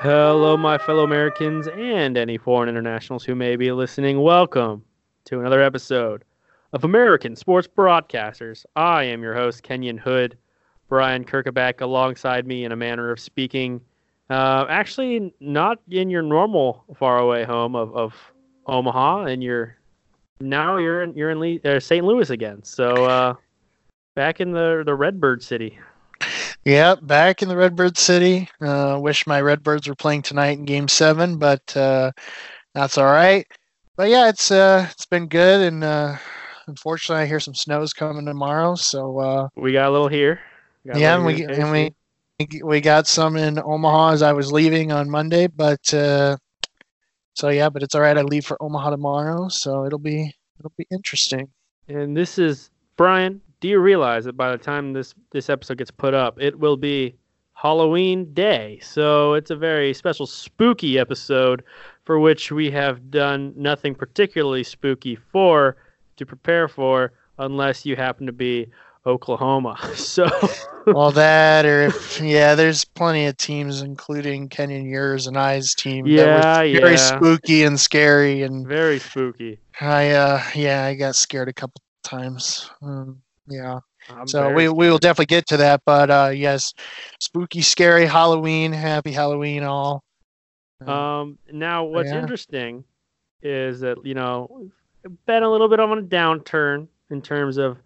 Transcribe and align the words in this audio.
Hello, 0.00 0.56
my 0.56 0.78
fellow 0.78 1.02
Americans 1.02 1.66
and 1.66 2.16
any 2.16 2.38
foreign 2.38 2.68
internationals 2.68 3.24
who 3.24 3.34
may 3.34 3.56
be 3.56 3.72
listening. 3.72 4.22
Welcome 4.22 4.84
to 5.24 5.40
another 5.40 5.60
episode 5.60 6.22
of 6.72 6.84
American 6.84 7.34
Sports 7.34 7.66
Broadcasters. 7.66 8.64
I 8.76 9.02
am 9.02 9.24
your 9.24 9.34
host, 9.34 9.64
Kenyon 9.64 9.98
Hood. 9.98 10.38
Brian 10.88 11.24
Kirkebeck 11.24 11.80
alongside 11.80 12.46
me 12.46 12.64
in 12.64 12.70
a 12.70 12.76
manner 12.76 13.10
of 13.10 13.18
speaking. 13.18 13.80
Uh, 14.30 14.66
actually, 14.68 15.34
not 15.40 15.80
in 15.90 16.10
your 16.10 16.22
normal 16.22 16.84
faraway 16.96 17.42
home 17.42 17.74
of, 17.74 17.92
of 17.96 18.14
Omaha, 18.68 19.24
and 19.24 19.42
you're 19.42 19.78
now 20.38 20.76
you're 20.76 21.02
in, 21.02 21.12
you're 21.16 21.30
in 21.30 21.60
uh, 21.66 21.80
St. 21.80 22.06
Louis 22.06 22.30
again. 22.30 22.62
So 22.62 23.04
uh, 23.04 23.34
back 24.14 24.40
in 24.40 24.52
the 24.52 24.84
the 24.86 24.94
Redbird 24.94 25.42
City. 25.42 25.76
Yep, 26.68 27.06
back 27.06 27.40
in 27.40 27.48
the 27.48 27.56
Redbird 27.56 27.96
City. 27.96 28.46
Uh, 28.60 28.98
wish 29.00 29.26
my 29.26 29.40
Redbirds 29.40 29.88
were 29.88 29.94
playing 29.94 30.20
tonight 30.20 30.58
in 30.58 30.66
Game 30.66 30.86
Seven, 30.86 31.38
but 31.38 31.74
uh, 31.74 32.12
that's 32.74 32.98
all 32.98 33.06
right. 33.06 33.46
But 33.96 34.10
yeah, 34.10 34.28
it's 34.28 34.50
uh, 34.50 34.86
it's 34.90 35.06
been 35.06 35.28
good, 35.28 35.62
and 35.62 35.82
uh, 35.82 36.16
unfortunately, 36.66 37.22
I 37.22 37.26
hear 37.26 37.40
some 37.40 37.54
snow's 37.54 37.94
coming 37.94 38.26
tomorrow. 38.26 38.74
So 38.74 39.18
uh, 39.18 39.48
we 39.56 39.72
got 39.72 39.88
a 39.88 39.92
little 39.92 40.08
here. 40.08 40.40
Yeah, 40.84 41.14
and 41.14 41.24
we 41.24 41.42
and 41.46 41.72
we 41.72 42.60
we 42.62 42.82
got 42.82 43.06
some 43.06 43.38
in 43.38 43.58
Omaha 43.58 44.10
as 44.10 44.20
I 44.20 44.34
was 44.34 44.52
leaving 44.52 44.92
on 44.92 45.08
Monday, 45.08 45.46
but 45.46 45.94
uh, 45.94 46.36
so 47.32 47.48
yeah, 47.48 47.70
but 47.70 47.82
it's 47.82 47.94
all 47.94 48.02
right. 48.02 48.18
I 48.18 48.20
leave 48.20 48.44
for 48.44 48.62
Omaha 48.62 48.90
tomorrow, 48.90 49.48
so 49.48 49.86
it'll 49.86 49.98
be 49.98 50.34
it'll 50.58 50.74
be 50.76 50.86
interesting. 50.90 51.48
And 51.88 52.14
this 52.14 52.38
is 52.38 52.68
Brian 52.98 53.40
do 53.60 53.68
you 53.68 53.78
realize 53.78 54.24
that 54.24 54.36
by 54.36 54.50
the 54.50 54.58
time 54.58 54.92
this 54.92 55.14
this 55.30 55.50
episode 55.50 55.78
gets 55.78 55.90
put 55.90 56.14
up, 56.14 56.40
it 56.40 56.58
will 56.58 56.76
be 56.76 57.14
Halloween 57.54 58.32
Day? 58.34 58.78
So 58.82 59.34
it's 59.34 59.50
a 59.50 59.56
very 59.56 59.92
special, 59.94 60.26
spooky 60.26 60.98
episode 60.98 61.64
for 62.04 62.18
which 62.18 62.52
we 62.52 62.70
have 62.70 63.10
done 63.10 63.52
nothing 63.56 63.94
particularly 63.94 64.62
spooky 64.62 65.16
for 65.16 65.76
to 66.16 66.26
prepare 66.26 66.68
for, 66.68 67.12
unless 67.38 67.84
you 67.84 67.96
happen 67.96 68.26
to 68.26 68.32
be 68.32 68.68
Oklahoma. 69.06 69.76
So, 69.96 70.28
well, 70.86 71.10
that 71.12 71.66
or 71.66 71.82
if 71.82 72.20
yeah, 72.20 72.54
there's 72.54 72.84
plenty 72.84 73.26
of 73.26 73.36
teams, 73.36 73.82
including 73.82 74.48
Kenyon 74.48 74.86
yours 74.86 75.26
and 75.26 75.36
I's 75.36 75.74
team. 75.74 76.06
Yeah, 76.06 76.40
that 76.40 76.80
very 76.80 76.92
yeah. 76.92 76.96
spooky 76.96 77.64
and 77.64 77.78
scary 77.78 78.42
and 78.42 78.66
very 78.66 78.98
spooky. 78.98 79.58
I 79.80 80.10
uh, 80.12 80.42
yeah, 80.54 80.84
I 80.84 80.94
got 80.94 81.14
scared 81.14 81.48
a 81.48 81.52
couple 81.52 81.82
times. 82.02 82.70
Um, 82.80 83.20
yeah. 83.48 83.80
I'm 84.10 84.26
so 84.26 84.52
we 84.52 84.68
we 84.68 84.88
will 84.88 84.98
definitely 84.98 85.26
get 85.26 85.46
to 85.48 85.56
that, 85.58 85.82
but 85.84 86.10
uh, 86.10 86.30
yes, 86.34 86.72
spooky, 87.20 87.60
scary 87.60 88.06
Halloween, 88.06 88.72
happy 88.72 89.12
Halloween, 89.12 89.62
all. 89.64 90.02
Uh, 90.86 90.92
Um, 90.92 91.38
now, 91.52 91.84
what's 91.84 92.10
yeah. 92.10 92.20
interesting 92.20 92.84
is 93.42 93.80
that 93.80 94.04
you 94.04 94.14
know 94.14 94.48
we've 95.02 95.16
been 95.26 95.42
a 95.42 95.50
little 95.50 95.68
bit 95.68 95.80
on 95.80 95.98
a 95.98 96.02
downturn 96.02 96.86
in 97.10 97.20
terms 97.20 97.56
of 97.56 97.78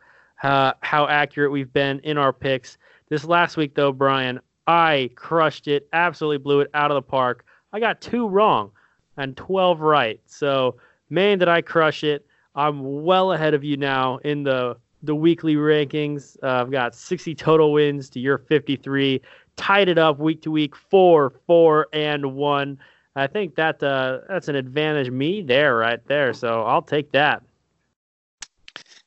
uh, 0.42 0.72
how 0.80 1.06
accurate 1.06 1.50
we've 1.50 1.72
been 1.72 2.00
in 2.00 2.18
our 2.18 2.32
picks. 2.32 2.78
This 3.08 3.24
last 3.24 3.56
week, 3.56 3.74
though, 3.74 3.92
Brian, 3.92 4.40
I 4.66 5.10
crushed 5.14 5.68
it, 5.68 5.88
absolutely 5.92 6.38
blew 6.38 6.60
it 6.60 6.70
out 6.74 6.90
of 6.90 6.94
the 6.94 7.02
park. 7.02 7.44
I 7.72 7.80
got 7.80 8.00
two 8.00 8.28
wrong 8.28 8.70
and 9.16 9.36
12 9.36 9.80
right. 9.80 10.20
So, 10.26 10.76
man, 11.10 11.38
did 11.38 11.48
I 11.48 11.62
crush 11.62 12.04
it. 12.04 12.26
I'm 12.54 13.02
well 13.04 13.32
ahead 13.32 13.54
of 13.54 13.64
you 13.64 13.76
now 13.76 14.18
in 14.18 14.42
the 14.42 14.76
the 15.02 15.14
weekly 15.14 15.56
rankings. 15.56 16.36
Uh, 16.42 16.62
I've 16.62 16.70
got 16.70 16.94
60 16.94 17.34
total 17.34 17.72
wins 17.72 18.08
to 18.10 18.20
your 18.20 18.38
53. 18.38 19.20
Tied 19.56 19.88
it 19.88 19.98
up 19.98 20.18
week 20.18 20.42
to 20.42 20.50
week, 20.50 20.74
four, 20.76 21.30
four, 21.46 21.88
and 21.92 22.34
one. 22.34 22.78
I 23.16 23.26
think 23.26 23.54
that 23.56 23.82
uh, 23.82 24.20
that's 24.28 24.48
an 24.48 24.56
advantage 24.56 25.10
me 25.10 25.42
there, 25.42 25.76
right 25.76 26.04
there. 26.06 26.32
So 26.32 26.62
I'll 26.62 26.82
take 26.82 27.12
that. 27.12 27.42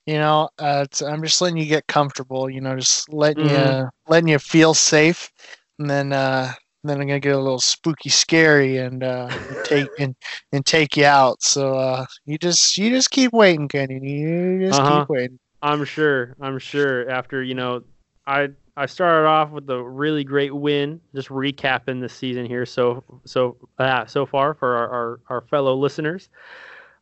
you 0.06 0.16
know, 0.16 0.50
uh, 0.60 0.82
it's, 0.86 1.02
I'm 1.02 1.24
just 1.24 1.42
letting 1.42 1.58
you 1.58 1.66
get 1.66 1.88
comfortable. 1.88 2.50
You 2.50 2.62
know, 2.62 2.76
just 2.76 3.12
letting 3.14 3.44
Mhm. 3.44 3.46
you 3.46 3.90
letting 4.08 4.30
you 4.30 4.40
feel 4.40 4.74
safe, 4.74 5.32
and 5.80 5.90
then 5.90 6.14
uh, 6.14 6.52
then 6.84 7.02
I'm 7.02 7.08
gonna 7.08 7.20
get 7.20 7.36
a 7.36 7.40
little 7.40 7.60
spooky, 7.60 8.10
scary, 8.10 8.78
and 8.78 9.04
uh, 9.04 9.30
and 9.50 9.58
take 9.64 9.92
and, 9.98 10.16
and 10.52 10.66
take 10.66 10.98
you 10.98 11.06
out. 11.06 11.42
So 11.44 11.76
uh, 11.76 12.06
you 12.26 12.38
just 12.38 12.78
you 12.78 12.90
just 12.90 13.12
keep 13.12 13.34
waiting, 13.34 13.68
Kenny. 13.68 14.00
You 14.00 14.60
just 14.68 14.84
Uh-huh. 14.84 15.06
keep 15.06 15.10
waiting. 15.10 15.40
I'm 15.66 15.84
sure. 15.84 16.36
I'm 16.40 16.60
sure. 16.60 17.10
After 17.10 17.42
you 17.42 17.56
know, 17.56 17.84
I 18.28 18.50
I 18.78 18.86
started 18.86 19.28
off 19.28 19.50
with 19.50 19.68
a 19.72 19.82
really 19.82 20.24
great 20.24 20.56
win. 20.56 21.02
Just 21.16 21.30
recapping 21.30 22.02
the 22.02 22.10
season 22.10 22.46
here. 22.46 22.68
So 22.68 23.04
so 23.26 23.58
uh, 23.80 24.06
so 24.06 24.28
far 24.28 24.54
for 24.54 24.76
our, 24.76 24.90
our, 24.90 25.20
our 25.30 25.42
fellow 25.42 25.76
listeners. 25.76 26.30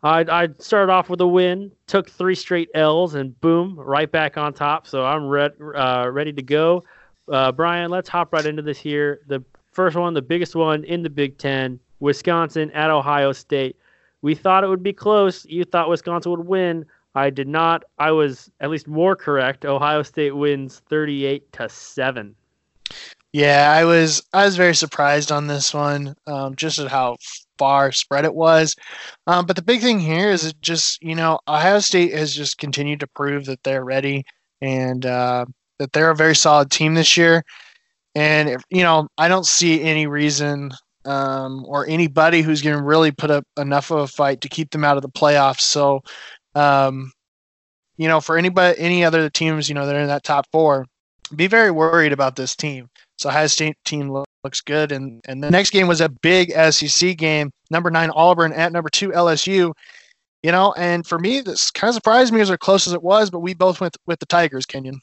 I 0.01 0.25
I 0.29 0.47
started 0.59 0.93
off 0.93 1.09
with 1.09 1.19
a 1.19 1.27
win, 1.27 1.73
took 1.87 2.09
three 2.09 2.35
straight 2.35 2.69
L's, 2.73 3.15
and 3.15 3.39
boom, 3.41 3.77
right 3.77 4.09
back 4.09 4.37
on 4.37 4.53
top. 4.53 4.87
So 4.87 5.05
I'm 5.05 5.27
re- 5.27 5.49
uh, 5.75 6.07
ready 6.09 6.31
to 6.31 6.41
go. 6.41 6.83
Uh, 7.27 7.51
Brian, 7.51 7.91
let's 7.91 8.07
hop 8.07 8.31
right 8.31 8.45
into 8.45 8.61
this 8.61 8.79
here. 8.79 9.21
The 9.27 9.43
first 9.71 9.97
one, 9.97 10.13
the 10.13 10.21
biggest 10.21 10.55
one 10.55 10.85
in 10.85 11.03
the 11.03 11.09
Big 11.09 11.37
Ten, 11.37 11.81
Wisconsin 11.99 12.71
at 12.71 12.89
Ohio 12.89 13.33
State. 13.33 13.75
We 14.21 14.35
thought 14.35 14.63
it 14.63 14.67
would 14.67 14.83
be 14.83 14.93
close. 14.93 15.45
You 15.45 15.65
thought 15.65 15.89
Wisconsin 15.89 16.31
would 16.31 16.45
win. 16.47 16.85
I 17.15 17.29
did 17.29 17.47
not. 17.47 17.83
I 17.99 18.11
was 18.11 18.51
at 18.59 18.69
least 18.69 18.87
more 18.87 19.15
correct. 19.15 19.65
Ohio 19.65 20.03
State 20.03 20.35
wins 20.35 20.81
38 20.89 21.51
to 21.53 21.69
7. 21.69 22.35
Yeah, 23.33 23.71
I 23.75 23.83
was 23.83 24.21
I 24.31 24.45
was 24.45 24.57
very 24.57 24.75
surprised 24.75 25.31
on 25.31 25.47
this 25.47 25.73
one, 25.73 26.15
um, 26.27 26.55
just 26.55 26.77
at 26.77 26.91
how 26.91 27.17
far 27.57 27.91
spread 27.91 28.25
it 28.25 28.35
was. 28.35 28.75
Um, 29.25 29.47
but 29.47 29.55
the 29.55 29.63
big 29.63 29.81
thing 29.81 29.99
here 29.99 30.29
is 30.29 30.45
it 30.45 30.55
just 30.61 31.01
you 31.01 31.15
know 31.15 31.39
Ohio 31.47 31.79
State 31.79 32.13
has 32.13 32.35
just 32.35 32.59
continued 32.59 32.99
to 32.99 33.07
prove 33.07 33.45
that 33.45 33.63
they're 33.63 33.83
ready 33.83 34.23
and 34.61 35.03
uh, 35.05 35.45
that 35.79 35.93
they're 35.93 36.11
a 36.11 36.15
very 36.15 36.35
solid 36.35 36.69
team 36.69 36.93
this 36.93 37.17
year. 37.17 37.43
And 38.13 38.49
if, 38.49 38.63
you 38.69 38.83
know 38.83 39.07
I 39.17 39.27
don't 39.29 39.47
see 39.47 39.81
any 39.81 40.05
reason 40.05 40.71
um, 41.05 41.65
or 41.67 41.87
anybody 41.87 42.41
who's 42.41 42.61
going 42.61 42.77
to 42.77 42.83
really 42.83 43.11
put 43.11 43.31
up 43.31 43.45
enough 43.57 43.91
of 43.91 43.99
a 43.99 44.07
fight 44.07 44.41
to 44.41 44.49
keep 44.49 44.71
them 44.71 44.85
out 44.85 44.97
of 44.97 45.03
the 45.03 45.09
playoffs. 45.09 45.61
So, 45.61 46.01
um, 46.55 47.11
you 47.97 48.07
know, 48.07 48.19
for 48.21 48.37
anybody 48.37 48.77
any 48.79 49.03
other 49.03 49.29
teams 49.29 49.69
you 49.69 49.75
know 49.75 49.85
that 49.85 49.95
are 49.95 49.99
in 49.99 50.07
that 50.07 50.23
top 50.23 50.45
four, 50.51 50.85
be 51.35 51.47
very 51.47 51.71
worried 51.71 52.11
about 52.11 52.35
this 52.35 52.55
team. 52.55 52.89
So 53.17 53.29
Ohio 53.29 53.47
State 53.47 53.77
team 53.85 54.09
lo- 54.09 54.25
looks 54.43 54.61
good, 54.61 54.91
and 54.91 55.21
and 55.27 55.43
the 55.43 55.51
next 55.51 55.71
game 55.71 55.87
was 55.87 56.01
a 56.01 56.09
big 56.09 56.51
SEC 56.71 57.17
game. 57.17 57.51
Number 57.69 57.89
nine 57.89 58.09
Auburn 58.11 58.53
at 58.53 58.71
number 58.71 58.89
two 58.89 59.09
LSU. 59.09 59.73
You 60.43 60.51
know, 60.51 60.73
and 60.73 61.07
for 61.07 61.17
me, 61.17 61.39
this 61.39 61.71
kind 61.71 61.87
of 61.87 61.95
surprised 61.95 62.33
me 62.33 62.41
as 62.41 62.51
close 62.57 62.85
as 62.85 62.91
it 62.91 63.01
was, 63.01 63.29
but 63.29 63.39
we 63.39 63.53
both 63.53 63.79
went 63.79 63.95
with 64.05 64.19
the 64.19 64.25
Tigers, 64.25 64.65
Kenyon. 64.65 64.99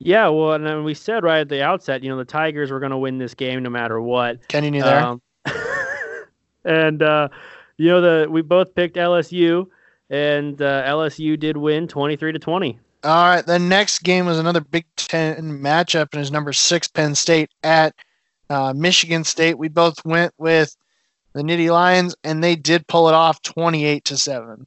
Yeah, 0.00 0.28
well, 0.28 0.52
and 0.52 0.66
then 0.66 0.82
we 0.82 0.94
said 0.94 1.22
right 1.22 1.40
at 1.40 1.48
the 1.48 1.62
outset, 1.62 2.02
you 2.02 2.08
know, 2.08 2.16
the 2.16 2.24
Tigers 2.24 2.70
were 2.70 2.80
going 2.80 2.90
to 2.90 2.98
win 2.98 3.18
this 3.18 3.34
game 3.34 3.62
no 3.62 3.70
matter 3.70 4.00
what. 4.00 4.46
Kenyon, 4.48 4.74
you 4.74 4.82
there? 4.82 5.00
Um, 5.00 5.22
and 6.64 7.02
uh, 7.02 7.28
you 7.76 7.88
know 7.88 8.00
the 8.00 8.30
we 8.30 8.42
both 8.42 8.74
picked 8.74 8.96
LSU, 8.96 9.68
and 10.10 10.60
uh, 10.60 10.84
LSU 10.84 11.38
did 11.38 11.56
win 11.56 11.88
23 11.88 12.32
to 12.32 12.38
20. 12.38 12.78
All 13.04 13.24
right, 13.28 13.46
the 13.46 13.58
next 13.58 14.00
game 14.00 14.26
was 14.26 14.38
another 14.38 14.60
Big 14.60 14.84
Ten 14.96 15.36
matchup, 15.60 16.08
and 16.12 16.20
is 16.20 16.32
number 16.32 16.52
six 16.52 16.88
Penn 16.88 17.14
State 17.14 17.50
at 17.62 17.94
uh, 18.50 18.72
Michigan 18.74 19.22
State. 19.22 19.56
We 19.56 19.68
both 19.68 20.04
went 20.04 20.34
with 20.36 20.76
the 21.32 21.42
Nittany 21.42 21.70
Lions, 21.70 22.16
and 22.24 22.42
they 22.42 22.56
did 22.56 22.88
pull 22.88 23.08
it 23.08 23.14
off, 23.14 23.40
twenty-eight 23.42 24.04
to 24.06 24.16
seven. 24.16 24.66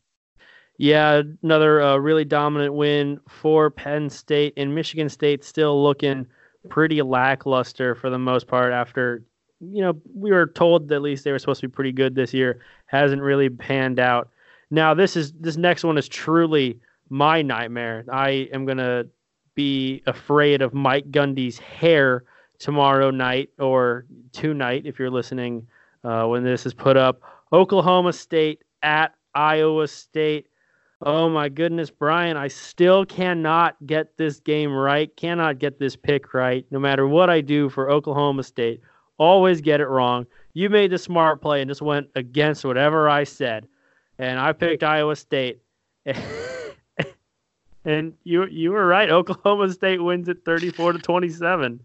Yeah, 0.77 1.23
another 1.43 1.81
uh, 1.81 1.97
really 1.97 2.23
dominant 2.23 2.73
win 2.73 3.19
for 3.27 3.69
Penn 3.69 4.09
State, 4.09 4.53
and 4.55 4.73
Michigan 4.73 5.09
State 5.09 5.43
still 5.43 5.83
looking 5.83 6.25
pretty 6.69 7.01
lackluster 7.01 7.95
for 7.95 8.09
the 8.09 8.17
most 8.17 8.47
part. 8.47 8.71
After 8.71 9.23
you 9.59 9.81
know, 9.81 10.01
we 10.15 10.31
were 10.31 10.47
told 10.47 10.87
that 10.87 10.95
at 10.95 11.01
least 11.01 11.23
they 11.23 11.31
were 11.31 11.39
supposed 11.39 11.61
to 11.61 11.67
be 11.67 11.71
pretty 11.71 11.91
good 11.91 12.15
this 12.15 12.33
year. 12.33 12.61
Hasn't 12.85 13.21
really 13.21 13.49
panned 13.49 13.99
out. 13.99 14.29
Now 14.71 14.93
this 14.93 15.17
is 15.17 15.33
this 15.33 15.57
next 15.57 15.83
one 15.83 15.97
is 15.97 16.07
truly 16.07 16.79
my 17.09 17.41
nightmare. 17.41 18.05
I 18.11 18.49
am 18.53 18.65
gonna 18.65 19.05
be 19.53 20.01
afraid 20.07 20.61
of 20.61 20.73
Mike 20.73 21.11
Gundy's 21.11 21.59
hair 21.59 22.23
tomorrow 22.57 23.11
night 23.11 23.49
or 23.59 24.05
tonight 24.31 24.83
if 24.85 24.97
you're 24.97 25.09
listening 25.09 25.67
uh, 26.05 26.25
when 26.25 26.43
this 26.43 26.65
is 26.65 26.73
put 26.73 26.95
up. 26.95 27.21
Oklahoma 27.51 28.13
State 28.13 28.63
at 28.81 29.13
Iowa 29.35 29.87
State. 29.87 30.47
Oh 31.03 31.27
my 31.27 31.49
goodness, 31.49 31.89
Brian, 31.89 32.37
I 32.37 32.47
still 32.47 33.05
cannot 33.05 33.75
get 33.85 34.15
this 34.17 34.39
game 34.39 34.71
right. 34.71 35.13
Cannot 35.17 35.59
get 35.59 35.79
this 35.79 35.95
pick 35.97 36.33
right. 36.33 36.65
No 36.71 36.79
matter 36.79 37.07
what 37.07 37.29
I 37.29 37.41
do 37.41 37.69
for 37.69 37.89
Oklahoma 37.89 38.43
State, 38.43 38.81
always 39.17 39.59
get 39.59 39.81
it 39.81 39.87
wrong. 39.87 40.27
You 40.53 40.69
made 40.69 40.91
the 40.91 40.97
smart 40.97 41.41
play 41.41 41.61
and 41.61 41.69
just 41.69 41.81
went 41.81 42.07
against 42.15 42.63
whatever 42.63 43.09
I 43.09 43.23
said. 43.23 43.67
And 44.21 44.39
I 44.39 44.53
picked 44.53 44.83
Iowa 44.83 45.15
State. 45.15 45.59
and 47.85 48.13
you 48.23 48.45
you 48.45 48.71
were 48.71 48.85
right. 48.85 49.09
Oklahoma 49.19 49.71
State 49.73 50.01
wins 50.01 50.29
at 50.29 50.45
34 50.45 50.93
to 50.93 50.99
27. 50.99 51.81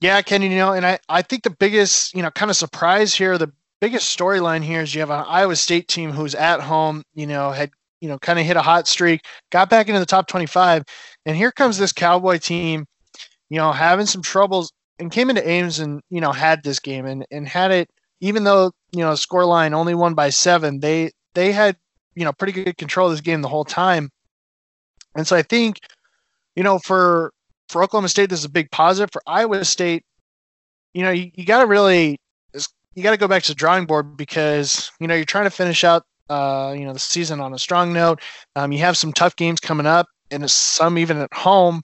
Yeah, 0.00 0.22
Kenny, 0.22 0.48
you 0.48 0.56
know, 0.56 0.72
and 0.72 0.86
I, 0.86 0.98
I 1.08 1.22
think 1.22 1.42
the 1.42 1.50
biggest, 1.50 2.14
you 2.14 2.22
know, 2.22 2.30
kind 2.30 2.50
of 2.50 2.56
surprise 2.56 3.14
here, 3.14 3.38
the 3.38 3.50
biggest 3.80 4.16
storyline 4.16 4.62
here 4.62 4.82
is 4.82 4.94
you 4.94 5.00
have 5.00 5.10
an 5.10 5.24
Iowa 5.26 5.56
State 5.56 5.88
team 5.88 6.12
who's 6.12 6.34
at 6.34 6.60
home, 6.60 7.02
you 7.14 7.26
know, 7.26 7.50
had, 7.50 7.70
you 8.00 8.08
know, 8.08 8.18
kind 8.18 8.38
of 8.38 8.44
hit 8.44 8.58
a 8.58 8.62
hot 8.62 8.86
streak, 8.86 9.22
got 9.50 9.70
back 9.70 9.88
into 9.88 9.98
the 9.98 10.06
top 10.06 10.28
25. 10.28 10.84
And 11.24 11.36
here 11.36 11.50
comes 11.50 11.78
this 11.78 11.92
Cowboy 11.92 12.38
team, 12.38 12.84
you 13.48 13.56
know, 13.56 13.72
having 13.72 14.06
some 14.06 14.22
troubles 14.22 14.70
and 14.98 15.10
came 15.10 15.30
into 15.30 15.48
Ames 15.48 15.78
and, 15.78 16.02
you 16.10 16.20
know, 16.20 16.30
had 16.30 16.62
this 16.62 16.78
game 16.78 17.06
and, 17.06 17.24
and 17.30 17.48
had 17.48 17.70
it, 17.70 17.88
even 18.20 18.44
though, 18.44 18.70
you 18.92 19.00
know, 19.00 19.14
score 19.14 19.46
line 19.46 19.72
only 19.72 19.94
won 19.94 20.12
by 20.12 20.28
seven, 20.28 20.80
they, 20.80 21.10
they 21.36 21.52
had, 21.52 21.76
you 22.16 22.24
know, 22.24 22.32
pretty 22.32 22.52
good 22.52 22.76
control 22.76 23.06
of 23.06 23.12
this 23.12 23.20
game 23.20 23.42
the 23.42 23.48
whole 23.48 23.64
time. 23.64 24.10
And 25.14 25.24
so 25.24 25.36
I 25.36 25.42
think, 25.42 25.78
you 26.56 26.64
know, 26.64 26.80
for, 26.80 27.32
for 27.68 27.84
Oklahoma 27.84 28.08
State, 28.08 28.30
this 28.30 28.40
is 28.40 28.44
a 28.44 28.50
big 28.50 28.72
positive. 28.72 29.10
For 29.12 29.22
Iowa 29.26 29.64
State, 29.64 30.02
you 30.94 31.02
know, 31.02 31.10
you, 31.10 31.30
you 31.34 31.44
got 31.44 31.60
to 31.60 31.66
really 31.66 32.18
you 32.96 33.02
got 33.02 33.12
to 33.12 33.16
go 33.16 33.28
back 33.28 33.44
to 33.44 33.50
the 33.50 33.54
drawing 33.54 33.84
board 33.84 34.16
because 34.16 34.90
you 34.98 35.06
know 35.06 35.14
you're 35.14 35.24
trying 35.24 35.44
to 35.44 35.50
finish 35.50 35.84
out 35.84 36.02
uh, 36.30 36.74
you 36.76 36.84
know 36.84 36.92
the 36.92 36.98
season 36.98 37.40
on 37.40 37.54
a 37.54 37.58
strong 37.58 37.92
note. 37.92 38.20
Um, 38.56 38.72
you 38.72 38.78
have 38.78 38.96
some 38.96 39.12
tough 39.12 39.36
games 39.36 39.60
coming 39.60 39.86
up, 39.86 40.06
and 40.30 40.50
some 40.50 40.98
even 40.98 41.18
at 41.18 41.32
home, 41.32 41.82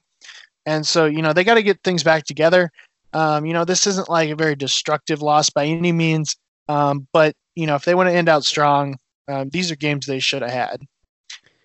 and 0.67 0.85
so 0.85 1.05
you 1.05 1.23
know 1.23 1.33
they 1.33 1.45
got 1.45 1.55
to 1.55 1.63
get 1.63 1.81
things 1.85 2.03
back 2.03 2.25
together. 2.25 2.71
Um, 3.13 3.45
you 3.45 3.53
know 3.53 3.65
this 3.65 3.87
isn't 3.87 4.09
like 4.09 4.31
a 4.31 4.35
very 4.37 4.57
destructive 4.57 5.21
loss 5.23 5.51
by 5.51 5.67
any 5.67 5.93
means, 5.93 6.35
um, 6.69 7.07
but 7.13 7.35
you 7.55 7.67
know 7.67 7.77
if 7.77 7.85
they 7.85 7.95
want 7.95 8.09
to 8.09 8.15
end 8.15 8.31
out 8.31 8.45
strong, 8.45 8.97
um, 9.29 9.49
these 9.51 9.71
are 9.71 9.77
games 9.77 10.07
they 10.07 10.19
should 10.19 10.43
have 10.43 10.51
had. 10.51 10.81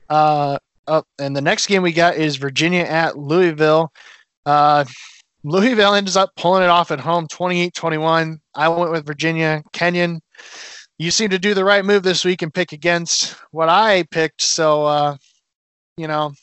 Uh, 0.10 0.58
oh, 0.88 1.04
and 1.20 1.36
the 1.36 1.42
next 1.42 1.68
game 1.68 1.82
we 1.82 1.92
got 1.92 2.16
is 2.16 2.38
Virginia 2.38 2.84
at 2.84 3.18
Louisville. 3.18 3.92
Uh, 4.46 4.86
Louisville 5.44 5.94
ends 5.94 6.16
up 6.16 6.32
pulling 6.36 6.64
it 6.64 6.70
off 6.70 6.92
at 6.92 7.00
home 7.00 7.28
28 7.28 7.74
21. 7.74 8.40
I 8.56 8.70
went 8.70 8.92
with 8.92 9.06
Virginia. 9.06 9.64
Kenyon, 9.74 10.22
you 10.98 11.12
seem 11.12 11.30
to 11.30 11.40
do 11.40 11.54
the 11.54 11.66
right 11.66 11.86
move 11.86 12.04
this 12.04 12.26
week 12.26 12.42
and 12.42 12.54
pick 12.54 12.72
against 12.72 13.36
what 13.52 13.70
I 13.70 14.04
picked. 14.12 14.42
So, 14.42 14.86
uh, 14.86 15.18
you 15.96 16.08
know, 16.08 16.34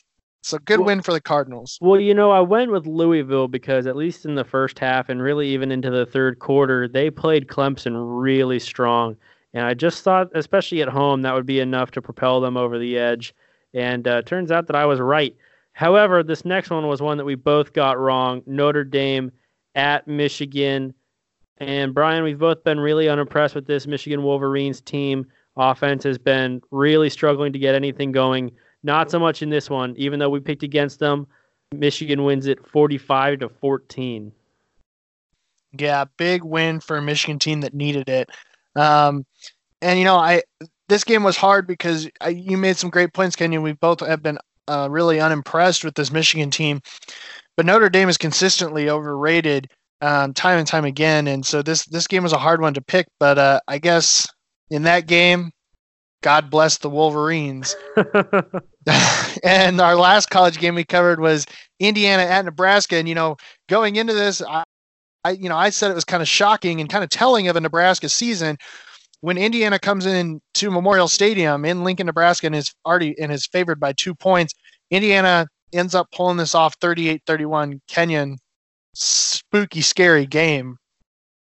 it's 0.41 0.53
a 0.53 0.59
good 0.59 0.79
well, 0.79 0.87
win 0.87 1.01
for 1.01 1.11
the 1.11 1.21
Cardinals. 1.21 1.77
Well, 1.81 1.99
you 1.99 2.13
know, 2.13 2.31
I 2.31 2.39
went 2.39 2.71
with 2.71 2.85
Louisville 2.85 3.47
because 3.47 3.87
at 3.87 3.95
least 3.95 4.25
in 4.25 4.35
the 4.35 4.43
first 4.43 4.77
half 4.77 5.09
and 5.09 5.21
really 5.21 5.47
even 5.49 5.71
into 5.71 5.89
the 5.89 6.05
third 6.05 6.39
quarter, 6.39 6.87
they 6.87 7.09
played 7.09 7.47
Clemson 7.47 7.93
really 7.95 8.59
strong. 8.59 9.17
And 9.55 9.65
I 9.65 9.73
just 9.73 10.03
thought, 10.03 10.29
especially 10.35 10.81
at 10.81 10.89
home, 10.89 11.21
that 11.21 11.33
would 11.33 11.45
be 11.45 11.61
enough 11.61 11.89
to 11.91 12.01
propel 12.01 12.41
them 12.41 12.57
over 12.57 12.77
the 12.77 12.97
edge. 12.97 13.33
And 13.73 14.05
uh, 14.05 14.21
turns 14.21 14.51
out 14.51 14.67
that 14.67 14.75
I 14.75 14.85
was 14.85 14.99
right. 14.99 15.33
However, 15.71 16.23
this 16.23 16.43
next 16.43 16.69
one 16.69 16.87
was 16.87 17.01
one 17.01 17.17
that 17.17 17.25
we 17.25 17.35
both 17.35 17.71
got 17.71 17.97
wrong. 17.97 18.43
Notre 18.45 18.83
Dame 18.83 19.31
at 19.73 20.07
Michigan. 20.07 20.93
And 21.57 21.93
Brian, 21.93 22.23
we've 22.23 22.37
both 22.37 22.65
been 22.65 22.81
really 22.81 23.07
unimpressed 23.07 23.55
with 23.55 23.65
this 23.65 23.87
Michigan 23.87 24.23
Wolverines 24.23 24.81
team. 24.81 25.25
Offense 25.55 26.03
has 26.03 26.17
been 26.17 26.61
really 26.71 27.09
struggling 27.09 27.53
to 27.53 27.59
get 27.59 27.75
anything 27.75 28.11
going. 28.11 28.51
Not 28.83 29.09
so 29.09 29.19
much 29.19 29.41
in 29.41 29.49
this 29.49 29.69
one, 29.69 29.95
even 29.97 30.19
though 30.19 30.29
we 30.29 30.41
picked 30.41 30.63
against 30.63 30.99
them. 30.99 31.27
Michigan 31.73 32.25
wins 32.25 32.45
it 32.45 32.65
45 32.67 33.39
to 33.39 33.49
14. 33.49 34.33
Yeah, 35.77 36.05
big 36.17 36.43
win 36.43 36.81
for 36.81 36.97
a 36.97 37.01
Michigan 37.01 37.39
team 37.39 37.61
that 37.61 37.73
needed 37.73 38.09
it. 38.09 38.29
Um, 38.75 39.25
and 39.81 39.99
you 39.99 40.05
know, 40.05 40.17
I 40.17 40.43
this 40.87 41.03
game 41.03 41.23
was 41.23 41.37
hard 41.37 41.67
because 41.67 42.09
I, 42.21 42.29
you 42.29 42.57
made 42.57 42.77
some 42.77 42.89
great 42.89 43.13
points, 43.13 43.35
Kenyon. 43.35 43.61
We 43.61 43.73
both 43.73 43.99
have 44.01 44.21
been 44.21 44.37
uh, 44.67 44.87
really 44.89 45.19
unimpressed 45.19 45.83
with 45.83 45.95
this 45.95 46.11
Michigan 46.11 46.51
team, 46.51 46.81
but 47.57 47.65
Notre 47.65 47.89
Dame 47.89 48.09
is 48.09 48.17
consistently 48.17 48.89
overrated 48.89 49.69
um, 50.01 50.33
time 50.33 50.59
and 50.59 50.67
time 50.67 50.85
again. 50.85 51.27
And 51.27 51.45
so 51.45 51.61
this 51.61 51.85
this 51.85 52.07
game 52.07 52.23
was 52.23 52.33
a 52.33 52.37
hard 52.37 52.61
one 52.61 52.73
to 52.73 52.81
pick. 52.81 53.07
But 53.19 53.37
uh, 53.37 53.59
I 53.67 53.77
guess 53.77 54.27
in 54.69 54.83
that 54.83 55.07
game, 55.07 55.51
God 56.21 56.49
bless 56.49 56.77
the 56.77 56.89
Wolverines. 56.89 57.75
and 59.43 59.81
our 59.81 59.95
last 59.95 60.29
college 60.29 60.59
game 60.59 60.75
we 60.75 60.83
covered 60.83 61.19
was 61.19 61.45
Indiana 61.79 62.23
at 62.23 62.45
Nebraska. 62.45 62.97
And 62.97 63.09
you 63.09 63.15
know, 63.15 63.37
going 63.69 63.95
into 63.95 64.13
this, 64.13 64.41
I, 64.41 64.63
I 65.25 65.31
you 65.31 65.49
know 65.49 65.57
I 65.57 65.71
said 65.71 65.91
it 65.91 65.95
was 65.95 66.05
kind 66.05 66.21
of 66.21 66.29
shocking 66.29 66.79
and 66.79 66.89
kind 66.89 67.03
of 67.03 67.09
telling 67.09 67.47
of 67.47 67.55
a 67.55 67.61
Nebraska 67.61 68.07
season 68.07 68.57
when 69.21 69.39
Indiana 69.39 69.79
comes 69.79 70.05
in 70.05 70.39
to 70.53 70.69
Memorial 70.69 71.07
Stadium 71.07 71.65
in 71.65 71.83
Lincoln, 71.83 72.05
Nebraska, 72.05 72.45
and 72.45 72.55
is 72.55 72.73
already 72.85 73.19
and 73.19 73.31
is 73.31 73.47
favored 73.47 73.79
by 73.79 73.91
two 73.93 74.13
points, 74.13 74.53
Indiana 74.91 75.47
ends 75.73 75.95
up 75.95 76.11
pulling 76.11 76.37
this 76.37 76.53
off 76.53 76.79
38-31. 76.79 77.81
Kenyon, 77.87 78.37
spooky, 78.93 79.81
scary 79.81 80.27
game. 80.27 80.77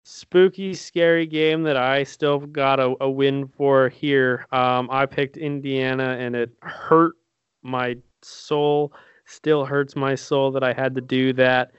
Spooky, 0.02 0.75
scary 0.75 1.25
game 1.25 1.62
that 1.62 1.76
I 1.76 2.02
still 2.02 2.40
got 2.40 2.80
a, 2.80 2.96
a 3.00 3.08
win 3.08 3.46
for 3.56 3.88
here. 3.90 4.46
Um, 4.50 4.88
I 4.90 5.06
picked 5.06 5.36
Indiana, 5.36 6.16
and 6.19 6.34
it 6.34 6.50
hurt 6.62 7.14
my 7.62 7.96
soul. 8.22 8.92
Still 9.26 9.64
hurts 9.64 9.94
my 9.94 10.16
soul 10.16 10.50
that 10.50 10.64
I 10.64 10.72
had 10.72 10.96
to 10.96 11.00
do 11.00 11.32
that. 11.34 11.70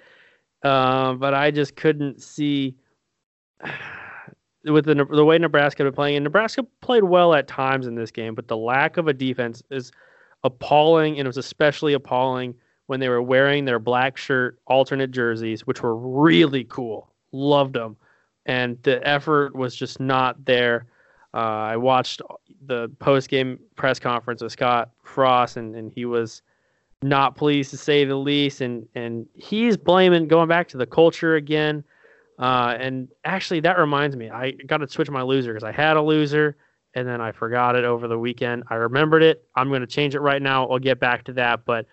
Uh, 0.64 1.14
but 1.14 1.34
I 1.34 1.52
just 1.52 1.76
couldn't 1.76 2.22
see 2.22 2.76
with 4.66 4.86
the, 4.86 4.96
the 4.96 5.26
way 5.26 5.38
Nebraska 5.38 5.84
had 5.84 5.88
been 5.88 5.96
playing, 5.96 6.18
and 6.18 6.24
Nebraska 6.24 6.66
played 6.82 7.04
well 7.04 7.34
at 7.34 7.48
times 7.48 7.88
in 7.88 7.96
this 7.96 8.12
game, 8.12 8.36
but 8.36 8.48
the 8.48 8.58
lack 8.58 8.98
of 8.98 9.08
a 9.08 9.14
defense 9.14 9.64
is 9.70 9.92
appalling, 10.44 11.18
and 11.18 11.26
it 11.26 11.30
was 11.30 11.38
especially 11.38 11.94
appalling 11.94 12.56
when 12.88 13.00
they 13.00 13.10
were 13.10 13.22
wearing 13.22 13.66
their 13.66 13.80
black 13.80 14.18
shirt 14.18 14.60
alternate 14.68 15.12
jerseys, 15.12 15.66
which 15.68 15.82
were 15.82 15.96
really 15.96 16.64
cool. 16.66 17.14
Loved 17.32 17.74
them, 17.74 17.96
and 18.46 18.82
the 18.84 19.06
effort 19.08 19.56
was 19.56 19.76
just 19.76 20.00
not 20.00 20.44
there. 20.46 20.88
Uh, 21.34 21.38
I 21.38 21.78
watched 21.78 22.22
the 22.66 22.90
post 23.00 23.30
game 23.30 23.60
press 23.76 24.00
conference 24.00 24.42
with 24.42 24.52
Scott 24.52 24.90
Frost, 25.04 25.58
and, 25.58 25.76
and 25.76 25.92
he 25.92 26.06
was 26.06 26.42
not 27.02 27.36
pleased 27.36 27.72
to 27.72 27.78
say 27.78 28.06
the 28.06 28.16
least, 28.16 28.62
and 28.62 28.88
and 28.96 29.26
he's 29.36 29.78
blaming 29.78 30.28
going 30.28 30.48
back 30.48 30.68
to 30.70 30.78
the 30.78 30.86
culture 30.86 31.36
again. 31.36 31.84
Uh, 32.38 32.78
and 32.80 33.10
actually, 33.26 33.60
that 33.60 33.78
reminds 33.78 34.16
me, 34.16 34.30
I 34.30 34.52
got 34.52 34.78
to 34.78 34.88
switch 34.88 35.10
my 35.10 35.22
loser 35.22 35.54
because 35.54 35.64
I 35.64 35.74
had 35.74 35.98
a 35.98 36.02
loser 36.02 36.56
and 36.96 37.08
then 37.08 37.22
I 37.22 37.32
forgot 37.32 37.76
it 37.76 37.86
over 37.86 38.08
the 38.08 38.18
weekend. 38.18 38.64
I 38.70 38.76
remembered 38.76 39.24
it. 39.24 39.44
I'm 39.56 39.70
going 39.70 39.82
to 39.82 39.88
change 39.88 40.16
it 40.16 40.22
right 40.22 40.42
now. 40.42 40.68
I'll 40.68 40.80
get 40.80 41.00
back 41.00 41.24
to 41.26 41.34
that. 41.34 41.66
But 41.66 41.86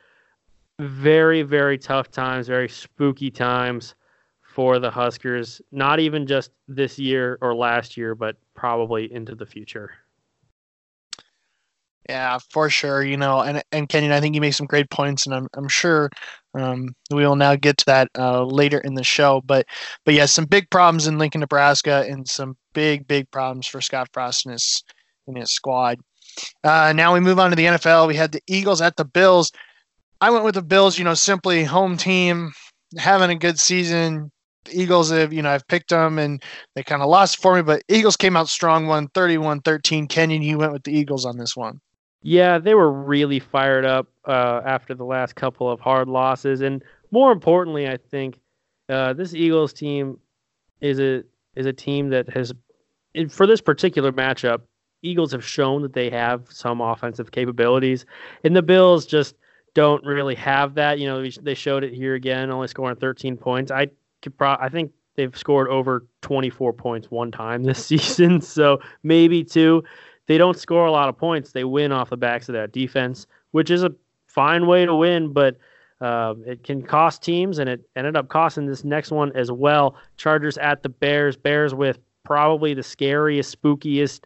very, 0.79 1.43
very 1.43 1.79
tough 1.79 2.11
times, 2.11 2.47
very 2.47 2.69
spooky 2.69 3.31
times 3.31 3.95
for 4.43 4.79
the 4.79 4.91
Huskers. 4.91 5.61
Not 5.71 6.01
even 6.01 6.27
just 6.27 6.51
this 6.69 6.99
year 6.99 7.39
or 7.41 7.55
last 7.55 7.97
year, 7.97 8.15
but 8.15 8.37
probably 8.55 9.13
into 9.13 9.35
the 9.35 9.47
future. 9.47 9.93
Yeah, 12.09 12.39
for 12.51 12.71
sure. 12.71 13.03
You 13.03 13.17
know, 13.17 13.41
and 13.41 13.63
and 13.73 13.89
Kenyon, 13.89 14.13
I 14.13 14.21
think 14.21 14.35
you 14.35 14.41
make 14.41 14.55
some 14.55 14.67
great 14.67 14.91
points, 14.91 15.27
and 15.27 15.35
I'm 15.35 15.49
I'm 15.55 15.69
sure 15.69 16.09
um, 16.55 16.95
we 17.11 17.27
will 17.27 17.37
now 17.37 17.57
get 17.57 17.79
to 17.79 17.85
that 17.87 18.09
uh, 18.17 18.45
later 18.45 18.79
in 18.79 18.95
the 18.95 19.03
show. 19.03 19.43
But 19.45 19.67
but 20.05 20.15
yeah, 20.15 20.27
some 20.27 20.45
big 20.45 20.71
problems 20.71 21.07
in 21.09 21.19
Lincoln, 21.19 21.41
Nebraska, 21.41 22.05
and 22.09 22.29
some 22.29 22.57
big 22.75 23.09
big 23.09 23.31
problems 23.33 23.67
for 23.67 23.81
Scott 23.81 24.09
Frost 24.13 24.47
and 24.47 24.53
his 24.53 24.85
and 25.27 25.37
his 25.37 25.53
squad. 25.53 25.99
Uh, 26.63 26.93
now 26.95 27.13
we 27.13 27.21
move 27.21 27.41
on 27.41 27.51
to 27.51 27.57
the 27.57 27.65
NFL. 27.65 28.07
We 28.07 28.15
had 28.15 28.33
the 28.33 28.43
Eagles 28.47 28.81
at 28.81 28.97
the 28.97 29.05
Bills. 29.05 29.51
I 30.21 30.31
went 30.31 30.45
with 30.45 30.55
the 30.55 30.63
Bills. 30.63 30.99
You 30.99 31.05
know, 31.05 31.15
simply 31.15 31.65
home 31.65 31.97
team 31.97 32.53
having 32.99 33.31
a 33.31 33.37
good 33.37 33.59
season. 33.59 34.31
The 34.67 34.81
Eagles 34.81 35.11
have, 35.11 35.33
you 35.33 35.43
know, 35.43 35.51
I've 35.51 35.67
picked 35.69 35.91
them 35.91 36.19
and 36.19 36.43
they 36.75 36.83
kind 36.83 37.03
of 37.03 37.09
lost 37.09 37.41
for 37.41 37.55
me, 37.55 37.63
but 37.63 37.83
Eagles 37.89 38.17
came 38.17 38.37
out 38.37 38.49
strong, 38.49 38.87
one 38.87 39.09
31 39.09 39.61
13. 39.63 40.09
Kenyon, 40.09 40.43
you 40.43 40.59
went 40.59 40.73
with 40.73 40.83
the 40.85 40.97
Eagles 40.97 41.25
on 41.25 41.37
this 41.39 41.57
one. 41.57 41.81
Yeah, 42.27 42.59
they 42.59 42.75
were 42.75 42.91
really 42.91 43.39
fired 43.39 43.85
up 43.85 44.09
uh, 44.25 44.61
after 44.67 44.95
the 44.95 45.05
last 45.05 45.37
couple 45.37 45.71
of 45.71 45.79
hard 45.79 46.09
losses, 46.09 46.61
and 46.61 46.83
more 47.13 47.31
importantly, 47.31 47.89
I 47.89 47.99
think 47.99 48.41
uh, 48.89 49.13
this 49.13 49.33
Eagles 49.33 49.73
team 49.73 50.19
is 50.81 50.99
a 50.99 51.23
is 51.55 51.67
a 51.67 51.73
team 51.73 52.09
that 52.09 52.29
has, 52.31 52.53
for 53.31 53.47
this 53.47 53.61
particular 53.61 54.11
matchup, 54.11 54.63
Eagles 55.03 55.31
have 55.31 55.45
shown 55.45 55.83
that 55.83 55.93
they 55.93 56.11
have 56.11 56.49
some 56.51 56.81
offensive 56.81 57.31
capabilities, 57.31 58.07
and 58.43 58.57
the 58.57 58.63
Bills 58.63 59.07
just 59.07 59.37
don't 59.75 60.05
really 60.05 60.35
have 60.35 60.75
that. 60.75 60.99
You 60.99 61.07
know, 61.07 61.25
they 61.43 61.55
showed 61.55 61.85
it 61.85 61.95
here 61.95 62.17
again, 62.17 62.51
only 62.51 62.67
scoring 62.67 62.97
13 62.97 63.37
points. 63.37 63.71
I 63.71 63.87
could 64.23 64.37
pro- 64.37 64.59
I 64.59 64.69
think 64.69 64.91
they've 65.15 65.37
scored 65.37 65.69
over 65.69 66.05
24 66.23 66.73
points 66.73 67.09
one 67.09 67.31
time 67.31 67.63
this 67.63 67.87
season, 67.87 68.41
so 68.41 68.81
maybe 69.05 69.45
two 69.45 69.85
they 70.27 70.39
don't 70.39 70.59
score 70.59 70.87
a 70.87 70.93
lot 70.93 71.09
of 71.09 71.17
points. 71.17 71.53
They 71.53 71.65
win 71.65 71.93
off 71.93 72.11
the 72.11 72.17
backs 72.17 72.49
of 72.49 72.55
that 72.55 72.73
defense, 72.73 73.27
which 73.53 73.71
is 73.71 73.83
a 73.83 73.95
fine 74.27 74.67
way 74.67 74.85
to 74.85 74.95
win, 74.95 75.33
but 75.33 75.57
uh, 76.01 76.35
it 76.45 76.63
can 76.63 76.83
cost 76.83 77.23
teams, 77.23 77.59
and 77.59 77.71
it 77.71 77.89
ended 77.97 78.17
up 78.17 78.29
costing 78.29 78.67
this 78.67 78.85
next 78.85 79.11
one 79.11 79.35
as 79.35 79.51
well. 79.51 79.97
Chargers 80.17 80.59
at 80.59 80.83
the 80.83 80.89
Bears. 80.89 81.37
Bears 81.37 81.75
with 81.75 81.99
probably 82.25 82.75
the 82.75 82.83
scariest, 82.83 83.61
spookiest 83.61 84.25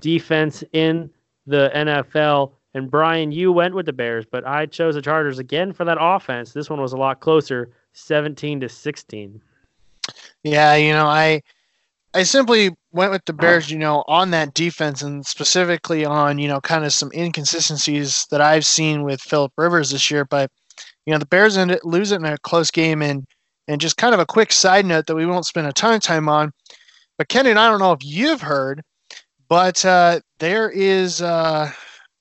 defense 0.00 0.62
in 0.72 1.10
the 1.46 1.70
NFL. 1.74 2.52
And 2.74 2.90
Brian, 2.90 3.32
you 3.32 3.50
went 3.50 3.74
with 3.74 3.86
the 3.86 3.92
Bears, 3.92 4.26
but 4.30 4.46
I 4.46 4.66
chose 4.66 4.94
the 4.94 5.02
Chargers 5.02 5.38
again 5.38 5.72
for 5.72 5.84
that 5.84 5.96
offense. 5.98 6.52
This 6.52 6.68
one 6.68 6.80
was 6.80 6.92
a 6.92 6.96
lot 6.96 7.20
closer, 7.20 7.70
17 7.94 8.60
to 8.60 8.68
16. 8.68 9.40
Yeah, 10.42 10.74
you 10.76 10.92
know, 10.92 11.06
I 11.06 11.42
I 12.14 12.22
simply 12.22 12.70
went 12.92 13.12
with 13.12 13.24
the 13.26 13.32
Bears, 13.32 13.70
you 13.70 13.78
know, 13.78 14.04
on 14.08 14.30
that 14.30 14.54
defense 14.54 15.02
and 15.02 15.24
specifically 15.26 16.04
on, 16.04 16.38
you 16.38 16.48
know, 16.48 16.60
kind 16.60 16.84
of 16.84 16.92
some 16.92 17.10
inconsistencies 17.14 18.26
that 18.30 18.40
I've 18.40 18.66
seen 18.66 19.02
with 19.02 19.20
Philip 19.20 19.52
Rivers 19.56 19.90
this 19.90 20.10
year. 20.10 20.24
But, 20.24 20.50
you 21.04 21.12
know, 21.12 21.18
the 21.18 21.26
Bears 21.26 21.56
ended 21.56 21.80
lose 21.84 22.12
it 22.12 22.20
in 22.20 22.24
a 22.24 22.38
close 22.38 22.70
game 22.70 23.02
and 23.02 23.26
and 23.66 23.80
just 23.80 23.98
kind 23.98 24.14
of 24.14 24.20
a 24.20 24.26
quick 24.26 24.52
side 24.52 24.86
note 24.86 25.06
that 25.06 25.16
we 25.16 25.26
won't 25.26 25.46
spend 25.46 25.66
a 25.66 25.72
ton 25.72 25.94
of 25.94 26.00
time 26.00 26.28
on. 26.28 26.52
But 27.18 27.28
Kenny, 27.28 27.50
I 27.50 27.68
don't 27.68 27.80
know 27.80 27.92
if 27.92 28.04
you've 28.04 28.40
heard, 28.40 28.82
but 29.48 29.84
uh, 29.84 30.20
there 30.38 30.70
is 30.70 31.20
uh, 31.20 31.70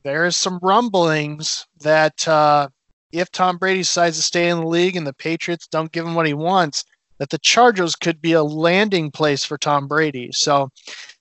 there 0.04 0.26
is 0.26 0.36
some 0.36 0.60
rumblings 0.62 1.66
that 1.82 2.28
uh, 2.28 2.68
if 3.12 3.32
Tom 3.32 3.58
Brady 3.58 3.80
decides 3.80 4.18
to 4.18 4.24
stay 4.24 4.50
in 4.50 4.60
the 4.60 4.68
league 4.68 4.96
and 4.96 5.08
the 5.08 5.14
Patriots 5.14 5.68
don't 5.68 5.92
give 5.92 6.06
him 6.06 6.16
what 6.16 6.28
he 6.28 6.34
wants, 6.34 6.84
that 7.20 7.30
the 7.30 7.38
Chargers 7.40 7.96
could 7.96 8.22
be 8.22 8.34
a 8.34 8.44
landing 8.44 9.12
place 9.12 9.44
for 9.44 9.58
Tom 9.58 9.88
Brady. 9.88 10.30
So 10.32 10.70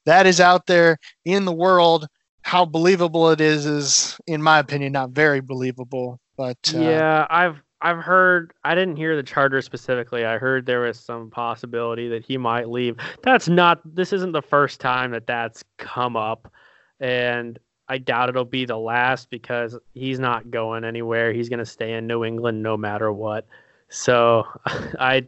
that 0.04 0.26
is 0.26 0.40
out 0.40 0.66
there 0.66 0.98
in 1.24 1.44
the 1.44 1.52
world. 1.52 2.06
How 2.42 2.64
believable 2.64 3.30
it 3.30 3.40
is 3.40 3.66
is, 3.66 4.18
in 4.26 4.42
my 4.42 4.58
opinion, 4.58 4.92
not 4.92 5.10
very 5.10 5.40
believable. 5.40 6.20
But 6.36 6.58
uh, 6.74 6.78
yeah, 6.78 7.26
I've 7.28 7.60
I've 7.80 7.98
heard. 7.98 8.52
I 8.64 8.74
didn't 8.74 8.96
hear 8.96 9.16
the 9.16 9.22
Chargers 9.22 9.64
specifically. 9.64 10.24
I 10.24 10.38
heard 10.38 10.64
there 10.64 10.80
was 10.80 10.98
some 11.00 11.30
possibility 11.30 12.08
that 12.08 12.24
he 12.24 12.36
might 12.36 12.68
leave. 12.68 12.96
That's 13.22 13.48
not. 13.48 13.80
This 13.84 14.12
isn't 14.12 14.32
the 14.32 14.42
first 14.42 14.80
time 14.80 15.10
that 15.10 15.26
that's 15.26 15.64
come 15.78 16.16
up, 16.16 16.52
and 17.00 17.58
I 17.88 17.98
doubt 17.98 18.28
it'll 18.28 18.44
be 18.44 18.64
the 18.64 18.78
last 18.78 19.30
because 19.30 19.78
he's 19.94 20.18
not 20.18 20.50
going 20.50 20.84
anywhere. 20.84 21.32
He's 21.32 21.48
going 21.48 21.58
to 21.58 21.66
stay 21.66 21.94
in 21.94 22.06
New 22.06 22.24
England 22.24 22.62
no 22.62 22.76
matter 22.76 23.12
what. 23.12 23.46
So 23.88 24.46
I 24.66 25.26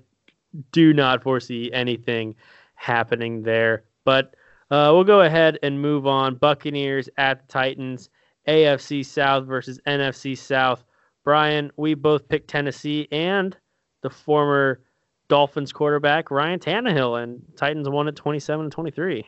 do 0.72 0.92
not 0.92 1.22
foresee 1.22 1.70
anything 1.72 2.34
happening 2.74 3.42
there. 3.42 3.84
But 4.04 4.34
uh, 4.70 4.90
we'll 4.92 5.04
go 5.04 5.22
ahead 5.22 5.58
and 5.62 5.80
move 5.80 6.06
on. 6.06 6.36
Buccaneers 6.36 7.08
at 7.16 7.40
the 7.40 7.52
Titans, 7.52 8.10
AFC 8.46 9.04
South 9.04 9.46
versus 9.46 9.80
NFC 9.86 10.36
South. 10.36 10.84
Brian, 11.24 11.70
we 11.76 11.94
both 11.94 12.28
picked 12.28 12.48
Tennessee 12.48 13.08
and 13.12 13.56
the 14.02 14.10
former 14.10 14.80
Dolphins 15.28 15.72
quarterback 15.72 16.30
Ryan 16.30 16.58
Tannehill, 16.58 17.22
and 17.22 17.42
Titans 17.56 17.88
won 17.88 18.08
at 18.08 18.16
27 18.16 18.70
23. 18.70 19.26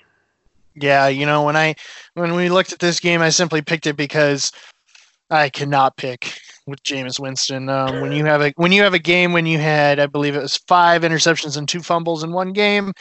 Yeah, 0.76 1.08
you 1.08 1.26
know 1.26 1.42
when 1.42 1.56
I 1.56 1.74
when 2.14 2.34
we 2.34 2.48
looked 2.48 2.72
at 2.72 2.78
this 2.78 3.00
game, 3.00 3.20
I 3.20 3.30
simply 3.30 3.60
picked 3.60 3.86
it 3.86 3.96
because 3.96 4.52
I 5.28 5.48
cannot 5.48 5.96
pick 5.96 6.39
with 6.66 6.82
Jameis 6.82 7.18
Winston. 7.18 7.68
Um, 7.68 8.00
when 8.00 8.12
you 8.12 8.24
have 8.24 8.42
a 8.42 8.52
when 8.56 8.72
you 8.72 8.82
have 8.82 8.94
a 8.94 8.98
game 8.98 9.32
when 9.32 9.46
you 9.46 9.58
had, 9.58 9.98
I 9.98 10.06
believe 10.06 10.36
it 10.36 10.42
was 10.42 10.56
five 10.68 11.02
interceptions 11.02 11.56
and 11.56 11.68
two 11.68 11.80
fumbles 11.80 12.22
in 12.22 12.32
one 12.32 12.52
game, 12.52 12.92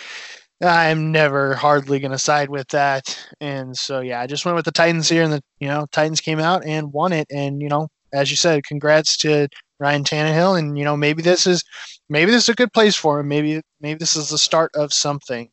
I'm 0.62 1.12
never 1.12 1.56
hardly 1.56 2.00
going 2.00 2.12
to 2.12 2.20
side 2.20 2.50
with 2.50 2.68
that. 2.70 3.18
And 3.40 3.78
so 3.78 4.02
yeah, 4.02 4.20
I 4.20 4.28
just 4.28 4.46
went 4.46 4.56
with 4.56 4.66
the 4.66 4.72
Titans 4.72 5.08
here, 5.08 5.24
and 5.24 5.34
the 5.34 5.42
you 5.60 5.68
know 5.68 5.88
Titans 5.92 6.20
came 6.20 6.40
out 6.40 6.66
and 6.66 6.92
won 6.92 7.14
it. 7.14 7.28
And 7.32 7.62
you 7.62 7.70
know, 7.70 7.88
as 8.14 8.30
you 8.30 8.38
said, 8.38 8.66
congrats 8.66 9.16
to 9.18 9.48
Ryan 9.80 10.04
Tannehill. 10.04 10.60
And 10.60 10.78
you 10.78 10.84
know, 10.84 10.98
maybe 10.98 11.22
this 11.22 11.48
is 11.48 11.64
maybe 12.10 12.32
this 12.32 12.44
is 12.44 12.50
a 12.50 12.56
good 12.56 12.74
place 12.74 12.96
for 12.96 13.20
him. 13.20 13.28
Maybe 13.30 13.62
maybe 13.80 13.98
this 13.98 14.16
is 14.16 14.30
the 14.30 14.38
start 14.38 14.72
of 14.76 14.94
something. 14.94 15.50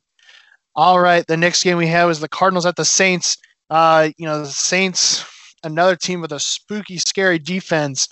All 0.74 1.00
right, 1.00 1.26
the 1.26 1.36
next 1.36 1.62
game 1.62 1.78
we 1.78 1.86
have 1.86 2.10
is 2.10 2.20
the 2.20 2.28
Cardinals 2.28 2.66
at 2.66 2.76
the 2.76 2.84
Saints. 2.84 3.36
Uh, 3.70 4.10
you 4.18 4.26
know, 4.26 4.40
the 4.40 4.46
Saints 4.46 5.24
another 5.66 5.96
team 5.96 6.20
with 6.20 6.32
a 6.32 6.40
spooky, 6.40 6.98
scary 6.98 7.38
defense, 7.38 8.08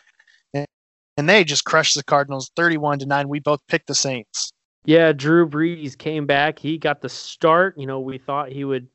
and 1.16 1.28
they 1.28 1.44
just 1.44 1.64
crushed 1.64 1.94
the 1.94 2.02
Cardinals 2.02 2.50
31 2.56 2.98
to 3.00 3.06
9. 3.06 3.28
We 3.28 3.40
both 3.40 3.60
picked 3.68 3.86
the 3.86 3.94
Saints. 3.94 4.50
Yeah, 4.84 5.12
Drew 5.12 5.48
Brees 5.48 5.96
came 5.96 6.26
back. 6.26 6.58
He 6.58 6.76
got 6.76 7.00
the 7.00 7.08
start. 7.08 7.78
You 7.78 7.86
know, 7.86 8.00
we 8.00 8.18
thought 8.18 8.50
he 8.50 8.64
would 8.64 8.86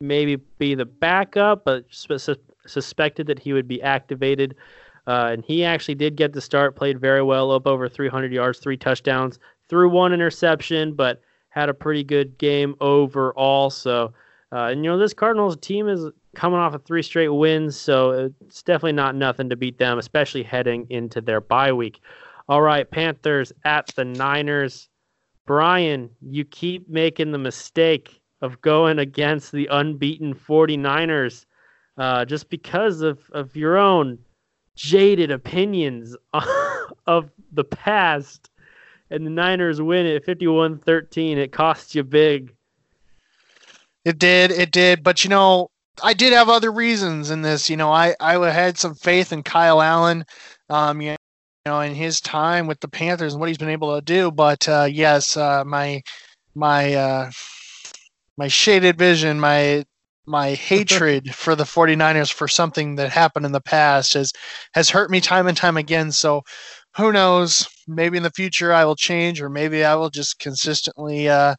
maybe 0.00 0.36
be 0.58 0.74
the 0.74 0.84
backup, 0.84 1.64
but 1.64 1.84
suspected 2.66 3.26
that 3.28 3.38
he 3.38 3.52
would 3.52 3.68
be 3.68 3.80
activated. 3.82 4.56
Uh, 5.06 5.30
and 5.32 5.44
he 5.44 5.64
actually 5.64 5.94
did 5.94 6.16
get 6.16 6.32
the 6.32 6.40
start, 6.40 6.76
played 6.76 7.00
very 7.00 7.22
well, 7.22 7.50
up 7.52 7.66
over 7.66 7.88
300 7.88 8.32
yards, 8.32 8.58
three 8.58 8.76
touchdowns, 8.76 9.38
threw 9.68 9.88
one 9.88 10.12
interception, 10.12 10.92
but 10.92 11.22
had 11.48 11.68
a 11.68 11.74
pretty 11.74 12.04
good 12.04 12.36
game 12.38 12.74
overall. 12.80 13.70
So, 13.70 14.12
uh, 14.52 14.66
and 14.66 14.84
you 14.84 14.90
know, 14.90 14.98
this 14.98 15.14
Cardinals 15.14 15.56
team 15.56 15.88
is 15.88 16.06
coming 16.34 16.58
off 16.58 16.74
of 16.74 16.84
three 16.84 17.02
straight 17.02 17.28
wins, 17.28 17.76
so 17.76 18.30
it's 18.40 18.62
definitely 18.62 18.92
not 18.92 19.14
nothing 19.14 19.48
to 19.48 19.56
beat 19.56 19.78
them, 19.78 19.98
especially 19.98 20.42
heading 20.42 20.86
into 20.90 21.20
their 21.20 21.40
bye 21.40 21.72
week. 21.72 22.00
All 22.48 22.62
right, 22.62 22.90
Panthers 22.90 23.52
at 23.64 23.88
the 23.88 24.04
Niners. 24.04 24.88
Brian, 25.46 26.10
you 26.20 26.44
keep 26.44 26.88
making 26.88 27.32
the 27.32 27.38
mistake 27.38 28.20
of 28.42 28.60
going 28.60 28.98
against 28.98 29.52
the 29.52 29.68
unbeaten 29.70 30.34
49ers 30.34 31.44
uh, 31.98 32.24
just 32.24 32.48
because 32.48 33.02
of, 33.02 33.18
of 33.32 33.56
your 33.56 33.76
own 33.76 34.18
jaded 34.76 35.30
opinions 35.30 36.16
of 37.06 37.30
the 37.52 37.64
past. 37.64 38.50
And 39.10 39.26
the 39.26 39.30
Niners 39.30 39.82
win 39.82 40.06
it 40.06 40.24
51 40.24 40.78
13. 40.78 41.38
It 41.38 41.52
costs 41.52 41.94
you 41.94 42.04
big. 42.04 42.54
It 44.04 44.18
did. 44.18 44.50
It 44.50 44.70
did. 44.70 45.02
But, 45.02 45.24
you 45.24 45.30
know, 45.30 45.70
I 46.02 46.14
did 46.14 46.32
have 46.32 46.48
other 46.48 46.70
reasons 46.72 47.30
in 47.30 47.42
this. 47.42 47.68
You 47.70 47.76
know, 47.76 47.92
I, 47.92 48.14
I 48.20 48.34
had 48.50 48.78
some 48.78 48.94
faith 48.94 49.32
in 49.32 49.42
Kyle 49.42 49.80
Allen, 49.80 50.24
um, 50.68 51.00
you 51.00 51.16
know, 51.66 51.80
in 51.80 51.94
his 51.94 52.20
time 52.20 52.66
with 52.66 52.80
the 52.80 52.88
Panthers 52.88 53.34
and 53.34 53.40
what 53.40 53.48
he's 53.48 53.58
been 53.58 53.68
able 53.68 53.94
to 53.94 54.04
do. 54.04 54.30
But 54.30 54.68
uh, 54.68 54.88
yes, 54.90 55.36
uh, 55.36 55.64
my 55.64 56.02
my 56.54 56.94
uh, 56.94 57.30
my 58.36 58.48
shaded 58.48 58.98
vision, 58.98 59.40
my 59.40 59.84
my 60.26 60.54
hatred 60.54 61.34
for 61.34 61.54
the 61.54 61.64
49ers 61.64 62.32
for 62.32 62.48
something 62.48 62.96
that 62.96 63.10
happened 63.10 63.46
in 63.46 63.52
the 63.52 63.60
past 63.60 64.14
has 64.14 64.32
has 64.74 64.90
hurt 64.90 65.10
me 65.10 65.20
time 65.20 65.46
and 65.46 65.56
time 65.56 65.76
again. 65.76 66.12
So 66.12 66.42
who 66.96 67.12
knows? 67.12 67.68
Maybe 67.86 68.16
in 68.16 68.22
the 68.22 68.30
future 68.30 68.72
I 68.72 68.84
will 68.84 68.96
change, 68.96 69.40
or 69.40 69.48
maybe 69.48 69.84
I 69.84 69.94
will 69.94 70.10
just 70.10 70.38
consistently 70.38 71.28
uh, 71.28 71.54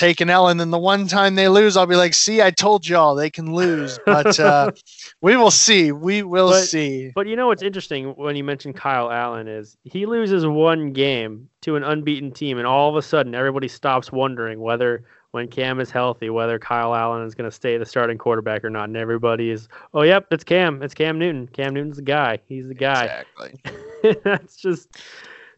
take 0.00 0.20
an 0.22 0.30
L, 0.30 0.48
and 0.48 0.58
then 0.58 0.70
the 0.70 0.78
one 0.78 1.06
time 1.06 1.34
they 1.34 1.48
lose, 1.48 1.76
I'll 1.76 1.86
be 1.86 1.94
like, 1.94 2.14
"See, 2.14 2.40
I 2.40 2.50
told 2.50 2.88
y'all 2.88 3.14
they 3.14 3.30
can 3.30 3.54
lose." 3.54 3.98
But 4.06 4.40
uh, 4.40 4.72
we 5.20 5.36
will 5.36 5.50
see. 5.50 5.92
We 5.92 6.22
will 6.22 6.50
but, 6.50 6.64
see. 6.64 7.12
But 7.14 7.26
you 7.26 7.36
know 7.36 7.48
what's 7.48 7.62
interesting 7.62 8.14
when 8.16 8.34
you 8.34 8.42
mentioned 8.42 8.76
Kyle 8.76 9.10
Allen 9.10 9.46
is 9.46 9.76
he 9.84 10.06
loses 10.06 10.46
one 10.46 10.92
game 10.92 11.48
to 11.62 11.76
an 11.76 11.84
unbeaten 11.84 12.32
team, 12.32 12.58
and 12.58 12.66
all 12.66 12.88
of 12.88 12.96
a 12.96 13.02
sudden 13.02 13.34
everybody 13.34 13.68
stops 13.68 14.10
wondering 14.10 14.60
whether 14.60 15.04
when 15.32 15.46
Cam 15.46 15.78
is 15.78 15.90
healthy, 15.90 16.30
whether 16.30 16.58
Kyle 16.58 16.94
Allen 16.94 17.24
is 17.24 17.34
going 17.34 17.48
to 17.48 17.54
stay 17.54 17.76
the 17.76 17.86
starting 17.86 18.18
quarterback 18.18 18.64
or 18.64 18.70
not, 18.70 18.84
and 18.84 18.96
everybody 18.96 19.50
is, 19.50 19.68
"Oh, 19.92 20.02
yep, 20.02 20.26
it's 20.30 20.44
Cam. 20.44 20.82
It's 20.82 20.94
Cam 20.94 21.18
Newton. 21.18 21.46
Cam 21.48 21.74
Newton's 21.74 21.96
the 21.96 22.02
guy. 22.02 22.38
He's 22.48 22.66
the 22.66 22.74
guy." 22.74 23.24
Exactly. 23.34 24.16
That's 24.24 24.56
just 24.56 24.96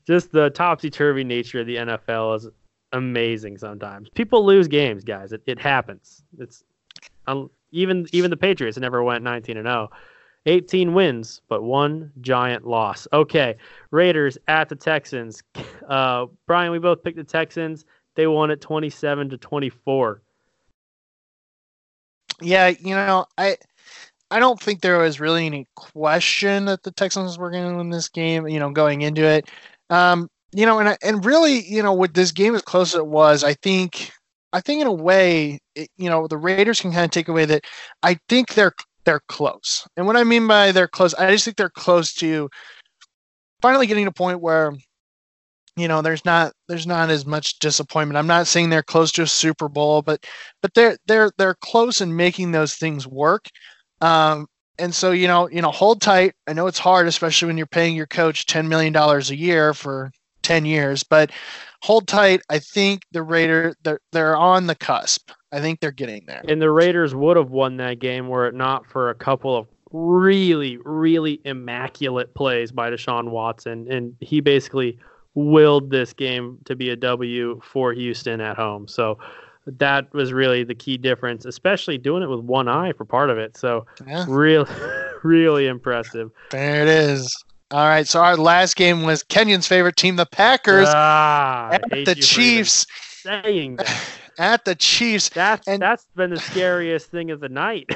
just 0.05 0.33
the 0.33 0.51
topsy 0.51 0.91
turvy 0.91 1.23
nature 1.23 1.61
of 1.61 1.67
the 1.69 1.77
NFL 1.77 2.37
is 2.37 2.49
amazing 2.93 3.59
sometimes. 3.59 4.09
People 4.11 4.45
lose 4.45 4.69
games, 4.69 5.05
guys. 5.05 5.33
It, 5.33 5.43
it 5.47 5.59
happens. 5.59 6.23
It's 6.39 6.65
um, 7.27 7.51
even 7.71 8.07
even 8.13 8.31
the 8.31 8.37
Patriots 8.37 8.79
never 8.79 9.03
went 9.03 9.25
19 9.25 9.57
and 9.57 9.67
0. 9.67 9.91
18 10.47 10.93
wins, 10.93 11.41
but 11.49 11.63
one 11.63 12.11
giant 12.21 12.67
loss. 12.67 13.07
Okay, 13.13 13.57
Raiders 13.91 14.37
at 14.49 14.69
the 14.69 14.77
Texans. 14.77 15.43
Uh, 15.89 16.27
Brian, 16.47 16.73
we 16.73 16.79
both 16.79 17.03
picked 17.03 17.17
the 17.17 17.25
Texans. 17.25 17.85
They 18.15 18.27
won 18.27 18.51
it 18.51 18.61
27 18.61 19.31
to 19.31 19.37
24. 19.37 20.23
Yeah, 22.41 22.69
you 22.69 22.95
know, 22.95 23.27
I 23.39 23.57
I 24.31 24.39
don't 24.41 24.61
think 24.61 24.81
there 24.81 24.99
was 24.99 25.21
really 25.21 25.47
any 25.47 25.67
question 25.77 26.65
that 26.65 26.83
the 26.83 26.91
Texans 26.91 27.39
were 27.39 27.51
going 27.51 27.71
to 27.71 27.77
win 27.77 27.91
this 27.91 28.09
game. 28.09 28.49
You 28.49 28.59
know, 28.59 28.71
going 28.71 29.03
into 29.03 29.23
it, 29.23 29.49
um, 29.91 30.29
you 30.53 30.67
know, 30.67 30.79
and 30.79 30.97
and 31.03 31.25
really, 31.25 31.65
you 31.65 31.83
know, 31.83 31.95
with 31.95 32.15
this 32.15 32.33
game 32.33 32.55
as 32.55 32.63
close 32.63 32.95
as 32.95 32.99
it 32.99 33.07
was, 33.07 33.43
I 33.43 33.55
think, 33.55 34.13
I 34.53 34.61
think 34.61 34.81
in 34.83 34.87
a 34.87 34.93
way, 34.93 35.61
it, 35.75 35.89
you 35.97 36.11
know, 36.11 36.27
the 36.27 36.37
Raiders 36.37 36.81
can 36.81 36.93
kind 36.93 37.05
of 37.05 37.11
take 37.11 37.29
away 37.29 37.47
that 37.47 37.65
I 38.03 38.19
think 38.29 38.55
they're 38.55 38.75
they're 39.05 39.23
close. 39.29 39.87
And 39.97 40.07
what 40.07 40.17
I 40.17 40.25
mean 40.25 40.47
by 40.47 40.73
they're 40.73 40.89
close, 40.89 41.15
I 41.15 41.31
just 41.31 41.45
think 41.45 41.57
they're 41.57 41.71
close 41.71 42.13
to 42.15 42.51
finally 43.63 43.87
getting 43.87 44.05
to 44.05 44.11
a 44.11 44.13
point 44.13 44.41
where, 44.41 44.75
you 45.77 45.89
know, 45.89 46.03
there's 46.03 46.25
not 46.25 46.53
there's 46.69 46.87
not 46.87 47.11
as 47.11 47.25
much 47.25 47.59
disappointment. 47.59 48.19
I'm 48.19 48.27
not 48.27 48.47
saying 48.47 48.69
they're 48.69 48.83
close 48.83 49.13
to 49.13 49.23
a 49.23 49.27
Super 49.27 49.69
Bowl, 49.69 50.03
but 50.03 50.27
but 50.61 50.75
they're 50.75 50.99
they're 51.07 51.33
they're 51.39 51.57
close 51.63 52.01
in 52.03 52.15
making 52.15 52.53
those 52.53 52.75
things 52.75 53.07
work. 53.07 53.47
Um, 54.03 54.47
and 54.79 54.95
so 54.95 55.13
you 55.13 55.29
know 55.29 55.49
you 55.49 55.63
know 55.63 55.71
hold 55.71 56.03
tight. 56.03 56.35
I 56.47 56.53
know 56.53 56.67
it's 56.67 56.79
hard, 56.79 57.07
especially 57.07 57.47
when 57.47 57.57
you're 57.57 57.67
paying 57.67 57.97
your 57.97 58.07
coach 58.07 58.45
ten 58.47 58.69
million 58.69 58.93
dollars 58.93 59.31
a 59.31 59.37
year 59.37 59.73
for 59.73 60.11
10 60.43 60.65
years, 60.65 61.03
but 61.03 61.31
hold 61.83 62.07
tight. 62.07 62.43
I 62.51 62.59
think 62.59 63.03
the 63.13 63.23
Raiders 63.23 63.75
they're, 63.83 64.01
they're 64.13 64.37
on 64.37 64.67
the 64.67 64.75
cusp. 64.75 65.31
I 65.53 65.61
think 65.61 65.81
they're 65.81 65.91
getting 65.91 66.25
there. 66.27 66.43
And 66.49 66.63
the 66.63 66.71
Raiders 66.71 67.15
would 67.15 67.37
have 67.37 67.51
won 67.51 67.77
that 67.77 67.99
game 67.99 68.29
were 68.29 68.47
it 68.47 68.55
not 68.55 68.87
for 68.87 69.11
a 69.11 69.15
couple 69.15 69.57
of 69.57 69.67
really, 69.93 70.79
really 70.79 71.41
immaculate 71.45 72.35
plays 72.35 72.73
by 72.73 72.91
Deshaun 72.91 73.31
Watson. 73.31 73.91
And 73.93 74.17
he 74.21 74.41
basically 74.41 74.99
willed 75.35 75.91
this 75.91 76.13
game 76.13 76.59
to 76.65 76.75
be 76.75 76.91
a 76.91 76.97
W 76.97 77.61
for 77.63 77.93
Houston 77.93 78.41
at 78.41 78.57
home. 78.57 78.89
So 78.89 79.19
that 79.67 80.13
was 80.13 80.33
really 80.33 80.65
the 80.65 80.75
key 80.75 80.97
difference, 80.97 81.45
especially 81.45 81.99
doing 81.99 82.23
it 82.23 82.29
with 82.29 82.41
one 82.41 82.69
eye 82.69 82.93
for 82.93 83.05
part 83.05 83.31
of 83.31 83.39
it. 83.39 83.57
So 83.57 83.87
yeah. 84.07 84.25
real, 84.29 84.67
really 85.23 85.67
impressive. 85.67 86.31
There 86.51 86.83
it 86.83 86.89
is. 86.89 87.45
All 87.73 87.89
right, 87.89 88.07
so 88.07 88.21
our 88.21 88.37
last 88.37 88.77
game 88.77 89.03
was 89.03 89.23
Kenyon's 89.23 89.67
favorite 89.67 89.97
team, 89.97 90.17
the 90.17 90.27
Packers, 90.27 90.89
ah, 90.91 91.71
at 91.73 92.05
the 92.05 92.15
Chiefs. 92.15 92.87
Saying 93.23 93.77
that. 93.77 94.09
At 94.39 94.65
the 94.65 94.75
Chiefs. 94.75 95.29
That's 95.29 95.69
and, 95.69 95.81
that's 95.81 96.07
been 96.17 96.31
the 96.31 96.41
scariest 96.41 97.11
thing 97.11 97.31
of 97.31 97.41
the 97.41 97.51
night. 97.51 97.91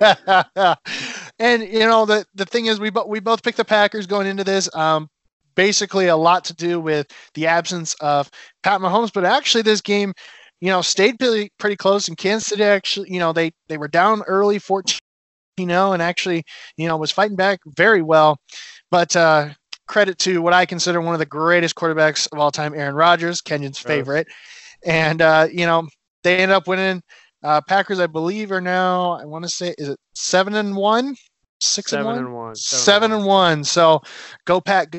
and 1.38 1.62
you 1.62 1.80
know 1.80 2.06
the 2.06 2.24
the 2.34 2.46
thing 2.46 2.66
is, 2.66 2.80
we 2.80 2.88
bo- 2.88 3.06
we 3.06 3.20
both 3.20 3.42
picked 3.42 3.58
the 3.58 3.66
Packers 3.66 4.06
going 4.06 4.26
into 4.26 4.44
this. 4.44 4.74
Um, 4.74 5.10
basically 5.54 6.06
a 6.06 6.16
lot 6.16 6.44
to 6.46 6.54
do 6.54 6.80
with 6.80 7.06
the 7.34 7.46
absence 7.46 7.94
of 8.00 8.30
Pat 8.62 8.80
Mahomes, 8.80 9.12
but 9.12 9.26
actually 9.26 9.62
this 9.62 9.82
game, 9.82 10.14
you 10.60 10.68
know, 10.68 10.80
stayed 10.80 11.18
pretty 11.18 11.52
pretty 11.58 11.76
close. 11.76 12.08
And 12.08 12.16
Kansas 12.16 12.48
City 12.48 12.64
actually, 12.64 13.12
you 13.12 13.18
know, 13.18 13.34
they 13.34 13.52
they 13.68 13.76
were 13.76 13.88
down 13.88 14.22
early, 14.22 14.58
14 14.58 14.98
you 15.56 15.66
know, 15.66 15.92
and 15.92 16.02
actually, 16.02 16.42
you 16.76 16.88
know, 16.88 16.96
was 16.96 17.12
fighting 17.12 17.36
back 17.36 17.60
very 17.76 18.02
well. 18.02 18.38
But 18.94 19.16
uh, 19.16 19.48
credit 19.88 20.20
to 20.20 20.40
what 20.40 20.52
I 20.52 20.64
consider 20.64 21.00
one 21.00 21.16
of 21.16 21.18
the 21.18 21.26
greatest 21.26 21.74
quarterbacks 21.74 22.28
of 22.30 22.38
all 22.38 22.52
time, 22.52 22.74
Aaron 22.76 22.94
Rodgers, 22.94 23.40
Kenyon's 23.40 23.76
favorite. 23.76 24.28
And, 24.84 25.20
uh, 25.20 25.48
you 25.50 25.66
know, 25.66 25.88
they 26.22 26.36
end 26.36 26.52
up 26.52 26.68
winning. 26.68 27.02
Uh, 27.42 27.60
Packers, 27.66 27.98
I 27.98 28.06
believe, 28.06 28.52
are 28.52 28.60
now, 28.60 29.18
I 29.20 29.24
want 29.24 29.44
to 29.44 29.48
say, 29.48 29.74
is 29.78 29.88
it 29.88 29.98
seven 30.14 30.54
and 30.54 30.76
one? 30.76 31.16
Six 31.60 31.90
seven 31.90 32.06
and 32.06 32.14
one? 32.14 32.24
And 32.24 32.34
one. 32.36 32.54
Seven, 32.54 32.84
seven 32.84 33.12
and 33.14 33.24
one. 33.26 33.64
So 33.64 34.00
go, 34.44 34.60
Pack, 34.60 34.94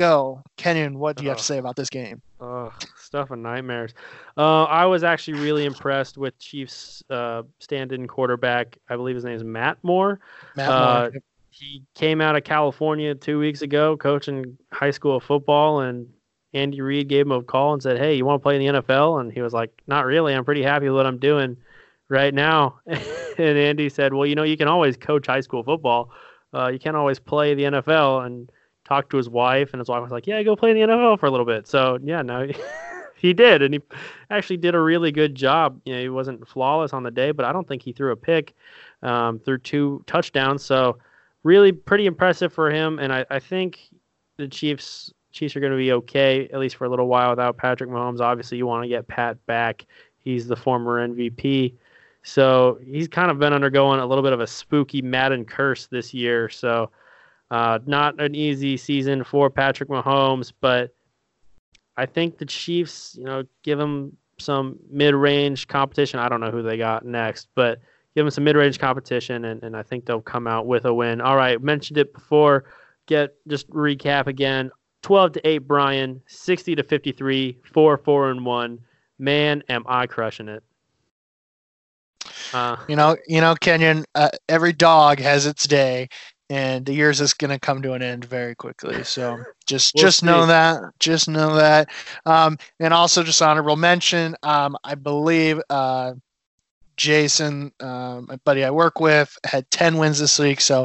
go. 0.00 0.42
Kenyon, 0.56 0.98
what 0.98 1.16
do 1.16 1.24
you 1.24 1.28
have 1.28 1.36
to 1.36 1.44
say 1.44 1.58
about 1.58 1.76
this 1.76 1.90
game? 1.90 2.22
Oh, 2.40 2.72
stuff 2.96 3.30
of 3.30 3.40
nightmares. 3.40 3.92
Uh, 4.38 4.64
I 4.64 4.86
was 4.86 5.04
actually 5.04 5.38
really 5.40 5.66
impressed 5.66 6.16
with 6.16 6.38
Chiefs 6.38 7.02
uh, 7.10 7.42
stand-in 7.58 8.08
quarterback. 8.08 8.78
I 8.88 8.96
believe 8.96 9.16
his 9.16 9.26
name 9.26 9.36
is 9.36 9.44
Matt 9.44 9.76
Moore. 9.82 10.18
Matt 10.56 10.70
uh, 10.70 11.10
Moore. 11.12 11.22
He 11.58 11.82
came 11.94 12.20
out 12.20 12.36
of 12.36 12.44
California 12.44 13.14
two 13.14 13.38
weeks 13.38 13.62
ago, 13.62 13.96
coaching 13.96 14.56
high 14.72 14.92
school 14.92 15.18
football, 15.18 15.80
and 15.80 16.08
Andy 16.54 16.80
Reid 16.80 17.08
gave 17.08 17.26
him 17.26 17.32
a 17.32 17.42
call 17.42 17.72
and 17.72 17.82
said, 17.82 17.98
"Hey, 17.98 18.14
you 18.14 18.24
want 18.24 18.40
to 18.40 18.42
play 18.42 18.56
in 18.56 18.60
the 18.60 18.80
NFL?" 18.80 19.20
And 19.20 19.32
he 19.32 19.42
was 19.42 19.52
like, 19.52 19.70
"Not 19.86 20.06
really. 20.06 20.34
I'm 20.34 20.44
pretty 20.44 20.62
happy 20.62 20.88
with 20.88 20.96
what 20.96 21.06
I'm 21.06 21.18
doing 21.18 21.56
right 22.08 22.32
now." 22.32 22.80
and 22.86 23.58
Andy 23.58 23.88
said, 23.88 24.14
"Well, 24.14 24.26
you 24.26 24.34
know, 24.34 24.44
you 24.44 24.56
can 24.56 24.68
always 24.68 24.96
coach 24.96 25.26
high 25.26 25.40
school 25.40 25.62
football. 25.62 26.10
Uh, 26.54 26.68
you 26.68 26.78
can't 26.78 26.96
always 26.96 27.18
play 27.18 27.54
the 27.54 27.64
NFL." 27.64 28.24
And 28.24 28.50
talked 28.84 29.10
to 29.10 29.16
his 29.16 29.28
wife, 29.28 29.72
and 29.72 29.80
his 29.80 29.88
wife 29.88 30.02
was 30.02 30.12
like, 30.12 30.26
"Yeah, 30.26 30.42
go 30.42 30.56
play 30.56 30.70
in 30.70 30.76
the 30.76 30.82
NFL 30.82 31.18
for 31.18 31.26
a 31.26 31.30
little 31.30 31.46
bit." 31.46 31.66
So 31.66 31.98
yeah, 32.02 32.22
no, 32.22 32.48
he 33.16 33.32
did, 33.34 33.62
and 33.62 33.74
he 33.74 33.80
actually 34.30 34.56
did 34.58 34.74
a 34.74 34.80
really 34.80 35.12
good 35.12 35.34
job. 35.34 35.80
You 35.84 35.94
know, 35.94 36.00
he 36.00 36.08
wasn't 36.08 36.46
flawless 36.48 36.92
on 36.92 37.02
the 37.02 37.10
day, 37.10 37.32
but 37.32 37.44
I 37.44 37.52
don't 37.52 37.68
think 37.68 37.82
he 37.82 37.92
threw 37.92 38.12
a 38.12 38.16
pick, 38.16 38.54
um, 39.02 39.40
threw 39.40 39.58
two 39.58 40.02
touchdowns. 40.06 40.64
So 40.64 40.98
really 41.42 41.72
pretty 41.72 42.06
impressive 42.06 42.52
for 42.52 42.70
him, 42.70 42.98
and 42.98 43.12
I, 43.12 43.24
I 43.30 43.38
think 43.38 43.80
the 44.36 44.48
Chiefs 44.48 45.12
Chiefs 45.32 45.54
are 45.56 45.60
going 45.60 45.72
to 45.72 45.78
be 45.78 45.92
okay 45.92 46.48
at 46.52 46.58
least 46.58 46.76
for 46.76 46.84
a 46.84 46.88
little 46.88 47.06
while 47.06 47.30
without 47.30 47.56
Patrick 47.56 47.90
Mahomes. 47.90 48.20
Obviously, 48.20 48.58
you 48.58 48.66
want 48.66 48.82
to 48.82 48.88
get 48.88 49.06
Pat 49.06 49.44
back. 49.46 49.84
He's 50.18 50.46
the 50.46 50.56
former 50.56 51.06
MVP. 51.06 51.74
So 52.22 52.78
he's 52.84 53.08
kind 53.08 53.30
of 53.30 53.38
been 53.38 53.52
undergoing 53.52 54.00
a 54.00 54.06
little 54.06 54.24
bit 54.24 54.32
of 54.32 54.40
a 54.40 54.46
spooky 54.46 55.00
Madden 55.00 55.44
curse 55.44 55.86
this 55.86 56.12
year. 56.12 56.48
So 56.48 56.90
uh, 57.50 57.78
not 57.86 58.20
an 58.20 58.34
easy 58.34 58.76
season 58.76 59.22
for 59.22 59.48
Patrick 59.48 59.88
Mahomes, 59.88 60.52
but 60.60 60.94
I 61.96 62.06
think 62.06 62.38
the 62.38 62.46
Chiefs, 62.46 63.16
you 63.18 63.24
know, 63.24 63.44
give 63.62 63.78
him 63.78 64.16
some 64.38 64.78
mid-range 64.90 65.68
competition. 65.68 66.20
I 66.20 66.28
don't 66.28 66.40
know 66.40 66.50
who 66.50 66.62
they 66.62 66.76
got 66.76 67.04
next, 67.04 67.48
but 67.54 67.80
give 68.18 68.24
them 68.24 68.32
some 68.32 68.42
mid-range 68.42 68.80
competition, 68.80 69.44
and, 69.44 69.62
and 69.62 69.76
I 69.76 69.84
think 69.84 70.04
they'll 70.04 70.20
come 70.20 70.48
out 70.48 70.66
with 70.66 70.86
a 70.86 70.92
win. 70.92 71.20
All 71.20 71.36
right, 71.36 71.62
mentioned 71.62 71.98
it 71.98 72.12
before. 72.12 72.64
Get 73.06 73.36
just 73.46 73.70
recap 73.70 74.26
again. 74.26 74.72
12 75.02 75.34
to 75.34 75.48
8 75.48 75.58
Brian, 75.58 76.20
60 76.26 76.74
to 76.74 76.82
53, 76.82 77.58
4 77.62 77.96
4 77.96 78.30
and 78.32 78.44
1. 78.44 78.78
Man, 79.20 79.62
am 79.68 79.84
I 79.86 80.08
crushing 80.08 80.48
it. 80.48 80.64
Uh, 82.52 82.76
you 82.88 82.96
know, 82.96 83.16
you 83.28 83.40
know, 83.40 83.54
Kenyon. 83.54 84.04
Uh, 84.16 84.30
every 84.48 84.72
dog 84.72 85.20
has 85.20 85.46
its 85.46 85.68
day, 85.68 86.08
and 86.50 86.84
the 86.86 86.94
years 86.94 87.20
is 87.20 87.34
going 87.34 87.52
to 87.52 87.60
come 87.60 87.82
to 87.82 87.92
an 87.92 88.02
end 88.02 88.24
very 88.24 88.56
quickly. 88.56 89.04
So 89.04 89.38
just 89.64 89.94
we'll 89.94 90.02
just 90.02 90.20
see. 90.20 90.26
know 90.26 90.44
that. 90.46 90.80
Just 90.98 91.28
know 91.28 91.54
that. 91.54 91.88
Um, 92.26 92.58
and 92.80 92.92
also 92.92 93.22
just 93.22 93.40
honorable 93.40 93.76
mention. 93.76 94.34
Um, 94.42 94.76
I 94.82 94.96
believe 94.96 95.60
uh, 95.70 96.14
Jason, 96.98 97.72
uh, 97.80 98.20
my 98.26 98.36
buddy 98.44 98.64
I 98.64 98.70
work 98.70 99.00
with, 99.00 99.36
had 99.46 99.70
ten 99.70 99.96
wins 99.96 100.18
this 100.18 100.38
week. 100.38 100.60
So 100.60 100.84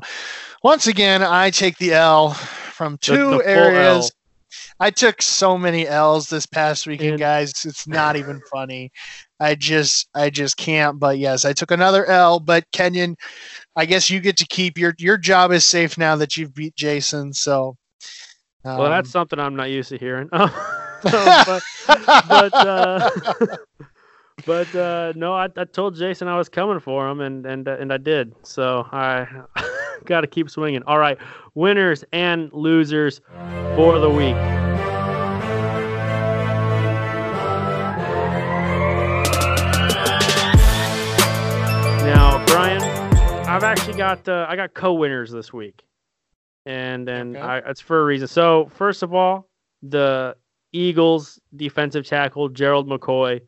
once 0.64 0.88
again, 0.88 1.22
I 1.22 1.50
take 1.50 1.78
the 1.78 1.94
L 1.94 2.34
from 2.34 2.98
two 2.98 3.32
the, 3.32 3.38
the 3.38 3.48
areas. 3.50 4.12
I 4.80 4.92
took 4.92 5.22
so 5.22 5.58
many 5.58 5.88
L's 5.88 6.28
this 6.28 6.46
past 6.46 6.88
weekend, 6.88 7.20
guys. 7.20 7.66
It's 7.66 7.88
not 7.90 8.16
even 8.16 8.42
funny. 8.52 8.92
I 9.40 9.56
just 9.56 10.08
I 10.16 10.30
just 10.30 10.58
can't. 10.58 11.00
But 11.00 11.18
yes, 11.18 11.46
I 11.46 11.54
took 11.54 11.72
another 11.72 12.06
L. 12.06 12.40
But 12.40 12.66
Kenyon, 12.72 13.18
I 13.76 13.86
guess 13.86 14.10
you 14.10 14.20
get 14.20 14.38
to 14.38 14.48
keep 14.48 14.78
your 14.78 14.94
your 14.98 15.18
job 15.18 15.52
is 15.52 15.66
safe 15.66 15.98
now 15.98 16.16
that 16.18 16.38
you've 16.38 16.54
beat 16.54 16.76
Jason. 16.76 17.34
So, 17.34 17.76
um, 18.64 18.78
well, 18.78 18.90
that's 18.90 19.10
um, 19.10 19.12
something 19.12 19.40
I'm 19.40 19.56
not 19.56 19.70
used 19.70 19.90
to 19.90 19.98
hearing. 19.98 20.30
but 21.04 21.64
but, 21.86 22.54
uh, 22.54 23.10
but 24.46 24.74
uh, 24.76 25.14
no, 25.16 25.34
I, 25.34 25.48
I 25.56 25.66
told 25.66 25.96
Jason 25.96 26.28
I 26.28 26.38
was 26.38 26.50
coming 26.50 26.80
for 26.80 27.08
him, 27.08 27.22
and 27.22 27.46
and 27.46 27.68
and 27.68 27.94
I 27.94 27.98
did. 27.98 28.34
So 28.44 28.88
I 28.92 29.28
got 30.06 30.22
to 30.22 30.28
keep 30.28 30.50
swinging. 30.50 30.84
All 30.84 31.00
right, 31.00 31.18
winners 31.54 32.04
and 32.12 32.52
losers 32.52 33.22
for 33.76 34.00
the 34.00 34.10
week. 34.10 34.36
Now, 42.04 42.44
Brian, 42.48 42.82
I've 43.48 43.64
actually 43.64 43.98
got 43.98 44.28
uh, 44.28 44.46
I 44.50 44.56
got 44.56 44.74
co-winners 44.74 45.32
this 45.32 45.54
week, 45.54 45.84
and 46.66 47.08
and 47.08 47.38
okay. 47.38 47.46
I, 47.46 47.58
it's 47.60 47.82
for 47.82 48.02
a 48.02 48.06
reason. 48.06 48.28
So 48.28 48.70
first 48.74 49.04
of 49.04 49.14
all, 49.14 49.48
the 49.84 50.36
Eagles 50.74 51.40
defensive 51.56 52.06
tackle 52.06 52.50
Gerald 52.50 52.90
McCoy, 52.90 53.40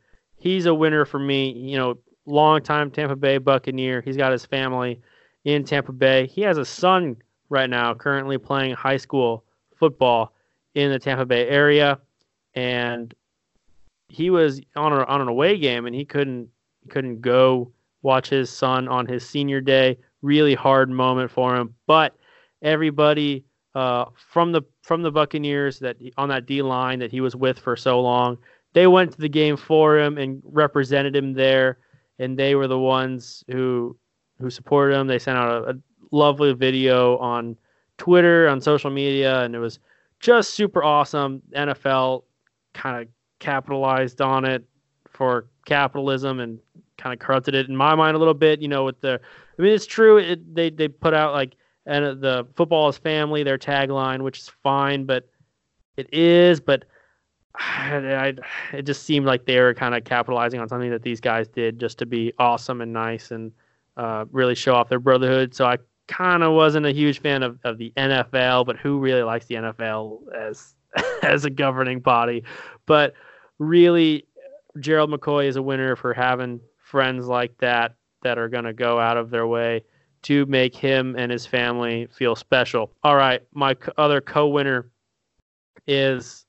he's 0.46 0.68
a 0.68 0.74
winner 0.74 1.06
for 1.06 1.20
me. 1.20 1.52
You 1.52 1.78
know, 1.78 1.98
longtime 2.26 2.92
Tampa 2.92 3.16
Bay 3.16 3.40
Buccaneer. 3.40 4.02
He's 4.02 4.16
got 4.16 4.32
his 4.32 4.46
family 4.46 5.02
in 5.44 5.66
Tampa 5.66 5.92
Bay. 5.92 6.28
He 6.28 6.42
has 6.42 6.58
a 6.58 6.64
son 6.64 7.18
right 7.50 7.70
now 7.70 7.94
currently 7.96 8.38
playing 8.38 8.76
high 8.76 8.98
school 8.98 9.44
football 9.76 10.34
in 10.76 10.92
the 10.92 11.00
Tampa 11.00 11.26
Bay 11.26 11.48
area, 11.50 12.00
and 12.54 13.14
he 14.08 14.30
was 14.30 14.62
on 14.76 14.94
a, 14.94 15.04
on 15.06 15.20
an 15.20 15.28
away 15.28 15.58
game 15.58 15.88
and 15.88 15.96
he 15.96 16.06
couldn't 16.06 16.48
couldn't 16.90 17.22
go 17.22 17.72
watch 18.04 18.30
his 18.30 18.52
son 18.52 18.88
on 18.88 19.08
his 19.08 19.28
senior 19.28 19.60
day. 19.60 19.98
Really 20.22 20.54
hard 20.54 20.90
moment 20.90 21.32
for 21.32 21.56
him, 21.56 21.74
but 21.88 22.16
everybody 22.62 23.46
uh, 23.74 24.06
from 24.16 24.52
the 24.52 24.62
from 24.84 25.02
the 25.02 25.12
Buccaneers 25.12 25.80
that 25.80 25.98
on 26.18 26.30
that 26.30 26.46
D 26.46 26.62
line 26.62 27.00
that 27.00 27.12
he 27.12 27.20
was 27.20 27.36
with 27.36 27.58
for 27.58 27.76
so 27.76 28.00
long, 28.00 28.38
they 28.76 28.88
went 28.88 29.14
to 29.14 29.18
the 29.18 29.30
game 29.30 29.56
for 29.56 29.98
him 29.98 30.18
and 30.18 30.42
represented 30.44 31.16
him 31.16 31.34
there, 31.34 31.80
and 32.20 32.38
they 32.38 32.56
were 32.56 32.68
the 32.68 32.78
ones 32.78 33.44
who 33.48 33.98
who 34.38 34.50
supported 34.50 34.96
him. 34.96 35.08
They 35.08 35.18
sent 35.18 35.38
out 35.38 35.64
a, 35.64 35.72
a 35.72 35.74
lovely 36.12 36.54
video 36.54 37.18
on 37.20 37.56
Twitter, 37.98 38.50
on 38.50 38.60
social 38.60 38.92
media, 38.92 39.44
and 39.44 39.56
it 39.56 39.60
was 39.60 39.80
just 40.20 40.54
super 40.56 40.84
awesome. 40.84 41.42
NFL 41.56 42.24
kind 42.74 43.02
of 43.02 43.08
capitalized 43.40 44.20
on 44.20 44.44
it 44.44 44.66
for 45.10 45.48
capitalism 45.66 46.42
and 46.42 46.60
kind 46.98 47.14
of 47.14 47.26
corrupted 47.26 47.56
it 47.56 47.70
in 47.70 47.78
my 47.78 47.96
mind 47.96 48.18
a 48.18 48.20
little 48.20 48.34
bit. 48.34 48.62
You 48.62 48.68
know, 48.68 48.84
with 48.84 49.00
the, 49.00 49.22
I 49.58 49.62
mean, 49.62 49.72
it's 49.72 49.86
true. 49.86 50.18
It, 50.18 50.54
they 50.54 50.70
they 50.70 50.90
put 50.90 51.14
out 51.14 51.34
like 51.34 51.56
and 51.86 52.22
the 52.22 52.46
football 52.58 52.90
is 52.90 52.98
family, 52.98 53.42
their 53.44 53.58
tagline, 53.58 54.22
which 54.22 54.40
is 54.40 54.52
fine, 54.64 55.06
but 55.06 55.30
it 55.96 56.14
is, 56.14 56.60
but. 56.60 56.84
I, 57.60 57.98
I, 57.98 58.34
it 58.74 58.84
just 58.84 59.04
seemed 59.04 59.26
like 59.26 59.46
they 59.46 59.60
were 59.60 59.74
kind 59.74 59.96
of 59.96 60.04
capitalizing 60.04 60.60
on 60.60 60.68
something 60.68 60.92
that 60.92 61.04
these 61.04 61.20
guys 61.20 61.48
did 61.48 61.80
just 61.80 61.98
to 62.00 62.06
be 62.06 62.34
awesome 62.40 62.82
and 62.82 62.94
nice 62.94 63.32
and 63.32 63.52
uh, 63.98 64.26
really 64.32 64.56
show 64.56 64.76
off 64.76 64.90
their 64.90 65.00
brotherhood. 65.00 65.54
So 65.54 65.66
I 65.66 65.78
kind 66.08 66.44
of 66.44 66.54
wasn't 66.54 66.86
a 66.86 66.92
huge 66.92 67.22
fan 67.22 67.44
of, 67.44 67.60
of 67.64 67.78
the 67.78 67.92
NFL, 67.98 68.66
but 68.66 68.78
who 68.78 69.00
really 69.00 69.24
likes 69.24 69.46
the 69.46 69.56
NFL 69.56 70.20
as 70.34 70.76
as 71.24 71.46
a 71.46 71.50
governing 71.50 72.00
body? 72.00 72.44
But 72.86 73.14
really, 73.60 74.26
Gerald 74.80 75.12
McCoy 75.12 75.46
is 75.46 75.56
a 75.56 75.62
winner 75.62 75.96
for 75.96 76.14
having 76.14 76.60
friends 76.78 77.28
like 77.28 77.58
that 77.60 77.96
that 78.24 78.38
are 78.38 78.50
going 78.50 78.66
to 78.66 78.74
go 78.74 79.00
out 79.00 79.18
of 79.18 79.30
their 79.30 79.48
way 79.48 79.84
to 80.24 80.46
make 80.48 80.76
him 80.76 81.16
and 81.18 81.32
his 81.32 81.46
family 81.46 82.08
feel 82.12 82.36
special. 82.36 82.92
All 83.04 83.16
right, 83.16 83.42
my 83.54 83.76
other 83.98 84.22
co-winner 84.22 84.90
is 85.88 86.45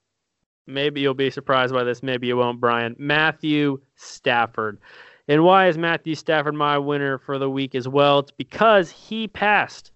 maybe 0.67 1.01
you'll 1.01 1.15
be 1.15 1.31
surprised 1.31 1.73
by 1.73 1.85
this, 1.85 2.03
maybe 2.03 2.27
you 2.27 2.37
won't, 2.37 2.61
Brian. 2.61 2.95
Matthew 2.99 3.81
Stafford. 3.97 4.79
And 5.29 5.43
why 5.45 5.69
is 5.69 5.77
Matthew 5.77 6.15
Stafford 6.15 6.55
my 6.55 6.79
winner 6.79 7.19
for 7.19 7.39
the 7.39 7.51
week 7.51 7.75
as 7.75 7.89
well? 7.89 8.21
It's 8.21 8.31
because 8.31 8.91
he 8.91 9.27
passed 9.27 9.91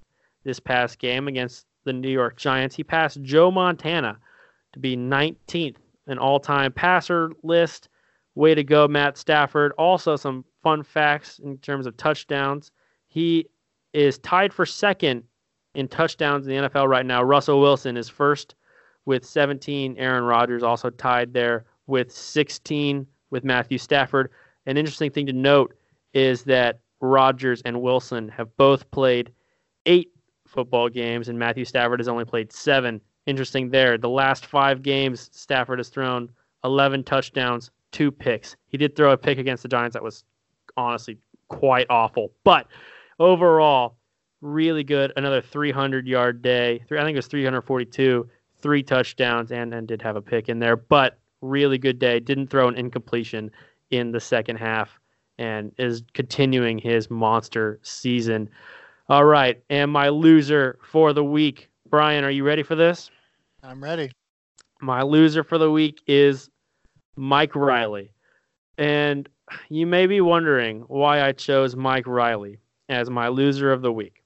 this 0.44 0.58
past 0.58 0.98
game 0.98 1.28
against 1.28 1.66
the 1.84 1.92
New 1.92 2.10
York 2.10 2.36
Giants. 2.36 2.74
He 2.74 2.84
passed 2.84 3.22
Joe 3.22 3.50
Montana 3.50 4.18
to 4.72 4.78
be 4.78 4.96
19th 4.96 5.76
in 6.08 6.18
all 6.18 6.40
time 6.40 6.72
passer 6.72 7.32
list. 7.42 7.88
Way 8.34 8.54
to 8.54 8.64
go, 8.64 8.88
Matt 8.88 9.16
Stafford. 9.16 9.72
Also, 9.78 10.16
some 10.16 10.44
fun 10.62 10.82
facts 10.82 11.38
in 11.40 11.58
terms 11.58 11.86
of 11.86 11.96
touchdowns. 11.96 12.70
He 13.06 13.46
is 13.92 14.18
tied 14.18 14.52
for 14.52 14.64
second 14.64 15.24
in 15.74 15.88
touchdowns 15.88 16.46
in 16.46 16.54
the 16.54 16.68
NFL 16.68 16.88
right 16.88 17.06
now. 17.06 17.22
Russell 17.22 17.60
Wilson 17.60 17.96
is 17.96 18.08
first 18.08 18.54
with 19.10 19.24
17. 19.24 19.96
Aaron 19.98 20.22
Rodgers 20.22 20.62
also 20.62 20.88
tied 20.88 21.32
there 21.32 21.64
with 21.88 22.12
16 22.12 23.04
with 23.30 23.42
Matthew 23.42 23.76
Stafford. 23.76 24.30
An 24.66 24.76
interesting 24.76 25.10
thing 25.10 25.26
to 25.26 25.32
note 25.32 25.74
is 26.14 26.44
that 26.44 26.78
Rodgers 27.00 27.60
and 27.62 27.82
Wilson 27.82 28.28
have 28.28 28.56
both 28.56 28.88
played 28.92 29.32
eight 29.84 30.12
football 30.46 30.88
games, 30.88 31.28
and 31.28 31.36
Matthew 31.36 31.64
Stafford 31.64 31.98
has 31.98 32.06
only 32.06 32.24
played 32.24 32.52
seven. 32.52 33.00
Interesting 33.26 33.68
there. 33.68 33.98
The 33.98 34.08
last 34.08 34.46
five 34.46 34.80
games, 34.80 35.28
Stafford 35.32 35.80
has 35.80 35.88
thrown 35.88 36.30
11 36.62 37.02
touchdowns, 37.02 37.72
two 37.90 38.12
picks. 38.12 38.54
He 38.68 38.78
did 38.78 38.94
throw 38.94 39.10
a 39.10 39.16
pick 39.16 39.38
against 39.38 39.64
the 39.64 39.68
Giants 39.68 39.94
that 39.94 40.04
was 40.04 40.22
honestly 40.76 41.18
quite 41.48 41.88
awful. 41.90 42.30
But 42.44 42.68
overall, 43.18 43.96
really 44.40 44.84
good. 44.84 45.12
Another 45.16 45.40
300 45.40 46.06
yard 46.06 46.42
day. 46.42 46.84
I 46.84 47.02
think 47.02 47.14
it 47.14 47.16
was 47.16 47.26
342, 47.26 48.28
three 48.60 48.82
touchdowns, 48.82 49.52
and, 49.52 49.72
and 49.74 49.88
did 49.88 50.02
have 50.02 50.16
a 50.16 50.22
pick 50.22 50.48
in 50.48 50.58
there. 50.58 50.76
But 50.76 51.18
really 51.40 51.78
good 51.78 51.98
day. 51.98 52.20
Didn't 52.20 52.48
throw 52.48 52.68
an 52.68 52.76
incompletion 52.76 53.50
in 53.90 54.12
the 54.12 54.20
second 54.20 54.56
half 54.56 54.98
and 55.38 55.72
is 55.78 56.02
continuing 56.14 56.78
his 56.78 57.10
monster 57.10 57.80
season. 57.82 58.48
All 59.08 59.24
right. 59.24 59.62
And 59.70 59.90
my 59.90 60.08
loser 60.10 60.78
for 60.82 61.12
the 61.12 61.24
week, 61.24 61.70
Brian, 61.88 62.24
are 62.24 62.30
you 62.30 62.44
ready 62.44 62.62
for 62.62 62.74
this? 62.74 63.10
I'm 63.62 63.82
ready. 63.82 64.10
My 64.80 65.02
loser 65.02 65.42
for 65.42 65.58
the 65.58 65.70
week 65.70 66.02
is 66.06 66.50
Mike 67.16 67.56
Riley. 67.56 68.12
And 68.78 69.28
you 69.68 69.86
may 69.86 70.06
be 70.06 70.20
wondering 70.20 70.82
why 70.82 71.22
I 71.22 71.32
chose 71.32 71.74
Mike 71.74 72.06
Riley 72.06 72.58
as 72.88 73.10
my 73.10 73.28
loser 73.28 73.72
of 73.72 73.82
the 73.82 73.92
week. 73.92 74.19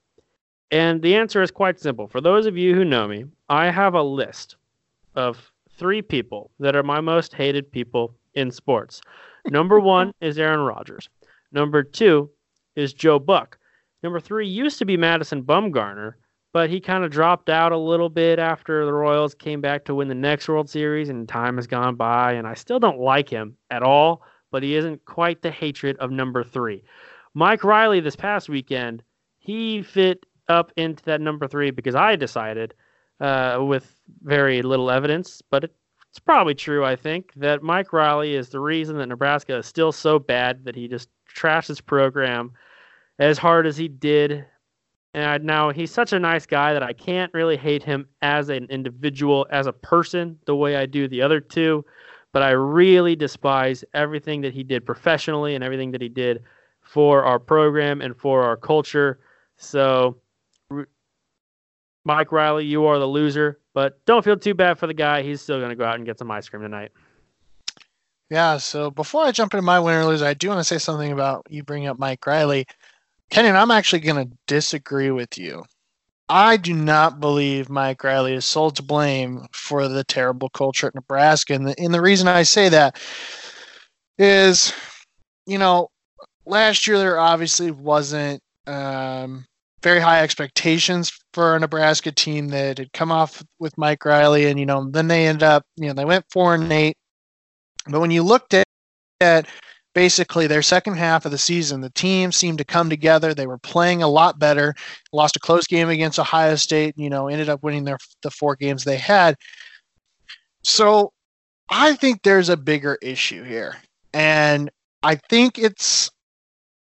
And 0.75 1.01
the 1.01 1.15
answer 1.15 1.41
is 1.41 1.51
quite 1.51 1.79
simple. 1.79 2.05
For 2.05 2.19
those 2.19 2.45
of 2.45 2.57
you 2.57 2.75
who 2.75 2.83
know 2.83 3.07
me, 3.07 3.23
I 3.47 3.69
have 3.69 3.93
a 3.93 4.03
list 4.03 4.57
of 5.15 5.53
three 5.77 6.01
people 6.01 6.51
that 6.59 6.75
are 6.75 6.83
my 6.83 6.99
most 6.99 7.33
hated 7.33 7.71
people 7.71 8.13
in 8.33 8.51
sports. 8.51 8.99
Number 9.45 9.79
one 9.95 10.13
is 10.19 10.37
Aaron 10.37 10.59
Rodgers. 10.59 11.07
Number 11.53 11.81
two 11.81 12.29
is 12.75 12.93
Joe 12.93 13.19
Buck. 13.19 13.57
Number 14.03 14.19
three 14.19 14.49
used 14.49 14.77
to 14.79 14.85
be 14.85 14.97
Madison 14.97 15.43
Bumgarner, 15.43 16.15
but 16.51 16.69
he 16.69 16.81
kind 16.81 17.05
of 17.05 17.09
dropped 17.09 17.49
out 17.49 17.71
a 17.71 17.77
little 17.77 18.09
bit 18.09 18.37
after 18.37 18.85
the 18.85 18.91
Royals 18.91 19.33
came 19.33 19.61
back 19.61 19.85
to 19.85 19.95
win 19.95 20.09
the 20.09 20.13
next 20.13 20.49
World 20.49 20.69
Series, 20.69 21.07
and 21.07 21.25
time 21.25 21.55
has 21.55 21.67
gone 21.67 21.95
by, 21.95 22.33
and 22.33 22.45
I 22.45 22.53
still 22.53 22.79
don't 22.81 22.99
like 22.99 23.29
him 23.29 23.55
at 23.71 23.81
all, 23.81 24.23
but 24.51 24.61
he 24.61 24.75
isn't 24.75 25.05
quite 25.05 25.41
the 25.41 25.51
hatred 25.51 25.95
of 25.99 26.11
number 26.11 26.43
three. 26.43 26.83
Mike 27.33 27.63
Riley 27.63 28.01
this 28.01 28.17
past 28.17 28.49
weekend, 28.49 29.03
he 29.37 29.81
fit 29.81 30.25
up 30.47 30.71
into 30.77 31.03
that 31.05 31.21
number 31.21 31.47
three 31.47 31.71
because 31.71 31.95
I 31.95 32.15
decided, 32.15 32.73
uh, 33.19 33.59
with 33.61 34.01
very 34.23 34.61
little 34.61 34.91
evidence, 34.91 35.41
but 35.49 35.63
it, 35.65 35.75
it's 36.09 36.19
probably 36.19 36.55
true, 36.55 36.85
I 36.85 36.95
think, 36.95 37.33
that 37.35 37.61
Mike 37.61 37.91
Riley 37.91 38.35
is 38.35 38.47
the 38.47 38.59
reason 38.59 38.97
that 38.97 39.07
Nebraska 39.07 39.57
is 39.57 39.65
still 39.65 39.91
so 39.91 40.17
bad 40.17 40.63
that 40.63 40.75
he 40.75 40.87
just 40.87 41.09
trashed 41.35 41.67
his 41.67 41.81
program 41.81 42.53
as 43.19 43.37
hard 43.37 43.67
as 43.67 43.75
he 43.75 43.89
did. 43.89 44.45
And 45.13 45.43
now 45.43 45.71
he's 45.71 45.91
such 45.91 46.13
a 46.13 46.19
nice 46.19 46.45
guy 46.45 46.73
that 46.73 46.83
I 46.83 46.93
can't 46.93 47.33
really 47.33 47.57
hate 47.57 47.83
him 47.83 48.07
as 48.21 48.47
an 48.47 48.67
individual, 48.69 49.45
as 49.49 49.67
a 49.67 49.73
person, 49.73 50.39
the 50.45 50.55
way 50.55 50.77
I 50.77 50.85
do 50.85 51.07
the 51.07 51.21
other 51.21 51.41
two. 51.41 51.83
But 52.31 52.43
I 52.43 52.51
really 52.51 53.15
despise 53.15 53.83
everything 53.93 54.41
that 54.41 54.53
he 54.53 54.63
did 54.63 54.85
professionally 54.85 55.55
and 55.55 55.63
everything 55.63 55.91
that 55.91 56.01
he 56.01 56.09
did 56.09 56.43
for 56.81 57.23
our 57.23 57.39
program 57.39 58.01
and 58.01 58.15
for 58.15 58.43
our 58.43 58.55
culture. 58.55 59.19
So 59.57 60.17
Mike 62.03 62.31
Riley, 62.31 62.65
you 62.65 62.85
are 62.85 62.99
the 62.99 63.07
loser, 63.07 63.59
but 63.73 64.03
don't 64.05 64.23
feel 64.23 64.37
too 64.37 64.53
bad 64.53 64.77
for 64.77 64.87
the 64.87 64.93
guy. 64.93 65.23
He's 65.23 65.41
still 65.41 65.57
going 65.57 65.69
to 65.69 65.75
go 65.75 65.85
out 65.85 65.95
and 65.95 66.05
get 66.05 66.19
some 66.19 66.29
ice 66.29 66.47
cream 66.47 66.61
tonight. 66.61 66.91
Yeah, 68.29 68.57
so 68.57 68.89
before 68.89 69.23
I 69.23 69.31
jump 69.31 69.53
into 69.53 69.61
my 69.61 69.79
winner 69.79 70.01
or 70.01 70.05
loser, 70.05 70.25
I 70.25 70.33
do 70.33 70.49
want 70.49 70.59
to 70.59 70.63
say 70.63 70.77
something 70.77 71.11
about 71.11 71.45
you 71.49 71.63
bring 71.63 71.87
up 71.87 71.99
Mike 71.99 72.25
Riley. 72.25 72.65
Kenyon, 73.29 73.55
I'm 73.55 73.71
actually 73.71 73.99
going 73.99 74.27
to 74.27 74.37
disagree 74.47 75.11
with 75.11 75.37
you. 75.37 75.63
I 76.27 76.57
do 76.57 76.73
not 76.73 77.19
believe 77.19 77.69
Mike 77.69 78.03
Riley 78.03 78.33
is 78.33 78.45
sole 78.45 78.71
to 78.71 78.81
blame 78.81 79.45
for 79.51 79.87
the 79.87 80.03
terrible 80.03 80.49
culture 80.49 80.87
at 80.87 80.95
Nebraska. 80.95 81.53
And 81.53 81.67
the, 81.67 81.79
and 81.79 81.93
the 81.93 82.01
reason 82.01 82.27
I 82.27 82.43
say 82.43 82.69
that 82.69 82.99
is, 84.17 84.73
you 85.45 85.59
know, 85.59 85.89
last 86.45 86.87
year 86.87 86.97
there 86.97 87.19
obviously 87.19 87.69
wasn't 87.69 88.41
um, 88.65 89.45
very 89.85 89.99
high 89.99 90.23
expectations 90.23 91.11
for 91.31 91.55
a 91.55 91.59
Nebraska 91.59 92.11
team 92.11 92.47
that 92.47 92.79
had 92.79 92.91
come 92.91 93.11
off 93.11 93.43
with 93.59 93.77
Mike 93.77 94.03
Riley, 94.03 94.47
and 94.47 94.59
you 94.59 94.65
know, 94.65 94.89
then 94.89 95.07
they 95.07 95.27
ended 95.27 95.43
up, 95.43 95.63
you 95.77 95.85
know, 95.85 95.93
they 95.93 96.05
went 96.05 96.25
four 96.31 96.55
and 96.55 96.73
eight. 96.73 96.97
But 97.87 98.01
when 98.01 98.09
you 98.09 98.23
looked 98.23 98.55
at, 98.55 98.65
at 99.21 99.45
basically 99.93 100.47
their 100.47 100.63
second 100.63 100.95
half 100.95 101.25
of 101.25 101.31
the 101.31 101.37
season, 101.37 101.81
the 101.81 101.91
team 101.91 102.31
seemed 102.31 102.57
to 102.57 102.63
come 102.63 102.89
together. 102.89 103.35
They 103.35 103.45
were 103.45 103.59
playing 103.59 104.01
a 104.01 104.07
lot 104.07 104.39
better. 104.39 104.73
Lost 105.13 105.35
a 105.35 105.39
close 105.39 105.67
game 105.67 105.89
against 105.89 106.17
Ohio 106.17 106.55
State. 106.55 106.97
You 106.97 107.11
know, 107.11 107.27
ended 107.27 107.49
up 107.49 107.61
winning 107.61 107.83
their 107.83 107.99
the 108.23 108.31
four 108.31 108.55
games 108.55 108.83
they 108.83 108.97
had. 108.97 109.35
So 110.63 111.13
I 111.69 111.93
think 111.93 112.23
there's 112.23 112.49
a 112.49 112.57
bigger 112.57 112.97
issue 113.03 113.43
here, 113.43 113.75
and 114.15 114.71
I 115.03 115.13
think 115.29 115.59
it's 115.59 116.09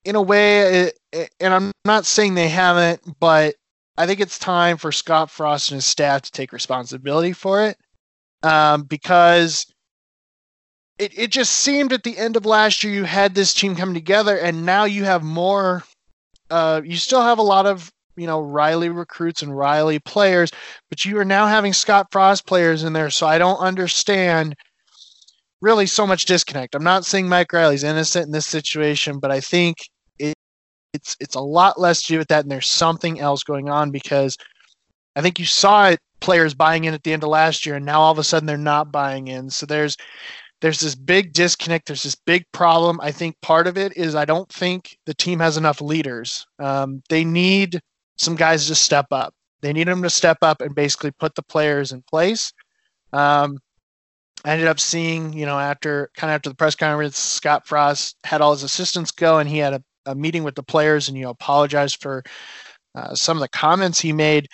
in 0.06 0.16
a 0.16 0.22
way, 0.24 0.86
it, 0.86 0.99
and 1.14 1.54
I'm 1.54 1.72
not 1.86 2.06
saying 2.06 2.36
they 2.36 2.50
haven't, 2.50 3.02
but 3.20 3.56
I 3.98 4.06
think 4.06 4.20
it's 4.20 4.40
time 4.40 4.78
for 4.78 4.92
Scott 4.92 5.30
Frost 5.30 5.72
and 5.72 5.78
his 5.78 5.86
staff 5.86 6.22
to 6.24 6.32
take 6.32 6.54
responsibility 6.54 7.34
for 7.34 7.64
it 7.64 7.78
um, 8.44 8.84
because 8.84 9.66
it, 10.98 11.18
it 11.18 11.32
just 11.32 11.54
seemed 11.54 11.94
at 11.94 12.04
the 12.04 12.18
end 12.18 12.36
of 12.36 12.46
last 12.46 12.84
year 12.84 12.94
you 12.94 13.04
had 13.04 13.34
this 13.34 13.54
team 13.54 13.76
coming 13.76 13.96
together, 13.96 14.38
and 14.38 14.66
now 14.66 14.86
you 14.86 15.06
have 15.06 15.24
more. 15.24 15.84
Uh, 16.50 16.82
you 16.84 16.98
still 16.98 17.22
have 17.22 17.38
a 17.38 17.44
lot 17.44 17.66
of 17.66 17.92
you 18.16 18.28
know 18.28 18.42
Riley 18.42 18.90
recruits 18.90 19.42
and 19.42 19.56
Riley 19.56 20.00
players, 20.00 20.52
but 20.90 21.06
you 21.06 21.18
are 21.18 21.26
now 21.26 21.48
having 21.48 21.74
Scott 21.74 22.08
Frost 22.12 22.46
players 22.46 22.84
in 22.84 22.94
there. 22.94 23.10
So 23.10 23.28
I 23.28 23.38
don't 23.38 23.60
understand 23.60 24.56
really 25.62 25.86
so 25.86 26.08
much 26.08 26.26
disconnect. 26.26 26.76
I'm 26.76 26.84
not 26.84 27.06
saying 27.06 27.28
Mike 27.28 27.52
Riley's 27.52 27.84
innocent 27.84 28.28
in 28.28 28.32
this 28.32 28.48
situation, 28.48 29.20
but 29.20 29.32
I 29.32 29.40
think 29.42 29.78
it's 30.94 31.16
it's 31.20 31.36
a 31.36 31.42
lot 31.42 31.80
less 31.80 32.02
to 32.04 32.14
do 32.14 32.18
with 32.18 32.28
that, 32.30 32.44
and 32.44 32.52
there's 32.52 32.68
something 32.68 33.20
else 33.20 33.44
going 33.44 33.70
on 33.70 33.92
because 33.92 34.38
I 35.16 35.22
think 35.22 35.40
you 35.40 35.46
saw 35.46 35.90
it 35.90 36.00
players 36.20 36.54
buying 36.54 36.84
in 36.86 36.94
at 36.94 37.04
the 37.04 37.14
end 37.14 37.24
of 37.24 37.30
last 37.30 37.66
year, 37.66 37.76
and 37.76 37.86
now 37.86 38.02
all 38.02 38.12
of 38.12 38.20
a 38.20 38.24
sudden 38.24 38.46
they're 38.46 38.58
not 38.58 38.92
buying 38.92 39.28
in. 39.28 39.50
So 39.50 39.66
there's 39.66 39.98
there's 40.62 40.80
this 40.80 40.96
big 40.96 41.34
disconnect. 41.34 41.88
There's 41.88 42.04
this 42.04 42.16
big 42.16 42.44
problem. 42.52 43.00
I 43.02 43.12
think 43.12 43.40
part 43.42 43.68
of 43.68 43.78
it 43.78 43.96
is 43.96 44.16
I 44.16 44.26
don't 44.26 44.52
think 44.52 44.98
the 45.06 45.14
team 45.14 45.40
has 45.40 45.58
enough 45.58 45.82
leaders. 45.82 46.46
Um, 46.60 47.02
they 47.10 47.24
need 47.24 47.80
some 48.18 48.36
guys 48.36 48.68
to 48.68 48.76
step 48.76 49.08
up. 49.12 49.34
They 49.62 49.74
need 49.74 49.88
them 49.88 50.04
to 50.04 50.10
step 50.10 50.38
up 50.42 50.62
and 50.62 50.76
basically 50.76 51.12
put 51.12 51.36
the 51.36 51.44
players 51.44 51.92
in 51.92 52.02
place. 52.02 52.52
Um, 53.14 53.58
I 54.46 54.52
ended 54.52 54.68
up 54.68 54.80
seeing, 54.80 55.34
you 55.34 55.46
know, 55.46 55.60
after 55.60 56.10
kind 56.16 56.32
of 56.32 56.36
after 56.36 56.50
the 56.50 56.56
press 56.56 56.76
conference, 56.76 57.18
Scott 57.18 57.68
Frost 57.68 58.16
had 58.24 58.42
all 58.42 58.52
his 58.52 58.64
assistants 58.64 59.12
go 59.12 59.40
and 59.40 59.50
he 59.50 59.58
had 59.58 59.74
a, 59.74 59.84
a 60.06 60.16
meeting 60.16 60.44
with 60.44 60.56
the 60.56 60.64
players 60.64 61.08
and, 61.08 61.18
you 61.18 61.24
know, 61.24 61.32
apologized 61.32 62.02
for 62.02 62.24
uh, 62.96 63.14
some 63.16 63.38
of 63.38 63.42
the 63.42 63.50
comments 63.50 64.00
he 64.00 64.14
made. 64.14 64.48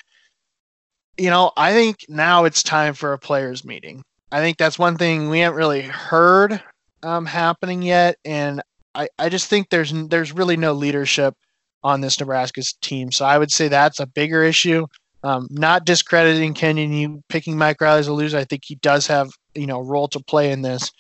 You 1.18 1.30
know, 1.30 1.52
I 1.56 1.72
think 1.72 2.06
now 2.10 2.44
it's 2.44 2.62
time 2.62 2.94
for 2.94 3.14
a 3.14 3.20
players 3.20 3.64
meeting. 3.64 4.04
I 4.32 4.40
think 4.40 4.58
that's 4.58 4.78
one 4.78 4.98
thing 4.98 5.30
we 5.30 5.40
haven't 5.40 5.58
really 5.58 5.82
heard 5.82 6.62
um, 7.04 7.26
happening 7.26 7.82
yet. 7.82 8.18
And 8.26 8.62
I, 8.94 9.08
I 9.18 9.30
just 9.30 9.48
think 9.50 9.70
there's 9.70 9.94
there's 10.08 10.34
really 10.34 10.58
no 10.58 10.74
leadership 10.74 11.36
on 11.84 12.02
this 12.02 12.20
Nebraska's 12.20 12.74
team. 12.82 13.12
So 13.12 13.26
I 13.26 13.38
would 13.38 13.52
say 13.52 13.68
that's 13.68 14.00
a 14.00 14.08
bigger 14.08 14.44
issue. 14.44 14.88
Um, 15.24 15.48
not 15.50 15.86
discrediting 15.86 16.54
Kenyon, 16.54 16.94
you 16.94 17.24
picking 17.30 17.58
Mike 17.58 17.82
Riley 17.82 18.00
as 18.00 18.08
a 18.08 18.14
loser. 18.14 18.38
I 18.38 18.44
think 18.44 18.64
he 18.66 18.76
does 18.76 19.08
have 19.08 19.32
you 19.54 19.68
know 19.68 19.80
a 19.80 19.84
role 19.84 20.08
to 20.10 20.20
play 20.20 20.52
in 20.52 20.62
this, 20.62 20.92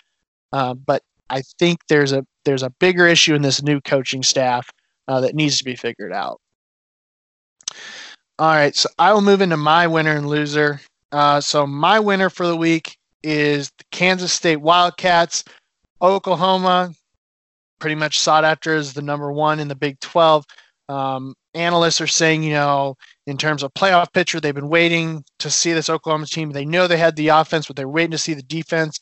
uh, 0.53 0.73
but 0.73 1.03
I 1.29 1.41
think 1.59 1.79
there's 1.89 2.11
a 2.11 2.25
there's 2.45 2.63
a 2.63 2.69
bigger 2.69 3.07
issue 3.07 3.35
in 3.35 3.41
this 3.41 3.61
new 3.61 3.81
coaching 3.81 4.23
staff 4.23 4.69
uh, 5.07 5.19
that 5.21 5.35
needs 5.35 5.57
to 5.57 5.63
be 5.63 5.75
figured 5.75 6.13
out. 6.13 6.39
All 8.37 8.53
right, 8.53 8.75
so 8.75 8.89
I 8.99 9.13
will 9.13 9.21
move 9.21 9.41
into 9.41 9.57
my 9.57 9.87
winner 9.87 10.15
and 10.15 10.27
loser. 10.27 10.81
Uh, 11.11 11.39
so 11.39 11.65
my 11.65 11.99
winner 11.99 12.29
for 12.29 12.47
the 12.47 12.57
week 12.57 12.97
is 13.23 13.71
the 13.77 13.85
Kansas 13.91 14.33
State 14.33 14.57
Wildcats. 14.57 15.43
Oklahoma, 16.01 16.93
pretty 17.79 17.95
much 17.95 18.19
sought 18.19 18.43
after 18.43 18.75
as 18.75 18.93
the 18.93 19.01
number 19.01 19.31
one 19.31 19.59
in 19.59 19.67
the 19.67 19.75
Big 19.75 19.99
12. 20.01 20.45
Um, 20.89 21.33
analysts 21.53 22.01
are 22.01 22.07
saying, 22.07 22.43
you 22.43 22.53
know, 22.53 22.95
in 23.25 23.37
terms 23.37 23.63
of 23.63 23.73
playoff 23.73 24.13
picture, 24.13 24.39
they've 24.39 24.53
been 24.53 24.69
waiting 24.69 25.23
to 25.39 25.49
see 25.49 25.73
this 25.73 25.89
Oklahoma 25.89 26.27
team. 26.27 26.51
They 26.51 26.65
know 26.65 26.87
they 26.87 26.97
had 26.97 27.15
the 27.15 27.29
offense, 27.29 27.67
but 27.67 27.75
they're 27.75 27.87
waiting 27.87 28.11
to 28.11 28.17
see 28.17 28.33
the 28.33 28.43
defense. 28.43 28.99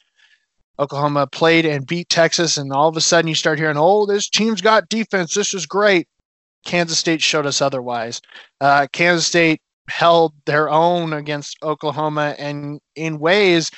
Oklahoma 0.80 1.28
played 1.28 1.66
and 1.66 1.86
beat 1.86 2.10
Texas, 2.10 2.58
and 2.58 2.72
all 2.72 2.90
of 2.90 2.98
a 2.98 3.02
sudden 3.02 3.28
you 3.28 3.36
start 3.36 3.60
hearing, 3.60 3.78
oh, 3.78 4.06
this 4.06 4.30
team's 4.30 4.62
got 4.62 4.90
defense. 4.90 5.34
This 5.34 5.54
is 5.54 5.66
great. 5.66 6.08
Kansas 6.66 6.98
State 6.98 7.22
showed 7.22 7.46
us 7.46 7.62
otherwise. 7.62 8.22
Uh, 8.62 8.88
Kansas 8.92 9.28
State 9.28 9.62
held 9.90 10.34
their 10.46 10.70
own 10.70 11.14
against 11.14 11.58
Oklahoma 11.62 12.36
and 12.40 12.80
in 12.96 13.20
ways 13.20 13.70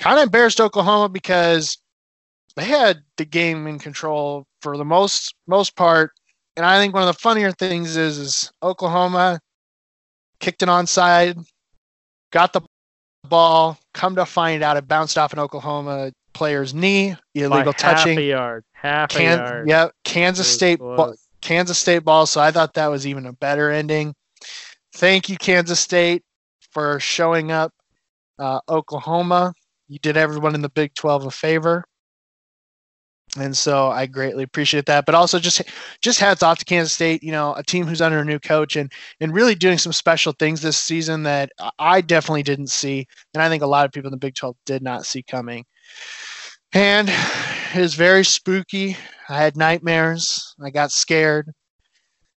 kind 0.00 0.18
of 0.18 0.24
embarrassed 0.24 0.60
Oklahoma 0.60 1.08
because 1.08 1.78
they 2.56 2.64
had 2.64 2.98
the 3.16 3.24
game 3.24 3.66
in 3.66 3.78
control 3.78 4.44
for 4.60 4.76
the 4.76 4.84
most 4.84 5.34
most 5.46 5.76
part. 5.76 6.10
And 6.56 6.66
I 6.66 6.78
think 6.78 6.94
one 6.94 7.02
of 7.02 7.14
the 7.14 7.20
funnier 7.20 7.52
things 7.52 7.96
is 7.96 8.18
is 8.18 8.52
Oklahoma 8.62 9.38
kicked 10.40 10.62
an 10.62 10.68
onside, 10.68 11.42
got 12.32 12.52
the 12.52 12.62
ball, 13.30 13.78
come 13.94 14.16
to 14.16 14.26
find 14.26 14.62
out 14.62 14.76
it 14.76 14.86
bounced 14.86 15.16
off 15.16 15.32
an 15.32 15.38
Oklahoma 15.38 16.12
player's 16.34 16.74
knee, 16.74 17.16
illegal 17.34 17.72
By 17.72 17.78
touching. 17.78 18.12
Half 18.12 18.18
a 18.18 18.28
yard. 18.28 18.64
Half 18.72 19.16
a 19.16 19.22
yard. 19.22 19.68
yep, 19.68 19.92
Kansas 20.04 20.52
State. 20.52 20.80
Kansas 21.40 21.78
State 21.78 22.04
ball. 22.04 22.26
So 22.26 22.40
I 22.40 22.50
thought 22.50 22.74
that 22.74 22.88
was 22.88 23.06
even 23.06 23.24
a 23.24 23.32
better 23.32 23.70
ending. 23.70 24.14
Thank 24.94 25.30
you, 25.30 25.36
Kansas 25.36 25.80
State, 25.80 26.22
for 26.72 27.00
showing 27.00 27.50
up. 27.50 27.72
Uh, 28.38 28.60
Oklahoma, 28.68 29.52
you 29.88 29.98
did 29.98 30.16
everyone 30.16 30.54
in 30.54 30.62
the 30.62 30.70
Big 30.70 30.94
12 30.94 31.26
a 31.26 31.30
favor. 31.30 31.84
And 33.38 33.56
so 33.56 33.88
I 33.88 34.06
greatly 34.06 34.42
appreciate 34.42 34.86
that. 34.86 35.06
But 35.06 35.14
also 35.14 35.38
just 35.38 35.62
just 36.00 36.18
hats 36.18 36.42
off 36.42 36.58
to 36.58 36.64
Kansas 36.64 36.92
State, 36.92 37.22
you 37.22 37.30
know, 37.30 37.54
a 37.54 37.62
team 37.62 37.86
who's 37.86 38.00
under 38.00 38.18
a 38.18 38.24
new 38.24 38.38
coach 38.38 38.76
and 38.76 38.92
and 39.20 39.32
really 39.32 39.54
doing 39.54 39.78
some 39.78 39.92
special 39.92 40.32
things 40.38 40.60
this 40.62 40.78
season 40.78 41.22
that 41.24 41.50
I 41.78 42.00
definitely 42.00 42.42
didn't 42.42 42.68
see. 42.68 43.06
And 43.34 43.42
I 43.42 43.48
think 43.48 43.62
a 43.62 43.68
lot 43.68 43.86
of 43.86 43.92
people 43.92 44.08
in 44.08 44.12
the 44.12 44.16
Big 44.16 44.34
12 44.34 44.56
did 44.66 44.82
not 44.82 45.06
see 45.06 45.22
coming. 45.22 45.64
And 46.72 47.08
it 47.74 47.80
was 47.80 47.94
very 47.94 48.24
spooky. 48.24 48.96
I 49.28 49.38
had 49.38 49.56
nightmares. 49.56 50.54
I 50.62 50.70
got 50.70 50.92
scared. 50.92 51.50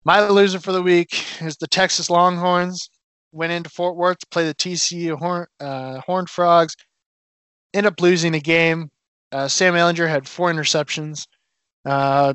My 0.04 0.26
loser 0.26 0.58
for 0.58 0.72
the 0.72 0.82
week 0.82 1.24
is 1.40 1.56
the 1.56 1.68
Texas 1.68 2.10
Longhorns. 2.10 2.90
Went 3.30 3.52
into 3.52 3.70
Fort 3.70 3.96
Worth 3.96 4.18
to 4.18 4.26
play 4.30 4.46
the 4.46 4.54
TCU 4.54 5.16
Horn, 5.18 5.46
uh, 5.60 6.00
Horned 6.00 6.28
Frogs. 6.28 6.76
End 7.72 7.86
up 7.86 8.00
losing 8.00 8.32
the 8.32 8.40
game. 8.40 8.90
Uh, 9.32 9.48
Sam 9.48 9.74
Ehlinger 9.74 10.08
had 10.08 10.28
four 10.28 10.52
interceptions. 10.52 11.26
Uh, 11.84 12.34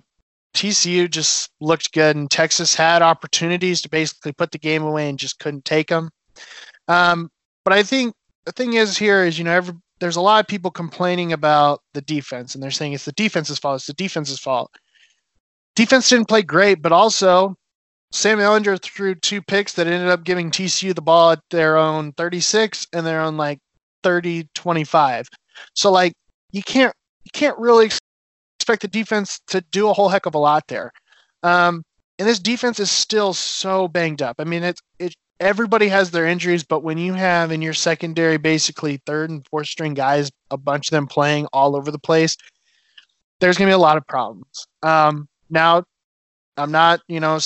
TCU 0.53 1.09
just 1.09 1.51
looked 1.61 1.93
good, 1.93 2.15
and 2.15 2.29
Texas 2.29 2.73
had 2.73 3.01
opportunities 3.01 3.81
to 3.81 3.89
basically 3.89 4.31
put 4.33 4.51
the 4.51 4.57
game 4.57 4.83
away 4.83 5.09
and 5.09 5.19
just 5.19 5.39
couldn't 5.39 5.65
take 5.65 5.87
them. 5.87 6.09
Um, 6.87 7.29
but 7.63 7.73
I 7.73 7.83
think 7.83 8.15
the 8.45 8.51
thing 8.51 8.73
is 8.73 8.97
here 8.97 9.23
is 9.23 9.37
you 9.37 9.43
know 9.43 9.51
every, 9.51 9.75
there's 9.99 10.15
a 10.15 10.21
lot 10.21 10.39
of 10.39 10.47
people 10.47 10.71
complaining 10.71 11.33
about 11.33 11.81
the 11.93 12.01
defense, 12.01 12.55
and 12.55 12.63
they're 12.63 12.71
saying 12.71 12.93
it's 12.93 13.05
the 13.05 13.11
defense's 13.11 13.59
fault. 13.59 13.77
It's 13.77 13.87
the 13.87 13.93
defense's 13.93 14.39
fault. 14.39 14.71
Defense 15.75 16.09
didn't 16.09 16.27
play 16.27 16.41
great, 16.41 16.81
but 16.81 16.91
also 16.91 17.55
Sam 18.11 18.39
Ehlinger 18.39 18.81
threw 18.81 19.15
two 19.15 19.41
picks 19.41 19.73
that 19.73 19.85
ended 19.87 20.09
up 20.09 20.23
giving 20.23 20.49
TCU 20.49 20.95
the 20.95 21.01
ball 21.01 21.31
at 21.31 21.39
their 21.51 21.77
own 21.77 22.13
36 22.13 22.87
and 22.93 23.05
their 23.05 23.21
own 23.21 23.37
like 23.37 23.59
30 24.03 24.49
25. 24.55 25.27
So 25.73 25.91
like 25.91 26.13
you 26.51 26.63
can't 26.63 26.93
you 27.23 27.31
can't 27.33 27.57
really 27.57 27.89
expect 28.59 28.81
the 28.81 28.87
defense 28.87 29.39
to 29.47 29.61
do 29.71 29.89
a 29.89 29.93
whole 29.93 30.09
heck 30.09 30.25
of 30.25 30.35
a 30.35 30.39
lot 30.39 30.67
there. 30.67 30.91
Um, 31.43 31.83
and 32.19 32.27
this 32.27 32.39
defense 32.39 32.79
is 32.79 32.89
still 32.89 33.33
so 33.33 33.87
banged 33.87 34.21
up. 34.21 34.37
I 34.39 34.43
mean, 34.43 34.63
it's 34.63 34.81
it 34.99 35.15
everybody 35.39 35.87
has 35.87 36.11
their 36.11 36.25
injuries, 36.25 36.63
but 36.63 36.83
when 36.83 36.97
you 36.97 37.13
have 37.13 37.51
in 37.51 37.61
your 37.61 37.73
secondary 37.73 38.37
basically 38.37 38.97
third 39.05 39.29
and 39.29 39.45
fourth 39.47 39.67
string 39.67 39.93
guys, 39.93 40.31
a 40.51 40.57
bunch 40.57 40.87
of 40.87 40.91
them 40.91 41.07
playing 41.07 41.47
all 41.53 41.75
over 41.75 41.91
the 41.91 41.99
place, 41.99 42.37
there's 43.39 43.57
going 43.57 43.67
to 43.67 43.71
be 43.71 43.75
a 43.75 43.77
lot 43.77 43.97
of 43.97 44.07
problems. 44.07 44.65
Um, 44.83 45.27
now, 45.49 45.83
I'm 46.57 46.71
not, 46.71 47.01
you 47.07 47.19
know, 47.19 47.39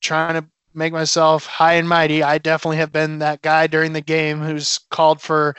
trying 0.00 0.34
to 0.34 0.46
make 0.74 0.92
myself 0.92 1.46
high 1.46 1.74
and 1.74 1.88
mighty. 1.88 2.22
I 2.22 2.38
definitely 2.38 2.76
have 2.76 2.92
been 2.92 3.18
that 3.20 3.42
guy 3.42 3.66
during 3.66 3.92
the 3.92 4.00
game 4.00 4.40
who's 4.40 4.78
called 4.90 5.20
for 5.20 5.56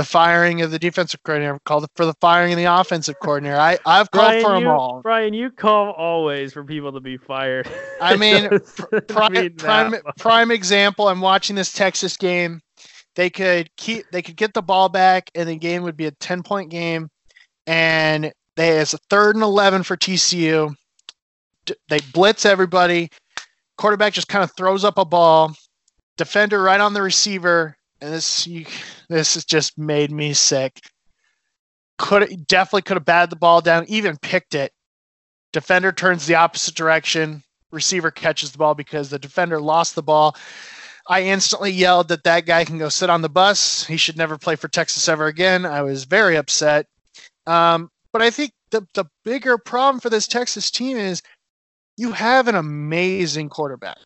the 0.00 0.04
firing 0.04 0.62
of 0.62 0.70
the 0.70 0.78
defensive 0.78 1.22
coordinator, 1.24 1.60
called 1.66 1.86
for 1.94 2.06
the 2.06 2.14
firing 2.22 2.54
of 2.54 2.56
the 2.56 2.64
offensive 2.64 3.16
coordinator. 3.22 3.58
I, 3.58 3.76
I've 3.84 4.10
called 4.10 4.28
Brian, 4.28 4.42
for 4.42 4.52
them 4.54 4.62
you, 4.62 4.70
all. 4.70 5.00
Brian, 5.02 5.34
you 5.34 5.50
call 5.50 5.90
always 5.90 6.54
for 6.54 6.64
people 6.64 6.90
to 6.92 7.00
be 7.00 7.18
fired. 7.18 7.68
I 8.00 8.16
mean, 8.16 8.48
prime, 9.08 9.32
mean 9.32 9.54
prime, 9.56 9.94
prime 10.16 10.50
example. 10.50 11.08
I'm 11.08 11.20
watching 11.20 11.54
this 11.54 11.70
Texas 11.70 12.16
game. 12.16 12.62
They 13.14 13.28
could 13.28 13.68
keep, 13.76 14.06
they 14.10 14.22
could 14.22 14.36
get 14.36 14.54
the 14.54 14.62
ball 14.62 14.88
back, 14.88 15.30
and 15.34 15.46
the 15.46 15.56
game 15.56 15.82
would 15.82 15.98
be 15.98 16.06
a 16.06 16.12
10 16.12 16.42
point 16.44 16.70
game. 16.70 17.10
And 17.66 18.32
they, 18.56 18.78
it's 18.78 18.94
a 18.94 18.98
third 19.10 19.36
and 19.36 19.42
11 19.44 19.82
for 19.82 19.98
TCU. 19.98 20.74
They 21.90 22.00
blitz 22.14 22.46
everybody. 22.46 23.10
Quarterback 23.76 24.14
just 24.14 24.28
kind 24.28 24.44
of 24.44 24.50
throws 24.56 24.82
up 24.82 24.96
a 24.96 25.04
ball. 25.04 25.54
Defender 26.16 26.62
right 26.62 26.80
on 26.80 26.94
the 26.94 27.02
receiver, 27.02 27.76
this 28.00 28.46
you, 28.46 28.66
this 29.08 29.34
has 29.34 29.44
just 29.44 29.78
made 29.78 30.10
me 30.10 30.32
sick. 30.32 30.80
Could 31.98 32.46
definitely 32.46 32.82
could 32.82 32.96
have 32.96 33.04
batted 33.04 33.30
the 33.30 33.36
ball 33.36 33.60
down, 33.60 33.84
even 33.88 34.16
picked 34.16 34.54
it. 34.54 34.72
Defender 35.52 35.92
turns 35.92 36.26
the 36.26 36.36
opposite 36.36 36.74
direction 36.74 37.42
receiver 37.70 38.10
catches 38.10 38.52
the 38.52 38.58
ball 38.58 38.74
because 38.74 39.10
the 39.10 39.18
defender 39.18 39.60
lost 39.60 39.94
the 39.94 40.02
ball. 40.02 40.36
I 41.08 41.22
instantly 41.22 41.70
yelled 41.70 42.08
that 42.08 42.24
that 42.24 42.46
guy 42.46 42.64
can 42.64 42.78
go 42.78 42.88
sit 42.88 43.10
on 43.10 43.22
the 43.22 43.28
bus. 43.28 43.84
He 43.86 43.96
should 43.96 44.16
never 44.16 44.38
play 44.38 44.56
for 44.56 44.68
Texas 44.68 45.08
ever 45.08 45.26
again. 45.26 45.66
I 45.66 45.82
was 45.82 46.04
very 46.04 46.36
upset. 46.36 46.86
Um, 47.46 47.90
but 48.12 48.22
I 48.22 48.30
think 48.30 48.52
the, 48.70 48.86
the 48.94 49.06
bigger 49.24 49.58
problem 49.58 50.00
for 50.00 50.10
this 50.10 50.28
Texas 50.28 50.70
team 50.70 50.96
is 50.96 51.22
you 51.96 52.12
have 52.12 52.48
an 52.48 52.54
amazing 52.54 53.48
quarterback. 53.48 53.98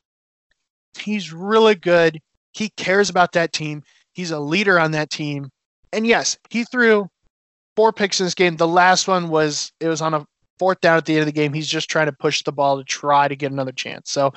He's 0.98 1.32
really 1.32 1.74
good. 1.74 2.20
He 2.54 2.70
cares 2.70 3.10
about 3.10 3.32
that 3.32 3.52
team. 3.52 3.82
He's 4.12 4.30
a 4.30 4.40
leader 4.40 4.78
on 4.78 4.92
that 4.92 5.10
team. 5.10 5.50
And 5.92 6.06
yes, 6.06 6.38
he 6.50 6.64
threw 6.64 7.08
four 7.76 7.92
picks 7.92 8.20
in 8.20 8.26
this 8.26 8.34
game. 8.34 8.56
The 8.56 8.68
last 8.68 9.08
one 9.08 9.28
was 9.28 9.72
it 9.80 9.88
was 9.88 10.00
on 10.00 10.14
a 10.14 10.26
fourth 10.58 10.80
down 10.80 10.96
at 10.96 11.04
the 11.04 11.14
end 11.14 11.20
of 11.20 11.26
the 11.26 11.32
game. 11.32 11.52
He's 11.52 11.68
just 11.68 11.90
trying 11.90 12.06
to 12.06 12.12
push 12.12 12.42
the 12.42 12.52
ball 12.52 12.78
to 12.78 12.84
try 12.84 13.28
to 13.28 13.36
get 13.36 13.52
another 13.52 13.72
chance. 13.72 14.10
So 14.10 14.32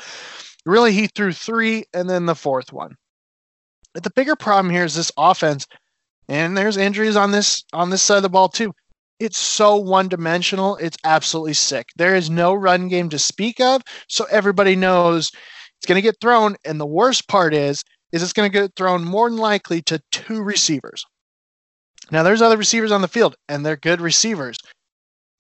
really 0.66 0.92
he 0.92 1.08
threw 1.08 1.32
three 1.32 1.86
and 1.94 2.10
then 2.10 2.26
the 2.26 2.36
fourth 2.36 2.74
one. 2.74 2.96
But 3.94 4.04
the 4.04 4.12
bigger 4.12 4.36
problem 4.36 4.72
here 4.72 4.84
is 4.84 4.96
this 4.96 5.12
offense, 5.18 5.66
and 6.28 6.56
there's 6.56 6.78
injuries 6.78 7.16
on 7.16 7.32
this 7.32 7.64
on 7.74 7.90
this 7.90 8.02
side 8.02 8.18
of 8.18 8.24
the 8.24 8.30
ball 8.30 8.50
too. 8.50 8.74
It's 9.20 9.40
so 9.40 9.76
one 9.76 10.08
dimensional. 10.08 10.76
It's 10.78 10.98
absolutely 11.04 11.56
sick. 11.56 11.88
There 11.96 12.16
is 12.16 12.30
no 12.30 12.54
run 12.54 12.88
game 12.90 13.10
to 13.10 13.18
speak 13.18 13.60
of, 13.60 13.82
so 14.08 14.26
everybody 14.30 14.76
knows 14.76 15.32
it's 15.78 15.88
going 15.88 15.96
to 15.96 16.04
get 16.04 16.22
thrown. 16.22 16.56
And 16.66 16.80
the 16.80 16.86
worst 16.86 17.28
part 17.28 17.56
is, 17.56 17.84
is 18.12 18.24
it's 18.24 18.34
going 18.34 18.50
to 18.50 18.60
get 18.60 18.76
thrown 18.76 19.04
more 19.04 19.30
than 19.30 19.38
likely 19.38 19.82
to 19.84 20.02
two 20.12 20.42
receivers. 20.42 21.06
Now 22.12 22.24
there's 22.24 22.42
other 22.42 22.58
receivers 22.58 22.92
on 22.92 23.02
the 23.02 23.08
field, 23.08 23.36
and 23.50 23.66
they're 23.66 23.76
good 23.76 24.02
receivers, 24.02 24.58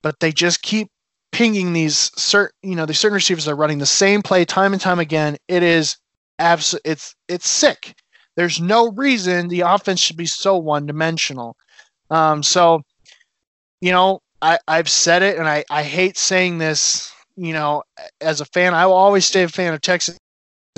but 0.01 0.19
they 0.19 0.31
just 0.31 0.61
keep 0.61 0.89
pinging 1.31 1.73
these 1.73 2.11
certain, 2.15 2.55
you 2.63 2.75
know, 2.75 2.85
these 2.85 2.99
certain 2.99 3.15
receivers 3.15 3.47
are 3.47 3.55
running 3.55 3.77
the 3.77 3.85
same 3.85 4.21
play 4.21 4.43
time 4.45 4.73
and 4.73 4.81
time 4.81 4.99
again. 4.99 5.37
It 5.47 5.63
is 5.63 5.97
abs- 6.39 6.79
it's 6.83 7.15
it's 7.27 7.47
sick. 7.47 7.93
There's 8.35 8.61
no 8.61 8.91
reason 8.91 9.47
the 9.47 9.61
offense 9.61 9.99
should 9.99 10.17
be 10.17 10.25
so 10.27 10.57
one 10.57 10.85
dimensional. 10.85 11.55
Um, 12.09 12.43
so, 12.43 12.81
you 13.81 13.91
know, 13.91 14.19
I, 14.41 14.59
I've 14.67 14.89
said 14.89 15.23
it 15.23 15.37
and 15.37 15.47
I, 15.47 15.63
I 15.69 15.83
hate 15.83 16.17
saying 16.17 16.59
this, 16.59 17.11
you 17.35 17.53
know, 17.53 17.83
as 18.21 18.39
a 18.41 18.45
fan, 18.45 18.73
I 18.73 18.85
will 18.85 18.93
always 18.93 19.25
stay 19.25 19.43
a 19.43 19.49
fan 19.49 19.73
of 19.73 19.81
Texas, 19.81 20.17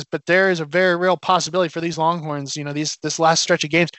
but 0.05 0.25
there 0.25 0.49
is 0.49 0.59
a 0.59 0.65
very 0.65 0.95
real 0.95 1.17
possibility 1.17 1.69
for 1.69 1.81
these 1.81 1.97
Longhorns, 1.97 2.55
you 2.55 2.63
know, 2.63 2.73
these 2.73 2.97
this 3.01 3.19
last 3.19 3.43
stretch 3.43 3.63
of 3.63 3.69
games 3.69 3.89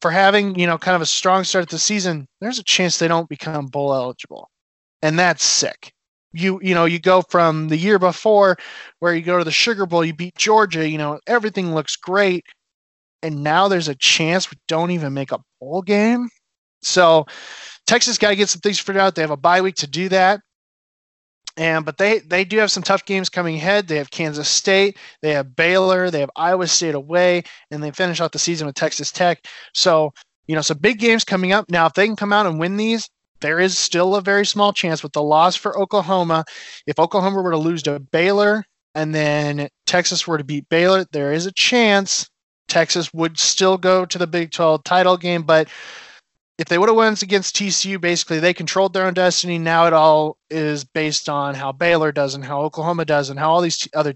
for 0.00 0.10
having, 0.10 0.58
you 0.58 0.66
know, 0.66 0.78
kind 0.78 0.96
of 0.96 1.02
a 1.02 1.06
strong 1.06 1.44
start 1.44 1.68
to 1.68 1.76
the 1.76 1.80
season, 1.80 2.26
there's 2.40 2.58
a 2.58 2.64
chance 2.64 2.98
they 2.98 3.08
don't 3.08 3.28
become 3.28 3.66
bowl 3.66 3.94
eligible. 3.94 4.48
And 5.02 5.18
that's 5.18 5.44
sick. 5.44 5.92
You 6.32 6.58
you 6.62 6.74
know, 6.74 6.84
you 6.84 6.98
go 6.98 7.22
from 7.22 7.68
the 7.68 7.76
year 7.76 7.98
before 7.98 8.56
where 8.98 9.14
you 9.14 9.22
go 9.22 9.38
to 9.38 9.44
the 9.44 9.50
Sugar 9.50 9.86
Bowl, 9.86 10.04
you 10.04 10.14
beat 10.14 10.34
Georgia, 10.36 10.88
you 10.88 10.98
know, 10.98 11.20
everything 11.26 11.74
looks 11.74 11.96
great. 11.96 12.44
And 13.22 13.42
now 13.42 13.68
there's 13.68 13.88
a 13.88 13.94
chance 13.94 14.50
we 14.50 14.58
don't 14.68 14.90
even 14.90 15.14
make 15.14 15.32
a 15.32 15.40
bowl 15.60 15.82
game. 15.82 16.28
So 16.82 17.26
Texas 17.86 18.18
got 18.18 18.30
to 18.30 18.36
get 18.36 18.48
some 18.48 18.60
things 18.60 18.78
figured 18.78 19.02
out. 19.02 19.14
They 19.14 19.22
have 19.22 19.30
a 19.30 19.36
bye 19.36 19.60
week 19.60 19.76
to 19.76 19.86
do 19.86 20.08
that. 20.10 20.40
And 21.56 21.84
but 21.84 21.96
they 21.96 22.18
they 22.18 22.44
do 22.44 22.58
have 22.58 22.70
some 22.70 22.82
tough 22.82 23.04
games 23.04 23.28
coming 23.28 23.56
ahead. 23.56 23.88
They 23.88 23.96
have 23.96 24.10
Kansas 24.10 24.48
State, 24.48 24.98
they 25.22 25.32
have 25.32 25.56
Baylor, 25.56 26.10
they 26.10 26.20
have 26.20 26.30
Iowa 26.36 26.66
State 26.66 26.94
away, 26.94 27.44
and 27.70 27.82
they 27.82 27.90
finish 27.90 28.20
out 28.20 28.32
the 28.32 28.38
season 28.38 28.66
with 28.66 28.76
Texas 28.76 29.10
Tech. 29.10 29.46
So 29.72 30.12
you 30.46 30.54
know, 30.54 30.62
some 30.62 30.78
big 30.78 30.98
games 30.98 31.24
coming 31.24 31.52
up. 31.52 31.70
Now, 31.70 31.86
if 31.86 31.94
they 31.94 32.06
can 32.06 32.16
come 32.16 32.32
out 32.32 32.46
and 32.46 32.58
win 32.58 32.76
these, 32.76 33.08
there 33.40 33.58
is 33.58 33.76
still 33.76 34.14
a 34.14 34.20
very 34.20 34.46
small 34.46 34.72
chance 34.72 35.02
with 35.02 35.12
the 35.12 35.22
loss 35.22 35.56
for 35.56 35.78
Oklahoma. 35.78 36.44
If 36.86 36.98
Oklahoma 36.98 37.42
were 37.42 37.50
to 37.50 37.58
lose 37.58 37.82
to 37.84 37.98
Baylor 37.98 38.64
and 38.94 39.14
then 39.14 39.68
Texas 39.86 40.26
were 40.26 40.38
to 40.38 40.44
beat 40.44 40.68
Baylor, 40.68 41.04
there 41.12 41.32
is 41.32 41.46
a 41.46 41.52
chance 41.52 42.28
Texas 42.68 43.12
would 43.12 43.38
still 43.38 43.76
go 43.76 44.06
to 44.06 44.18
the 44.18 44.26
Big 44.26 44.52
12 44.52 44.84
title 44.84 45.16
game. 45.16 45.42
But 45.42 45.68
if 46.58 46.68
they 46.68 46.78
would 46.78 46.88
have 46.88 46.96
won 46.96 47.14
against 47.22 47.56
TCU, 47.56 48.00
basically 48.00 48.40
they 48.40 48.54
controlled 48.54 48.92
their 48.92 49.06
own 49.06 49.14
destiny. 49.14 49.58
Now 49.58 49.86
it 49.86 49.92
all 49.92 50.38
is 50.50 50.84
based 50.84 51.28
on 51.28 51.54
how 51.54 51.72
Baylor 51.72 52.12
does 52.12 52.34
and 52.34 52.44
how 52.44 52.62
Oklahoma 52.62 53.04
does 53.04 53.28
and 53.28 53.38
how 53.38 53.50
all 53.50 53.60
these 53.60 53.86
other 53.94 54.14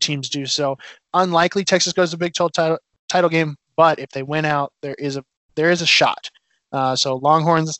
teams 0.00 0.28
do. 0.28 0.44
So 0.46 0.76
unlikely 1.14 1.64
Texas 1.64 1.92
goes 1.92 2.10
to 2.10 2.16
Big 2.16 2.34
12 2.34 2.52
title, 2.52 2.78
title 3.08 3.30
game. 3.30 3.56
But 3.76 3.98
if 3.98 4.10
they 4.10 4.22
win 4.22 4.44
out, 4.44 4.72
there 4.82 4.94
is 4.98 5.16
a 5.16 5.24
there 5.54 5.70
is 5.70 5.82
a 5.82 5.86
shot. 5.86 6.30
Uh, 6.72 6.96
so 6.96 7.16
Longhorns, 7.16 7.78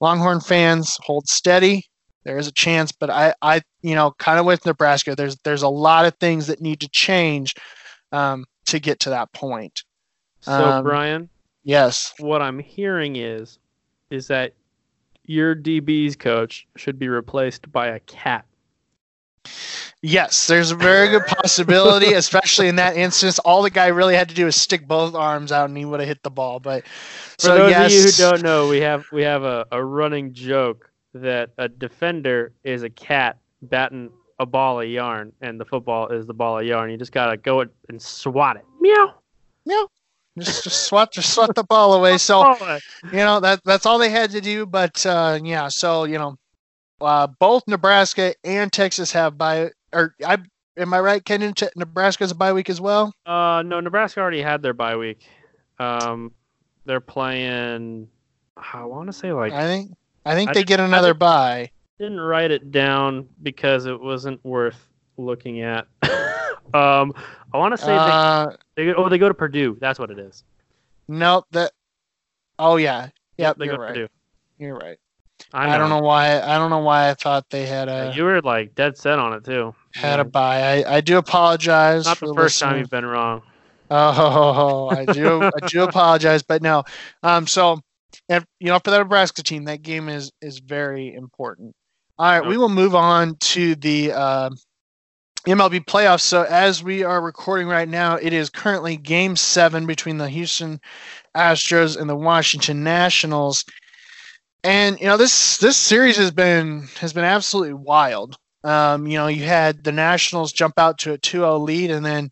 Longhorn 0.00 0.40
fans, 0.40 0.98
hold 1.02 1.28
steady. 1.28 1.84
There 2.24 2.38
is 2.38 2.46
a 2.46 2.52
chance, 2.52 2.92
but 2.92 3.10
I, 3.10 3.34
I, 3.42 3.62
you 3.82 3.96
know, 3.96 4.12
kind 4.18 4.38
of 4.38 4.46
with 4.46 4.64
Nebraska, 4.64 5.16
there's 5.16 5.36
there's 5.44 5.62
a 5.62 5.68
lot 5.68 6.04
of 6.04 6.14
things 6.20 6.46
that 6.46 6.60
need 6.60 6.80
to 6.80 6.88
change 6.90 7.54
um, 8.12 8.44
to 8.66 8.78
get 8.78 9.00
to 9.00 9.10
that 9.10 9.32
point. 9.32 9.82
So 10.42 10.52
Um, 10.52 10.84
Brian, 10.84 11.28
Yes, 11.64 12.14
what 12.18 12.42
I'm 12.42 12.58
hearing 12.58 13.16
is 13.16 13.58
is 14.10 14.26
that 14.28 14.52
your 15.24 15.54
DB's 15.54 16.16
coach 16.16 16.66
should 16.76 16.98
be 16.98 17.08
replaced 17.08 17.70
by 17.72 17.88
a 17.88 18.00
cat. 18.00 18.44
yes, 20.02 20.46
there's 20.48 20.70
a 20.70 20.76
very 20.76 21.08
good 21.08 21.24
possibility, 21.26 22.12
especially 22.14 22.68
in 22.68 22.76
that 22.76 22.96
instance. 22.96 23.38
All 23.38 23.62
the 23.62 23.70
guy 23.70 23.86
really 23.86 24.14
had 24.14 24.28
to 24.28 24.34
do 24.34 24.46
is 24.46 24.56
stick 24.56 24.86
both 24.86 25.14
arms 25.14 25.52
out, 25.52 25.68
and 25.68 25.78
he 25.78 25.84
would 25.84 26.00
have 26.00 26.08
hit 26.08 26.22
the 26.22 26.30
ball. 26.30 26.60
But 26.60 26.86
For 26.86 27.46
so 27.46 27.58
those 27.58 27.70
yes, 27.70 27.92
of 27.92 27.98
you 27.98 28.04
who 28.04 28.32
don't 28.32 28.42
know, 28.42 28.68
we 28.68 28.80
have 28.80 29.06
we 29.12 29.22
have 29.22 29.44
a, 29.44 29.66
a 29.70 29.82
running 29.82 30.34
joke 30.34 30.90
that 31.14 31.50
a 31.58 31.68
defender 31.68 32.52
is 32.64 32.82
a 32.82 32.90
cat 32.90 33.38
batting 33.62 34.10
a 34.38 34.46
ball 34.46 34.80
of 34.80 34.88
yarn, 34.88 35.32
and 35.40 35.60
the 35.60 35.64
football 35.64 36.08
is 36.08 36.26
the 36.26 36.34
ball 36.34 36.58
of 36.58 36.66
yarn. 36.66 36.90
You 36.90 36.96
just 36.96 37.12
gotta 37.12 37.36
go 37.36 37.64
and 37.88 38.02
swat 38.02 38.56
it. 38.56 38.64
Meow. 38.80 39.14
Meow. 39.64 39.88
Just 40.38 40.64
just 40.64 40.86
swat 40.86 41.12
just 41.12 41.32
swat 41.34 41.54
the 41.54 41.64
ball 41.64 41.94
away. 41.94 42.18
So 42.18 42.42
you 43.04 43.18
know 43.18 43.40
that 43.40 43.60
that's 43.64 43.86
all 43.86 43.98
they 43.98 44.10
had 44.10 44.30
to 44.32 44.40
do. 44.40 44.66
But 44.66 45.04
uh, 45.06 45.38
yeah, 45.42 45.68
so 45.68 46.04
you 46.04 46.18
know, 46.18 46.38
uh, 47.00 47.26
both 47.26 47.64
Nebraska 47.66 48.34
and 48.44 48.72
Texas 48.72 49.12
have 49.12 49.36
by 49.36 49.70
Or 49.92 50.14
I 50.26 50.38
am 50.76 50.94
I 50.94 51.00
right, 51.00 51.24
Ken? 51.24 51.52
Nebraska's 51.76 52.30
a 52.30 52.34
bye 52.34 52.52
week 52.52 52.70
as 52.70 52.80
well. 52.80 53.12
Uh, 53.26 53.62
no, 53.64 53.80
Nebraska 53.80 54.20
already 54.20 54.42
had 54.42 54.62
their 54.62 54.74
bye 54.74 54.96
week. 54.96 55.26
Um, 55.78 56.32
they're 56.84 57.00
playing. 57.00 58.08
I 58.56 58.84
want 58.84 59.08
to 59.08 59.12
say 59.12 59.32
like 59.32 59.52
I 59.52 59.64
think 59.64 59.92
I 60.24 60.34
think 60.34 60.50
I 60.50 60.54
they 60.54 60.64
get 60.64 60.80
I 60.80 60.84
another 60.84 61.14
bye. 61.14 61.70
didn't 61.98 62.20
write 62.20 62.50
it 62.50 62.70
down 62.70 63.28
because 63.42 63.86
it 63.86 64.00
wasn't 64.00 64.44
worth 64.44 64.88
looking 65.16 65.62
at. 65.62 65.86
um, 66.74 67.12
I 67.52 67.58
want 67.58 67.72
to 67.72 67.78
say 67.78 67.94
Uh, 67.94 68.52
they, 68.76 68.86
they 68.86 68.94
oh 68.94 69.08
they 69.08 69.18
go 69.18 69.28
to 69.28 69.34
Purdue. 69.34 69.76
That's 69.80 69.98
what 69.98 70.10
it 70.10 70.18
is. 70.18 70.44
no, 71.08 71.44
that. 71.52 71.72
Oh 72.58 72.76
yeah, 72.76 73.08
yep, 73.36 73.56
they 73.58 73.66
you're 73.66 73.74
go 73.74 73.76
to 73.76 73.82
right. 73.82 73.94
Purdue. 73.94 74.08
You're 74.58 74.76
right. 74.76 74.98
I, 75.52 75.74
I, 75.74 75.78
don't 75.78 75.90
know 75.90 76.00
why. 76.00 76.40
I 76.40 76.56
don't 76.56 76.70
know 76.70 76.78
why 76.78 77.10
I 77.10 77.14
thought 77.14 77.50
they 77.50 77.66
had 77.66 77.88
a 77.88 78.12
you 78.14 78.24
were 78.24 78.40
like 78.42 78.74
dead 78.74 78.96
set 78.96 79.18
on 79.18 79.32
it 79.32 79.44
too. 79.44 79.74
had 79.94 80.20
a 80.20 80.24
buy. 80.24 80.82
I, 80.84 80.96
I 80.96 81.00
do 81.00 81.18
apologize. 81.18 82.04
Not 82.04 82.18
for 82.18 82.28
the 82.28 82.34
first 82.34 82.60
time 82.60 82.78
you've 82.78 82.90
been 82.90 83.04
wrong. 83.04 83.42
Oh, 83.90 84.88
I 84.90 85.04
do. 85.04 85.42
I 85.42 85.66
do 85.66 85.82
apologize, 85.88 86.42
but 86.42 86.62
no. 86.62 86.84
Um, 87.22 87.46
so, 87.46 87.80
and, 88.28 88.44
you 88.60 88.68
know, 88.68 88.78
for 88.82 88.90
the 88.90 88.98
Nebraska 88.98 89.42
team, 89.42 89.64
that 89.64 89.82
game 89.82 90.08
is 90.08 90.32
is 90.40 90.58
very 90.58 91.14
important. 91.14 91.74
All 92.18 92.26
right, 92.26 92.46
we 92.46 92.56
will 92.56 92.68
move 92.68 92.94
on 92.94 93.36
to 93.36 93.74
the 93.74 94.12
uh, 94.12 94.50
MLB 95.46 95.84
playoffs. 95.84 96.20
So, 96.20 96.42
as 96.44 96.84
we 96.84 97.02
are 97.02 97.20
recording 97.20 97.66
right 97.66 97.88
now, 97.88 98.16
it 98.16 98.32
is 98.32 98.48
currently 98.48 98.96
Game 98.96 99.34
Seven 99.34 99.86
between 99.86 100.18
the 100.18 100.28
Houston 100.28 100.80
Astros 101.36 101.98
and 101.98 102.08
the 102.08 102.16
Washington 102.16 102.84
Nationals. 102.84 103.64
And 104.62 105.00
you 105.00 105.06
know, 105.06 105.16
this 105.16 105.56
this 105.58 105.76
series 105.76 106.16
has 106.16 106.30
been 106.30 106.88
has 107.00 107.12
been 107.12 107.24
absolutely 107.24 107.74
wild. 107.74 108.36
Um, 108.62 109.08
you 109.08 109.18
know, 109.18 109.26
you 109.26 109.44
had 109.44 109.82
the 109.82 109.90
Nationals 109.90 110.52
jump 110.52 110.78
out 110.78 110.98
to 110.98 111.14
a 111.14 111.18
2-0 111.18 111.60
lead, 111.60 111.90
and 111.90 112.06
then 112.06 112.30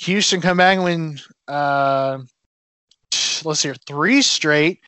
Houston 0.00 0.40
come 0.40 0.56
back 0.56 0.76
and 0.76 0.84
win. 0.84 1.18
Uh, 1.46 2.18
let's 3.44 3.60
see, 3.60 3.72
three 3.86 4.20
straight, 4.20 4.80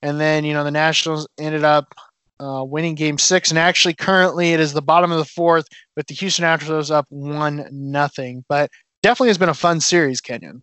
and 0.00 0.18
then 0.18 0.44
you 0.46 0.54
know 0.54 0.64
the 0.64 0.70
Nationals 0.70 1.28
ended 1.38 1.64
up 1.64 1.94
uh, 2.42 2.64
winning 2.64 2.94
Game 2.94 3.18
Six, 3.18 3.50
and 3.50 3.58
actually 3.58 3.94
currently 3.94 4.52
it 4.52 4.60
is 4.60 4.72
the 4.72 4.82
bottom 4.82 5.12
of 5.12 5.18
the 5.18 5.24
fourth 5.24 5.66
with 5.96 6.06
the 6.08 6.14
Houston 6.14 6.44
Astros 6.44 6.90
up 6.90 7.06
one 7.08 7.68
nothing. 7.70 8.44
But 8.48 8.70
definitely 9.02 9.28
has 9.28 9.38
been 9.38 9.48
a 9.48 9.54
fun 9.54 9.80
series, 9.80 10.20
Kenyon. 10.20 10.62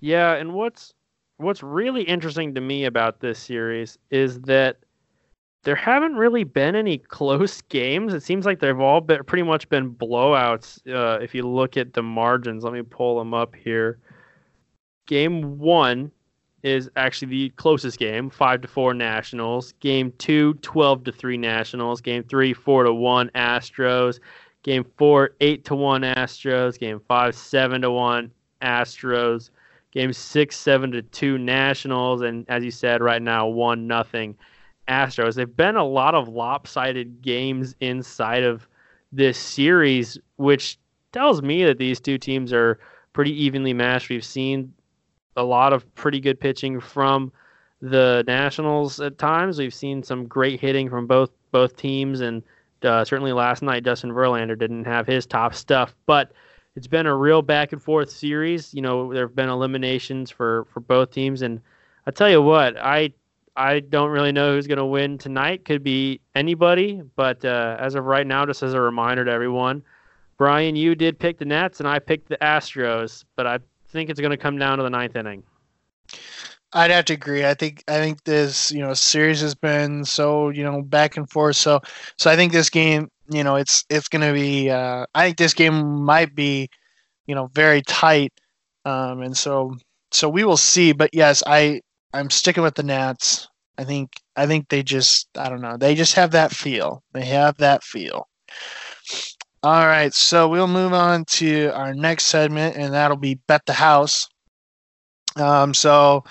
Yeah, 0.00 0.34
and 0.34 0.54
what's 0.54 0.92
what's 1.38 1.62
really 1.62 2.02
interesting 2.02 2.54
to 2.54 2.60
me 2.60 2.84
about 2.84 3.20
this 3.20 3.38
series 3.38 3.98
is 4.10 4.40
that 4.42 4.78
there 5.64 5.76
haven't 5.76 6.14
really 6.14 6.44
been 6.44 6.74
any 6.74 6.98
close 7.08 7.60
games. 7.62 8.14
It 8.14 8.22
seems 8.22 8.46
like 8.46 8.60
they've 8.60 8.80
all 8.80 9.00
been 9.00 9.22
pretty 9.24 9.42
much 9.42 9.68
been 9.68 9.94
blowouts. 9.94 10.80
Uh, 10.88 11.20
if 11.20 11.34
you 11.34 11.46
look 11.46 11.76
at 11.76 11.92
the 11.92 12.02
margins, 12.02 12.64
let 12.64 12.72
me 12.72 12.82
pull 12.82 13.18
them 13.18 13.34
up 13.34 13.54
here. 13.54 13.98
Game 15.06 15.58
one 15.58 16.10
is 16.66 16.90
actually 16.96 17.28
the 17.28 17.50
closest 17.50 17.96
game, 17.96 18.28
five 18.28 18.60
to 18.60 18.66
four 18.66 18.92
Nationals. 18.92 19.72
Game 19.78 20.12
two, 20.18 20.54
12 20.54 21.04
to 21.04 21.12
three 21.12 21.36
Nationals. 21.36 22.00
Game 22.00 22.24
three, 22.24 22.52
four 22.52 22.82
to 22.82 22.92
one 22.92 23.30
Astros. 23.36 24.18
Game 24.64 24.84
four, 24.96 25.30
eight 25.40 25.64
to 25.66 25.76
one 25.76 26.02
Astros. 26.02 26.76
Game 26.76 27.00
five, 27.06 27.36
seven 27.36 27.82
to 27.82 27.90
one 27.92 28.32
Astros. 28.62 29.50
Game 29.92 30.12
six, 30.12 30.56
seven 30.56 30.90
to 30.90 31.02
two 31.02 31.38
Nationals, 31.38 32.22
and 32.22 32.44
as 32.48 32.64
you 32.64 32.72
said, 32.72 33.00
right 33.00 33.22
now 33.22 33.46
one 33.46 33.86
nothing 33.86 34.36
Astros. 34.88 35.36
They've 35.36 35.56
been 35.56 35.76
a 35.76 35.86
lot 35.86 36.16
of 36.16 36.28
lopsided 36.28 37.22
games 37.22 37.76
inside 37.78 38.42
of 38.42 38.66
this 39.12 39.38
series, 39.38 40.18
which 40.34 40.80
tells 41.12 41.42
me 41.42 41.64
that 41.64 41.78
these 41.78 42.00
two 42.00 42.18
teams 42.18 42.52
are 42.52 42.80
pretty 43.12 43.40
evenly 43.40 43.72
matched. 43.72 44.08
We've 44.08 44.24
seen 44.24 44.74
a 45.36 45.42
lot 45.42 45.72
of 45.72 45.92
pretty 45.94 46.20
good 46.20 46.40
pitching 46.40 46.80
from 46.80 47.32
the 47.80 48.24
Nationals 48.26 49.00
at 49.00 49.18
times. 49.18 49.58
We've 49.58 49.74
seen 49.74 50.02
some 50.02 50.26
great 50.26 50.60
hitting 50.60 50.88
from 50.88 51.06
both 51.06 51.30
both 51.52 51.76
teams, 51.76 52.20
and 52.20 52.42
uh, 52.82 53.04
certainly 53.04 53.32
last 53.32 53.62
night 53.62 53.84
Justin 53.84 54.12
Verlander 54.12 54.58
didn't 54.58 54.84
have 54.84 55.06
his 55.06 55.26
top 55.26 55.54
stuff, 55.54 55.94
but 56.06 56.32
it's 56.74 56.86
been 56.86 57.06
a 57.06 57.14
real 57.14 57.42
back 57.42 57.72
and 57.72 57.82
forth 57.82 58.10
series. 58.10 58.74
You 58.74 58.82
know, 58.82 59.12
there 59.12 59.26
have 59.26 59.36
been 59.36 59.48
eliminations 59.48 60.30
for 60.30 60.66
for 60.66 60.80
both 60.80 61.10
teams, 61.10 61.42
and 61.42 61.60
I 62.06 62.10
tell 62.10 62.30
you 62.30 62.42
what, 62.42 62.76
I 62.78 63.12
I 63.56 63.80
don't 63.80 64.10
really 64.10 64.32
know 64.32 64.54
who's 64.54 64.66
going 64.66 64.78
to 64.78 64.84
win 64.84 65.16
tonight. 65.18 65.64
Could 65.64 65.82
be 65.82 66.20
anybody, 66.34 67.02
but 67.16 67.44
uh, 67.44 67.76
as 67.80 67.94
of 67.94 68.04
right 68.04 68.26
now, 68.26 68.44
just 68.44 68.62
as 68.62 68.74
a 68.74 68.80
reminder 68.80 69.24
to 69.24 69.30
everyone, 69.30 69.82
Brian, 70.36 70.76
you 70.76 70.94
did 70.94 71.18
pick 71.18 71.38
the 71.38 71.46
Nets, 71.46 71.80
and 71.80 71.88
I 71.88 71.98
picked 71.98 72.28
the 72.28 72.36
Astros, 72.38 73.24
but 73.36 73.46
I 73.46 73.58
think 73.88 74.10
it's 74.10 74.20
going 74.20 74.30
to 74.30 74.36
come 74.36 74.58
down 74.58 74.78
to 74.78 74.84
the 74.84 74.90
ninth 74.90 75.16
inning. 75.16 75.42
I'd 76.72 76.90
have 76.90 77.06
to 77.06 77.14
agree. 77.14 77.44
I 77.46 77.54
think 77.54 77.82
I 77.88 77.98
think 77.98 78.24
this 78.24 78.70
you 78.70 78.80
know 78.80 78.92
series 78.94 79.40
has 79.40 79.54
been 79.54 80.04
so 80.04 80.50
you 80.50 80.62
know 80.62 80.82
back 80.82 81.16
and 81.16 81.28
forth. 81.30 81.56
So 81.56 81.80
so 82.18 82.30
I 82.30 82.36
think 82.36 82.52
this 82.52 82.70
game 82.70 83.08
you 83.30 83.44
know 83.44 83.56
it's 83.56 83.84
it's 83.88 84.08
going 84.08 84.26
to 84.26 84.32
be. 84.32 84.70
Uh, 84.70 85.06
I 85.14 85.26
think 85.26 85.38
this 85.38 85.54
game 85.54 86.04
might 86.04 86.34
be 86.34 86.68
you 87.26 87.34
know 87.34 87.48
very 87.54 87.82
tight, 87.82 88.32
um, 88.84 89.22
and 89.22 89.36
so 89.36 89.76
so 90.10 90.28
we 90.28 90.44
will 90.44 90.56
see. 90.56 90.92
But 90.92 91.10
yes, 91.12 91.42
I 91.46 91.80
I'm 92.12 92.30
sticking 92.30 92.62
with 92.62 92.74
the 92.74 92.82
Nats. 92.82 93.48
I 93.78 93.84
think 93.84 94.10
I 94.36 94.46
think 94.46 94.68
they 94.68 94.82
just 94.82 95.28
I 95.36 95.48
don't 95.48 95.62
know 95.62 95.76
they 95.76 95.94
just 95.94 96.14
have 96.14 96.32
that 96.32 96.52
feel. 96.52 97.02
They 97.12 97.24
have 97.24 97.56
that 97.58 97.84
feel. 97.84 98.28
All 99.66 99.88
right, 99.88 100.14
so 100.14 100.46
we'll 100.46 100.68
move 100.68 100.92
on 100.92 101.24
to 101.24 101.70
our 101.74 101.92
next 101.92 102.26
segment, 102.26 102.76
and 102.76 102.94
that'll 102.94 103.16
be 103.16 103.40
bet 103.48 103.62
the 103.66 103.72
house. 103.72 104.28
Um, 105.34 105.74
so 105.74 106.22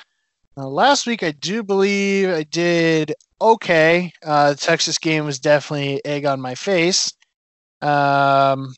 uh, 0.55 0.65
last 0.69 1.05
week, 1.05 1.21
I 1.21 1.31
do 1.31 1.61
believe 1.61 2.29
I 2.29 2.43
did 2.43 3.13
okay. 3.41 4.09
Uh, 4.25 4.51
the 4.51 4.55
Texas 4.55 4.97
game 4.97 5.25
was 5.25 5.38
definitely 5.38 5.99
egg 6.05 6.25
on 6.25 6.39
my 6.39 6.55
face. 6.55 7.11
Um, 7.81 8.73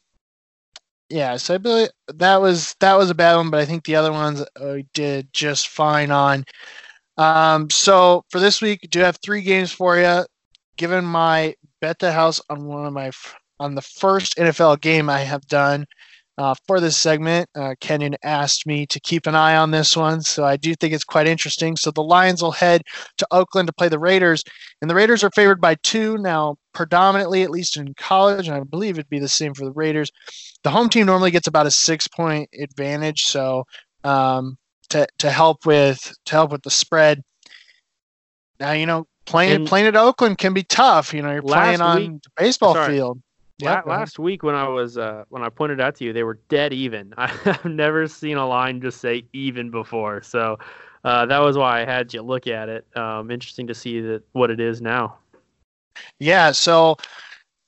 yeah, 1.12 1.38
so 1.38 1.54
I 1.54 1.58
believe 1.60 1.90
that 2.16 2.42
was 2.42 2.74
that 2.80 2.98
was 2.98 3.12
a 3.12 3.16
bad 3.16 3.36
one, 3.36 3.52
but 3.52 3.60
I 3.60 3.66
think 3.66 3.86
the 3.86 3.96
other 3.98 4.12
ones 4.12 4.44
I 4.60 4.86
did 4.96 5.32
just 5.34 5.68
fine 5.68 6.10
on. 6.10 6.44
Um, 7.20 7.70
so 7.70 8.24
for 8.32 8.40
this 8.40 8.60
week, 8.60 8.80
I 8.84 8.88
do 8.88 9.02
have 9.02 9.20
three 9.24 9.44
games 9.44 9.72
for 9.72 10.00
you. 10.00 10.26
Given 10.78 11.06
my 11.06 11.54
bet 11.80 12.00
the 12.00 12.12
house 12.12 12.42
on 12.50 12.66
one 12.66 12.88
of 12.88 12.94
my 12.94 13.12
on 13.60 13.76
the 13.76 13.82
first 13.82 14.38
NFL 14.38 14.82
game 14.82 15.10
I 15.10 15.20
have 15.20 15.46
done, 15.48 15.86
uh, 16.38 16.54
for 16.66 16.80
this 16.80 16.98
segment. 16.98 17.50
Uh, 17.56 17.74
Kenyon 17.80 18.16
asked 18.24 18.68
me 18.68 18.86
to 18.88 19.00
keep 19.00 19.26
an 19.26 19.36
eye 19.36 19.56
on 19.56 19.72
this 19.72 19.98
one, 19.98 20.22
so 20.22 20.46
I 20.46 20.56
do 20.56 20.76
think 20.76 20.94
it's 20.94 21.04
quite 21.04 21.28
interesting. 21.28 21.76
So 21.76 21.92
the 21.92 22.04
Lions 22.04 22.42
will 22.42 22.52
head 22.52 22.84
to 23.18 23.28
Oakland 23.32 23.68
to 23.68 23.74
play 23.74 23.90
the 23.90 24.00
Raiders, 24.00 24.44
and 24.82 24.90
the 24.90 24.96
Raiders 24.96 25.24
are 25.24 25.32
favored 25.32 25.60
by 25.60 25.76
two 25.76 26.18
now, 26.18 26.58
predominantly 26.74 27.44
at 27.44 27.50
least 27.50 27.78
in 27.78 27.94
college, 27.96 28.48
and 28.48 28.56
I 28.56 28.60
believe 28.62 28.96
it'd 28.96 29.10
be 29.10 29.20
the 29.20 29.28
same 29.28 29.54
for 29.54 29.66
the 29.66 29.72
Raiders. 29.72 30.12
The 30.64 30.70
home 30.70 30.90
team 30.90 31.08
normally 31.08 31.32
gets 31.32 31.48
about 31.48 31.66
a 31.66 31.72
six 31.72 32.08
point 32.08 32.50
advantage, 32.60 33.24
so 33.24 33.64
um, 34.04 34.58
to 34.90 35.08
to 35.18 35.32
help 35.32 35.66
with 35.66 36.14
to 36.26 36.32
help 36.32 36.52
with 36.52 36.62
the 36.62 36.72
spread. 36.72 37.24
Now 38.60 38.74
you 38.74 38.86
know 38.86 39.08
playing 39.26 39.56
and 39.56 39.68
playing 39.68 39.88
at 39.88 39.96
Oakland 39.96 40.38
can 40.38 40.54
be 40.54 40.64
tough. 40.64 41.14
You 41.14 41.24
know 41.24 41.32
you're 41.32 41.42
playing 41.42 41.82
on 41.82 41.98
week, 41.98 42.22
the 42.24 42.30
baseball 42.38 42.74
sorry, 42.76 42.94
field. 42.94 43.22
Yeah, 43.60 43.82
last 43.86 44.20
week 44.20 44.44
when 44.44 44.54
I 44.54 44.68
was 44.68 44.98
uh, 45.00 45.24
when 45.30 45.42
I 45.42 45.50
pointed 45.50 45.82
out 45.82 45.96
to 45.96 46.04
you, 46.04 46.14
they 46.14 46.24
were 46.24 46.40
dead 46.48 46.74
even. 46.74 47.14
I've 47.18 47.66
never 47.66 48.08
seen 48.08 48.38
a 48.38 48.48
line 48.48 48.82
just 48.82 49.02
say 49.02 49.24
even 49.34 49.72
before, 49.72 50.22
so 50.22 50.60
uh, 51.04 51.26
that 51.26 51.40
was 51.40 51.58
why 51.58 51.82
I 51.82 51.86
had 51.86 52.14
you 52.14 52.22
look 52.22 52.46
at 52.46 52.70
it. 52.70 52.86
Um, 52.96 53.32
interesting 53.32 53.66
to 53.68 53.74
see 53.74 54.00
that 54.02 54.24
what 54.34 54.52
it 54.52 54.60
is 54.60 54.80
now. 54.80 55.18
Yeah, 56.20 56.52
so 56.52 56.98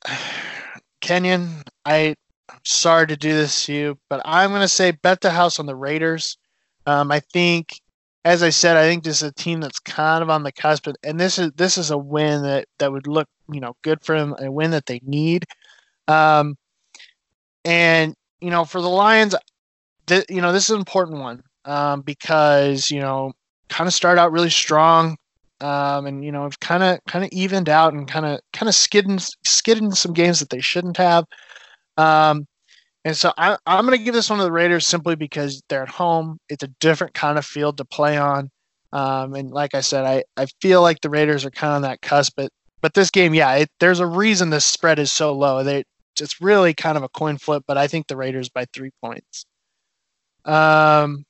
Kenyon, 1.01 1.63
I 1.85 2.15
I'm 2.49 2.59
sorry 2.63 3.07
to 3.07 3.17
do 3.17 3.33
this 3.33 3.65
to 3.65 3.73
you, 3.73 3.99
but 4.09 4.21
I'm 4.25 4.49
going 4.51 4.61
to 4.61 4.67
say 4.67 4.91
bet 4.91 5.21
the 5.21 5.31
house 5.31 5.59
on 5.59 5.65
the 5.65 5.75
Raiders. 5.75 6.37
Um, 6.85 7.11
I 7.11 7.19
think, 7.19 7.79
as 8.25 8.43
I 8.43 8.49
said, 8.49 8.75
I 8.77 8.83
think 8.83 9.03
this 9.03 9.21
is 9.21 9.29
a 9.29 9.33
team 9.33 9.59
that's 9.59 9.79
kind 9.79 10.21
of 10.21 10.29
on 10.29 10.43
the 10.43 10.51
cusp, 10.51 10.87
and 11.03 11.19
this 11.19 11.39
is 11.39 11.51
this 11.53 11.77
is 11.77 11.91
a 11.91 11.97
win 11.97 12.43
that 12.43 12.67
that 12.77 12.91
would 12.91 13.07
look 13.07 13.27
you 13.51 13.59
know 13.59 13.75
good 13.81 14.03
for 14.03 14.17
them, 14.19 14.35
a 14.39 14.51
win 14.51 14.71
that 14.71 14.85
they 14.85 14.99
need. 15.03 15.45
Um, 16.09 16.55
and 17.65 18.15
you 18.41 18.49
know, 18.49 18.65
for 18.65 18.81
the 18.81 18.89
Lions, 18.89 19.35
th- 20.07 20.25
you 20.29 20.41
know, 20.41 20.51
this 20.51 20.65
is 20.65 20.71
an 20.71 20.79
important 20.79 21.19
one 21.19 21.43
um, 21.65 22.01
because 22.01 22.91
you 22.91 22.99
know, 22.99 23.33
kind 23.69 23.87
of 23.87 23.93
start 23.93 24.17
out 24.17 24.31
really 24.31 24.49
strong, 24.49 25.17
um, 25.61 26.05
and 26.05 26.23
you 26.23 26.31
know, 26.31 26.43
have 26.43 26.59
kind 26.59 26.83
of 26.83 26.99
kind 27.07 27.23
of 27.23 27.31
evened 27.31 27.69
out 27.69 27.93
and 27.93 28.07
kind 28.07 28.25
of 28.25 28.39
kind 28.53 28.69
of 28.69 28.75
skidding 28.75 29.19
skidding 29.45 29.91
some 29.91 30.13
games 30.13 30.39
that 30.39 30.49
they 30.49 30.61
shouldn't 30.61 30.97
have. 30.97 31.25
Um, 31.97 32.47
and 33.05 33.15
so 33.15 33.31
I, 33.37 33.57
I'm 33.65 33.85
going 33.85 33.97
to 33.97 34.03
give 34.03 34.13
this 34.13 34.29
one 34.29 34.39
to 34.39 34.45
the 34.45 34.51
Raiders 34.51 34.85
simply 34.85 35.15
because 35.15 35.61
they're 35.69 35.83
at 35.83 35.89
home. 35.89 36.37
It's 36.49 36.63
a 36.63 36.69
different 36.79 37.13
kind 37.13 37.37
of 37.37 37.45
field 37.45 37.77
to 37.77 37.85
play 37.85 38.17
on. 38.17 38.49
Um, 38.91 39.35
and 39.35 39.51
like 39.51 39.73
I 39.73 39.81
said, 39.81 40.05
I, 40.05 40.23
I 40.35 40.47
feel 40.61 40.81
like 40.81 41.01
the 41.01 41.09
Raiders 41.09 41.45
are 41.45 41.51
kind 41.51 41.71
of 41.71 41.75
on 41.77 41.81
that 41.83 42.01
cusp. 42.01 42.33
But, 42.35 42.49
but 42.81 42.93
this 42.93 43.09
game, 43.09 43.33
yeah, 43.33 43.53
it, 43.55 43.69
there's 43.79 43.99
a 43.99 44.05
reason 44.05 44.49
this 44.49 44.65
spread 44.65 44.99
is 44.99 45.11
so 45.11 45.33
low. 45.33 45.63
They, 45.63 45.83
it's 46.21 46.41
really 46.41 46.73
kind 46.73 46.97
of 46.97 47.03
a 47.03 47.09
coin 47.09 47.37
flip, 47.37 47.63
but 47.67 47.77
I 47.77 47.87
think 47.87 48.07
the 48.07 48.17
Raiders 48.17 48.49
by 48.49 48.65
three 48.73 48.91
points. 49.03 49.45
Um, 50.45 51.25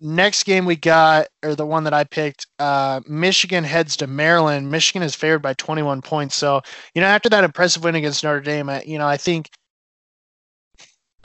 next 0.00 0.44
game 0.44 0.64
we 0.64 0.76
got, 0.76 1.28
or 1.42 1.54
the 1.54 1.66
one 1.66 1.84
that 1.84 1.94
I 1.94 2.04
picked, 2.04 2.46
uh, 2.58 3.00
Michigan 3.06 3.64
heads 3.64 3.96
to 3.98 4.06
Maryland. 4.06 4.70
Michigan 4.70 5.02
is 5.02 5.14
favored 5.14 5.42
by 5.42 5.54
21 5.54 6.02
points. 6.02 6.36
So, 6.36 6.62
you 6.94 7.00
know, 7.00 7.08
after 7.08 7.28
that 7.30 7.44
impressive 7.44 7.84
win 7.84 7.94
against 7.94 8.24
Notre 8.24 8.40
Dame, 8.40 8.68
I, 8.70 8.82
you 8.82 8.98
know, 8.98 9.06
I 9.06 9.16
think– 9.16 9.48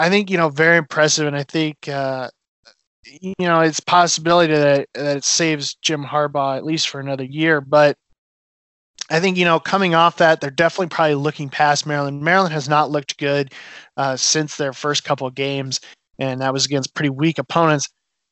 I 0.02 0.10
think 0.10 0.32
you 0.32 0.38
know 0.38 0.49
very 0.49 0.78
impressive, 0.78 1.28
and 1.28 1.36
I 1.36 1.43
think 1.43 1.88
uh, 1.88 2.28
you 3.06 3.36
know 3.39 3.62
it's 3.62 3.80
possibility 3.80 4.56
that 4.56 4.88
that 4.95 5.18
it 5.18 5.24
saves 5.24 5.76
Jim 5.76 6.04
Harbaugh 6.04 6.58
at 6.58 6.66
least 6.66 6.89
for 6.89 6.99
another 6.99 7.24
year. 7.24 7.62
But 7.62 7.97
I 9.10 9.20
think 9.20 9.38
you 9.38 9.46
know 9.46 9.60
coming 9.60 9.94
off 9.94 10.18
that, 10.18 10.42
they're 10.42 10.50
definitely 10.50 10.88
probably 10.88 11.16
looking 11.16 11.50
past 11.50 11.86
Maryland. 11.86 12.22
Maryland 12.22 12.54
has 12.54 12.70
not 12.70 12.92
looked 12.92 13.18
good 13.18 13.54
uh, 13.98 14.16
since 14.16 14.56
their 14.56 14.74
first 14.74 15.04
couple 15.04 15.28
of 15.28 15.36
games, 15.36 15.80
and 16.18 16.42
that 16.42 16.54
was 16.54 16.66
against 16.66 16.96
pretty 16.96 17.10
weak 17.10 17.38
opponents. 17.38 17.89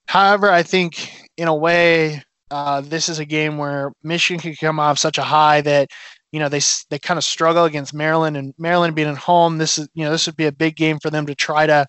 However, 0.07 0.49
I 0.49 0.63
think 0.63 1.11
in 1.37 1.47
a 1.47 1.55
way 1.55 2.23
uh, 2.51 2.81
this 2.81 3.09
is 3.09 3.19
a 3.19 3.25
game 3.25 3.57
where 3.57 3.91
Michigan 4.03 4.41
could 4.41 4.57
come 4.57 4.79
off 4.79 4.97
such 4.97 5.17
a 5.17 5.23
high 5.23 5.61
that 5.61 5.89
you 6.31 6.39
know 6.39 6.49
they 6.49 6.61
they 6.89 6.99
kind 6.99 7.17
of 7.17 7.23
struggle 7.23 7.65
against 7.65 7.93
Maryland 7.93 8.37
and 8.37 8.53
Maryland 8.57 8.95
being 8.95 9.09
at 9.09 9.17
home. 9.17 9.57
This 9.57 9.77
is 9.77 9.87
you 9.93 10.03
know 10.03 10.11
this 10.11 10.25
would 10.25 10.37
be 10.37 10.45
a 10.45 10.51
big 10.51 10.75
game 10.75 10.99
for 10.99 11.09
them 11.09 11.25
to 11.25 11.35
try 11.35 11.67
to 11.67 11.85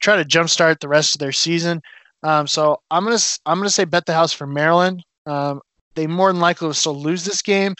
try 0.00 0.16
to 0.16 0.24
jumpstart 0.24 0.80
the 0.80 0.88
rest 0.88 1.14
of 1.14 1.18
their 1.20 1.32
season. 1.32 1.80
Um, 2.22 2.46
so 2.46 2.80
I'm 2.90 3.04
gonna 3.04 3.18
I'm 3.46 3.58
gonna 3.58 3.70
say 3.70 3.84
bet 3.84 4.06
the 4.06 4.14
house 4.14 4.32
for 4.32 4.46
Maryland. 4.46 5.02
Um, 5.26 5.60
they 5.94 6.06
more 6.06 6.32
than 6.32 6.40
likely 6.40 6.66
will 6.66 6.74
still 6.74 7.00
lose 7.00 7.24
this 7.24 7.42
game, 7.42 7.74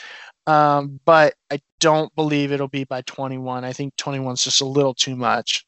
um, 0.47 1.01
but 1.05 1.35
I 1.51 1.61
don't 1.81 2.15
believe 2.15 2.53
it'll 2.53 2.69
be 2.69 2.85
by 2.85 3.03
21. 3.03 3.65
I 3.65 3.73
think 3.73 3.97
21 3.97 4.35
is 4.35 4.45
just 4.45 4.61
a 4.61 4.67
little 4.67 4.95
too 4.95 5.17
much. 5.17 5.65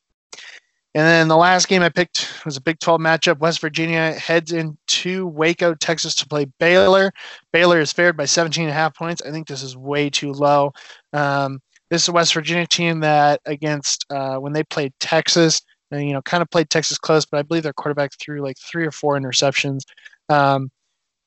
And 0.96 1.04
then 1.04 1.26
the 1.26 1.36
last 1.36 1.66
game 1.66 1.82
I 1.82 1.88
picked 1.88 2.44
was 2.44 2.56
a 2.56 2.60
Big 2.60 2.78
12 2.78 3.00
matchup. 3.00 3.38
West 3.38 3.60
Virginia 3.60 4.12
heads 4.12 4.52
into 4.52 5.26
Waco, 5.26 5.74
Texas 5.74 6.14
to 6.16 6.26
play 6.26 6.46
Baylor. 6.60 7.12
Baylor 7.52 7.80
is 7.80 7.92
favored 7.92 8.16
by 8.16 8.26
17 8.26 8.62
and 8.62 8.70
a 8.70 8.74
half 8.74 8.94
points. 8.94 9.20
I 9.22 9.32
think 9.32 9.48
this 9.48 9.62
is 9.64 9.76
way 9.76 10.08
too 10.08 10.30
low. 10.30 10.72
Um, 11.12 11.60
this 11.90 12.02
is 12.02 12.08
a 12.08 12.12
West 12.12 12.32
Virginia 12.32 12.66
team 12.66 13.00
that 13.00 13.40
against 13.44 14.06
uh, 14.10 14.36
when 14.36 14.52
they 14.52 14.62
played 14.62 14.92
Texas, 15.00 15.60
and, 15.90 16.06
you 16.06 16.12
know, 16.12 16.22
kind 16.22 16.42
of 16.42 16.50
played 16.50 16.70
Texas 16.70 16.96
close, 16.96 17.26
but 17.26 17.38
I 17.38 17.42
believe 17.42 17.64
their 17.64 17.72
quarterback 17.72 18.12
threw 18.14 18.40
like 18.40 18.56
three 18.58 18.86
or 18.86 18.90
four 18.92 19.18
interceptions. 19.18 19.80
Um, 20.28 20.70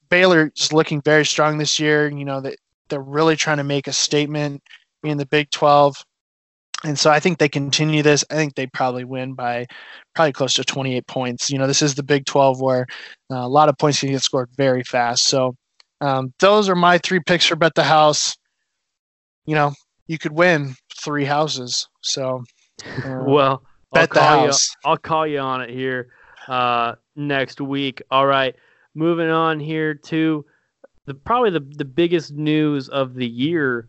Baylor 0.09 0.51
is 0.57 0.71
looking 0.71 1.01
very 1.01 1.25
strong 1.25 1.57
this 1.57 1.77
year. 1.77 2.09
You 2.09 2.25
know, 2.25 2.39
that 2.41 2.57
they're 2.89 3.01
really 3.01 3.35
trying 3.35 3.57
to 3.57 3.63
make 3.63 3.87
a 3.87 3.93
statement 3.93 4.61
in 5.03 5.17
the 5.17 5.25
Big 5.25 5.49
12 5.51 6.03
and 6.83 6.97
so 6.97 7.09
I 7.09 7.19
think 7.19 7.39
they 7.39 7.49
continue 7.49 8.03
this. 8.03 8.23
I 8.29 8.35
think 8.35 8.55
they 8.55 8.67
probably 8.67 9.03
win 9.03 9.33
by 9.33 9.65
probably 10.13 10.33
close 10.33 10.53
to 10.55 10.63
28 10.63 11.07
points. 11.07 11.49
You 11.49 11.57
know, 11.57 11.65
this 11.65 11.81
is 11.81 11.95
the 11.95 12.03
Big 12.03 12.25
12 12.25 12.61
where 12.61 12.85
uh, 13.31 13.37
a 13.37 13.47
lot 13.47 13.69
of 13.69 13.77
points 13.77 13.99
can 13.99 14.09
get 14.09 14.21
scored 14.21 14.49
very 14.55 14.83
fast. 14.83 15.25
So 15.25 15.55
um, 16.01 16.33
those 16.39 16.69
are 16.69 16.75
my 16.75 16.99
three 16.99 17.19
picks 17.19 17.45
for 17.45 17.55
bet 17.55 17.73
the 17.73 17.83
house. 17.83 18.37
You 19.45 19.55
know, 19.55 19.73
you 20.05 20.19
could 20.19 20.33
win 20.33 20.75
three 21.03 21.25
houses. 21.25 21.87
So 22.01 22.43
uh, 23.03 23.23
well, 23.25 23.63
bet 23.91 24.11
the 24.11 24.21
house. 24.21 24.69
You, 24.69 24.91
I'll 24.91 24.97
call 24.97 25.25
you 25.25 25.39
on 25.39 25.61
it 25.61 25.71
here 25.71 26.09
uh, 26.47 26.93
next 27.15 27.59
week. 27.59 28.03
All 28.11 28.27
right, 28.27 28.55
moving 28.93 29.29
on 29.29 29.59
here 29.59 29.95
to 29.95 30.45
the 31.07 31.15
probably 31.15 31.49
the 31.49 31.65
the 31.77 31.85
biggest 31.85 32.33
news 32.33 32.89
of 32.89 33.15
the 33.15 33.27
year 33.27 33.87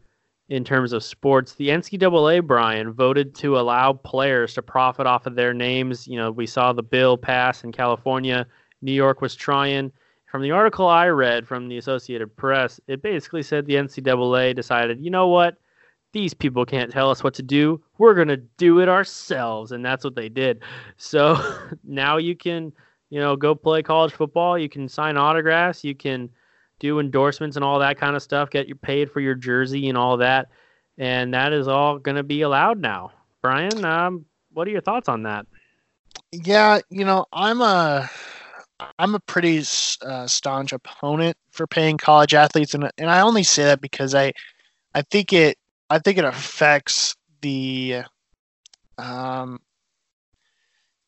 in 0.48 0.64
terms 0.64 0.92
of 0.92 1.04
sports. 1.04 1.54
The 1.54 1.68
NCAA, 1.68 2.46
Brian, 2.46 2.92
voted 2.92 3.34
to 3.36 3.58
allow 3.58 3.92
players 3.92 4.54
to 4.54 4.62
profit 4.62 5.06
off 5.06 5.26
of 5.26 5.34
their 5.34 5.52
names. 5.52 6.08
You 6.08 6.16
know, 6.16 6.30
we 6.30 6.46
saw 6.46 6.72
the 6.72 6.82
bill 6.82 7.18
pass 7.18 7.64
in 7.64 7.72
California. 7.72 8.46
New 8.80 8.92
York 8.92 9.20
was 9.20 9.34
trying. 9.34 9.92
From 10.26 10.42
the 10.42 10.50
article 10.50 10.86
I 10.86 11.08
read 11.08 11.46
from 11.46 11.68
the 11.68 11.78
Associated 11.78 12.34
Press, 12.36 12.80
it 12.86 13.02
basically 13.02 13.42
said 13.42 13.66
the 13.66 13.74
NCAA 13.74 14.54
decided, 14.54 15.02
you 15.02 15.10
know 15.10 15.28
what? 15.28 15.56
These 16.12 16.34
people 16.34 16.64
can't 16.64 16.90
tell 16.90 17.10
us 17.10 17.22
what 17.22 17.34
to 17.34 17.42
do. 17.42 17.82
We're 17.98 18.14
going 18.14 18.28
to 18.28 18.36
do 18.36 18.80
it 18.80 18.88
ourselves. 18.88 19.72
And 19.72 19.84
that's 19.84 20.04
what 20.04 20.14
they 20.14 20.28
did. 20.28 20.62
So 20.96 21.38
now 21.84 22.16
you 22.18 22.36
can, 22.36 22.72
you 23.10 23.20
know, 23.20 23.36
go 23.36 23.54
play 23.54 23.82
college 23.82 24.12
football. 24.12 24.58
You 24.58 24.68
can 24.68 24.88
sign 24.88 25.16
autographs. 25.16 25.84
You 25.84 25.94
can 25.94 26.30
do 26.78 27.00
endorsements 27.00 27.56
and 27.56 27.64
all 27.64 27.78
that 27.78 27.98
kind 27.98 28.16
of 28.16 28.22
stuff, 28.22 28.50
get 28.50 28.68
you 28.68 28.74
paid 28.74 29.10
for 29.10 29.20
your 29.20 29.34
jersey 29.34 29.88
and 29.88 29.98
all 29.98 30.16
that, 30.18 30.48
and 30.96 31.34
that 31.34 31.52
is 31.52 31.68
all 31.68 31.98
going 31.98 32.16
to 32.16 32.22
be 32.22 32.42
allowed 32.42 32.80
now. 32.80 33.12
Brian, 33.42 33.84
um, 33.84 34.24
what 34.52 34.66
are 34.66 34.70
your 34.70 34.80
thoughts 34.80 35.08
on 35.08 35.22
that? 35.24 35.46
Yeah, 36.32 36.80
you 36.90 37.04
know, 37.04 37.26
I'm 37.32 37.60
a 37.60 38.08
I'm 38.98 39.14
a 39.14 39.20
pretty 39.20 39.58
uh, 40.02 40.26
staunch 40.26 40.72
opponent 40.72 41.36
for 41.50 41.66
paying 41.66 41.98
college 41.98 42.34
athletes, 42.34 42.74
and 42.74 42.90
and 42.98 43.10
I 43.10 43.20
only 43.20 43.42
say 43.42 43.64
that 43.64 43.80
because 43.80 44.14
I 44.14 44.32
I 44.94 45.02
think 45.02 45.32
it 45.32 45.58
I 45.90 45.98
think 45.98 46.18
it 46.18 46.24
affects 46.24 47.16
the 47.40 48.02
um 48.98 49.60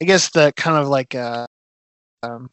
I 0.01 0.05
guess 0.05 0.31
the 0.31 0.53
kind 0.57 0.79
of 0.79 0.89
like 0.89 1.15
uh 1.15 1.47
um 2.23 2.51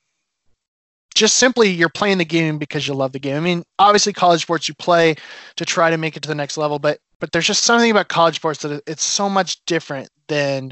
just 1.18 1.36
simply 1.38 1.70
you're 1.70 1.89
playing 1.89 2.18
the 2.18 2.26
game 2.26 2.57
because 2.57 2.88
you 2.88 2.93
love 2.93 3.11
the 3.11 3.20
game. 3.20 3.36
I 3.36 3.39
mean, 3.39 3.63
obviously 3.80 4.13
college 4.13 4.41
sports 4.41 4.68
you 4.68 4.76
play 4.76 5.15
to 5.55 5.65
try 5.65 5.89
to 5.89 5.97
make 5.97 6.18
it 6.18 6.24
to 6.24 6.30
the 6.30 6.36
next 6.36 6.57
level, 6.57 6.80
but 6.80 6.99
but 7.20 7.32
there's 7.32 7.47
just 7.47 7.63
something 7.63 7.89
about 7.89 8.09
college 8.09 8.36
sports 8.36 8.61
that 8.61 8.82
it's 8.88 9.03
so 9.03 9.30
much 9.30 9.63
different 9.65 10.09
than 10.28 10.72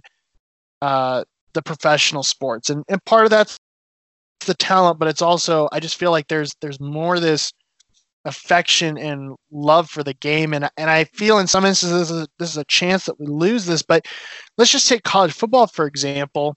uh, 0.81 1.23
the 1.53 1.61
professional 1.61 2.23
sports, 2.23 2.69
and 2.69 2.83
and 2.89 3.03
part 3.05 3.25
of 3.25 3.31
that's 3.31 3.57
the 4.45 4.53
talent, 4.53 4.99
but 4.99 5.07
it's 5.07 5.21
also 5.21 5.67
I 5.71 5.79
just 5.79 5.97
feel 5.97 6.11
like 6.11 6.27
there's 6.27 6.53
there's 6.61 6.79
more 6.79 7.19
this 7.19 7.51
affection 8.25 8.97
and 8.97 9.35
love 9.51 9.89
for 9.89 10.03
the 10.03 10.13
game, 10.15 10.53
and 10.53 10.69
and 10.77 10.89
I 10.89 11.05
feel 11.05 11.39
in 11.39 11.47
some 11.47 11.65
instances 11.65 12.09
this 12.09 12.17
is, 12.17 12.27
this 12.39 12.49
is 12.51 12.57
a 12.57 12.65
chance 12.65 13.05
that 13.05 13.19
we 13.19 13.27
lose 13.27 13.65
this. 13.65 13.81
But 13.81 14.05
let's 14.57 14.71
just 14.71 14.87
take 14.87 15.03
college 15.03 15.33
football 15.33 15.67
for 15.67 15.85
example. 15.87 16.55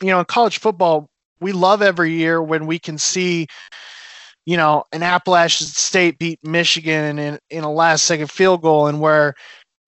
You 0.00 0.08
know, 0.08 0.20
in 0.20 0.26
college 0.26 0.58
football, 0.58 1.07
we 1.40 1.52
love 1.52 1.82
every 1.82 2.12
year 2.12 2.42
when 2.42 2.66
we 2.66 2.78
can 2.78 2.98
see 2.98 3.46
you 4.46 4.56
know 4.56 4.84
an 4.92 5.02
appalachian 5.02 5.66
state 5.66 6.18
beat 6.18 6.38
michigan 6.42 7.18
in, 7.18 7.38
in 7.50 7.64
a 7.64 7.72
last 7.72 8.04
second 8.04 8.30
field 8.30 8.62
goal 8.62 8.86
and 8.86 9.00
where 9.00 9.34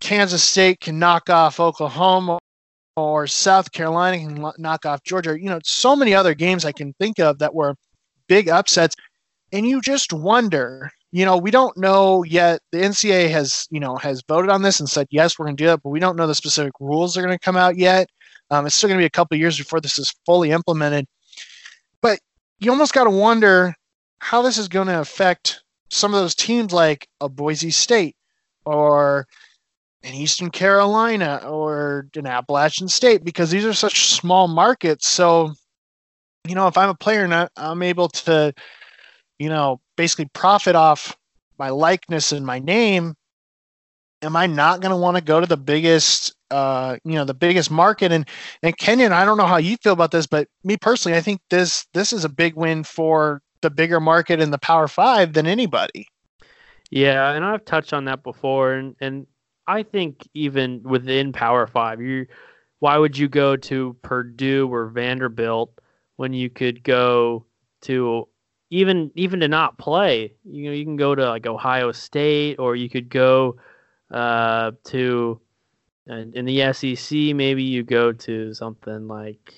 kansas 0.00 0.42
state 0.42 0.80
can 0.80 0.98
knock 0.98 1.30
off 1.30 1.60
oklahoma 1.60 2.38
or 2.96 3.26
South 3.26 3.72
Carolina 3.72 4.18
can 4.18 4.52
knock 4.58 4.84
off 4.84 5.02
Georgia. 5.04 5.40
You 5.40 5.48
know, 5.48 5.60
so 5.64 5.96
many 5.96 6.14
other 6.14 6.34
games 6.34 6.64
I 6.64 6.72
can 6.72 6.92
think 6.94 7.18
of 7.18 7.38
that 7.38 7.54
were 7.54 7.74
big 8.28 8.48
upsets, 8.48 8.94
and 9.52 9.66
you 9.66 9.80
just 9.80 10.12
wonder. 10.12 10.90
You 11.12 11.24
know, 11.24 11.36
we 11.36 11.50
don't 11.50 11.76
know 11.76 12.22
yet. 12.22 12.60
The 12.70 12.78
NCAA 12.78 13.30
has, 13.30 13.66
you 13.70 13.80
know, 13.80 13.96
has 13.96 14.22
voted 14.28 14.50
on 14.50 14.62
this 14.62 14.78
and 14.78 14.88
said 14.88 15.08
yes, 15.10 15.38
we're 15.38 15.46
going 15.46 15.56
to 15.56 15.64
do 15.64 15.72
it, 15.72 15.80
but 15.82 15.90
we 15.90 15.98
don't 15.98 16.16
know 16.16 16.26
the 16.26 16.34
specific 16.34 16.72
rules 16.78 17.16
are 17.16 17.22
going 17.22 17.36
to 17.36 17.38
come 17.38 17.56
out 17.56 17.76
yet. 17.76 18.08
Um, 18.50 18.66
it's 18.66 18.76
still 18.76 18.88
going 18.88 18.98
to 18.98 19.02
be 19.02 19.06
a 19.06 19.10
couple 19.10 19.36
years 19.36 19.58
before 19.58 19.80
this 19.80 19.98
is 19.98 20.14
fully 20.26 20.50
implemented. 20.50 21.06
But 22.02 22.20
you 22.58 22.70
almost 22.70 22.92
got 22.92 23.04
to 23.04 23.10
wonder 23.10 23.74
how 24.18 24.42
this 24.42 24.58
is 24.58 24.68
going 24.68 24.88
to 24.88 25.00
affect 25.00 25.62
some 25.90 26.14
of 26.14 26.20
those 26.20 26.34
teams 26.34 26.72
like 26.72 27.08
a 27.20 27.28
Boise 27.28 27.70
State 27.70 28.16
or 28.64 29.26
in 30.02 30.14
Eastern 30.14 30.50
Carolina 30.50 31.42
or 31.44 32.08
in 32.14 32.26
Appalachian 32.26 32.88
State 32.88 33.24
because 33.24 33.50
these 33.50 33.64
are 33.64 33.74
such 33.74 34.10
small 34.10 34.48
markets. 34.48 35.08
So, 35.08 35.52
you 36.46 36.54
know, 36.54 36.68
if 36.68 36.78
I'm 36.78 36.88
a 36.88 36.94
player 36.94 37.24
and 37.24 37.48
I'm 37.56 37.82
able 37.82 38.08
to, 38.08 38.54
you 39.38 39.48
know, 39.48 39.80
basically 39.96 40.28
profit 40.32 40.76
off 40.76 41.16
my 41.58 41.70
likeness 41.70 42.32
and 42.32 42.46
my 42.46 42.58
name, 42.58 43.14
am 44.22 44.36
I 44.36 44.46
not 44.46 44.80
going 44.80 44.90
to 44.90 44.96
want 44.96 45.16
to 45.16 45.22
go 45.22 45.40
to 45.40 45.46
the 45.46 45.56
biggest, 45.56 46.34
uh, 46.50 46.96
you 47.04 47.14
know, 47.14 47.24
the 47.24 47.34
biggest 47.34 47.70
market? 47.70 48.12
And 48.12 48.26
and 48.62 48.76
Kenyon, 48.76 49.12
I 49.12 49.24
don't 49.24 49.38
know 49.38 49.46
how 49.46 49.58
you 49.58 49.76
feel 49.82 49.92
about 49.92 50.10
this, 50.10 50.26
but 50.26 50.48
me 50.64 50.76
personally, 50.76 51.16
I 51.16 51.20
think 51.20 51.40
this 51.50 51.86
this 51.94 52.12
is 52.12 52.24
a 52.24 52.28
big 52.28 52.54
win 52.54 52.84
for 52.84 53.42
the 53.62 53.70
bigger 53.70 54.00
market 54.00 54.40
in 54.40 54.50
the 54.50 54.58
Power 54.58 54.88
Five 54.88 55.32
than 55.32 55.46
anybody. 55.46 56.06
Yeah, 56.90 57.32
and 57.32 57.44
I've 57.44 57.64
touched 57.64 57.92
on 57.92 58.04
that 58.06 58.22
before, 58.22 58.74
and 58.74 58.96
and 59.00 59.26
I 59.66 59.82
think 59.82 60.28
even 60.34 60.82
within 60.82 61.32
Power 61.32 61.66
Five, 61.66 62.00
you 62.00 62.26
why 62.80 62.96
would 62.96 63.16
you 63.16 63.28
go 63.28 63.56
to 63.56 63.96
Purdue 64.02 64.68
or 64.72 64.88
Vanderbilt 64.88 65.72
when 66.16 66.32
you 66.32 66.50
could 66.50 66.82
go 66.82 67.44
to 67.82 68.26
even 68.70 69.10
even 69.14 69.40
to 69.40 69.48
not 69.48 69.78
play? 69.78 70.34
You 70.44 70.64
know, 70.66 70.72
you 70.72 70.84
can 70.84 70.96
go 70.96 71.14
to 71.14 71.28
like 71.28 71.46
Ohio 71.46 71.92
State, 71.92 72.58
or 72.58 72.74
you 72.74 72.88
could 72.88 73.08
go 73.08 73.56
uh, 74.10 74.72
to 74.84 75.40
in 76.06 76.44
the 76.44 76.72
SEC. 76.72 77.34
Maybe 77.36 77.62
you 77.62 77.82
go 77.82 78.12
to 78.12 78.52
something 78.54 79.06
like 79.06 79.54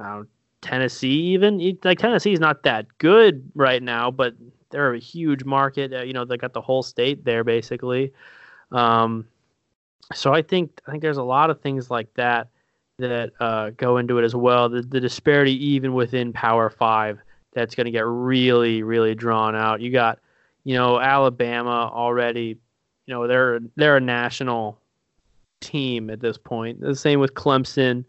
know, 0.00 0.26
Tennessee. 0.60 1.08
Even 1.08 1.78
like 1.84 1.98
Tennessee 1.98 2.32
is 2.32 2.40
not 2.40 2.62
that 2.64 2.86
good 2.98 3.50
right 3.54 3.82
now, 3.82 4.10
but 4.10 4.34
they're 4.70 4.94
a 4.94 4.98
huge 4.98 5.44
market. 5.44 5.92
Uh, 5.92 6.02
you 6.02 6.12
know, 6.12 6.24
they 6.24 6.36
got 6.36 6.52
the 6.52 6.60
whole 6.60 6.82
state 6.82 7.24
there 7.24 7.44
basically. 7.44 8.12
Um, 8.72 9.26
so 10.14 10.32
I 10.32 10.42
think 10.42 10.80
I 10.86 10.90
think 10.90 11.02
there's 11.02 11.18
a 11.18 11.22
lot 11.22 11.50
of 11.50 11.60
things 11.60 11.90
like 11.90 12.12
that 12.14 12.48
that 12.98 13.30
uh, 13.40 13.70
go 13.76 13.96
into 13.96 14.18
it 14.18 14.24
as 14.24 14.34
well. 14.34 14.68
The, 14.68 14.82
the 14.82 15.00
disparity 15.00 15.54
even 15.72 15.94
within 15.94 16.32
Power 16.32 16.70
Five 16.70 17.18
that's 17.52 17.74
going 17.74 17.86
to 17.86 17.90
get 17.90 18.04
really 18.06 18.82
really 18.82 19.14
drawn 19.14 19.54
out. 19.54 19.80
You 19.80 19.90
got 19.90 20.18
you 20.64 20.74
know 20.74 21.00
Alabama 21.00 21.90
already. 21.92 22.58
You 23.10 23.16
know 23.16 23.26
they're 23.26 23.58
they're 23.74 23.96
a 23.96 24.00
national 24.00 24.78
team 25.60 26.10
at 26.10 26.20
this 26.20 26.38
point. 26.38 26.80
The 26.80 26.94
same 26.94 27.18
with 27.18 27.34
Clemson. 27.34 28.04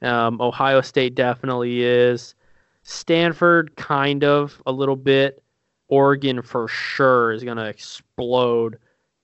Um, 0.00 0.40
Ohio 0.40 0.80
State 0.80 1.16
definitely 1.16 1.82
is. 1.82 2.36
Stanford 2.84 3.74
kind 3.74 4.22
of 4.22 4.62
a 4.64 4.70
little 4.70 4.94
bit. 4.94 5.42
Oregon 5.88 6.40
for 6.40 6.68
sure 6.68 7.32
is 7.32 7.42
going 7.42 7.56
to 7.56 7.66
explode. 7.66 8.78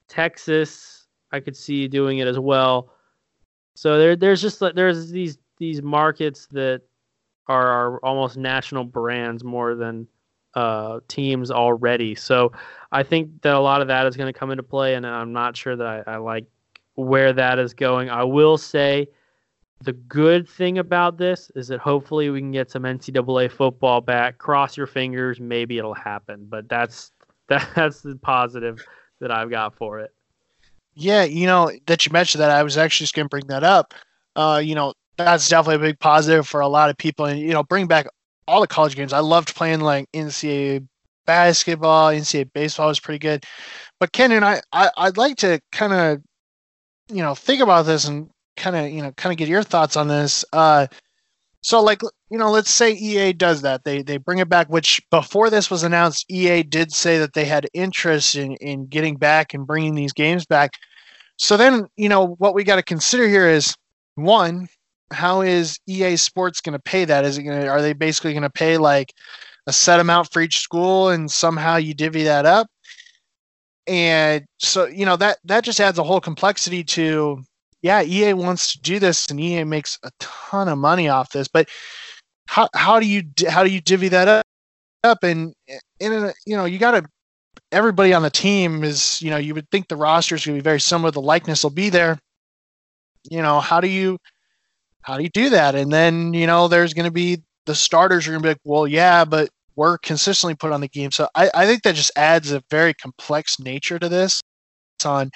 Texas, 0.09 1.07
I 1.31 1.39
could 1.39 1.57
see 1.57 1.87
doing 1.87 2.18
it 2.18 2.26
as 2.26 2.41
well. 2.41 2.93
So 3.76 3.99
there, 3.99 4.16
there's 4.16 4.43
just 4.43 4.59
there's 4.74 5.12
these 5.12 5.39
these 5.59 5.81
markets 5.81 6.49
that 6.51 6.83
are, 7.47 7.68
are 7.68 8.05
almost 8.05 8.37
national 8.37 8.83
brands 8.83 9.45
more 9.45 9.76
than 9.76 10.09
uh, 10.55 11.01
teams 11.09 11.51
already. 11.51 12.15
So 12.15 12.53
I 12.93 13.03
think 13.03 13.43
that 13.43 13.55
a 13.55 13.61
lot 13.61 13.83
of 13.83 13.89
that 13.89 14.07
is 14.07 14.17
going 14.17 14.33
to 14.33 14.39
come 14.39 14.51
into 14.51 14.63
play, 14.63 14.95
and 14.95 15.07
I'm 15.07 15.33
not 15.33 15.57
sure 15.57 15.77
that 15.77 16.05
I, 16.07 16.15
I 16.15 16.17
like 16.17 16.47
where 16.95 17.33
that 17.33 17.59
is 17.59 17.75
going. 17.75 18.11
I 18.11 18.25
will 18.25 18.59
say 18.59 19.09
the 19.83 19.93
good 19.93 20.49
thing 20.49 20.79
about 20.79 21.17
this 21.17 21.51
is 21.55 21.69
that 21.69 21.81
hopefully 21.81 22.29
we 22.31 22.41
can 22.41 22.51
get 22.51 22.71
some 22.71 22.83
NCAA 22.83 23.51
football 23.51 24.01
back. 24.01 24.39
Cross 24.39 24.77
your 24.77 24.87
fingers, 24.87 25.41
maybe 25.41 25.79
it'll 25.79 25.95
happen. 25.95 26.47
But 26.49 26.69
that's 26.69 27.13
that's 27.49 28.03
the 28.03 28.17
positive 28.17 28.85
that 29.21 29.31
I've 29.31 29.51
got 29.51 29.75
for 29.75 30.01
it. 30.01 30.13
Yeah, 30.95 31.25
you 31.25 31.47
know 31.47 31.71
that 31.87 32.05
you 32.05 32.13
mentioned 32.13 32.43
that. 32.43 32.51
I 32.51 32.63
was 32.63 32.77
actually 32.77 33.05
just 33.05 33.15
going 33.15 33.27
to 33.27 33.31
bring 33.31 33.47
that 33.47 33.65
up. 33.65 33.95
Uh, 34.37 34.61
you 34.63 34.75
know 34.75 34.95
that's 35.17 35.49
definitely 35.49 35.77
a 35.77 35.91
big 35.91 35.99
positive 35.99 36.47
for 36.47 36.61
a 36.61 36.69
lot 36.69 36.91
of 36.91 36.97
people, 36.97 37.27
and 37.27 37.41
you 37.41 37.53
know 37.53 37.63
bring 37.63 37.87
back 37.87 38.07
all 38.51 38.61
the 38.61 38.67
college 38.67 38.97
games. 38.97 39.13
I 39.13 39.21
loved 39.21 39.55
playing 39.55 39.81
like 39.81 40.11
NCAA 40.13 40.87
basketball, 41.27 42.11
NCAA 42.11 42.53
baseball 42.53 42.89
was 42.89 43.01
pretty 43.01 43.21
good. 43.21 43.45
But 44.01 44.13
Ken 44.13 44.33
and 44.33 44.45
I, 44.45 44.61
I 44.73 44.91
I'd 44.97 45.17
like 45.17 45.37
to 45.39 45.61
kind 45.73 45.93
of 45.93 46.23
you 47.09 47.23
know 47.23 47.35
think 47.35 47.63
about 47.63 47.87
this 47.87 48.07
and 48.07 48.29
kind 48.57 48.77
of 48.77 48.91
you 48.91 49.03
know 49.03 49.13
kind 49.13 49.33
of 49.33 49.39
get 49.39 49.49
your 49.49 49.63
thoughts 49.63 49.97
on 49.97 50.09
this. 50.09 50.45
Uh, 50.53 50.89
so 51.63 51.81
like 51.81 52.03
you 52.03 52.39
know, 52.39 52.51
let's 52.51 52.73
say 52.73 52.93
EA 52.93 53.33
does 53.33 53.63
that. 53.63 53.85
They 53.85 54.03
they 54.03 54.17
bring 54.17 54.39
it 54.39 54.49
back. 54.49 54.69
Which 54.69 55.01
before 55.11 55.51
this 55.51 55.71
was 55.71 55.83
announced, 55.83 56.27
EA 56.29 56.63
did 56.63 56.93
say 56.93 57.19
that 57.19 57.35
they 57.35 57.45
had 57.45 57.69
interest 57.75 58.35
in 58.35 58.55
in 58.57 58.87
getting 58.87 59.17
back 59.17 59.55
and 59.55 59.67
bringing 59.67 59.95
these 59.95 60.13
games 60.13 60.47
back. 60.47 60.73
So 61.37 61.57
then 61.57 61.87
you 61.97 62.09
know 62.09 62.35
what 62.39 62.55
we 62.55 62.65
got 62.65 62.77
to 62.77 62.83
consider 62.83 63.29
here 63.29 63.49
is 63.49 63.77
one, 64.17 64.69
how 65.13 65.41
is 65.43 65.79
EA 65.87 66.17
Sports 66.17 66.61
going 66.61 66.75
to 66.75 66.83
pay 66.83 67.05
that? 67.05 67.25
Is 67.25 67.39
it 67.39 67.43
going 67.43 67.61
to 67.61 67.69
are 67.69 67.83
they 67.83 67.93
basically 67.93 68.33
going 68.33 68.43
to 68.43 68.51
pay 68.51 68.79
like 68.79 69.13
a 69.67 69.73
set 69.73 70.01
amount 70.01 70.33
for 70.33 70.41
each 70.41 70.61
school 70.61 71.09
and 71.11 71.31
somehow 71.31 71.77
you 71.77 71.95
divvy 71.95 72.25
that 72.25 72.47
up? 72.47 72.69
And 73.87 74.45
so 74.59 74.87
you 74.87 75.05
know 75.05 75.17
that 75.17 75.39
that 75.45 75.65
just 75.65 75.81
adds 75.81 75.99
a 75.99 76.05
whole 76.05 76.21
complexity 76.21 76.85
to 76.85 77.43
yeah, 77.83 78.03
EA 78.03 78.35
wants 78.35 78.73
to 78.73 78.81
do 78.81 78.99
this, 78.99 79.27
and 79.29 79.41
EA 79.41 79.65
makes 79.65 79.99
a 80.03 80.11
ton 80.19 80.69
of 80.69 80.79
money 80.79 81.09
off 81.09 81.31
this. 81.33 81.49
But 81.49 81.69
how 82.47 82.69
how 82.75 83.01
do 83.01 83.07
you 83.07 83.23
how 83.49 83.65
do 83.65 83.71
you 83.71 83.81
divvy 83.81 84.09
that 84.09 84.29
up? 84.29 84.47
Up 85.03 85.23
and 85.23 85.55
in 85.99 86.13
a, 86.13 86.33
you 86.47 86.57
know 86.57 86.67
you 86.67 86.79
got 86.79 86.91
to 86.91 87.05
everybody 87.73 88.13
on 88.13 88.23
the 88.23 88.31
team 88.31 88.85
is 88.85 89.21
you 89.23 89.31
know 89.31 89.39
you 89.39 89.55
would 89.55 89.71
think 89.71 89.89
the 89.89 89.97
roster 89.97 90.35
is 90.35 90.45
going 90.45 90.57
to 90.57 90.63
be 90.63 90.65
very 90.65 90.81
similar. 90.81 91.11
The 91.11 91.23
likeness 91.23 91.63
will 91.63 91.71
be 91.71 91.89
there. 91.89 92.19
You 93.31 93.41
know 93.41 93.61
how 93.61 93.81
do 93.81 93.89
you 93.89 94.19
how 95.03 95.17
do 95.17 95.23
you 95.23 95.31
do 95.31 95.51
that? 95.51 95.75
And 95.75 95.93
then 95.93 96.35
you 96.35 96.47
know 96.47 96.69
there's 96.69 96.95
going 96.95 97.07
to 97.07 97.11
be 97.11 97.43
the 97.67 97.75
starters 97.75 98.27
are 98.27 98.31
going 98.31 98.43
to 98.43 98.47
be 98.47 98.51
like, 98.51 98.61
well, 98.65 98.87
yeah, 98.87 99.25
but 99.25 99.49
we're 99.77 99.99
consistently 99.99 100.55
put 100.55 100.73
on 100.73 100.81
the 100.81 100.89
game. 100.89 101.11
So 101.11 101.29
I, 101.35 101.51
I 101.55 101.67
think 101.67 101.83
that 101.83 101.95
just 101.95 102.13
adds 102.17 102.53
a 102.53 102.63
very 102.71 102.95
complex 102.95 103.59
nature 103.59 103.99
to 103.99 104.09
this. 104.09 104.43
It's 104.97 105.07
on 105.07 105.31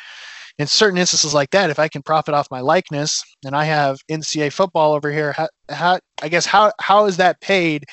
in 0.58 0.66
certain 0.66 0.98
instances 0.98 1.34
like 1.34 1.50
that, 1.50 1.70
if 1.70 1.78
I 1.78 1.88
can 1.88 2.02
profit 2.02 2.34
off 2.34 2.50
my 2.50 2.60
likeness 2.60 3.22
and 3.44 3.56
I 3.56 3.64
have 3.64 3.98
NCAA 4.10 4.52
football 4.52 4.92
over 4.92 5.10
here, 5.10 5.32
how, 5.32 5.48
how 5.68 5.98
I 6.22 6.28
guess 6.28 6.46
how 6.46 6.72
how 6.80 7.06
is 7.06 7.16
that 7.16 7.40
paid? 7.40 7.84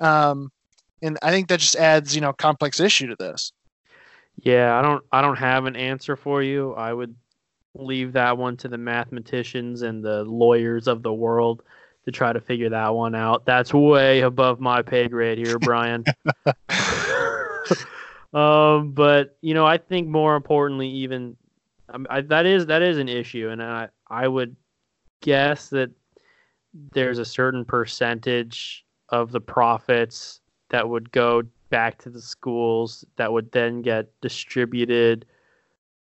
Um, 0.00 0.50
and 1.00 1.18
I 1.22 1.30
think 1.30 1.48
that 1.48 1.60
just 1.60 1.76
adds 1.76 2.14
you 2.14 2.20
know 2.20 2.32
complex 2.32 2.80
issue 2.80 3.06
to 3.06 3.16
this. 3.18 3.52
Yeah, 4.42 4.78
I 4.78 4.82
don't 4.82 5.04
I 5.10 5.22
don't 5.22 5.38
have 5.38 5.64
an 5.64 5.76
answer 5.76 6.16
for 6.16 6.42
you. 6.42 6.74
I 6.74 6.92
would 6.92 7.14
leave 7.74 8.12
that 8.12 8.36
one 8.36 8.56
to 8.58 8.68
the 8.68 8.78
mathematicians 8.78 9.82
and 9.82 10.04
the 10.04 10.24
lawyers 10.24 10.86
of 10.86 11.02
the 11.02 11.12
world 11.12 11.62
to 12.04 12.10
try 12.10 12.32
to 12.32 12.40
figure 12.40 12.68
that 12.68 12.94
one 12.94 13.14
out. 13.14 13.44
That's 13.46 13.72
way 13.72 14.20
above 14.20 14.60
my 14.60 14.82
pay 14.82 15.08
grade 15.08 15.38
here, 15.38 15.58
Brian. 15.58 16.04
um, 18.34 18.92
but 18.92 19.36
you 19.40 19.54
know, 19.54 19.64
I 19.64 19.78
think 19.78 20.08
more 20.08 20.36
importantly, 20.36 20.88
even 20.88 21.36
I, 22.10 22.22
that 22.22 22.46
is 22.46 22.66
that 22.66 22.82
is 22.82 22.98
an 22.98 23.08
issue, 23.08 23.48
and 23.50 23.62
I 23.62 23.88
I 24.08 24.28
would 24.28 24.56
guess 25.20 25.68
that 25.68 25.90
there's 26.92 27.18
a 27.18 27.24
certain 27.24 27.64
percentage 27.64 28.84
of 29.10 29.30
the 29.30 29.40
profits 29.40 30.40
that 30.70 30.88
would 30.88 31.12
go 31.12 31.42
back 31.68 31.98
to 31.98 32.10
the 32.10 32.20
schools 32.20 33.04
that 33.16 33.32
would 33.32 33.52
then 33.52 33.82
get 33.82 34.08
distributed 34.20 35.26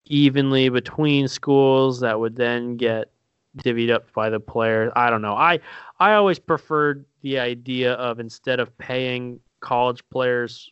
evenly 0.06 0.68
between 0.68 1.28
schools 1.28 2.00
that 2.00 2.18
would 2.18 2.36
then 2.36 2.76
get 2.76 3.10
divvied 3.58 3.90
up 3.90 4.12
by 4.12 4.30
the 4.30 4.40
players. 4.40 4.92
I 4.96 5.10
don't 5.10 5.22
know. 5.22 5.34
I 5.34 5.60
I 5.98 6.14
always 6.14 6.38
preferred 6.38 7.04
the 7.22 7.38
idea 7.38 7.94
of 7.94 8.20
instead 8.20 8.60
of 8.60 8.76
paying 8.78 9.40
college 9.60 10.02
players 10.10 10.70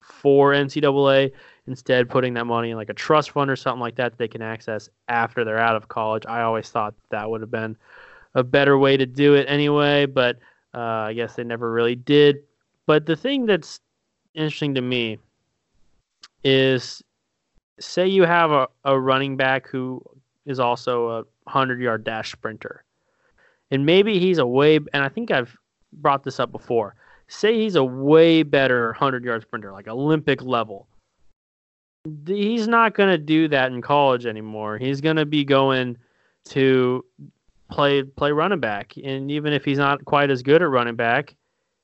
for 0.00 0.52
NCAA, 0.52 1.32
instead 1.66 2.08
putting 2.08 2.34
that 2.34 2.46
money 2.46 2.70
in 2.70 2.76
like 2.76 2.88
a 2.88 2.94
trust 2.94 3.30
fund 3.30 3.50
or 3.50 3.56
something 3.56 3.80
like 3.80 3.96
that, 3.96 4.12
that 4.12 4.18
they 4.18 4.28
can 4.28 4.42
access 4.42 4.88
after 5.08 5.44
they're 5.44 5.58
out 5.58 5.76
of 5.76 5.88
college. 5.88 6.24
I 6.26 6.42
always 6.42 6.70
thought 6.70 6.94
that 7.10 7.28
would 7.28 7.40
have 7.40 7.50
been 7.50 7.76
a 8.34 8.42
better 8.42 8.78
way 8.78 8.96
to 8.96 9.06
do 9.06 9.34
it 9.34 9.46
anyway, 9.48 10.06
but 10.06 10.38
uh, 10.74 10.78
I 10.78 11.12
guess 11.14 11.34
they 11.34 11.44
never 11.44 11.72
really 11.72 11.96
did. 11.96 12.38
But 12.86 13.06
the 13.06 13.16
thing 13.16 13.46
that's 13.46 13.80
interesting 14.34 14.74
to 14.74 14.82
me 14.82 15.18
is 16.44 17.02
say 17.80 18.06
you 18.06 18.22
have 18.24 18.50
a, 18.50 18.68
a 18.84 18.98
running 18.98 19.36
back 19.36 19.68
who 19.68 20.02
is 20.46 20.58
also 20.58 21.08
a 21.08 21.16
100 21.44 21.80
yard 21.80 22.04
dash 22.04 22.32
sprinter 22.32 22.84
and 23.70 23.84
maybe 23.84 24.18
he's 24.18 24.38
a 24.38 24.46
way, 24.46 24.76
and 24.76 25.02
I 25.04 25.08
think 25.08 25.30
I've 25.30 25.56
brought 25.92 26.24
this 26.24 26.40
up 26.40 26.52
before. 26.52 26.94
Say 27.28 27.58
he's 27.58 27.74
a 27.74 27.84
way 27.84 28.42
better 28.42 28.88
100 28.88 29.24
yard 29.24 29.42
sprinter, 29.42 29.72
like 29.72 29.88
Olympic 29.88 30.42
level. 30.42 30.88
He's 32.26 32.66
not 32.66 32.94
going 32.94 33.10
to 33.10 33.18
do 33.18 33.48
that 33.48 33.70
in 33.70 33.82
college 33.82 34.24
anymore. 34.24 34.78
He's 34.78 35.00
going 35.00 35.16
to 35.16 35.26
be 35.26 35.44
going 35.44 35.98
to 36.46 37.04
play 37.70 38.02
play 38.02 38.32
running 38.32 38.60
back, 38.60 38.94
and 39.02 39.30
even 39.30 39.52
if 39.52 39.64
he's 39.64 39.78
not 39.78 40.04
quite 40.06 40.30
as 40.30 40.42
good 40.42 40.62
at 40.62 40.70
running 40.70 40.96
back, 40.96 41.36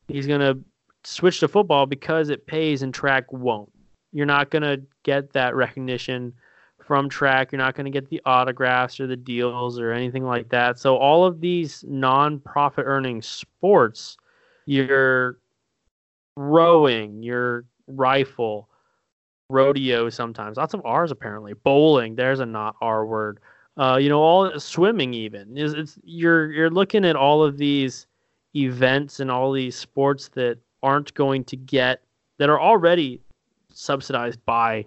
he's 0.09 0.26
going 0.26 0.40
to 0.40 0.59
switch 1.03 1.40
to 1.40 1.49
football 1.49 1.84
because 1.84 2.30
it 2.30 2.47
pays 2.47 2.82
and 2.82 2.95
track 2.95 3.30
won't. 3.30 3.70
You're 4.15 4.27
not 4.27 4.51
going 4.51 4.62
to 4.62 4.81
get 5.03 5.33
that 5.33 5.55
recognition 5.55 6.33
from 6.81 7.09
track. 7.09 7.51
You're 7.51 7.59
not 7.59 7.75
going 7.75 7.85
to 7.85 7.91
get 7.91 8.09
the 8.09 8.23
autographs 8.25 9.01
or 9.01 9.07
the 9.07 9.17
deals 9.17 9.79
or 9.79 9.91
anything 9.91 10.25
like 10.25 10.49
that. 10.51 10.79
So 10.79 10.97
all 10.97 11.27
of 11.27 11.41
these 11.41 11.85
non-profit 11.89 12.85
earning 12.87 13.23
sports, 13.23 14.17
your 14.67 15.39
rowing, 16.37 17.23
your 17.23 17.65
rifle, 17.89 18.69
rodeo 19.51 20.09
sometimes, 20.11 20.57
lots 20.57 20.75
of 20.75 20.83
R's 20.85 21.11
apparently, 21.11 21.55
bowling, 21.55 22.15
there's 22.15 22.41
a 22.41 22.47
not 22.47 22.77
R 22.81 23.05
word. 23.05 23.41
Uh, 23.77 23.99
you 24.01 24.09
know, 24.09 24.21
all 24.21 24.59
swimming 24.61 25.12
even 25.12 25.57
is 25.59 25.75
it's 25.75 25.99
you're 26.05 26.53
you're 26.53 26.71
looking 26.71 27.05
at 27.05 27.17
all 27.17 27.43
of 27.43 27.59
these 27.59 28.07
events 28.55 29.19
and 29.19 29.31
all 29.31 29.51
these 29.51 29.75
sports 29.75 30.29
that 30.29 30.59
aren't 30.83 31.12
going 31.15 31.43
to 31.45 31.57
get 31.57 32.01
that 32.39 32.49
are 32.49 32.61
already 32.61 33.21
subsidized 33.75 34.45
by 34.45 34.85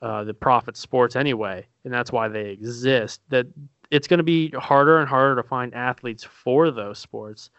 uh, 0.00 0.24
the 0.24 0.34
profit 0.34 0.76
sports 0.76 1.16
anyway, 1.16 1.66
and 1.84 1.92
that's 1.92 2.12
why 2.12 2.28
they 2.28 2.50
exist. 2.50 3.20
That 3.30 3.46
it's 3.90 4.06
going 4.06 4.18
to 4.18 4.24
be 4.24 4.50
harder 4.50 4.98
and 4.98 5.08
harder 5.08 5.40
to 5.40 5.48
find 5.48 5.74
athletes 5.74 6.24
for 6.24 6.70
those 6.70 6.98
sports, 6.98 7.50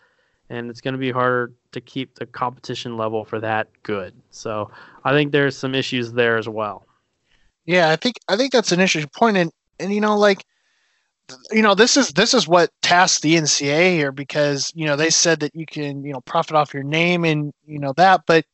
and 0.50 0.70
it's 0.70 0.82
going 0.82 0.94
to 0.94 1.00
be 1.00 1.12
harder 1.12 1.54
to 1.72 1.82
keep 1.82 2.16
the 2.16 2.26
competition 2.26 2.98
level 2.98 3.26
for 3.26 3.40
that 3.40 3.68
good. 3.84 4.14
So 4.30 4.72
I 5.04 5.12
think 5.12 5.32
there's 5.32 5.58
some 5.58 5.76
issues 5.76 6.14
there 6.14 6.38
as 6.38 6.48
well. 6.48 6.86
Yeah, 7.66 7.90
I 7.90 7.96
think 7.96 8.20
I 8.28 8.38
think 8.38 8.52
that's 8.52 8.72
an 8.72 8.80
interesting 8.80 9.12
point, 9.16 9.38
and 9.38 9.52
and 9.80 9.94
you 9.94 10.02
know 10.02 10.18
like 10.18 10.46
you 11.52 11.62
know 11.62 11.76
this 11.76 11.98
is 11.98 12.10
this 12.10 12.34
is 12.34 12.48
what 12.48 12.72
tasked 12.82 13.22
the 13.22 13.36
NCAA 13.36 13.92
here 13.92 14.12
because 14.12 14.72
you 14.76 14.86
know 14.86 14.96
they 14.96 15.10
said 15.10 15.42
that 15.42 15.56
you 15.56 15.66
can 15.66 16.04
you 16.04 16.14
know 16.14 16.22
profit 16.22 16.56
off 16.56 16.74
your 16.74 16.84
name 16.84 17.26
and 17.26 17.54
you 17.68 17.80
know 17.80 17.94
that, 17.98 18.22
but 18.26 18.46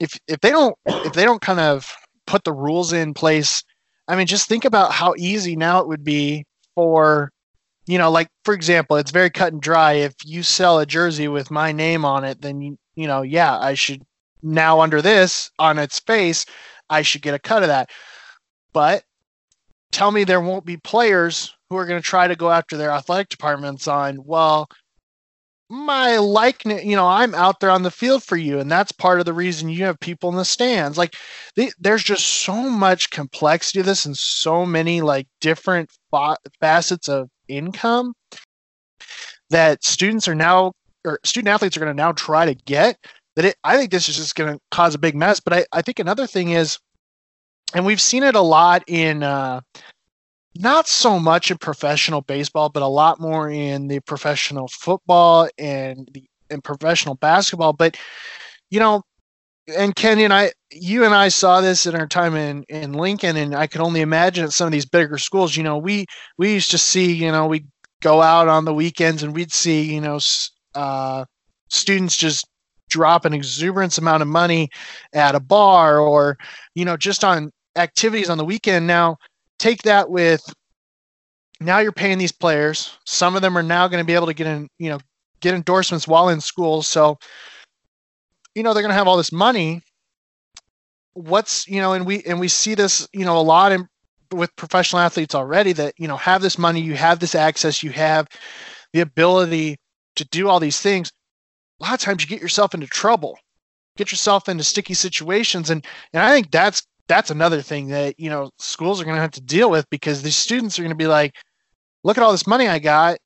if 0.00 0.18
if 0.26 0.40
they 0.40 0.50
don't 0.50 0.74
if 0.86 1.12
they 1.12 1.24
don't 1.24 1.40
kind 1.40 1.60
of 1.60 1.94
put 2.26 2.44
the 2.44 2.52
rules 2.52 2.92
in 2.92 3.14
place. 3.14 3.62
I 4.08 4.16
mean, 4.16 4.26
just 4.26 4.48
think 4.48 4.64
about 4.64 4.92
how 4.92 5.14
easy 5.16 5.54
now 5.54 5.80
it 5.80 5.88
would 5.88 6.02
be 6.02 6.44
for, 6.74 7.30
you 7.86 7.98
know, 7.98 8.10
like 8.10 8.28
for 8.44 8.54
example, 8.54 8.96
it's 8.96 9.12
very 9.12 9.30
cut 9.30 9.52
and 9.52 9.62
dry. 9.62 9.92
If 9.92 10.14
you 10.24 10.42
sell 10.42 10.80
a 10.80 10.86
jersey 10.86 11.28
with 11.28 11.50
my 11.50 11.70
name 11.70 12.04
on 12.04 12.24
it, 12.24 12.40
then 12.40 12.60
you, 12.60 12.76
you 12.96 13.06
know, 13.06 13.22
yeah, 13.22 13.56
I 13.58 13.74
should 13.74 14.02
now 14.42 14.80
under 14.80 15.02
this 15.02 15.50
on 15.58 15.78
its 15.78 16.00
face, 16.00 16.46
I 16.88 17.02
should 17.02 17.22
get 17.22 17.34
a 17.34 17.38
cut 17.38 17.62
of 17.62 17.68
that. 17.68 17.90
But 18.72 19.04
tell 19.92 20.10
me 20.10 20.24
there 20.24 20.40
won't 20.40 20.64
be 20.64 20.76
players 20.76 21.54
who 21.68 21.76
are 21.76 21.86
going 21.86 22.00
to 22.00 22.08
try 22.08 22.26
to 22.26 22.36
go 22.36 22.50
after 22.50 22.76
their 22.76 22.90
athletic 22.90 23.28
departments 23.28 23.86
on, 23.86 24.24
well, 24.24 24.68
my 25.70 26.16
likeness 26.16 26.84
you 26.84 26.96
know 26.96 27.06
i'm 27.06 27.32
out 27.32 27.60
there 27.60 27.70
on 27.70 27.84
the 27.84 27.90
field 27.92 28.24
for 28.24 28.36
you 28.36 28.58
and 28.58 28.68
that's 28.68 28.90
part 28.90 29.20
of 29.20 29.24
the 29.24 29.32
reason 29.32 29.68
you 29.68 29.84
have 29.84 29.98
people 30.00 30.28
in 30.28 30.34
the 30.36 30.44
stands. 30.44 30.98
Like 30.98 31.14
they, 31.54 31.70
there's 31.78 32.02
just 32.02 32.26
so 32.26 32.68
much 32.68 33.10
complexity 33.10 33.78
to 33.78 33.84
this 33.84 34.04
and 34.04 34.16
so 34.16 34.66
many 34.66 35.00
like 35.00 35.28
different 35.40 35.88
fa- 36.10 36.36
facets 36.58 37.08
of 37.08 37.28
income 37.46 38.14
that 39.50 39.84
students 39.84 40.26
are 40.26 40.34
now 40.34 40.72
or 41.06 41.20
student 41.24 41.48
athletes 41.48 41.76
are 41.76 41.80
going 41.80 41.94
to 41.94 42.02
now 42.02 42.12
try 42.12 42.44
to 42.44 42.54
get 42.54 42.98
that 43.36 43.44
it 43.44 43.56
i 43.62 43.76
think 43.76 43.92
this 43.92 44.08
is 44.08 44.16
just 44.16 44.34
going 44.34 44.52
to 44.52 44.60
cause 44.72 44.94
a 44.96 44.98
big 44.98 45.14
mess. 45.14 45.38
But 45.38 45.52
I, 45.52 45.64
I 45.72 45.82
think 45.82 46.00
another 46.00 46.26
thing 46.26 46.50
is 46.50 46.78
and 47.74 47.86
we've 47.86 48.00
seen 48.00 48.24
it 48.24 48.34
a 48.34 48.40
lot 48.40 48.82
in 48.88 49.22
uh, 49.22 49.60
not 50.56 50.88
so 50.88 51.18
much 51.18 51.50
in 51.50 51.58
professional 51.58 52.22
baseball, 52.22 52.68
but 52.68 52.82
a 52.82 52.86
lot 52.86 53.20
more 53.20 53.50
in 53.50 53.88
the 53.88 54.00
professional 54.00 54.68
football 54.68 55.48
and 55.58 56.08
the 56.12 56.24
in 56.50 56.60
professional 56.60 57.14
basketball. 57.14 57.72
But 57.72 57.96
you 58.70 58.80
know, 58.80 59.02
and 59.76 59.94
Kenny 59.94 60.24
and 60.24 60.32
I, 60.32 60.52
you 60.72 61.04
and 61.04 61.14
I 61.14 61.28
saw 61.28 61.60
this 61.60 61.86
in 61.86 61.94
our 61.94 62.06
time 62.06 62.34
in 62.34 62.64
in 62.68 62.92
Lincoln, 62.92 63.36
and 63.36 63.54
I 63.54 63.66
could 63.66 63.80
only 63.80 64.00
imagine 64.00 64.44
at 64.44 64.52
some 64.52 64.66
of 64.66 64.72
these 64.72 64.86
bigger 64.86 65.18
schools. 65.18 65.56
You 65.56 65.62
know, 65.62 65.78
we 65.78 66.06
we 66.38 66.52
used 66.54 66.70
to 66.72 66.78
see, 66.78 67.12
you 67.12 67.30
know, 67.30 67.46
we 67.46 67.64
go 68.02 68.22
out 68.22 68.48
on 68.48 68.64
the 68.64 68.74
weekends 68.74 69.22
and 69.22 69.34
we'd 69.34 69.52
see, 69.52 69.82
you 69.94 70.00
know, 70.00 70.18
uh, 70.74 71.24
students 71.68 72.16
just 72.16 72.46
drop 72.88 73.24
an 73.24 73.32
exuberant 73.32 73.96
amount 73.98 74.22
of 74.22 74.28
money 74.28 74.68
at 75.14 75.34
a 75.34 75.40
bar 75.40 76.00
or 76.00 76.36
you 76.74 76.84
know 76.84 76.96
just 76.96 77.22
on 77.22 77.50
activities 77.76 78.28
on 78.28 78.36
the 78.36 78.44
weekend 78.44 78.86
now 78.86 79.16
take 79.60 79.82
that 79.82 80.10
with 80.10 80.42
now 81.60 81.78
you're 81.78 81.92
paying 81.92 82.18
these 82.18 82.32
players. 82.32 82.96
Some 83.04 83.36
of 83.36 83.42
them 83.42 83.56
are 83.56 83.62
now 83.62 83.86
going 83.86 84.00
to 84.00 84.06
be 84.06 84.14
able 84.14 84.26
to 84.26 84.34
get 84.34 84.46
in, 84.46 84.68
you 84.78 84.88
know, 84.88 84.98
get 85.40 85.54
endorsements 85.54 86.08
while 86.08 86.30
in 86.30 86.40
school. 86.40 86.82
So, 86.82 87.18
you 88.54 88.62
know, 88.62 88.72
they're 88.72 88.82
going 88.82 88.90
to 88.90 88.96
have 88.96 89.06
all 89.06 89.18
this 89.18 89.32
money. 89.32 89.82
What's, 91.12 91.68
you 91.68 91.80
know, 91.80 91.92
and 91.92 92.06
we 92.06 92.22
and 92.22 92.40
we 92.40 92.48
see 92.48 92.74
this, 92.74 93.06
you 93.12 93.24
know, 93.24 93.38
a 93.38 93.42
lot 93.42 93.72
in 93.72 93.86
with 94.32 94.54
professional 94.56 95.02
athletes 95.02 95.34
already 95.34 95.72
that, 95.74 95.94
you 95.98 96.08
know, 96.08 96.16
have 96.16 96.40
this 96.40 96.56
money, 96.56 96.80
you 96.80 96.94
have 96.94 97.18
this 97.18 97.34
access, 97.34 97.82
you 97.82 97.90
have 97.90 98.26
the 98.92 99.00
ability 99.00 99.76
to 100.16 100.24
do 100.26 100.48
all 100.48 100.60
these 100.60 100.80
things. 100.80 101.10
A 101.80 101.84
lot 101.84 101.94
of 101.94 102.00
times 102.00 102.22
you 102.22 102.28
get 102.28 102.40
yourself 102.40 102.74
into 102.74 102.86
trouble. 102.86 103.38
Get 103.96 104.12
yourself 104.12 104.48
into 104.48 104.64
sticky 104.64 104.94
situations 104.94 105.68
and 105.68 105.84
and 106.14 106.22
I 106.22 106.32
think 106.32 106.50
that's 106.50 106.82
that's 107.10 107.30
another 107.30 107.60
thing 107.60 107.88
that 107.88 108.18
you 108.18 108.30
know 108.30 108.50
schools 108.58 109.00
are 109.00 109.04
going 109.04 109.16
to 109.16 109.20
have 109.20 109.32
to 109.32 109.40
deal 109.40 109.68
with 109.68 109.84
because 109.90 110.22
these 110.22 110.36
students 110.36 110.78
are 110.78 110.82
going 110.82 110.90
to 110.90 110.96
be 110.96 111.08
like 111.08 111.34
look 112.04 112.16
at 112.16 112.22
all 112.22 112.32
this 112.32 112.46
money 112.46 112.68
i 112.68 112.78
got. 112.78 113.18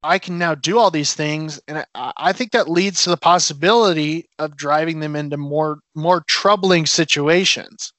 I 0.00 0.20
can 0.20 0.38
now 0.38 0.54
do 0.54 0.78
all 0.78 0.92
these 0.92 1.14
things. 1.14 1.60
And 1.66 1.84
I, 1.96 2.12
I, 2.16 2.32
think 2.32 2.52
that 2.52 2.70
leads 2.70 3.02
to 3.02 3.10
the 3.10 3.16
possibility 3.16 4.26
of 4.38 4.56
driving 4.56 5.00
them 5.00 5.16
into 5.16 5.36
more 5.36 5.80
more 5.96 6.22
troubling 6.28 6.86
situations 6.86 7.92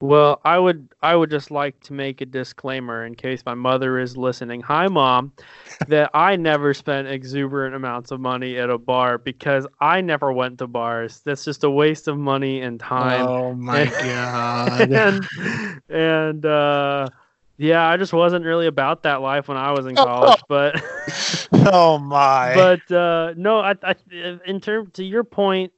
well, 0.00 0.40
I 0.44 0.58
would 0.58 0.88
I 1.02 1.16
would 1.16 1.30
just 1.30 1.50
like 1.50 1.80
to 1.84 1.92
make 1.92 2.20
a 2.20 2.26
disclaimer 2.26 3.04
in 3.04 3.16
case 3.16 3.42
my 3.44 3.54
mother 3.54 3.98
is 3.98 4.16
listening. 4.16 4.60
Hi 4.62 4.86
mom, 4.86 5.32
that 5.88 6.10
I 6.14 6.36
never 6.36 6.72
spent 6.72 7.08
exuberant 7.08 7.74
amounts 7.74 8.12
of 8.12 8.20
money 8.20 8.58
at 8.58 8.70
a 8.70 8.78
bar 8.78 9.18
because 9.18 9.66
I 9.80 10.00
never 10.00 10.32
went 10.32 10.58
to 10.58 10.68
bars. 10.68 11.20
That's 11.24 11.44
just 11.44 11.64
a 11.64 11.70
waste 11.70 12.06
of 12.06 12.16
money 12.16 12.60
and 12.60 12.78
time. 12.78 13.26
Oh 13.26 13.54
my 13.54 13.86
god. 13.86 14.92
and 14.92 15.28
and 15.88 16.46
uh 16.46 17.08
yeah, 17.56 17.88
I 17.88 17.96
just 17.96 18.12
wasn't 18.12 18.44
really 18.44 18.68
about 18.68 19.02
that 19.02 19.20
life 19.20 19.48
when 19.48 19.56
I 19.56 19.72
was 19.72 19.86
in 19.86 19.96
college, 19.96 20.40
but 20.48 20.80
oh 21.72 21.98
my. 21.98 22.54
But 22.54 22.92
uh 22.94 23.34
no, 23.36 23.58
I, 23.58 23.74
I 23.82 23.96
in 24.46 24.60
term 24.60 24.92
to 24.92 25.02
your 25.02 25.24
point 25.24 25.72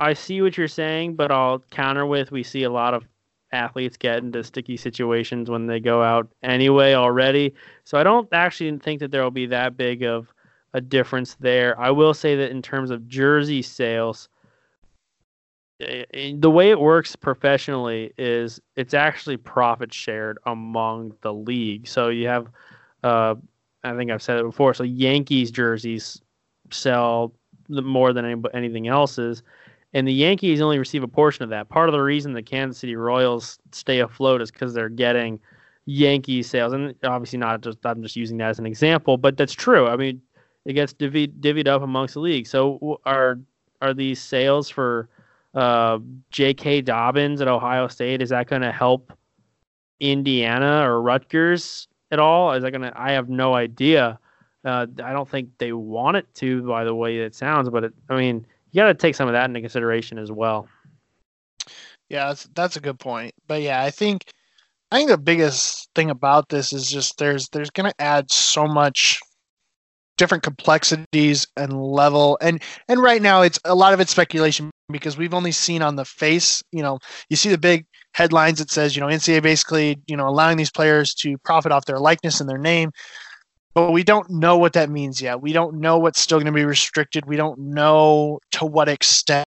I 0.00 0.14
see 0.14 0.42
what 0.42 0.56
you're 0.56 0.66
saying, 0.66 1.14
but 1.14 1.30
I'll 1.30 1.60
counter 1.70 2.04
with 2.04 2.32
we 2.32 2.42
see 2.42 2.64
a 2.64 2.70
lot 2.70 2.94
of 2.94 3.04
athletes 3.52 3.96
get 3.96 4.18
into 4.18 4.42
sticky 4.44 4.76
situations 4.76 5.50
when 5.50 5.66
they 5.66 5.80
go 5.80 6.02
out 6.02 6.28
anyway 6.42 6.94
already. 6.94 7.54
So 7.84 7.98
I 7.98 8.02
don't 8.02 8.28
actually 8.32 8.76
think 8.78 9.00
that 9.00 9.10
there 9.10 9.22
will 9.22 9.30
be 9.30 9.46
that 9.46 9.76
big 9.76 10.02
of 10.02 10.32
a 10.74 10.80
difference 10.80 11.36
there. 11.40 11.78
I 11.80 11.90
will 11.90 12.14
say 12.14 12.36
that 12.36 12.50
in 12.50 12.62
terms 12.62 12.90
of 12.90 13.08
jersey 13.08 13.62
sales, 13.62 14.28
eh, 15.80 16.04
eh, 16.12 16.32
the 16.36 16.50
way 16.50 16.70
it 16.70 16.80
works 16.80 17.16
professionally 17.16 18.12
is 18.18 18.60
it's 18.76 18.94
actually 18.94 19.38
profit 19.38 19.92
shared 19.92 20.38
among 20.46 21.14
the 21.22 21.32
league. 21.32 21.88
So 21.88 22.08
you 22.08 22.28
have, 22.28 22.48
uh, 23.02 23.34
I 23.82 23.96
think 23.96 24.10
I've 24.10 24.22
said 24.22 24.38
it 24.38 24.44
before. 24.44 24.74
So 24.74 24.84
Yankees 24.84 25.50
jerseys 25.50 26.20
sell 26.70 27.32
more 27.68 28.12
than 28.12 28.44
anything 28.54 28.88
else's 28.88 29.42
and 29.94 30.06
the 30.06 30.12
Yankees 30.12 30.60
only 30.60 30.78
receive 30.78 31.02
a 31.02 31.08
portion 31.08 31.44
of 31.44 31.50
that. 31.50 31.68
Part 31.68 31.88
of 31.88 31.92
the 31.92 32.02
reason 32.02 32.32
the 32.32 32.42
Kansas 32.42 32.78
City 32.78 32.96
Royals 32.96 33.58
stay 33.72 34.00
afloat 34.00 34.42
is 34.42 34.50
because 34.50 34.74
they're 34.74 34.88
getting 34.88 35.40
Yankee 35.86 36.42
sales, 36.42 36.72
and 36.74 36.94
obviously 37.04 37.38
not 37.38 37.62
just 37.62 37.78
I'm 37.84 38.02
just 38.02 38.16
using 38.16 38.36
that 38.38 38.50
as 38.50 38.58
an 38.58 38.66
example, 38.66 39.16
but 39.16 39.36
that's 39.36 39.54
true. 39.54 39.86
I 39.86 39.96
mean, 39.96 40.20
it 40.66 40.74
gets 40.74 40.92
divvied, 40.92 41.40
divvied 41.40 41.66
up 41.66 41.82
amongst 41.82 42.14
the 42.14 42.20
league. 42.20 42.46
So 42.46 43.00
are 43.06 43.38
are 43.80 43.94
these 43.94 44.20
sales 44.20 44.68
for 44.68 45.08
uh, 45.54 45.98
J.K. 46.30 46.82
Dobbins 46.82 47.40
at 47.40 47.48
Ohio 47.48 47.88
State? 47.88 48.20
Is 48.20 48.30
that 48.30 48.48
going 48.48 48.62
to 48.62 48.72
help 48.72 49.12
Indiana 50.00 50.88
or 50.88 51.00
Rutgers 51.00 51.88
at 52.10 52.18
all? 52.18 52.52
Is 52.52 52.62
that 52.62 52.70
going 52.72 52.82
to? 52.82 52.92
I 53.00 53.12
have 53.12 53.28
no 53.30 53.54
idea. 53.54 54.18
Uh, 54.64 54.86
I 55.02 55.12
don't 55.12 55.28
think 55.28 55.48
they 55.58 55.72
want 55.72 56.18
it 56.18 56.26
to, 56.34 56.62
by 56.62 56.84
the 56.84 56.94
way 56.94 57.18
it 57.18 57.34
sounds. 57.34 57.70
But 57.70 57.84
it, 57.84 57.94
I 58.10 58.16
mean, 58.16 58.44
you 58.78 58.84
got 58.84 58.88
to 58.88 58.94
take 58.94 59.16
some 59.16 59.26
of 59.26 59.32
that 59.32 59.46
into 59.46 59.60
consideration 59.60 60.18
as 60.18 60.30
well. 60.30 60.68
Yeah, 62.08 62.28
that's, 62.28 62.48
that's 62.54 62.76
a 62.76 62.80
good 62.80 63.00
point. 63.00 63.34
But 63.48 63.60
yeah, 63.60 63.82
I 63.82 63.90
think 63.90 64.22
I 64.92 64.98
think 64.98 65.10
the 65.10 65.18
biggest 65.18 65.88
thing 65.96 66.10
about 66.10 66.48
this 66.48 66.72
is 66.72 66.88
just 66.88 67.18
there's 67.18 67.48
there's 67.48 67.70
going 67.70 67.90
to 67.90 68.00
add 68.00 68.30
so 68.30 68.68
much 68.68 69.18
different 70.16 70.44
complexities 70.44 71.46
and 71.56 71.72
level 71.80 72.38
and 72.40 72.62
and 72.88 73.00
right 73.00 73.22
now 73.22 73.42
it's 73.42 73.58
a 73.64 73.74
lot 73.74 73.92
of 73.92 74.00
it's 74.00 74.10
speculation 74.10 74.68
because 74.90 75.16
we've 75.16 75.34
only 75.34 75.52
seen 75.52 75.80
on 75.80 75.94
the 75.94 76.04
face 76.04 76.60
you 76.72 76.82
know 76.82 76.98
you 77.28 77.36
see 77.36 77.48
the 77.50 77.58
big 77.58 77.86
headlines 78.14 78.58
that 78.58 78.68
says 78.68 78.96
you 78.96 79.00
know 79.00 79.06
ncaa 79.06 79.40
basically 79.40 79.96
you 80.08 80.16
know 80.16 80.26
allowing 80.26 80.56
these 80.56 80.72
players 80.72 81.14
to 81.14 81.38
profit 81.44 81.70
off 81.70 81.84
their 81.84 82.00
likeness 82.00 82.40
and 82.40 82.50
their 82.50 82.58
name 82.58 82.90
but 83.74 83.92
we 83.92 84.02
don't 84.02 84.28
know 84.30 84.56
what 84.58 84.72
that 84.72 84.90
means 84.90 85.20
yet. 85.20 85.40
We 85.40 85.52
don't 85.52 85.80
know 85.80 85.98
what's 85.98 86.20
still 86.20 86.38
going 86.38 86.46
to 86.46 86.52
be 86.52 86.64
restricted. 86.64 87.26
We 87.26 87.36
don't 87.36 87.58
know 87.58 88.40
to 88.52 88.66
what 88.66 88.88
extent 88.88 89.46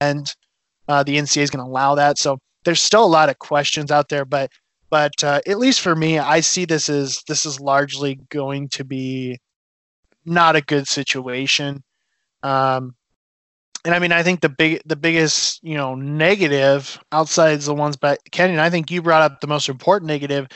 uh, 0.00 1.02
the 1.02 1.16
ncaa 1.16 1.42
is 1.42 1.50
going 1.50 1.64
to 1.64 1.70
allow 1.70 1.94
that. 1.96 2.18
So 2.18 2.38
there's 2.64 2.82
still 2.82 3.04
a 3.04 3.06
lot 3.06 3.28
of 3.28 3.38
questions 3.38 3.90
out 3.90 4.08
there 4.08 4.24
but 4.24 4.50
but 4.90 5.22
uh, 5.22 5.40
at 5.46 5.58
least 5.58 5.80
for 5.80 5.94
me 5.94 6.18
i 6.18 6.40
see 6.40 6.64
this 6.64 6.88
as 6.88 7.22
this 7.28 7.46
is 7.46 7.60
largely 7.60 8.18
going 8.28 8.68
to 8.68 8.84
be 8.84 9.38
not 10.26 10.56
a 10.56 10.60
good 10.60 10.86
situation. 10.88 11.82
Um, 12.42 12.94
and 13.84 13.94
I 13.94 14.00
mean, 14.00 14.12
I 14.12 14.24
think 14.24 14.40
the 14.40 14.48
big, 14.48 14.82
the 14.84 14.96
biggest, 14.96 15.62
you 15.62 15.76
know, 15.76 15.94
negative 15.94 16.98
outside 17.12 17.60
the 17.60 17.74
ones, 17.74 17.96
but 17.96 18.18
Kenyon, 18.32 18.58
I 18.58 18.68
think 18.68 18.90
you 18.90 19.00
brought 19.00 19.22
up 19.22 19.40
the 19.40 19.46
most 19.46 19.68
important 19.68 20.08
negative 20.08 20.48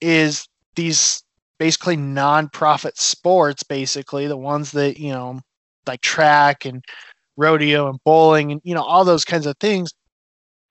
is 0.00 0.48
these 0.74 1.21
basically 1.62 1.96
non-profit 1.96 2.98
sports, 2.98 3.62
basically 3.62 4.26
the 4.26 4.36
ones 4.36 4.72
that 4.72 4.98
you 4.98 5.12
know, 5.12 5.38
like 5.86 6.00
track 6.00 6.64
and 6.64 6.84
rodeo 7.36 7.88
and 7.88 8.00
bowling 8.04 8.50
and 8.50 8.60
you 8.64 8.74
know 8.74 8.82
all 8.82 9.04
those 9.04 9.24
kinds 9.24 9.46
of 9.46 9.56
things. 9.58 9.92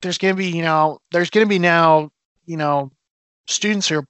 There's 0.02 0.18
going 0.18 0.36
to 0.36 0.38
be, 0.38 0.48
you 0.48 0.64
know, 0.64 1.00
there's 1.12 1.30
going 1.30 1.46
to 1.46 1.50
be 1.50 1.60
now, 1.60 2.10
you 2.46 2.58
know, 2.58 2.92
students 3.48 3.88
who 3.88 4.00
are 4.00 4.06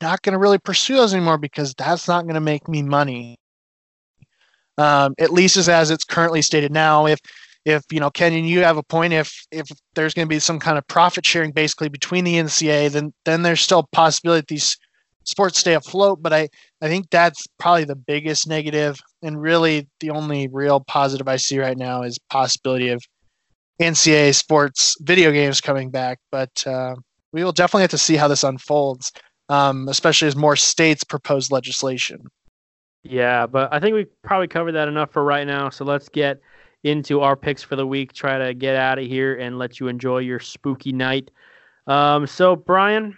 not 0.00 0.22
going 0.22 0.32
to 0.32 0.38
really 0.38 0.58
pursue 0.58 0.96
those 0.96 1.12
anymore 1.12 1.36
because 1.36 1.74
that's 1.74 2.08
not 2.08 2.22
going 2.22 2.36
to 2.36 2.40
make 2.40 2.68
me 2.68 2.82
money 2.82 3.36
um, 4.78 5.14
at 5.18 5.30
least 5.30 5.58
as, 5.58 5.68
as 5.68 5.90
it's 5.90 6.04
currently 6.04 6.40
stated 6.40 6.72
now. 6.72 7.06
If 7.06 7.20
if 7.66 7.82
you 7.90 8.00
know 8.00 8.10
Kenyon, 8.10 8.46
you 8.46 8.60
have 8.60 8.78
a 8.78 8.82
point. 8.82 9.12
If 9.12 9.46
if 9.50 9.66
there's 9.94 10.14
going 10.14 10.26
to 10.26 10.34
be 10.34 10.38
some 10.38 10.58
kind 10.58 10.78
of 10.78 10.86
profit 10.86 11.26
sharing 11.26 11.52
basically 11.52 11.90
between 11.90 12.24
the 12.24 12.34
NCA, 12.36 12.90
then 12.90 13.12
then 13.26 13.42
there's 13.42 13.60
still 13.60 13.80
a 13.80 13.96
possibility 13.96 14.46
these 14.48 14.76
sports 15.24 15.58
stay 15.58 15.74
afloat. 15.74 16.22
But 16.22 16.32
I 16.32 16.48
I 16.80 16.88
think 16.88 17.10
that's 17.10 17.46
probably 17.58 17.84
the 17.84 17.96
biggest 17.96 18.48
negative, 18.48 18.98
and 19.22 19.40
really 19.40 19.88
the 20.00 20.10
only 20.10 20.48
real 20.48 20.80
positive 20.80 21.28
I 21.28 21.36
see 21.36 21.58
right 21.58 21.76
now 21.76 22.02
is 22.02 22.18
possibility 22.30 22.90
of 22.90 23.02
NCAA 23.80 24.34
sports 24.34 24.96
video 25.00 25.32
games 25.32 25.60
coming 25.60 25.90
back. 25.90 26.18
But 26.30 26.66
uh, 26.66 26.94
we 27.32 27.42
will 27.42 27.52
definitely 27.52 27.82
have 27.82 27.90
to 27.90 27.98
see 27.98 28.16
how 28.16 28.28
this 28.28 28.44
unfolds, 28.44 29.12
um, 29.48 29.88
especially 29.88 30.28
as 30.28 30.36
more 30.36 30.56
states 30.56 31.04
propose 31.04 31.50
legislation. 31.50 32.26
Yeah, 33.02 33.46
but 33.46 33.72
I 33.72 33.80
think 33.80 33.94
we 33.94 34.06
probably 34.22 34.48
covered 34.48 34.72
that 34.72 34.88
enough 34.88 35.12
for 35.12 35.22
right 35.22 35.46
now. 35.46 35.68
So 35.68 35.84
let's 35.84 36.08
get 36.08 36.40
into 36.84 37.20
our 37.20 37.36
picks 37.36 37.62
for 37.62 37.76
the 37.76 37.86
week. 37.86 38.12
Try 38.12 38.38
to 38.38 38.54
get 38.54 38.76
out 38.76 38.98
of 38.98 39.06
here 39.06 39.36
and 39.36 39.58
let 39.58 39.78
you 39.78 39.88
enjoy 39.88 40.18
your 40.18 40.40
spooky 40.40 40.92
night. 40.92 41.30
Um, 41.86 42.26
so 42.26 42.56
Brian, 42.56 43.16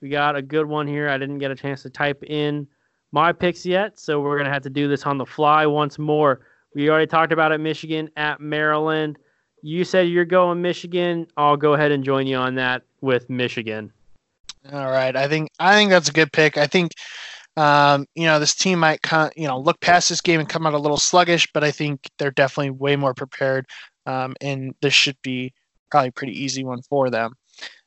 we 0.00 0.08
got 0.08 0.36
a 0.36 0.42
good 0.42 0.66
one 0.66 0.86
here. 0.86 1.08
I 1.08 1.18
didn't 1.18 1.38
get 1.38 1.50
a 1.50 1.56
chance 1.56 1.82
to 1.82 1.90
type 1.90 2.22
in 2.24 2.66
my 3.12 3.32
picks 3.32 3.64
yet, 3.64 3.98
so 3.98 4.20
we're 4.20 4.38
gonna 4.38 4.52
have 4.52 4.62
to 4.62 4.70
do 4.70 4.88
this 4.88 5.04
on 5.04 5.18
the 5.18 5.26
fly 5.26 5.66
once 5.66 5.98
more. 5.98 6.40
We 6.74 6.90
already 6.90 7.06
talked 7.06 7.32
about 7.32 7.52
it. 7.52 7.58
Michigan 7.58 8.10
at 8.16 8.40
Maryland. 8.40 9.18
You 9.62 9.84
said 9.84 10.08
you're 10.08 10.24
going 10.24 10.62
Michigan. 10.62 11.26
I'll 11.36 11.56
go 11.56 11.74
ahead 11.74 11.90
and 11.90 12.04
join 12.04 12.26
you 12.26 12.36
on 12.36 12.54
that 12.56 12.82
with 13.00 13.28
Michigan. 13.28 13.92
All 14.72 14.90
right. 14.90 15.16
I 15.16 15.28
think 15.28 15.50
I 15.58 15.74
think 15.74 15.90
that's 15.90 16.08
a 16.08 16.12
good 16.12 16.32
pick. 16.32 16.56
I 16.56 16.66
think 16.66 16.92
um, 17.58 18.06
you 18.14 18.24
know, 18.24 18.38
this 18.38 18.54
team 18.54 18.78
might, 18.78 19.02
con- 19.02 19.32
you 19.36 19.48
know, 19.48 19.58
look 19.58 19.80
past 19.80 20.08
this 20.08 20.20
game 20.20 20.38
and 20.38 20.48
come 20.48 20.64
out 20.64 20.74
a 20.74 20.78
little 20.78 20.96
sluggish, 20.96 21.48
but 21.52 21.64
I 21.64 21.72
think 21.72 22.08
they're 22.16 22.30
definitely 22.30 22.70
way 22.70 22.94
more 22.94 23.14
prepared, 23.14 23.66
um, 24.06 24.36
and 24.40 24.76
this 24.80 24.94
should 24.94 25.16
be 25.22 25.52
probably 25.90 26.10
a 26.10 26.12
pretty 26.12 26.40
easy 26.40 26.62
one 26.62 26.82
for 26.82 27.10
them. 27.10 27.32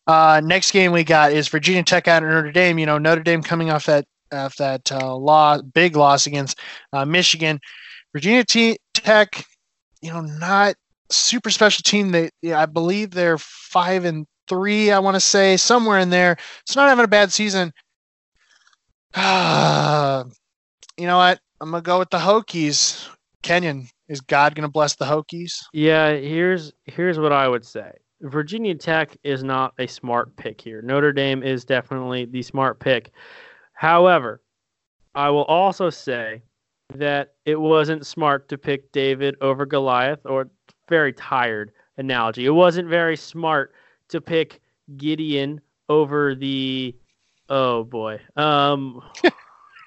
Uh, 0.08 0.42
next 0.44 0.72
game 0.72 0.92
we 0.92 1.04
got 1.04 1.32
is 1.32 1.48
Virginia 1.48 1.84
Tech 1.84 2.08
at 2.08 2.24
Notre 2.24 2.52
Dame. 2.52 2.80
You 2.80 2.86
know, 2.86 2.98
Notre 2.98 3.24
Dame 3.24 3.44
coming 3.44 3.70
off 3.70 3.86
that 3.86 4.06
off 4.32 4.56
that 4.58 4.92
uh, 4.92 5.16
loss, 5.16 5.62
big 5.62 5.96
loss 5.96 6.26
against 6.26 6.60
uh, 6.94 7.06
Michigan. 7.06 7.60
Virginia 8.14 8.44
T- 8.44 8.80
Tech, 8.94 9.46
you 10.02 10.12
know, 10.12 10.22
not 10.22 10.76
super 11.10 11.50
special 11.50 11.84
team. 11.84 12.12
They, 12.12 12.30
yeah, 12.42 12.60
I 12.60 12.66
believe 12.66 13.12
they're 13.12 13.38
five 13.38 14.06
and 14.06 14.26
three. 14.48 14.92
I 14.92 15.00
want 15.00 15.16
to 15.16 15.22
say 15.22 15.58
somewhere 15.58 16.00
in 16.00 16.10
there. 16.10 16.38
It's 16.62 16.76
not 16.76 16.90
having 16.90 17.06
a 17.06 17.10
bad 17.10 17.32
season. 17.32 17.72
you 19.16 19.22
know 19.22 21.18
what? 21.18 21.40
I'm 21.60 21.72
gonna 21.72 21.82
go 21.82 22.00
with 22.00 22.10
the 22.10 22.18
Hokies. 22.18 23.08
Kenyon, 23.44 23.88
is 24.08 24.22
God 24.22 24.56
gonna 24.56 24.70
bless 24.70 24.96
the 24.96 25.06
Hokies? 25.06 25.54
Yeah, 25.74 26.14
here's 26.14 26.74
here's 26.86 27.20
what 27.20 27.32
I 27.32 27.48
would 27.48 27.66
say. 27.66 27.92
Virginia 28.22 28.76
Tech 28.76 29.18
is 29.24 29.44
not 29.44 29.74
a 29.80 29.88
smart 29.88 30.36
pick 30.36 30.62
here. 30.62 30.82
Notre 30.82 31.12
Dame 31.12 31.44
is 31.44 31.66
definitely 31.66 32.26
the 32.26 32.42
smart 32.42 32.80
pick. 32.80 33.12
However, 33.74 34.42
I 35.16 35.30
will 35.30 35.46
also 35.46 35.90
say 35.90 36.44
that 36.96 37.34
it 37.46 37.60
wasn't 37.60 38.06
smart 38.06 38.48
to 38.50 38.58
pick 38.58 38.92
David 38.92 39.36
over 39.42 39.66
Goliath, 39.66 40.20
or 40.26 40.50
very 40.88 41.14
tired 41.14 41.72
analogy. 41.98 42.46
It 42.46 42.52
wasn't 42.52 42.88
very 42.88 43.16
smart 43.16 43.74
to 44.10 44.22
pick 44.22 44.62
Gideon 44.98 45.62
over 45.90 46.36
the 46.36 46.96
Oh 47.52 47.84
boy. 47.84 48.22
Um, 48.38 49.04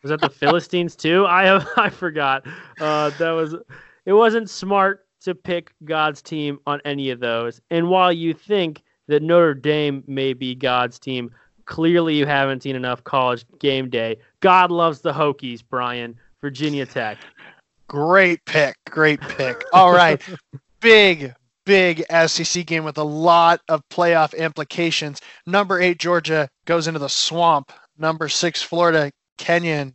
was 0.03 0.11
that 0.11 0.21
the 0.21 0.29
Philistines 0.29 0.95
too? 0.95 1.25
I 1.27 1.45
have 1.45 1.67
I 1.77 1.89
forgot. 1.89 2.47
Uh, 2.79 3.11
that 3.19 3.31
was. 3.31 3.57
It 4.05 4.13
wasn't 4.13 4.51
smart 4.51 5.04
to 5.25 5.35
pick 5.35 5.73
God's 5.85 6.23
team 6.23 6.59
on 6.67 6.81
any 6.85 7.11
of 7.11 7.21
those. 7.21 7.61
And 7.71 7.89
while 7.89 8.13
you 8.13 8.33
think 8.35 8.83
that 9.09 9.23
Notre 9.23 9.55
Dame 9.55 10.05
may 10.07 10.33
be 10.33 10.55
God's 10.55 10.99
team, 10.99 11.31
clearly 11.67 12.17
you 12.17 12.27
haven't 12.27 12.63
seen 12.63 12.77
enough 12.77 13.05
college 13.05 13.45
game 13.59 13.91
day. 13.91 14.17
God 14.41 14.71
loves 14.71 15.01
the 15.01 15.13
Hokies, 15.13 15.63
Brian. 15.69 16.17
Virginia 16.41 16.85
Tech. 16.85 17.17
Great 17.89 18.45
pick. 18.45 18.77
Great 18.91 19.21
pick. 19.21 19.63
All 19.73 19.95
right. 19.95 20.23
big, 20.81 21.35
big 21.65 22.05
SEC 22.27 22.67
game 22.67 22.85
with 22.85 22.99
a 22.99 23.05
lot 23.05 23.61
of 23.71 23.83
playoff 23.89 24.37
implications. 24.37 25.21
Number 25.47 25.81
eight, 25.81 25.99
Georgia 25.99 26.49
goes 26.67 26.87
into 26.87 27.01
the 27.01 27.09
swamp. 27.09 27.73
Number 27.97 28.29
six, 28.29 28.63
Florida. 28.63 29.11
Kenyon, 29.39 29.95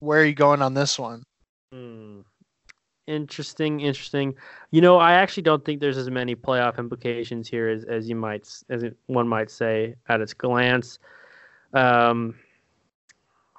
where 0.00 0.20
are 0.20 0.24
you 0.24 0.34
going 0.34 0.60
on 0.60 0.74
this 0.74 0.98
one? 0.98 1.22
Hmm. 1.72 2.20
Interesting, 3.12 3.80
interesting. 3.80 4.34
You 4.70 4.80
know, 4.80 4.96
I 4.96 5.12
actually 5.12 5.42
don't 5.42 5.62
think 5.64 5.80
there's 5.80 5.98
as 5.98 6.10
many 6.10 6.34
playoff 6.34 6.78
implications 6.78 7.46
here 7.46 7.68
as, 7.68 7.84
as 7.84 8.08
you 8.08 8.16
might, 8.16 8.48
as 8.70 8.84
one 9.06 9.28
might 9.28 9.50
say 9.50 9.94
at 10.08 10.22
its 10.22 10.32
glance. 10.32 10.98
Um, 11.74 12.34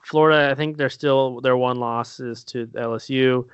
Florida, 0.04 0.52
I 0.52 0.56
think 0.56 0.78
they're 0.78 0.90
still 0.90 1.40
their 1.42 1.56
one 1.56 1.80
loss 1.80 2.20
is 2.20 2.44
to 2.46 2.66
LSU. 2.68 3.48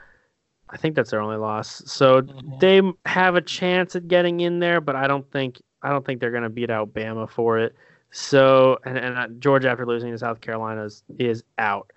I 0.69 0.77
think 0.77 0.95
that's 0.95 1.11
their 1.11 1.21
only 1.21 1.37
loss. 1.37 1.83
So 1.85 2.21
mm-hmm. 2.21 2.59
they 2.59 2.81
have 3.05 3.35
a 3.35 3.41
chance 3.41 3.95
at 3.95 4.07
getting 4.07 4.39
in 4.39 4.59
there, 4.59 4.79
but 4.79 4.95
I 4.95 5.05
don't 5.05 5.29
think 5.31 5.61
I 5.81 5.89
don't 5.89 6.05
think 6.05 6.21
they're 6.21 6.31
going 6.31 6.43
to 6.43 6.49
beat 6.49 6.69
out 6.69 6.93
Bama 6.93 7.29
for 7.29 7.59
it. 7.59 7.75
So 8.11 8.79
and, 8.85 8.97
and 8.97 9.17
uh, 9.17 9.27
Georgia 9.39 9.69
after 9.69 9.85
losing 9.85 10.11
to 10.11 10.17
South 10.17 10.39
Carolina 10.39 10.85
is, 10.85 11.03
is 11.17 11.43
out. 11.57 11.91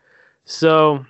So 0.44 1.06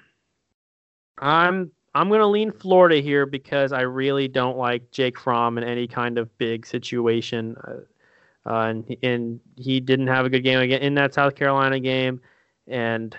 I'm 1.19 1.71
I'm 1.95 2.09
going 2.09 2.21
to 2.21 2.27
lean 2.27 2.53
Florida 2.53 3.01
here 3.01 3.27
because 3.27 3.73
I 3.73 3.83
really 3.83 4.29
don't 4.29 4.57
like 4.57 4.91
Jake 4.91 5.19
Fromm 5.19 5.59
in 5.59 5.65
any 5.65 5.87
kind 5.87 6.19
of 6.19 6.37
big 6.39 6.67
situation. 6.67 7.57
Uh, 7.67 8.51
uh, 8.51 8.67
and 8.67 8.97
and 9.03 9.41
he 9.57 9.79
didn't 9.79 10.09
have 10.09 10.27
a 10.27 10.31
good 10.31 10.43
game 10.43 10.59
again 10.59 10.83
in 10.83 10.95
that 10.95 11.15
South 11.15 11.35
Carolina 11.35 11.79
game, 11.79 12.21
and 12.67 13.17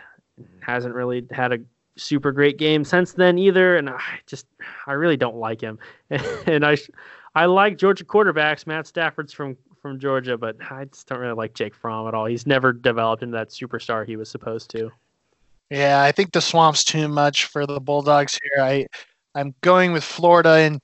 hasn't 0.59 0.93
really 0.93 1.26
had 1.32 1.53
a 1.53 1.59
super 1.95 2.32
great 2.32 2.57
game 2.57 2.84
since 2.84 3.13
then 3.13 3.38
either. 3.38 3.78
And 3.78 3.89
I 3.89 4.01
just, 4.26 4.47
I 4.88 4.93
really 4.93 5.17
don't 5.17 5.38
like 5.38 5.61
him. 5.61 5.80
and 6.09 6.65
I, 6.65 6.78
I 7.36 7.45
like 7.45 7.78
Georgia 7.78 8.03
quarterbacks. 8.03 8.67
Matt 8.67 8.88
Stafford's 8.88 9.32
from 9.34 9.55
from 9.82 9.99
Georgia, 9.99 10.38
but 10.38 10.55
I 10.71 10.86
just 10.86 11.07
don't 11.07 11.19
really 11.19 11.36
like 11.36 11.53
Jake 11.53 11.76
Fromm 11.76 12.07
at 12.07 12.13
all. 12.13 12.26
He's 12.26 12.47
never 12.47 12.71
developed 12.71 13.21
into 13.21 13.36
that 13.38 13.49
superstar 13.49 14.07
he 14.07 14.15
was 14.15 14.30
supposed 14.30 14.71
to. 14.71 14.91
Yeah, 15.74 16.03
I 16.03 16.11
think 16.11 16.32
the 16.34 16.41
swamp's 16.41 16.84
too 16.84 17.07
much 17.07 17.45
for 17.45 17.65
the 17.65 17.80
Bulldogs 17.82 18.39
here. 18.43 18.63
I, 18.63 18.86
I'm 19.34 19.55
going 19.61 19.91
with 19.91 20.03
Florida, 20.03 20.51
and 20.51 20.80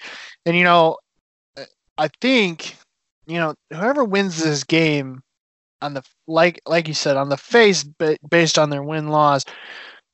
and 0.48 0.58
you 0.58 0.64
know, 0.64 0.98
I 1.98 2.10
think 2.22 2.76
you 3.28 3.38
know 3.40 3.54
whoever 3.72 4.04
wins 4.04 4.42
this 4.44 4.64
game 4.64 5.22
on 5.82 5.94
the 5.94 6.04
like 6.28 6.62
like 6.68 6.88
you 6.88 6.96
said 6.96 7.18
on 7.18 7.30
the 7.30 7.38
face, 7.38 7.84
but 7.84 8.18
based 8.32 8.58
on 8.58 8.72
their 8.72 8.82
win 8.84 9.10
loss, 9.10 9.46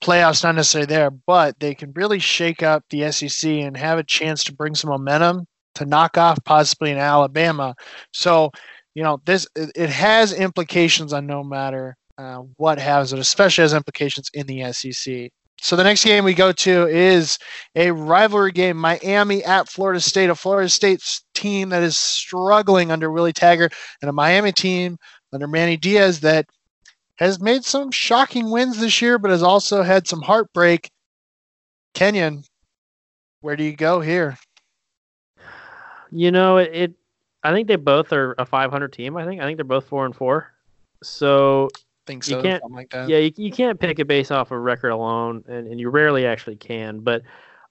playoffs 0.03 0.43
not 0.43 0.55
necessarily 0.55 0.87
there, 0.87 1.11
but 1.11 1.59
they 1.59 1.73
can 1.75 1.93
really 1.93 2.19
shake 2.19 2.63
up 2.63 2.83
the 2.89 3.11
SEC 3.13 3.49
and 3.49 3.77
have 3.77 3.99
a 3.99 4.03
chance 4.03 4.43
to 4.45 4.53
bring 4.53 4.75
some 4.75 4.89
momentum 4.91 5.45
to 5.75 5.85
knock 5.85 6.17
off 6.17 6.37
possibly 6.45 6.91
in 6.91 6.97
Alabama. 6.97 7.75
So, 8.13 8.51
you 8.95 9.03
know, 9.03 9.21
this 9.25 9.47
it 9.55 9.89
has 9.89 10.33
implications 10.33 11.13
on 11.13 11.27
no 11.27 11.43
matter 11.45 11.95
uh, 12.17 12.43
what 12.57 12.79
has 12.79 13.13
it, 13.13 13.19
especially 13.19 13.63
has 13.63 13.73
implications 13.73 14.29
in 14.33 14.47
the 14.47 14.71
SEC. 14.71 15.29
so 15.61 15.75
the 15.75 15.83
next 15.83 16.03
game 16.03 16.23
we 16.23 16.33
go 16.33 16.51
to 16.51 16.87
is 16.87 17.37
a 17.75 17.91
rivalry 17.91 18.51
game 18.51 18.77
Miami 18.77 19.43
at 19.43 19.69
Florida 19.69 19.99
State, 19.99 20.29
a 20.29 20.35
Florida 20.35 20.69
State 20.69 21.01
team 21.33 21.69
that 21.69 21.83
is 21.83 21.97
struggling 21.97 22.91
under 22.91 23.11
Willie 23.11 23.33
Taggart, 23.33 23.73
and 24.01 24.09
a 24.09 24.13
Miami 24.13 24.51
team 24.51 24.97
under 25.33 25.47
Manny 25.47 25.77
Diaz 25.77 26.21
that 26.21 26.45
has 27.17 27.39
made 27.39 27.63
some 27.63 27.91
shocking 27.91 28.49
wins 28.51 28.79
this 28.79 29.01
year, 29.01 29.17
but 29.17 29.31
has 29.31 29.43
also 29.43 29.81
had 29.83 30.07
some 30.07 30.21
heartbreak. 30.21 30.89
Kenyon, 31.93 32.43
where 33.41 33.55
do 33.55 33.63
you 33.63 33.75
go 33.75 34.01
here? 34.01 34.37
You 36.11 36.31
know, 36.31 36.57
it, 36.57 36.69
it 36.73 36.93
I 37.43 37.53
think 37.53 37.67
they 37.67 37.75
both 37.75 38.11
are 38.11 38.35
a 38.37 38.45
500 38.45 38.91
team. 38.91 39.17
I 39.17 39.25
think 39.25 39.41
I 39.41 39.45
think 39.45 39.57
they're 39.57 39.65
both 39.65 39.87
four 39.87 40.05
and 40.05 40.15
four. 40.15 40.51
So 41.03 41.69
think 42.05 42.23
so. 42.23 42.37
You 42.37 42.43
can't, 42.43 42.71
like 42.71 42.89
that. 42.91 43.09
Yeah, 43.09 43.17
you, 43.17 43.31
you 43.35 43.51
can't 43.51 43.79
pick 43.79 43.99
it 43.99 44.07
based 44.07 44.31
off 44.31 44.51
of 44.51 44.59
record 44.59 44.89
alone, 44.89 45.43
and, 45.47 45.67
and 45.67 45.79
you 45.79 45.89
rarely 45.89 46.25
actually 46.25 46.55
can. 46.55 46.99
But 46.99 47.21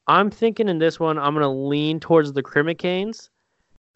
I'm 0.06 0.30
thinking 0.30 0.68
in 0.68 0.78
this 0.78 1.00
one, 1.00 1.18
I'm 1.18 1.34
going 1.34 1.42
to 1.42 1.48
lean 1.48 2.00
towards 2.00 2.32
the 2.32 2.42
Crimmicanes. 2.42 3.30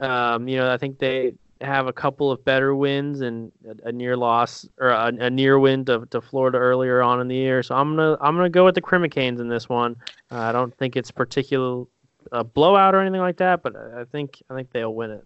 Um, 0.00 0.48
you 0.48 0.56
know, 0.56 0.72
I 0.72 0.76
think 0.76 0.98
they 0.98 1.34
have 1.60 1.88
a 1.88 1.92
couple 1.92 2.30
of 2.30 2.44
better 2.44 2.74
wins 2.74 3.20
and 3.20 3.50
a, 3.66 3.88
a 3.88 3.92
near 3.92 4.16
loss 4.16 4.66
or 4.78 4.90
a, 4.90 5.06
a, 5.06 5.30
near 5.30 5.58
win 5.58 5.84
to, 5.86 6.06
to 6.10 6.20
Florida 6.20 6.58
earlier 6.58 7.02
on 7.02 7.20
in 7.20 7.28
the 7.28 7.34
year. 7.34 7.62
So 7.62 7.74
I'm 7.74 7.96
gonna 7.96 8.16
I'm 8.20 8.36
gonna 8.36 8.48
go 8.48 8.64
with 8.64 8.76
the 8.76 8.80
Crimmicanes 8.80 9.40
in 9.40 9.48
this 9.48 9.68
one. 9.68 9.96
Uh, 10.30 10.38
I 10.38 10.52
don't 10.52 10.76
think 10.76 10.96
it's 10.96 11.10
particular 11.10 11.84
a 12.32 12.44
blowout 12.44 12.94
or 12.94 13.00
anything 13.00 13.20
like 13.20 13.38
that, 13.38 13.62
but 13.62 13.74
I 13.74 14.04
think 14.04 14.42
I 14.50 14.54
think 14.54 14.70
they'll 14.70 14.94
win 14.94 15.10
it. 15.10 15.24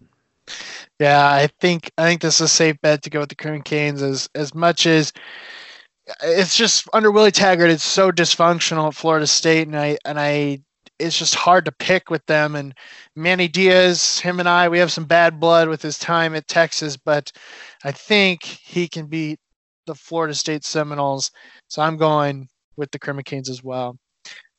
Yeah, 0.99 1.25
I 1.25 1.47
think 1.59 1.91
I 1.97 2.03
think 2.03 2.21
this 2.21 2.35
is 2.35 2.41
a 2.41 2.47
safe 2.47 2.77
bet 2.81 3.03
to 3.03 3.09
go 3.09 3.19
with 3.19 3.29
the 3.29 3.35
Crimmicanes 3.35 4.01
as 4.01 4.29
as 4.35 4.53
much 4.53 4.85
as 4.85 5.11
it's 6.21 6.55
just 6.55 6.87
under 6.93 7.11
Willie 7.11 7.31
Taggart, 7.31 7.69
it's 7.69 7.83
so 7.83 8.11
dysfunctional 8.11 8.87
at 8.87 8.95
Florida 8.95 9.27
State, 9.27 9.67
and 9.67 9.77
I 9.77 9.97
and 10.05 10.19
I 10.19 10.59
it's 10.99 11.17
just 11.17 11.35
hard 11.35 11.65
to 11.65 11.71
pick 11.71 12.09
with 12.09 12.25
them. 12.25 12.55
And 12.55 12.73
Manny 13.15 13.47
Diaz, 13.47 14.19
him 14.19 14.39
and 14.39 14.47
I, 14.47 14.69
we 14.69 14.79
have 14.79 14.91
some 14.91 15.05
bad 15.05 15.39
blood 15.39 15.67
with 15.67 15.81
his 15.81 15.97
time 15.97 16.35
at 16.35 16.47
Texas, 16.47 16.97
but 16.97 17.31
I 17.83 17.91
think 17.91 18.43
he 18.43 18.87
can 18.87 19.07
beat 19.07 19.39
the 19.87 19.95
Florida 19.95 20.33
State 20.33 20.63
Seminoles. 20.63 21.31
So 21.67 21.81
I'm 21.81 21.97
going 21.97 22.47
with 22.77 22.91
the 22.91 22.99
Crimmicanes 22.99 23.49
as 23.49 23.63
well. 23.63 23.97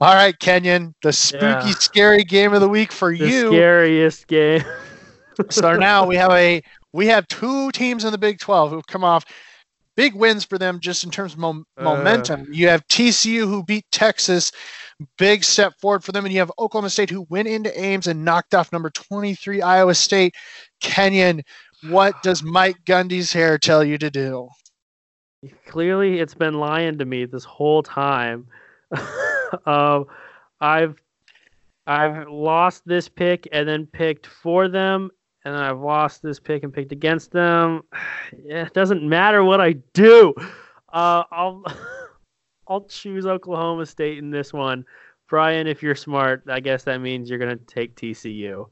All 0.01 0.15
right, 0.15 0.39
Kenyon, 0.39 0.95
the 1.03 1.13
spooky, 1.13 1.69
yeah. 1.69 1.75
scary 1.79 2.25
game 2.25 2.53
of 2.53 2.61
the 2.61 2.69
week 2.69 2.93
for 2.93 3.17
the 3.17 3.27
you. 3.29 3.47
Scariest 3.47 4.27
game. 4.27 4.65
so 5.51 5.77
now 5.77 6.07
we 6.07 6.17
have 6.17 6.33
a 6.33 6.63
we 6.93 7.07
have 7.07 7.27
two 7.29 7.71
teams 7.73 8.05
in 8.05 8.13
the 8.13 8.19
Big 8.19 8.39
12 8.39 8.71
who've 8.71 8.87
come 8.87 9.05
off 9.05 9.25
big 9.97 10.15
wins 10.15 10.45
for 10.45 10.59
them 10.59 10.81
just 10.81 11.05
in 11.05 11.11
terms 11.11 11.33
of 11.33 11.39
mo- 11.39 11.65
uh, 11.79 11.83
momentum. 11.83 12.47
You 12.53 12.69
have 12.69 12.87
TCU 12.89 13.41
who 13.41 13.63
beat 13.63 13.85
Texas, 13.91 14.53
big 15.19 15.45
step 15.45 15.75
forward 15.81 16.05
for 16.05 16.13
them, 16.13 16.25
and 16.25 16.33
you 16.33 16.41
have 16.41 16.53
Oklahoma 16.59 16.91
State 16.91 17.11
who 17.11 17.27
went 17.31 17.49
into 17.49 17.79
Ames 17.79 18.07
and 18.07 18.25
knocked 18.25 18.55
off 18.55 18.73
number 18.73 18.91
23 18.91 19.63
Iowa 19.63 19.95
State. 19.95 20.35
Kenyon, 20.81 21.43
what 21.89 22.15
does 22.23 22.43
Mike 22.43 22.77
Gundy's 22.85 23.33
hair 23.33 23.59
tell 23.59 23.85
you 23.85 23.99
to 23.99 24.11
do? 24.11 24.49
Clearly, 25.67 26.21
it's 26.21 26.35
been 26.35 26.55
lying 26.55 26.99
to 26.99 27.05
me 27.05 27.27
this 27.27 27.45
whole 27.45 27.83
time. 27.83 28.47
um, 29.67 30.07
I've 30.61 30.97
I've 31.87 32.29
lost 32.29 32.83
this 32.87 33.11
pick 33.11 33.47
and 33.53 33.69
then 33.69 33.87
picked 33.87 34.27
for 34.27 34.69
them, 34.69 35.11
and 35.45 35.57
I've 35.57 35.81
lost 35.81 36.23
this 36.23 36.41
pick 36.41 36.63
and 36.63 36.73
picked 36.73 36.93
against 36.93 37.31
them. 37.31 37.83
it 38.33 38.73
doesn't 38.75 39.03
matter 39.03 39.45
what 39.45 39.61
I 39.61 39.73
do. 39.93 40.35
Uh, 40.93 41.25
I'll 41.31 41.65
I'll 42.69 42.85
choose 42.85 43.27
Oklahoma 43.27 43.87
State 43.87 44.19
in 44.19 44.31
this 44.31 44.53
one. 44.53 44.87
Brian, 45.29 45.67
if 45.67 45.83
you're 45.83 45.95
smart, 45.95 46.45
I 46.49 46.61
guess 46.61 46.85
that 46.85 47.01
means 47.01 47.29
you're 47.29 47.39
gonna 47.39 47.57
take 47.57 47.95
TCU. 47.97 48.69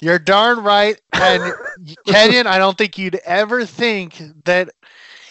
You're 0.00 0.18
darn 0.18 0.62
right. 0.62 1.00
And 1.12 1.52
Kenyon, 2.06 2.46
I 2.46 2.58
don't 2.58 2.76
think 2.76 2.96
you'd 2.96 3.16
ever 3.24 3.66
think 3.66 4.20
that 4.44 4.70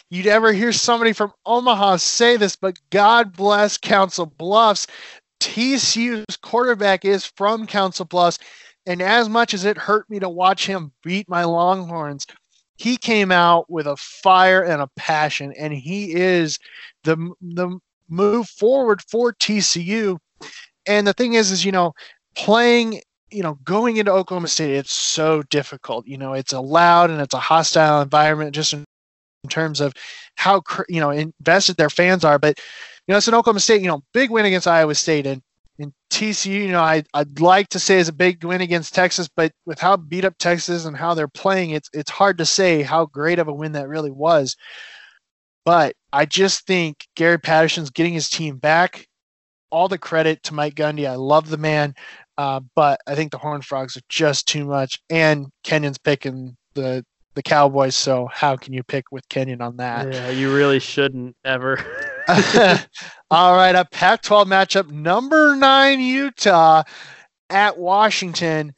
you'd 0.10 0.28
ever 0.28 0.54
hear 0.54 0.72
somebody 0.72 1.14
from 1.14 1.34
Omaha 1.46 1.98
say 1.98 2.38
this, 2.38 2.56
but 2.56 2.78
God 2.92 3.36
bless 3.36 3.78
Council 3.78 4.28
Bluffs. 4.28 4.86
TCU's 5.40 6.38
quarterback 6.38 7.06
is 7.06 7.26
from 7.26 7.66
Council 7.66 8.06
Bluffs. 8.06 8.38
And 8.90 9.04
as 9.04 9.30
much 9.30 9.54
as 9.54 9.66
it 9.66 9.78
hurt 9.78 10.10
me 10.10 10.18
to 10.18 10.28
watch 10.28 10.66
him 10.66 10.92
beat 11.04 11.30
my 11.30 11.44
Longhorns, 11.44 12.26
he 12.76 12.98
came 12.98 13.32
out 13.32 13.70
with 13.70 13.86
a 13.86 13.96
fire 13.96 14.64
and 14.64 14.82
a 14.82 14.90
passion, 14.96 15.54
and 15.60 15.72
he 15.72 16.16
is 16.16 16.58
the 17.04 17.16
the 17.40 17.78
move 18.10 18.50
forward 18.50 19.04
for 19.04 19.32
TCU. 19.32 20.18
And 20.88 21.06
the 21.06 21.14
thing 21.14 21.34
is, 21.34 21.52
is 21.52 21.64
you 21.64 21.72
know, 21.72 21.94
playing, 22.36 23.02
you 23.30 23.44
know, 23.44 23.60
going 23.64 23.98
into 23.98 24.12
Oklahoma 24.12 24.48
State, 24.48 24.72
it's 24.72 24.94
so 24.94 25.44
difficult. 25.44 26.08
You 26.08 26.18
know, 26.18 26.34
it's 26.34 26.54
a 26.54 26.60
loud 26.60 27.12
and 27.12 27.22
it's 27.22 27.36
a 27.36 27.40
hostile 27.40 28.02
environment, 28.02 28.56
just 28.56 28.74
in, 28.74 28.84
in 29.44 29.52
terms 29.52 29.82
of 29.82 29.94
how 30.34 30.64
you 30.90 31.00
know 31.00 31.12
invested 31.12 31.78
their 31.78 31.92
fans 31.92 32.26
are. 32.26 32.40
But 32.40 32.58
you 33.08 33.14
know, 33.14 33.18
it's 33.18 33.28
an 33.28 33.36
Oklahoma 33.36 33.60
State, 33.60 33.82
you 33.84 33.88
know, 33.88 34.02
big 34.16 34.32
win 34.32 34.46
against 34.46 34.68
Iowa 34.68 34.96
State, 34.96 35.28
and 35.28 35.44
in 35.80 35.94
TCU, 36.12 36.52
you 36.52 36.72
know, 36.72 36.82
I, 36.82 37.04
I'd 37.14 37.40
like 37.40 37.70
to 37.70 37.80
say 37.80 37.98
is 37.98 38.10
a 38.10 38.14
big 38.14 38.44
win 38.44 38.62
against 38.62 38.94
Texas, 38.94 39.30
but 39.34 39.54
with 39.66 39.80
how 39.80 39.96
beat 39.96 40.26
up 40.26 40.36
Texas 40.38 40.86
and 40.86 40.96
how 40.96 41.14
they're 41.14 41.28
playing, 41.28 41.72
it's 41.72 41.90
it's 41.94 42.12
hard 42.12 42.38
to 42.40 42.46
say 42.46 42.84
how 42.84 43.06
great 43.06 43.40
of 43.40 43.48
a 43.48 43.54
win 43.54 43.72
that 43.72 43.88
really 43.88 44.12
was. 44.12 44.56
But 45.66 45.96
I 46.12 46.26
just 46.26 46.68
think 46.68 47.08
Gary 47.16 47.40
Patterson's 47.40 47.90
getting 47.90 48.14
his 48.14 48.30
team 48.30 48.58
back. 48.58 49.08
All 49.72 49.88
the 49.88 49.98
credit 49.98 50.44
to 50.44 50.54
Mike 50.54 50.76
Gundy. 50.76 51.08
I 51.08 51.16
love 51.16 51.50
the 51.50 51.58
man, 51.58 51.94
uh, 52.38 52.60
but 52.76 53.00
I 53.08 53.16
think 53.16 53.32
the 53.32 53.38
Horned 53.38 53.66
Frogs 53.66 53.96
are 53.96 54.02
just 54.10 54.48
too 54.48 54.66
much. 54.66 55.00
And 55.10 55.48
Kenyon's 55.64 56.00
picking 56.00 56.58
the 56.74 57.06
the 57.36 57.44
Cowboys, 57.44 57.96
so 57.96 58.28
how 58.34 58.58
can 58.58 58.74
you 58.74 58.84
pick 58.84 59.12
with 59.12 59.30
Kenyon 59.30 59.62
on 59.62 59.78
that? 59.78 60.12
Yeah, 60.12 60.30
you 60.32 60.54
really 60.54 60.80
shouldn't 60.80 61.36
ever. 61.46 61.78
All 63.32 63.56
right, 63.56 63.76
a 63.76 63.86
Pac 63.86 64.22
12 64.22 64.48
matchup 64.48 64.92
number 64.92 65.56
nine 65.56 66.00
Utah 66.00 66.84
at 67.50 67.78
Washington. 67.78 68.76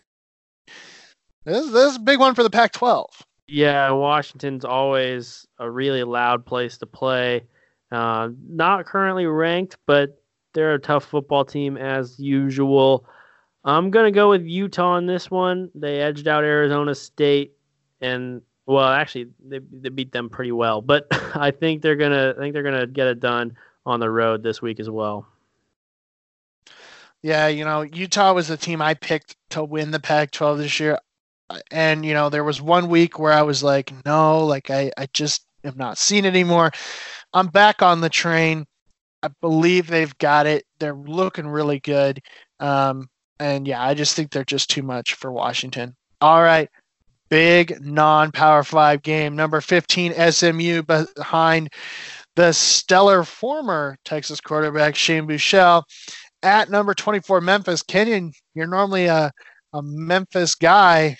This, 1.43 1.69
this 1.71 1.91
is 1.91 1.95
a 1.97 2.01
big 2.01 2.19
one 2.19 2.33
for 2.33 2.43
the 2.43 2.49
Pac 2.49 2.71
12. 2.71 3.09
Yeah, 3.47 3.91
Washington's 3.91 4.63
always 4.63 5.45
a 5.59 5.69
really 5.69 6.03
loud 6.03 6.45
place 6.45 6.77
to 6.77 6.85
play. 6.85 7.43
Uh, 7.91 8.29
not 8.47 8.85
currently 8.85 9.25
ranked, 9.25 9.77
but 9.85 10.21
they're 10.53 10.75
a 10.75 10.79
tough 10.79 11.03
football 11.03 11.43
team 11.43 11.75
as 11.75 12.17
usual. 12.17 13.05
I'm 13.65 13.91
going 13.91 14.05
to 14.05 14.15
go 14.15 14.29
with 14.29 14.43
Utah 14.43 14.91
on 14.91 15.07
this 15.07 15.29
one. 15.29 15.69
They 15.75 15.99
edged 15.99 16.29
out 16.29 16.45
Arizona 16.45 16.95
State 16.95 17.53
and 17.99 18.41
well, 18.71 18.87
actually, 18.87 19.27
they 19.45 19.59
they 19.59 19.89
beat 19.89 20.11
them 20.11 20.29
pretty 20.29 20.51
well, 20.51 20.81
but 20.81 21.07
I 21.35 21.51
think 21.51 21.81
they're 21.81 21.95
gonna 21.95 22.33
I 22.35 22.39
think 22.39 22.53
they're 22.53 22.63
gonna 22.63 22.87
get 22.87 23.07
it 23.07 23.19
done 23.19 23.57
on 23.85 23.99
the 23.99 24.09
road 24.09 24.43
this 24.43 24.61
week 24.61 24.79
as 24.79 24.89
well. 24.89 25.27
Yeah, 27.21 27.47
you 27.47 27.65
know, 27.65 27.81
Utah 27.81 28.33
was 28.33 28.47
the 28.47 28.57
team 28.57 28.81
I 28.81 28.95
picked 28.95 29.35
to 29.51 29.63
win 29.63 29.91
the 29.91 29.99
Pac-12 29.99 30.57
this 30.57 30.79
year, 30.79 30.97
and 31.69 32.05
you 32.05 32.13
know, 32.13 32.29
there 32.29 32.43
was 32.43 32.61
one 32.61 32.87
week 32.89 33.19
where 33.19 33.33
I 33.33 33.43
was 33.43 33.61
like, 33.61 33.93
no, 34.05 34.45
like 34.45 34.69
I 34.69 34.91
I 34.97 35.07
just 35.13 35.45
have 35.63 35.77
not 35.77 35.97
seen 35.97 36.25
anymore. 36.25 36.71
I'm 37.33 37.47
back 37.47 37.81
on 37.81 38.01
the 38.01 38.09
train. 38.09 38.65
I 39.23 39.29
believe 39.41 39.87
they've 39.87 40.17
got 40.17 40.47
it. 40.47 40.65
They're 40.79 40.95
looking 40.95 41.47
really 41.47 41.79
good. 41.79 42.21
Um, 42.59 43.09
and 43.39 43.67
yeah, 43.67 43.83
I 43.83 43.93
just 43.93 44.15
think 44.15 44.31
they're 44.31 44.43
just 44.43 44.69
too 44.69 44.81
much 44.81 45.13
for 45.13 45.31
Washington. 45.31 45.95
All 46.21 46.41
right 46.41 46.69
big 47.31 47.83
non 47.83 48.31
Power 48.31 48.63
Five 48.63 49.01
game. 49.01 49.35
Number 49.35 49.61
15, 49.61 50.13
SMU 50.31 50.83
behind 50.83 51.69
the 52.35 52.51
stellar 52.51 53.23
former 53.23 53.97
Texas 54.05 54.39
quarterback 54.39 54.95
Shane 54.95 55.25
Buechele. 55.27 55.81
At 56.43 56.69
number 56.69 56.93
24, 56.93 57.41
Memphis. 57.41 57.81
Kenyon, 57.81 58.33
you're 58.53 58.67
normally 58.67 59.05
a, 59.05 59.31
a 59.73 59.81
Memphis 59.81 60.55
guy. 60.55 61.17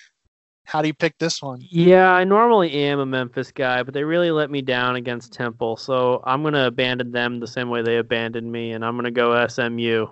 How 0.66 0.82
do 0.82 0.88
you 0.88 0.93
pick 0.93 1.18
this 1.18 1.41
one? 1.41 1.59
Yeah, 1.70 2.12
I 2.12 2.24
normally 2.24 2.72
am 2.72 2.99
a 2.99 3.05
Memphis 3.05 3.51
guy, 3.51 3.84
but 3.84 3.93
they 3.93 4.03
really 4.03 4.32
let 4.32 4.49
me 4.49 4.62
down 4.62 4.95
against 4.95 5.34
Temple. 5.34 5.76
So 5.76 6.22
I'm 6.26 6.41
going 6.41 6.53
to 6.53 6.68
abandon 6.68 7.12
them 7.12 7.39
the 7.39 7.47
same 7.47 7.70
way 7.70 7.82
they 7.82 7.97
abandoned 7.97 8.51
me, 8.51 8.72
and 8.72 8.84
I'm 8.86 8.95
going 8.95 9.05
to 9.05 9.12
go 9.12 9.45
SMU. 9.47 10.07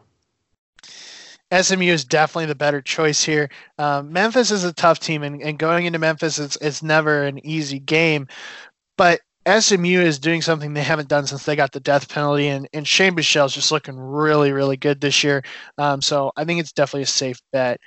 SMU 1.52 1.92
is 1.92 2.06
definitely 2.06 2.46
the 2.46 2.56
better 2.56 2.82
choice 2.82 3.24
here. 3.24 3.50
Um, 3.78 4.12
Memphis 4.14 4.52
is 4.52 4.64
a 4.64 4.74
tough 4.74 5.00
team, 5.00 5.24
and, 5.24 5.42
and 5.42 5.58
going 5.58 5.86
into 5.86 6.00
Memphis, 6.00 6.38
it's, 6.38 6.58
it's 6.58 6.84
never 6.84 7.24
an 7.24 7.46
easy 7.46 7.80
game. 7.80 8.28
But 8.98 9.22
SMU 9.48 10.00
is 10.02 10.20
doing 10.20 10.42
something 10.42 10.74
they 10.74 10.84
haven't 10.84 11.10
done 11.10 11.26
since 11.26 11.46
they 11.46 11.56
got 11.56 11.72
the 11.72 11.80
death 11.80 12.10
penalty, 12.10 12.48
and, 12.48 12.68
and 12.74 12.88
Shane 12.88 13.16
Buechele 13.16 13.48
is 13.48 13.54
just 13.54 13.72
looking 13.72 13.98
really, 13.98 14.52
really 14.52 14.78
good 14.78 15.02
this 15.02 15.24
year. 15.24 15.44
Um, 15.78 16.02
so 16.02 16.32
I 16.38 16.46
think 16.46 16.60
it's 16.60 16.74
definitely 16.74 17.04
a 17.04 17.08
safe 17.08 17.42
bet. 17.52 17.80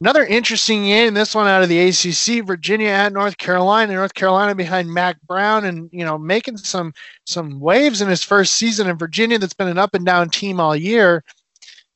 Another 0.00 0.24
interesting 0.24 0.84
game, 0.84 1.12
this 1.12 1.34
one 1.34 1.48
out 1.48 1.64
of 1.64 1.68
the 1.68 1.88
ACC, 1.88 2.46
Virginia 2.46 2.88
at 2.88 3.12
North 3.12 3.36
Carolina. 3.36 3.94
North 3.94 4.14
Carolina 4.14 4.54
behind 4.54 4.94
Mack 4.94 5.20
Brown, 5.22 5.64
and 5.64 5.90
you 5.92 6.04
know 6.04 6.16
making 6.16 6.56
some 6.56 6.92
some 7.26 7.58
waves 7.58 8.00
in 8.00 8.08
his 8.08 8.22
first 8.22 8.54
season 8.54 8.88
in 8.88 8.96
Virginia. 8.96 9.40
That's 9.40 9.54
been 9.54 9.66
an 9.66 9.76
up 9.76 9.94
and 9.94 10.06
down 10.06 10.30
team 10.30 10.60
all 10.60 10.76
year. 10.76 11.24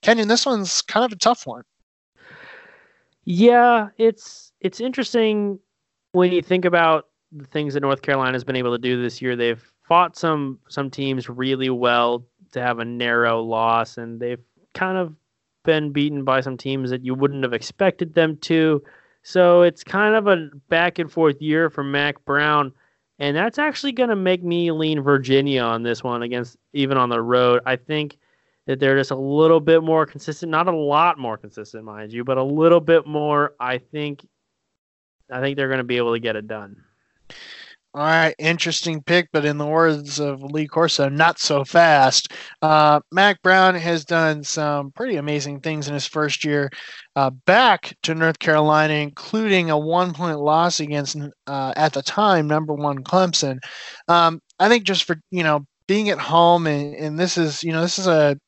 Kenyon, 0.02 0.28
this 0.28 0.44
one's 0.44 0.82
kind 0.82 1.04
of 1.04 1.12
a 1.12 1.16
tough 1.16 1.46
one. 1.46 1.62
Yeah, 3.24 3.88
it's 3.98 4.52
it's 4.60 4.80
interesting 4.80 5.58
when 6.12 6.32
you 6.32 6.42
think 6.42 6.64
about 6.64 7.06
the 7.30 7.46
things 7.46 7.74
that 7.74 7.80
North 7.80 8.02
Carolina 8.02 8.32
has 8.32 8.44
been 8.44 8.56
able 8.56 8.72
to 8.72 8.78
do 8.78 9.00
this 9.00 9.22
year. 9.22 9.36
They've 9.36 9.62
fought 9.82 10.16
some 10.16 10.58
some 10.68 10.90
teams 10.90 11.28
really 11.28 11.70
well 11.70 12.24
to 12.52 12.60
have 12.60 12.80
a 12.80 12.84
narrow 12.84 13.40
loss, 13.40 13.96
and 13.96 14.20
they've 14.20 14.42
kind 14.74 14.98
of 14.98 15.14
been 15.64 15.92
beaten 15.92 16.24
by 16.24 16.40
some 16.40 16.56
teams 16.56 16.90
that 16.90 17.04
you 17.04 17.14
wouldn't 17.14 17.44
have 17.44 17.52
expected 17.52 18.14
them 18.14 18.36
to. 18.38 18.82
So 19.22 19.62
it's 19.62 19.84
kind 19.84 20.14
of 20.14 20.26
a 20.26 20.48
back 20.68 20.98
and 20.98 21.10
forth 21.10 21.40
year 21.40 21.70
for 21.70 21.84
Mack 21.84 22.24
Brown. 22.24 22.72
And 23.18 23.36
that's 23.36 23.58
actually 23.58 23.92
going 23.92 24.08
to 24.08 24.16
make 24.16 24.42
me 24.42 24.72
lean 24.72 25.00
Virginia 25.00 25.62
on 25.62 25.84
this 25.84 26.02
one 26.02 26.22
against 26.22 26.56
even 26.72 26.96
on 26.96 27.08
the 27.08 27.20
road. 27.20 27.62
I 27.66 27.76
think 27.76 28.18
that 28.66 28.80
they're 28.80 28.96
just 28.96 29.10
a 29.10 29.16
little 29.16 29.60
bit 29.60 29.82
more 29.82 30.06
consistent, 30.06 30.50
not 30.50 30.68
a 30.68 30.76
lot 30.76 31.18
more 31.18 31.36
consistent, 31.36 31.84
mind 31.84 32.12
you, 32.12 32.24
but 32.24 32.38
a 32.38 32.42
little 32.42 32.80
bit 32.80 33.06
more. 33.06 33.54
I 33.58 33.78
think 33.78 34.26
I 35.30 35.40
think 35.40 35.56
they're 35.56 35.68
going 35.68 35.78
to 35.78 35.84
be 35.84 35.96
able 35.96 36.12
to 36.12 36.20
get 36.20 36.36
it 36.36 36.46
done. 36.46 36.76
All 37.94 38.00
right, 38.00 38.34
interesting 38.38 39.02
pick, 39.02 39.28
but 39.32 39.44
in 39.44 39.58
the 39.58 39.66
words 39.66 40.18
of 40.18 40.42
Lee 40.42 40.66
Corso, 40.66 41.10
not 41.10 41.38
so 41.38 41.62
fast. 41.62 42.32
Uh, 42.62 43.00
Mack 43.10 43.42
Brown 43.42 43.74
has 43.74 44.06
done 44.06 44.42
some 44.42 44.92
pretty 44.92 45.16
amazing 45.16 45.60
things 45.60 45.88
in 45.88 45.94
his 45.94 46.06
first 46.06 46.42
year 46.42 46.70
uh, 47.16 47.28
back 47.44 47.94
to 48.04 48.14
North 48.14 48.38
Carolina, 48.38 48.94
including 48.94 49.68
a 49.68 49.76
one 49.76 50.14
point 50.14 50.40
loss 50.40 50.80
against, 50.80 51.18
uh, 51.46 51.74
at 51.76 51.92
the 51.92 52.00
time, 52.00 52.46
number 52.46 52.72
one 52.72 53.04
Clemson. 53.04 53.58
Um, 54.08 54.40
I 54.58 54.70
think 54.70 54.84
just 54.84 55.04
for, 55.04 55.20
you 55.30 55.42
know, 55.42 55.66
being 55.86 56.08
at 56.08 56.18
home, 56.18 56.66
and, 56.66 56.94
and 56.94 57.18
this 57.18 57.36
is, 57.36 57.62
you 57.62 57.72
know, 57.72 57.82
this 57.82 57.98
is 57.98 58.06
a 58.06 58.38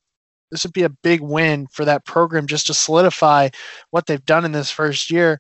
this 0.55 0.63
would 0.63 0.73
be 0.73 0.85
a 0.85 0.89
big 0.89 1.21
win 1.21 1.67
for 1.73 1.85
that 1.85 2.07
program 2.07 2.47
just 2.47 2.69
to 2.69 2.75
solidify 2.75 3.49
what 3.91 4.07
they've 4.07 4.25
done 4.25 4.45
in 4.45 4.53
this 4.53 4.71
first 4.71 5.11
year 5.11 5.37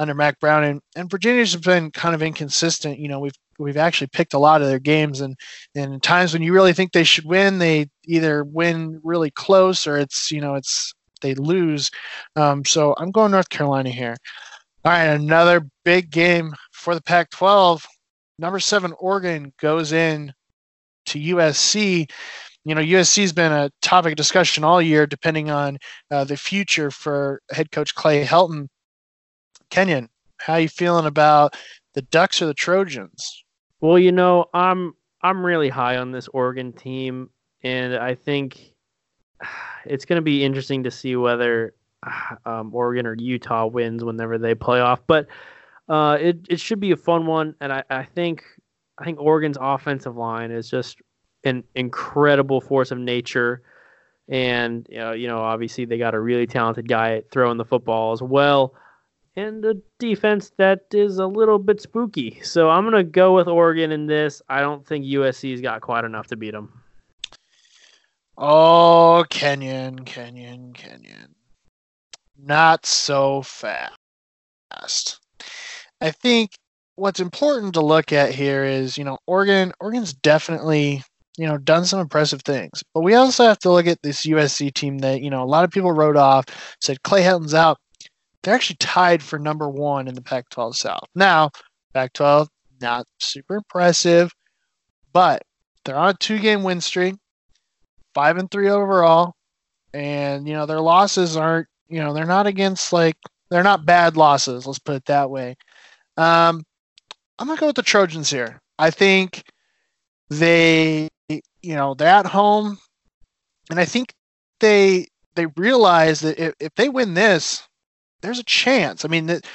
under 0.00 0.12
Mack 0.12 0.40
Brown 0.40 0.64
and, 0.64 0.80
and 0.96 1.08
Virginia's 1.08 1.54
been 1.54 1.92
kind 1.92 2.16
of 2.16 2.22
inconsistent. 2.22 2.98
You 2.98 3.08
know, 3.08 3.20
we've 3.20 3.36
we've 3.60 3.76
actually 3.76 4.08
picked 4.08 4.34
a 4.34 4.38
lot 4.38 4.62
of 4.62 4.66
their 4.68 4.80
games 4.80 5.20
and 5.20 5.36
and 5.76 6.02
times 6.02 6.32
when 6.32 6.42
you 6.42 6.52
really 6.52 6.72
think 6.72 6.90
they 6.90 7.04
should 7.04 7.24
win, 7.24 7.58
they 7.58 7.86
either 8.06 8.42
win 8.42 9.00
really 9.04 9.30
close 9.30 9.86
or 9.86 9.96
it's 9.98 10.32
you 10.32 10.40
know 10.40 10.56
it's 10.56 10.92
they 11.20 11.34
lose. 11.34 11.88
Um, 12.34 12.64
so 12.64 12.92
I'm 12.98 13.12
going 13.12 13.30
North 13.30 13.48
Carolina 13.48 13.90
here. 13.90 14.16
All 14.84 14.92
right, 14.92 15.04
another 15.04 15.62
big 15.84 16.10
game 16.10 16.54
for 16.72 16.96
the 16.96 17.02
Pac-12. 17.02 17.84
Number 18.40 18.58
seven 18.58 18.92
Oregon 18.98 19.52
goes 19.60 19.92
in 19.92 20.32
to 21.06 21.18
USC. 21.18 22.10
You 22.66 22.74
know, 22.74 22.80
USC 22.80 23.20
has 23.20 23.32
been 23.32 23.52
a 23.52 23.70
topic 23.80 24.10
of 24.10 24.16
discussion 24.16 24.64
all 24.64 24.82
year, 24.82 25.06
depending 25.06 25.50
on 25.50 25.78
uh, 26.10 26.24
the 26.24 26.36
future 26.36 26.90
for 26.90 27.40
head 27.52 27.70
coach 27.70 27.94
Clay 27.94 28.24
Helton. 28.24 28.66
Kenyon, 29.70 30.08
how 30.38 30.54
are 30.54 30.60
you 30.60 30.68
feeling 30.68 31.06
about 31.06 31.54
the 31.94 32.02
Ducks 32.02 32.42
or 32.42 32.46
the 32.46 32.54
Trojans? 32.54 33.44
Well, 33.80 34.00
you 34.00 34.10
know, 34.10 34.46
I'm 34.52 34.94
I'm 35.22 35.46
really 35.46 35.68
high 35.68 35.96
on 35.96 36.10
this 36.10 36.26
Oregon 36.26 36.72
team, 36.72 37.30
and 37.62 37.94
I 37.94 38.16
think 38.16 38.74
it's 39.84 40.04
going 40.04 40.18
to 40.18 40.22
be 40.22 40.44
interesting 40.44 40.82
to 40.82 40.90
see 40.90 41.14
whether 41.14 41.72
um, 42.44 42.74
Oregon 42.74 43.06
or 43.06 43.14
Utah 43.14 43.66
wins 43.66 44.02
whenever 44.02 44.38
they 44.38 44.56
play 44.56 44.80
off. 44.80 45.06
But 45.06 45.28
uh, 45.88 46.18
it 46.20 46.38
it 46.50 46.58
should 46.58 46.80
be 46.80 46.90
a 46.90 46.96
fun 46.96 47.26
one, 47.26 47.54
and 47.60 47.72
I, 47.72 47.84
I 47.88 48.02
think 48.02 48.42
I 48.98 49.04
think 49.04 49.20
Oregon's 49.20 49.58
offensive 49.60 50.16
line 50.16 50.50
is 50.50 50.68
just 50.68 50.96
an 51.46 51.64
incredible 51.74 52.60
force 52.60 52.90
of 52.90 52.98
nature. 52.98 53.62
And 54.28 54.86
know, 54.90 55.12
you 55.12 55.28
know, 55.28 55.38
obviously 55.38 55.84
they 55.84 55.98
got 55.98 56.14
a 56.14 56.20
really 56.20 56.46
talented 56.46 56.88
guy 56.88 57.22
throwing 57.30 57.58
the 57.58 57.64
football 57.64 58.12
as 58.12 58.20
well 58.20 58.74
and 59.36 59.64
a 59.64 59.74
defense 59.98 60.50
that 60.56 60.86
is 60.92 61.18
a 61.18 61.26
little 61.26 61.58
bit 61.58 61.80
spooky. 61.80 62.40
So 62.42 62.70
I'm 62.70 62.84
going 62.84 62.96
to 62.96 63.04
go 63.04 63.34
with 63.34 63.48
Oregon 63.48 63.92
in 63.92 64.06
this. 64.06 64.40
I 64.48 64.60
don't 64.60 64.86
think 64.86 65.04
USC's 65.04 65.60
got 65.60 65.82
quite 65.82 66.04
enough 66.04 66.26
to 66.28 66.36
beat 66.36 66.52
them. 66.52 66.72
Oh, 68.38 69.24
Kenyon, 69.28 70.04
Kenyon, 70.04 70.72
Kenyon. 70.72 71.34
Not 72.38 72.86
so 72.86 73.42
fast. 73.42 75.20
I 76.00 76.10
think 76.10 76.52
what's 76.96 77.20
important 77.20 77.74
to 77.74 77.84
look 77.84 78.12
at 78.12 78.34
here 78.34 78.64
is, 78.64 78.98
you 78.98 79.04
know, 79.04 79.18
Oregon 79.26 79.72
Oregon's 79.80 80.12
definitely, 80.12 81.02
you 81.36 81.46
know, 81.46 81.58
done 81.58 81.84
some 81.84 82.00
impressive 82.00 82.42
things. 82.42 82.82
But 82.94 83.02
we 83.02 83.14
also 83.14 83.44
have 83.44 83.58
to 83.60 83.70
look 83.70 83.86
at 83.86 84.02
this 84.02 84.26
USC 84.26 84.72
team 84.72 84.98
that, 84.98 85.20
you 85.20 85.30
know, 85.30 85.42
a 85.42 85.44
lot 85.44 85.64
of 85.64 85.70
people 85.70 85.92
wrote 85.92 86.16
off, 86.16 86.46
said 86.80 87.02
Clay 87.02 87.22
Helton's 87.22 87.54
out 87.54 87.78
they're 88.46 88.54
actually 88.54 88.76
tied 88.76 89.24
for 89.24 89.40
number 89.40 89.68
one 89.68 90.06
in 90.06 90.14
the 90.14 90.22
Pac 90.22 90.48
12 90.50 90.76
South. 90.76 91.08
Now, 91.16 91.50
Pac 91.92 92.12
12, 92.12 92.48
not 92.80 93.04
super 93.18 93.56
impressive, 93.56 94.32
but 95.12 95.42
they're 95.84 95.96
on 95.96 96.10
a 96.10 96.14
two 96.14 96.38
game 96.38 96.62
win 96.62 96.80
streak, 96.80 97.16
five 98.14 98.36
and 98.36 98.48
three 98.48 98.68
overall. 98.68 99.34
And, 99.92 100.46
you 100.46 100.54
know, 100.54 100.64
their 100.64 100.80
losses 100.80 101.36
aren't, 101.36 101.66
you 101.88 101.98
know, 101.98 102.14
they're 102.14 102.24
not 102.24 102.46
against 102.46 102.92
like, 102.92 103.16
they're 103.50 103.64
not 103.64 103.84
bad 103.84 104.16
losses, 104.16 104.64
let's 104.64 104.78
put 104.78 104.94
it 104.94 105.06
that 105.06 105.28
way. 105.28 105.56
Um, 106.16 106.62
I'm 107.40 107.48
going 107.48 107.56
to 107.56 107.60
go 107.60 107.66
with 107.66 107.76
the 107.76 107.82
Trojans 107.82 108.30
here. 108.30 108.60
I 108.78 108.90
think 108.90 109.42
they, 110.30 111.08
you 111.28 111.74
know, 111.74 111.94
they're 111.94 112.08
at 112.08 112.26
home. 112.26 112.78
And 113.70 113.80
I 113.80 113.84
think 113.84 114.12
they, 114.60 115.08
they 115.34 115.46
realize 115.46 116.20
that 116.20 116.38
if, 116.38 116.54
if 116.60 116.74
they 116.76 116.88
win 116.88 117.14
this, 117.14 117.66
there's 118.22 118.38
a 118.38 118.44
chance. 118.44 119.04
I 119.04 119.08
mean, 119.08 119.26
that 119.26 119.46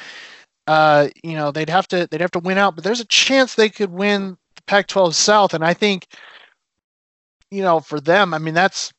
uh, 0.67 1.09
you 1.23 1.33
know, 1.33 1.51
they'd 1.51 1.69
have 1.69 1.87
to 1.89 2.07
they'd 2.09 2.21
have 2.21 2.31
to 2.31 2.39
win 2.39 2.57
out, 2.57 2.75
but 2.75 2.83
there's 2.83 2.99
a 2.99 3.05
chance 3.05 3.55
they 3.55 3.69
could 3.69 3.91
win 3.91 4.37
the 4.55 4.61
Pac-12 4.67 5.13
South, 5.13 5.53
and 5.53 5.65
I 5.65 5.73
think, 5.73 6.07
you 7.49 7.61
know, 7.61 7.79
for 7.79 7.99
them, 7.99 8.33
I 8.33 8.37
mean, 8.37 8.53
that's 8.53 8.91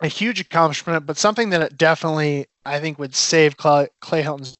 a 0.00 0.08
huge 0.08 0.40
accomplishment, 0.40 1.06
but 1.06 1.16
something 1.18 1.50
that 1.50 1.76
definitely 1.76 2.46
I 2.64 2.80
think 2.80 2.98
would 2.98 3.14
save 3.14 3.56
Clay, 3.56 3.88
Clay 4.00 4.22
Helton's 4.22 4.54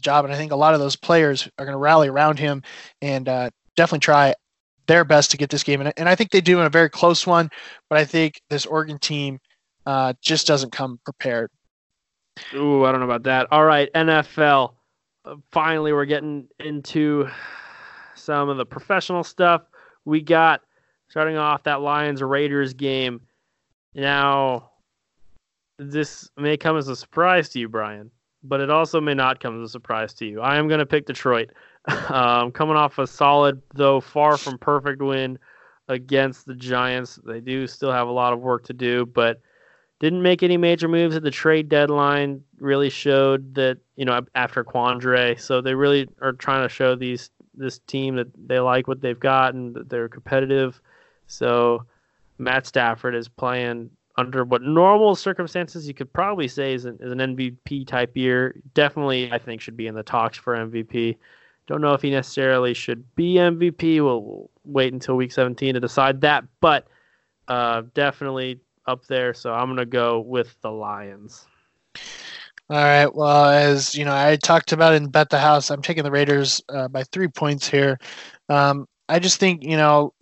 job, 0.00 0.24
and 0.24 0.32
I 0.32 0.36
think 0.36 0.52
a 0.52 0.56
lot 0.56 0.72
of 0.72 0.80
those 0.80 0.96
players 0.96 1.46
are 1.58 1.64
going 1.64 1.74
to 1.74 1.78
rally 1.78 2.08
around 2.08 2.38
him 2.38 2.62
and 3.02 3.28
uh, 3.28 3.50
definitely 3.76 4.00
try 4.00 4.34
their 4.90 5.04
best 5.04 5.30
to 5.30 5.36
get 5.36 5.50
this 5.50 5.62
game, 5.62 5.80
and, 5.80 5.92
and 5.96 6.08
I 6.08 6.16
think 6.16 6.32
they 6.32 6.40
do 6.40 6.58
in 6.58 6.66
a 6.66 6.70
very 6.70 6.90
close 6.90 7.24
one. 7.24 7.48
But 7.88 7.98
I 7.98 8.04
think 8.04 8.42
this 8.50 8.66
Oregon 8.66 8.98
team 8.98 9.38
uh, 9.86 10.14
just 10.20 10.48
doesn't 10.48 10.72
come 10.72 10.98
prepared. 11.04 11.48
Ooh, 12.54 12.84
I 12.84 12.90
don't 12.90 13.00
know 13.00 13.06
about 13.06 13.22
that. 13.22 13.46
All 13.52 13.64
right, 13.64 13.88
NFL. 13.94 14.74
Uh, 15.24 15.36
finally, 15.52 15.92
we're 15.92 16.06
getting 16.06 16.48
into 16.58 17.28
some 18.16 18.48
of 18.48 18.56
the 18.56 18.66
professional 18.66 19.22
stuff. 19.22 19.62
We 20.04 20.22
got 20.22 20.62
starting 21.08 21.36
off 21.36 21.62
that 21.62 21.82
Lions 21.82 22.20
Raiders 22.20 22.74
game. 22.74 23.20
Now, 23.94 24.72
this 25.78 26.28
may 26.36 26.56
come 26.56 26.76
as 26.76 26.88
a 26.88 26.96
surprise 26.96 27.48
to 27.50 27.60
you, 27.60 27.68
Brian, 27.68 28.10
but 28.42 28.60
it 28.60 28.70
also 28.70 29.00
may 29.00 29.14
not 29.14 29.38
come 29.38 29.62
as 29.62 29.68
a 29.68 29.70
surprise 29.70 30.12
to 30.14 30.26
you. 30.26 30.40
I 30.40 30.56
am 30.56 30.66
going 30.66 30.80
to 30.80 30.86
pick 30.86 31.06
Detroit. 31.06 31.50
Um, 32.08 32.52
coming 32.52 32.76
off 32.76 32.98
a 32.98 33.06
solid, 33.06 33.60
though 33.74 34.00
far 34.00 34.36
from 34.36 34.58
perfect 34.58 35.02
win 35.02 35.38
against 35.88 36.46
the 36.46 36.54
Giants. 36.54 37.18
They 37.24 37.40
do 37.40 37.66
still 37.66 37.92
have 37.92 38.08
a 38.08 38.12
lot 38.12 38.32
of 38.32 38.40
work 38.40 38.64
to 38.64 38.72
do, 38.72 39.06
but 39.06 39.40
didn't 39.98 40.22
make 40.22 40.42
any 40.42 40.56
major 40.56 40.88
moves 40.88 41.16
at 41.16 41.22
the 41.22 41.30
trade 41.30 41.68
deadline. 41.68 42.42
Really 42.58 42.90
showed 42.90 43.54
that 43.54 43.78
you 43.96 44.04
know 44.04 44.20
after 44.34 44.64
Quandre, 44.64 45.38
so 45.38 45.60
they 45.60 45.74
really 45.74 46.08
are 46.20 46.32
trying 46.32 46.66
to 46.66 46.68
show 46.68 46.94
these 46.94 47.30
this 47.54 47.78
team 47.80 48.16
that 48.16 48.28
they 48.48 48.58
like 48.58 48.88
what 48.88 49.00
they've 49.00 49.20
got 49.20 49.54
and 49.54 49.74
that 49.74 49.88
they're 49.88 50.08
competitive. 50.08 50.80
So 51.26 51.84
Matt 52.38 52.66
Stafford 52.66 53.14
is 53.14 53.28
playing 53.28 53.90
under 54.16 54.44
what 54.44 54.62
normal 54.62 55.14
circumstances 55.14 55.86
you 55.86 55.94
could 55.94 56.12
probably 56.12 56.48
say 56.48 56.74
is 56.74 56.84
an, 56.84 56.98
is 57.00 57.12
an 57.12 57.18
MVP 57.18 57.86
type 57.86 58.16
year. 58.16 58.60
Definitely, 58.74 59.30
I 59.32 59.38
think 59.38 59.60
should 59.60 59.76
be 59.76 59.86
in 59.86 59.94
the 59.94 60.02
talks 60.02 60.36
for 60.36 60.56
MVP. 60.56 61.16
Don't 61.70 61.82
know 61.82 61.94
if 61.94 62.02
he 62.02 62.10
necessarily 62.10 62.74
should 62.74 63.04
be 63.14 63.34
MVP. 63.34 64.02
We'll, 64.02 64.50
wait 64.64 64.92
until 64.92 65.14
week 65.14 65.30
17 65.30 65.74
to 65.74 65.80
decide 65.80 66.20
that, 66.22 66.42
but 66.60 66.88
uh, 67.46 67.82
definitely 67.94 68.60
up 68.86 69.06
there, 69.06 69.32
so 69.32 69.54
I'm 69.54 69.68
gonna 69.68 69.86
go 69.86 70.18
with 70.18 70.56
the 70.62 70.70
Lions. 70.72 71.46
All 72.68 72.76
right. 72.76 73.14
Well, 73.14 73.50
as 73.50 73.94
you 73.94 74.04
know, 74.04 74.12
I 74.12 74.34
talked 74.34 74.72
about 74.72 74.94
in 74.94 75.10
Bet 75.10 75.30
the 75.30 75.38
House. 75.38 75.70
I'm 75.70 75.80
taking 75.80 76.02
the 76.02 76.10
Raiders 76.10 76.60
uh, 76.70 76.88
by 76.88 77.04
three 77.04 77.28
points 77.28 77.68
here. 77.68 77.98
Um, 78.48 78.88
I 79.08 79.20
just 79.20 79.38
think 79.38 79.62
you 79.62 79.76
know, 79.76 80.12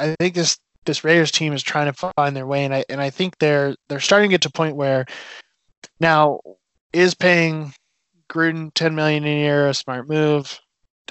I 0.00 0.16
think 0.18 0.34
this 0.34 0.58
this 0.86 1.04
Raiders 1.04 1.30
team 1.30 1.52
is 1.52 1.62
trying 1.62 1.92
to 1.92 2.12
find 2.16 2.34
their 2.34 2.48
way, 2.48 2.64
and 2.64 2.74
I 2.74 2.84
and 2.88 3.00
I 3.00 3.10
think 3.10 3.38
they're 3.38 3.76
they're 3.88 4.00
starting 4.00 4.28
to 4.28 4.34
get 4.34 4.42
to 4.42 4.48
a 4.48 4.52
point 4.52 4.74
where 4.74 5.06
now 6.00 6.40
is 6.92 7.14
paying 7.14 7.72
Gruden, 8.28 8.74
10 8.74 8.96
million 8.96 9.24
a 9.24 9.38
year, 9.38 9.68
a 9.68 9.74
smart 9.74 10.08
move. 10.08 10.60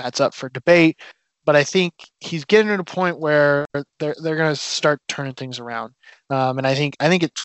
That's 0.02 0.20
up 0.20 0.34
for 0.34 0.50
debate. 0.50 1.00
But 1.46 1.56
I 1.56 1.64
think 1.64 1.94
he's 2.20 2.46
getting 2.46 2.68
to 2.68 2.80
a 2.80 2.84
point 2.84 3.20
where 3.20 3.66
they're 4.00 4.16
they're 4.22 4.36
going 4.36 4.52
to 4.52 4.56
start 4.56 5.00
turning 5.08 5.34
things 5.34 5.60
around. 5.60 5.94
Um, 6.30 6.58
and 6.58 6.68
I 6.68 6.76
think 6.76 6.96
I 7.00 7.10
think 7.10 7.24
it 7.24 7.40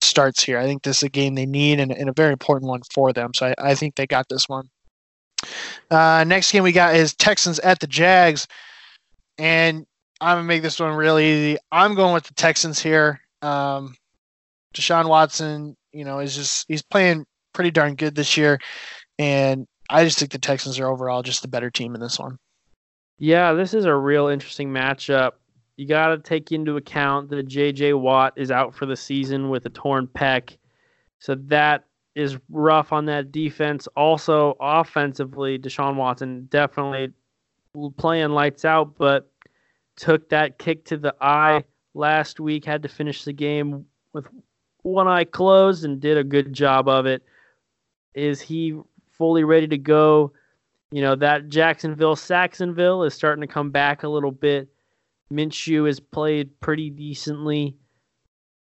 starts 0.00 0.42
here. 0.42 0.58
I 0.58 0.64
think 0.64 0.82
this 0.82 0.98
is 0.98 1.02
a 1.04 1.08
game 1.08 1.34
they 1.34 1.46
need 1.46 1.80
and, 1.80 1.92
and 1.92 2.08
a 2.08 2.12
very 2.12 2.32
important 2.32 2.68
one 2.68 2.82
for 2.94 3.12
them. 3.12 3.34
So 3.34 3.46
I, 3.46 3.54
I 3.58 3.74
think 3.74 3.94
they 3.94 4.06
got 4.06 4.28
this 4.28 4.48
one. 4.48 4.68
Uh, 5.90 6.24
next 6.26 6.52
game 6.52 6.62
we 6.62 6.72
got 6.72 6.94
is 6.94 7.14
Texans 7.14 7.58
at 7.60 7.80
the 7.80 7.86
Jags. 7.86 8.46
And 9.38 9.86
I'm 10.20 10.38
to 10.38 10.42
make 10.42 10.62
this 10.62 10.80
one 10.80 10.94
really 10.94 11.26
easy. 11.26 11.58
I'm 11.70 11.94
going 11.94 12.12
with 12.12 12.24
the 12.24 12.34
Texans 12.34 12.80
here. 12.80 13.20
Um, 13.42 13.94
Deshaun 14.74 15.08
Watson, 15.08 15.76
you 15.92 16.04
know, 16.04 16.18
is 16.18 16.34
just 16.34 16.66
he's 16.68 16.82
playing 16.82 17.24
pretty 17.54 17.70
darn 17.70 17.94
good 17.94 18.14
this 18.14 18.36
year, 18.36 18.58
and 19.18 19.66
I 19.88 20.04
just 20.04 20.18
think 20.18 20.32
the 20.32 20.38
Texans 20.38 20.78
are 20.78 20.88
overall 20.88 21.22
just 21.22 21.42
the 21.42 21.48
better 21.48 21.70
team 21.70 21.94
in 21.94 22.00
this 22.00 22.18
one. 22.18 22.38
Yeah, 23.18 23.52
this 23.52 23.74
is 23.74 23.84
a 23.84 23.94
real 23.94 24.28
interesting 24.28 24.70
matchup. 24.70 25.32
You 25.76 25.86
got 25.86 26.08
to 26.08 26.18
take 26.18 26.52
into 26.52 26.76
account 26.76 27.30
that 27.30 27.46
J.J. 27.46 27.94
Watt 27.94 28.34
is 28.36 28.50
out 28.50 28.74
for 28.74 28.86
the 28.86 28.96
season 28.96 29.48
with 29.48 29.64
a 29.66 29.70
torn 29.70 30.06
pec, 30.08 30.56
so 31.18 31.36
that 31.46 31.84
is 32.14 32.36
rough 32.50 32.92
on 32.92 33.06
that 33.06 33.30
defense. 33.30 33.86
Also, 33.96 34.56
offensively, 34.60 35.58
Deshaun 35.58 35.94
Watson 35.94 36.48
definitely 36.50 37.12
playing 37.96 38.30
lights 38.30 38.64
out, 38.64 38.96
but 38.98 39.30
took 39.96 40.28
that 40.30 40.58
kick 40.58 40.84
to 40.86 40.96
the 40.96 41.14
eye 41.20 41.62
last 41.94 42.40
week. 42.40 42.64
Had 42.64 42.82
to 42.82 42.88
finish 42.88 43.24
the 43.24 43.32
game 43.32 43.84
with 44.12 44.26
one 44.82 45.06
eye 45.06 45.24
closed 45.24 45.84
and 45.84 46.00
did 46.00 46.18
a 46.18 46.24
good 46.24 46.52
job 46.52 46.88
of 46.88 47.06
it. 47.06 47.22
Is 48.14 48.40
he 48.40 48.80
fully 49.18 49.44
ready 49.44 49.68
to 49.68 49.78
go? 49.78 50.32
You 50.90 51.02
know, 51.02 51.14
that 51.16 51.48
Jacksonville 51.48 52.16
Sacksonville 52.16 53.02
is 53.02 53.14
starting 53.14 53.42
to 53.42 53.52
come 53.52 53.70
back 53.70 54.02
a 54.02 54.08
little 54.08 54.30
bit. 54.30 54.68
Minshew 55.30 55.86
has 55.86 56.00
played 56.00 56.58
pretty 56.60 56.88
decently. 56.88 57.76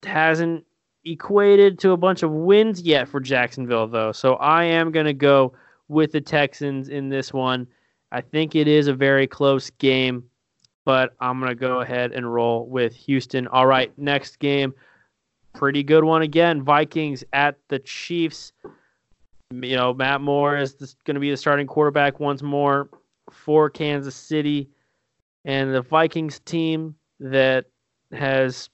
Hasn't 0.03 0.65
equated 1.05 1.79
to 1.81 1.91
a 1.91 1.97
bunch 1.97 2.23
of 2.23 2.31
wins 2.31 2.81
yet 2.81 3.09
for 3.09 3.21
Jacksonville, 3.21 3.87
though. 3.87 4.13
So 4.13 4.35
I 4.37 4.65
am 4.65 4.91
going 4.91 5.07
to 5.07 5.13
go 5.13 5.53
with 5.89 6.13
the 6.13 6.21
Texans 6.21 6.89
in 6.89 7.09
this 7.09 7.33
one. 7.33 7.67
I 8.11 8.23
think 8.23 8.55
it 8.55 8.69
is 8.69 8.89
a 8.89 8.95
very 8.95 9.27
close 9.27 9.69
game, 9.69 10.25
but 10.87 11.15
I'm 11.21 11.39
going 11.41 11.51
to 11.51 11.55
go 11.55 11.81
ahead 11.81 12.13
and 12.13 12.33
roll 12.33 12.67
with 12.67 12.95
Houston. 12.95 13.47
All 13.49 13.67
right, 13.67 13.93
next 13.99 14.39
game 14.39 14.73
pretty 15.59 15.83
good 15.83 16.05
one 16.05 16.23
again. 16.23 16.63
Vikings 16.63 17.25
at 17.33 17.57
the 17.69 17.81
Chiefs. 17.81 18.53
You 19.51 19.77
know, 19.77 19.95
Matt 19.95 20.21
Moore 20.21 20.59
is 20.59 20.75
going 21.05 21.15
to 21.15 21.21
be 21.21 21.31
the 21.31 21.37
starting 21.37 21.67
quarterback 21.67 22.21
once 22.21 22.43
more 22.43 22.91
for 23.31 23.71
Kansas 23.71 24.15
City. 24.15 24.69
And 25.45 25.75
the 25.75 25.81
Vikings 25.81 26.41
team 26.41 26.95
that 27.21 27.67
has 28.13 28.69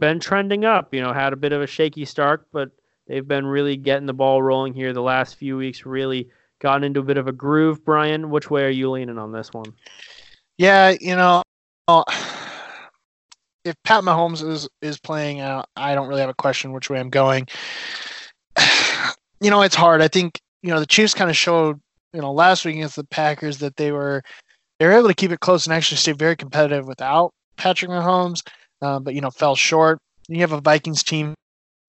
been 0.00 0.18
trending 0.18 0.64
up, 0.64 0.92
you 0.92 1.00
know, 1.00 1.12
had 1.12 1.32
a 1.32 1.36
bit 1.36 1.52
of 1.52 1.62
a 1.62 1.66
shaky 1.66 2.04
start, 2.04 2.46
but 2.52 2.70
they've 3.06 3.26
been 3.26 3.46
really 3.46 3.76
getting 3.76 4.06
the 4.06 4.12
ball 4.12 4.42
rolling 4.42 4.74
here 4.74 4.92
the 4.92 5.02
last 5.02 5.36
few 5.36 5.56
weeks, 5.56 5.86
really 5.86 6.28
gotten 6.58 6.82
into 6.82 7.00
a 7.00 7.04
bit 7.04 7.16
of 7.16 7.28
a 7.28 7.32
groove. 7.32 7.84
Brian, 7.84 8.30
which 8.30 8.50
way 8.50 8.64
are 8.64 8.70
you 8.70 8.90
leaning 8.90 9.18
on 9.18 9.30
this 9.30 9.52
one? 9.52 9.72
Yeah, 10.58 10.94
you 11.00 11.14
know, 11.14 11.42
if 13.64 13.76
Pat 13.84 14.02
Mahomes 14.02 14.46
is 14.46 14.68
is 14.82 14.98
playing, 14.98 15.40
uh, 15.40 15.64
I 15.76 15.94
don't 15.94 16.08
really 16.08 16.20
have 16.20 16.30
a 16.30 16.34
question 16.34 16.72
which 16.72 16.90
way 16.90 16.98
I'm 16.98 17.10
going. 17.10 17.46
You 19.40 19.50
know, 19.50 19.62
it's 19.62 19.74
hard. 19.74 20.02
I 20.02 20.08
think 20.08 20.40
you 20.62 20.70
know 20.70 20.80
the 20.80 20.86
Chiefs 20.86 21.14
kind 21.14 21.30
of 21.30 21.36
showed 21.36 21.80
you 22.12 22.20
know 22.20 22.32
last 22.32 22.64
week 22.64 22.76
against 22.76 22.96
the 22.96 23.04
Packers 23.04 23.58
that 23.58 23.76
they 23.76 23.92
were 23.92 24.22
they 24.78 24.86
were 24.86 24.92
able 24.92 25.08
to 25.08 25.14
keep 25.14 25.32
it 25.32 25.40
close 25.40 25.66
and 25.66 25.74
actually 25.74 25.98
stay 25.98 26.12
very 26.12 26.36
competitive 26.36 26.86
without 26.86 27.32
Patrick 27.56 27.90
Mahomes, 27.90 28.42
uh, 28.82 28.98
but 28.98 29.14
you 29.14 29.20
know 29.20 29.30
fell 29.30 29.56
short. 29.56 29.98
You 30.28 30.40
have 30.40 30.52
a 30.52 30.60
Vikings 30.60 31.02
team 31.02 31.34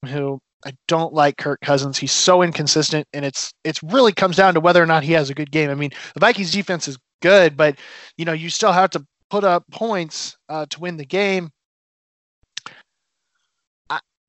who 0.06 0.40
I 0.66 0.74
don't 0.88 1.14
like 1.14 1.38
Kirk 1.38 1.60
Cousins. 1.62 1.98
He's 1.98 2.12
so 2.12 2.42
inconsistent, 2.42 3.06
and 3.14 3.26
it's 3.26 3.54
it's 3.64 3.84
really 3.84 4.14
comes 4.14 4.36
down 4.36 4.54
to 4.54 4.60
whether 4.60 4.82
or 4.82 4.88
not 4.88 5.04
he 5.04 5.14
has 5.14 5.30
a 5.30 5.36
good 5.36 5.52
game. 5.52 5.70
I 5.70 5.76
mean, 5.76 5.92
the 6.14 6.20
Vikings 6.20 6.52
defense 6.52 6.88
is 6.88 6.98
good, 7.22 7.58
but 7.58 7.78
you 8.18 8.26
know 8.26 8.34
you 8.34 8.50
still 8.50 8.72
have 8.72 8.90
to 8.92 9.06
put 9.30 9.44
up 9.44 9.64
points 9.72 10.36
uh, 10.50 10.66
to 10.70 10.80
win 10.80 10.98
the 10.98 11.06
game. 11.06 11.50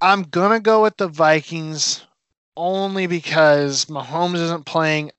I'm 0.03 0.25
gonna 0.25 0.59
go 0.59 0.83
with 0.83 0.97
the 0.97 1.07
Vikings 1.07 2.05
only 2.57 3.07
because 3.07 3.87
Mahomes 3.87 4.37
isn't 4.37 4.67
playing. 4.67 5.11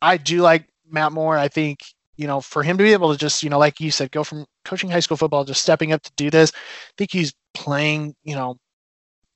I 0.00 0.16
do 0.16 0.42
like 0.42 0.66
Matt 0.88 1.12
Moore. 1.12 1.36
I 1.38 1.48
think 1.48 1.80
you 2.16 2.26
know 2.26 2.40
for 2.40 2.62
him 2.62 2.78
to 2.78 2.84
be 2.84 2.92
able 2.92 3.12
to 3.12 3.18
just 3.18 3.42
you 3.42 3.50
know 3.50 3.58
like 3.58 3.80
you 3.80 3.90
said 3.90 4.10
go 4.10 4.24
from 4.24 4.46
coaching 4.64 4.90
high 4.90 5.00
school 5.00 5.16
football 5.16 5.44
just 5.44 5.62
stepping 5.62 5.92
up 5.92 6.02
to 6.02 6.12
do 6.16 6.30
this. 6.30 6.52
I 6.54 6.92
think 6.98 7.12
he's 7.12 7.34
playing 7.54 8.14
you 8.24 8.34
know 8.34 8.56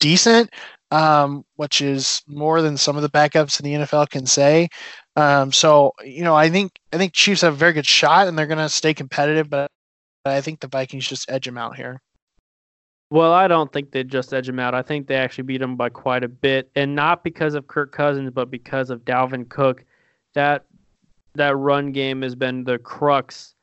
decent, 0.00 0.50
um, 0.90 1.44
which 1.56 1.80
is 1.80 2.22
more 2.26 2.62
than 2.62 2.76
some 2.76 2.96
of 2.96 3.02
the 3.02 3.10
backups 3.10 3.60
in 3.60 3.64
the 3.64 3.86
NFL 3.86 4.10
can 4.10 4.26
say. 4.26 4.68
Um, 5.16 5.52
so 5.52 5.92
you 6.04 6.22
know 6.22 6.34
I 6.34 6.50
think 6.50 6.72
I 6.92 6.98
think 6.98 7.12
Chiefs 7.14 7.42
have 7.42 7.54
a 7.54 7.56
very 7.56 7.72
good 7.72 7.86
shot 7.86 8.28
and 8.28 8.38
they're 8.38 8.46
gonna 8.46 8.68
stay 8.68 8.94
competitive, 8.94 9.50
but 9.50 9.70
I 10.24 10.40
think 10.40 10.60
the 10.60 10.68
Vikings 10.68 11.08
just 11.08 11.30
edge 11.30 11.44
them 11.46 11.58
out 11.58 11.76
here. 11.76 12.00
Well, 13.10 13.32
I 13.32 13.46
don't 13.46 13.72
think 13.72 13.92
they 13.92 14.02
just 14.02 14.34
edge 14.34 14.48
him 14.48 14.58
out. 14.58 14.74
I 14.74 14.82
think 14.82 15.06
they 15.06 15.14
actually 15.14 15.44
beat 15.44 15.62
him 15.62 15.76
by 15.76 15.90
quite 15.90 16.24
a 16.24 16.28
bit, 16.28 16.70
and 16.74 16.94
not 16.94 17.22
because 17.22 17.54
of 17.54 17.68
Kirk 17.68 17.92
Cousins, 17.92 18.30
but 18.30 18.50
because 18.50 18.90
of 18.90 19.04
Dalvin 19.04 19.48
Cook. 19.48 19.84
That 20.34 20.64
that 21.34 21.56
run 21.56 21.92
game 21.92 22.22
has 22.22 22.34
been 22.34 22.64
the 22.64 22.78
crux 22.78 23.54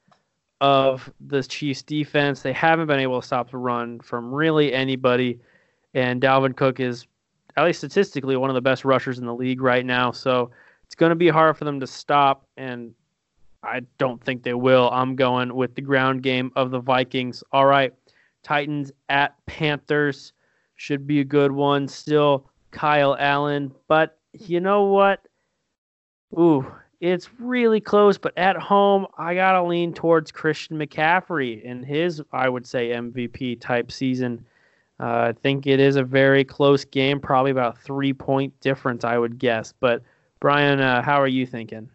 of 0.62 1.12
the 1.20 1.44
Chiefs' 1.44 1.82
defense. 1.82 2.42
They 2.42 2.54
haven't 2.54 2.88
been 2.88 3.00
able 3.00 3.20
to 3.20 3.26
stop 3.26 3.52
the 3.52 3.58
run 3.58 4.00
from 4.00 4.34
really 4.34 4.74
anybody, 4.74 5.40
and 5.94 6.22
Dalvin 6.22 6.56
Cook 6.56 6.80
is, 6.80 7.06
at 7.58 7.66
least 7.66 7.80
statistically, 7.80 8.38
one 8.38 8.50
of 8.50 8.54
the 8.54 8.62
best 8.62 8.86
rushers 8.86 9.20
in 9.20 9.26
the 9.26 9.36
league 9.36 9.62
right 9.62 9.86
now. 9.86 10.12
So 10.12 10.52
it's 10.86 10.96
going 10.96 11.10
to 11.10 11.16
be 11.16 11.28
hard 11.28 11.58
for 11.58 11.66
them 11.66 11.82
to 11.82 11.88
stop, 11.88 12.46
and 12.56 12.94
I 13.62 13.82
don't 13.98 14.24
think 14.24 14.44
they 14.44 14.54
will. 14.54 14.90
I'm 14.92 15.16
going 15.16 15.54
with 15.54 15.76
the 15.76 15.82
ground 15.82 16.24
game 16.24 16.52
of 16.56 16.72
the 16.72 16.80
Vikings. 16.80 17.44
All 17.52 17.66
right. 17.66 17.94
Titans 18.44 18.92
at 19.10 19.36
Panthers 19.46 20.34
should 20.76 21.08
be 21.08 21.20
a 21.20 21.26
good 21.26 21.52
one. 21.52 21.88
Still 21.88 22.50
Kyle 22.72 23.16
Allen, 23.20 23.74
but 23.88 24.18
you 24.34 24.60
know 24.60 24.86
what? 24.86 25.22
Ooh, 26.38 26.66
it's 27.00 27.30
really 27.40 27.80
close, 27.80 28.18
but 28.18 28.38
at 28.38 28.56
home, 28.56 29.06
I 29.18 29.36
got 29.36 29.54
to 29.54 29.64
lean 29.64 29.94
towards 29.94 30.32
Christian 30.32 30.78
McCaffrey 30.78 31.62
in 31.62 31.84
his, 31.84 32.22
I 32.32 32.50
would 32.50 32.66
say, 32.66 32.90
MVP 32.90 33.60
type 33.60 33.92
season. 33.92 34.46
Uh, 35.00 35.30
I 35.30 35.34
think 35.34 35.68
it 35.68 35.80
is 35.80 35.96
a 35.96 36.04
very 36.04 36.44
close 36.44 36.86
game, 36.86 37.20
probably 37.20 37.52
about 37.52 37.78
three 37.78 38.14
point 38.14 38.58
difference, 38.62 39.04
I 39.04 39.18
would 39.18 39.38
guess. 39.38 39.74
But 39.80 40.02
Brian, 40.40 40.80
uh, 40.80 41.02
how 41.02 41.22
are 41.22 41.28
you 41.28 41.46
thinking? 41.46 41.90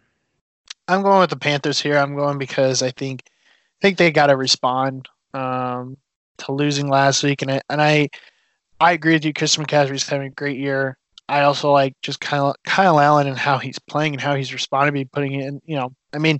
I'm 0.89 1.03
going 1.03 1.21
with 1.21 1.31
the 1.31 1.37
Panthers 1.37 1.81
here. 1.81 1.99
I'm 1.99 2.15
going 2.15 2.39
because 2.39 2.83
I 2.83 2.91
think 2.91 3.23
I 3.27 3.81
think 3.81 3.99
they 3.99 4.11
got 4.11 4.27
to 4.27 4.37
respond. 4.37 5.09
Um, 5.35 5.97
to 6.39 6.53
losing 6.53 6.89
last 6.89 7.23
week, 7.23 7.43
and 7.43 7.51
I 7.51 7.61
and 7.69 7.83
I 7.83 8.09
I 8.81 8.93
agree 8.93 9.15
with 9.15 9.25
you. 9.25 9.33
Christian 9.33 9.65
McCaffrey's 9.65 10.09
having 10.09 10.29
a 10.29 10.31
great 10.31 10.59
year. 10.59 10.97
I 11.29 11.43
also 11.43 11.71
like 11.73 11.95
just 12.03 12.21
Kyle, 12.21 12.55
Kyle 12.65 12.99
Allen 12.99 13.27
and 13.27 13.37
how 13.37 13.59
he's 13.59 13.79
playing 13.79 14.15
and 14.15 14.21
how 14.21 14.35
he's 14.35 14.53
responding, 14.53 14.95
be 14.95 15.05
putting 15.05 15.35
in. 15.35 15.61
You 15.67 15.77
know, 15.77 15.93
I 16.15 16.19
mean, 16.19 16.39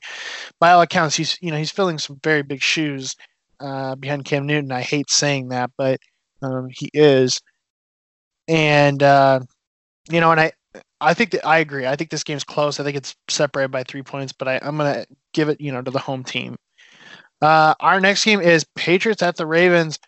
by 0.61 0.73
all 0.73 0.81
accounts, 0.81 1.17
he's 1.17 1.37
you 1.43 1.51
know 1.51 1.59
he's 1.59 1.71
filling 1.71 1.99
some 1.99 2.19
very 2.23 2.43
big 2.43 2.63
shoes 2.63 3.15
uh, 3.61 3.95
behind 3.97 4.25
Cam 4.25 4.47
Newton. 4.47 4.73
I 4.73 4.83
hate 4.83 5.11
saying 5.11 5.49
that, 5.49 5.71
but 5.77 6.01
um, 6.43 6.69
he 6.71 6.91
is. 6.95 7.41
And 8.47 9.03
uh, 9.03 9.41
you 10.11 10.21
know, 10.21 10.31
and 10.31 10.41
I 10.41 10.53
I 11.01 11.15
think 11.15 11.31
that 11.33 11.47
I 11.47 11.59
agree. 11.59 11.87
I 11.87 11.97
think 11.97 12.11
this 12.11 12.25
game's 12.25 12.45
close. 12.45 12.81
I 12.81 12.85
think 12.85 12.97
it's 12.97 13.15
separated 13.29 13.71
by 13.71 13.83
three 13.83 14.03
points, 14.03 14.33
but 14.33 14.49
I, 14.49 14.59
I'm 14.63 14.77
gonna 14.79 15.05
give 15.35 15.49
it 15.49 15.61
you 15.61 15.71
know 15.71 15.83
to 15.83 15.91
the 15.91 15.99
home 15.99 16.25
team. 16.25 16.57
Uh, 17.41 17.75
our 17.81 18.01
next 18.01 18.25
game 18.25 18.41
is 18.41 18.65
Patriots 18.75 19.23
at 19.23 19.37
the 19.37 19.47
Ravens. 19.47 19.99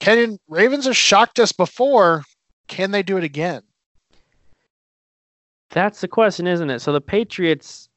Can 0.00 0.38
Ravens 0.48 0.86
have 0.86 0.96
shocked 0.96 1.38
us 1.38 1.52
before. 1.52 2.24
Can 2.68 2.90
they 2.90 3.02
do 3.02 3.16
it 3.16 3.24
again? 3.24 3.62
That's 5.70 6.00
the 6.00 6.08
question, 6.08 6.46
isn't 6.46 6.70
it? 6.70 6.80
So 6.80 6.92
the 6.92 7.00
Patriots' 7.00 7.88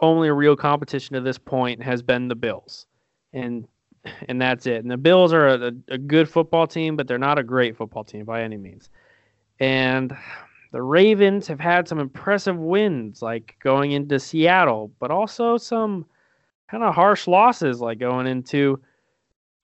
only 0.00 0.30
real 0.30 0.56
competition 0.56 1.14
to 1.14 1.20
this 1.20 1.38
point 1.38 1.82
has 1.82 2.02
been 2.02 2.28
the 2.28 2.34
Bills, 2.34 2.86
and 3.32 3.66
and 4.28 4.40
that's 4.40 4.66
it. 4.66 4.82
And 4.82 4.90
the 4.90 4.96
Bills 4.96 5.32
are 5.32 5.48
a, 5.48 5.72
a 5.88 5.98
good 5.98 6.28
football 6.28 6.66
team, 6.66 6.96
but 6.96 7.06
they're 7.06 7.18
not 7.18 7.38
a 7.38 7.42
great 7.42 7.76
football 7.76 8.04
team 8.04 8.24
by 8.24 8.42
any 8.42 8.56
means. 8.56 8.88
And 9.58 10.16
the 10.72 10.82
Ravens 10.82 11.46
have 11.48 11.60
had 11.60 11.86
some 11.86 11.98
impressive 11.98 12.56
wins, 12.56 13.20
like 13.20 13.56
going 13.62 13.92
into 13.92 14.18
Seattle, 14.18 14.90
but 15.00 15.10
also 15.10 15.58
some 15.58 16.06
kind 16.70 16.84
of 16.84 16.94
harsh 16.94 17.26
losses 17.26 17.80
like 17.80 17.98
going 17.98 18.26
into 18.26 18.80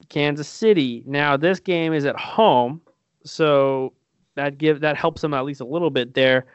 Kansas 0.09 0.49
City. 0.49 1.03
Now 1.07 1.37
this 1.37 1.61
game 1.61 1.93
is 1.93 2.05
at 2.05 2.16
home, 2.16 2.81
so 3.24 3.93
that 4.35 4.59
give 4.59 4.81
that 4.81 4.97
helps 4.97 5.23
them 5.23 5.35
at 5.35 5.45
least 5.45 5.61
a 5.61 5.66
little 5.66 5.91
bit 5.91 6.15
there. 6.15 6.47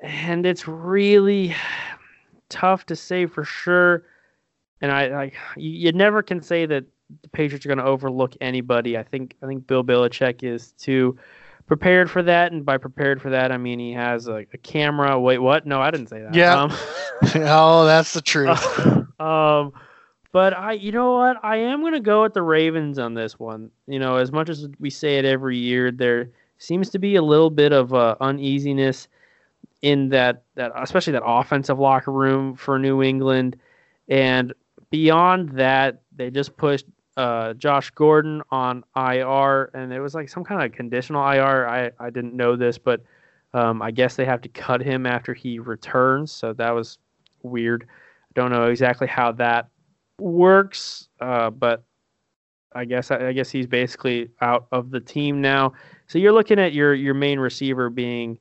and 0.00 0.46
it's 0.46 0.68
really 0.68 1.54
tough 2.48 2.86
to 2.86 2.96
say 2.96 3.26
for 3.26 3.44
sure. 3.44 4.04
And 4.80 4.92
I 4.92 5.08
like 5.08 5.34
you, 5.56 5.70
you 5.70 5.92
never 5.92 6.22
can 6.22 6.42
say 6.42 6.66
that 6.66 6.84
the 7.22 7.28
Patriots 7.30 7.64
are 7.64 7.68
going 7.68 7.78
to 7.78 7.84
overlook 7.84 8.36
anybody. 8.40 8.96
I 8.98 9.02
think 9.02 9.34
I 9.42 9.46
think 9.46 9.66
Bill 9.66 9.82
Belichick 9.82 10.42
is 10.42 10.72
too 10.72 11.18
prepared 11.66 12.10
for 12.10 12.22
that, 12.22 12.52
and 12.52 12.64
by 12.64 12.76
prepared 12.78 13.20
for 13.20 13.30
that, 13.30 13.50
I 13.50 13.56
mean 13.56 13.78
he 13.78 13.92
has 13.92 14.28
a, 14.28 14.46
a 14.52 14.58
camera. 14.58 15.18
Wait, 15.18 15.38
what? 15.38 15.66
No, 15.66 15.80
I 15.80 15.90
didn't 15.90 16.08
say 16.08 16.20
that. 16.22 16.34
Yeah. 16.34 16.62
Um, 16.62 16.70
oh, 17.46 17.86
that's 17.86 18.12
the 18.12 18.22
truth. 18.22 18.60
um, 19.18 19.72
but 20.32 20.56
I, 20.56 20.72
you 20.72 20.92
know 20.92 21.14
what? 21.14 21.38
I 21.42 21.56
am 21.56 21.90
to 21.90 22.00
go 22.00 22.22
with 22.22 22.34
the 22.34 22.42
Ravens 22.42 22.98
on 22.98 23.14
this 23.14 23.38
one. 23.38 23.70
You 23.86 23.98
know, 23.98 24.16
as 24.16 24.30
much 24.30 24.48
as 24.48 24.68
we 24.78 24.90
say 24.90 25.18
it 25.18 25.24
every 25.24 25.56
year, 25.56 25.90
there 25.90 26.30
seems 26.58 26.90
to 26.90 26.98
be 26.98 27.16
a 27.16 27.22
little 27.22 27.50
bit 27.50 27.72
of 27.72 27.94
uh, 27.94 28.16
uneasiness 28.20 29.08
in 29.82 30.08
that 30.10 30.42
that 30.56 30.72
especially 30.76 31.12
that 31.14 31.24
offensive 31.24 31.78
locker 31.78 32.12
room 32.12 32.54
for 32.56 32.78
New 32.78 33.02
England, 33.02 33.56
and 34.08 34.52
beyond 34.90 35.50
that, 35.50 36.02
they 36.14 36.30
just 36.30 36.56
pushed 36.56 36.86
uh, 37.16 37.54
Josh 37.54 37.90
Gordon 37.90 38.42
on 38.50 38.84
IR, 38.96 39.70
and 39.74 39.92
it 39.92 40.00
was 40.00 40.14
like 40.14 40.28
some 40.28 40.44
kind 40.44 40.62
of 40.62 40.72
conditional 40.72 41.22
IR. 41.22 41.66
I 41.66 41.90
I 41.98 42.10
didn't 42.10 42.34
know 42.34 42.54
this, 42.54 42.76
but 42.76 43.02
um, 43.54 43.80
I 43.80 43.90
guess 43.90 44.16
they 44.16 44.24
have 44.24 44.42
to 44.42 44.48
cut 44.48 44.82
him 44.82 45.06
after 45.06 45.32
he 45.32 45.58
returns, 45.58 46.32
so 46.32 46.52
that 46.54 46.70
was 46.70 46.98
weird. 47.42 47.86
I 48.38 48.42
don't 48.42 48.52
know 48.52 48.68
exactly 48.68 49.06
how 49.06 49.32
that 49.32 49.68
works, 50.20 51.08
uh, 51.20 51.50
but 51.50 51.84
I 52.72 52.84
guess 52.84 53.10
I 53.10 53.32
guess 53.32 53.50
he's 53.50 53.66
basically 53.66 54.30
out 54.40 54.68
of 54.72 54.90
the 54.90 55.00
team 55.00 55.40
now. 55.40 55.72
So 56.06 56.18
you're 56.18 56.32
looking 56.32 56.58
at 56.58 56.72
your 56.72 56.94
your 56.94 57.14
main 57.14 57.40
receiver 57.40 57.90
being 57.90 58.38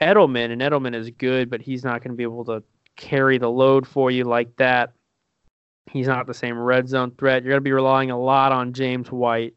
Edelman, 0.00 0.50
and 0.50 0.62
Edelman 0.62 0.94
is 0.94 1.10
good, 1.10 1.50
but 1.50 1.60
he's 1.60 1.84
not 1.84 2.02
going 2.02 2.12
to 2.12 2.16
be 2.16 2.22
able 2.22 2.44
to 2.46 2.62
carry 2.96 3.38
the 3.38 3.50
load 3.50 3.86
for 3.86 4.10
you 4.10 4.24
like 4.24 4.56
that. 4.56 4.92
He's 5.90 6.06
not 6.06 6.26
the 6.26 6.34
same 6.34 6.58
red 6.58 6.88
zone 6.88 7.12
threat. 7.18 7.42
You're 7.42 7.52
going 7.52 7.60
to 7.60 7.64
be 7.64 7.72
relying 7.72 8.10
a 8.10 8.18
lot 8.18 8.52
on 8.52 8.72
James 8.72 9.10
White 9.10 9.54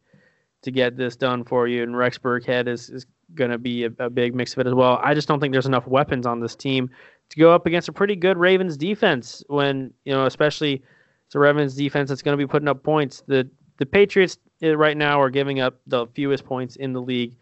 to 0.64 0.72
get 0.72 0.98
this 0.98 1.16
done 1.16 1.44
for 1.44 1.68
you, 1.68 1.84
and 1.84 1.96
Rex 1.98 2.18
Burkhead 2.18 2.68
is, 2.68 2.90
is 2.90 3.06
going 3.36 3.52
to 3.52 3.58
be 3.58 3.86
a, 3.86 3.92
a 4.00 4.10
big 4.10 4.36
mix 4.36 4.54
of 4.54 4.60
it 4.60 4.68
as 4.68 4.74
well. 4.74 5.00
I 5.04 5.14
just 5.14 5.28
don't 5.28 5.40
think 5.40 5.54
there's 5.54 5.66
enough 5.66 5.88
weapons 5.88 6.26
on 6.26 6.40
this 6.40 6.56
team 6.56 6.90
to 7.32 7.40
go 7.40 7.54
up 7.54 7.66
against 7.66 7.90
a 7.90 7.94
pretty 7.94 8.16
good 8.16 8.38
Ravens 8.38 8.78
defense 8.78 9.44
when, 9.48 9.94
you 10.06 10.14
know, 10.14 10.26
especially 10.26 10.84
it's 11.26 11.36
a 11.36 11.40
Ravens 11.40 11.76
defense 11.76 12.10
that's 12.10 12.22
going 12.22 12.38
to 12.38 12.44
be 12.44 12.48
putting 12.48 12.68
up 12.68 12.84
points. 12.84 13.24
The 13.28 13.50
the 13.78 13.86
Patriots 13.86 14.38
eh, 14.62 14.72
right 14.72 14.98
now 14.98 15.20
are 15.20 15.30
giving 15.30 15.60
up 15.60 15.80
the 15.88 16.06
fewest 16.08 16.46
points 16.46 16.76
in 16.76 16.94
the 16.94 17.02
league, 17.02 17.36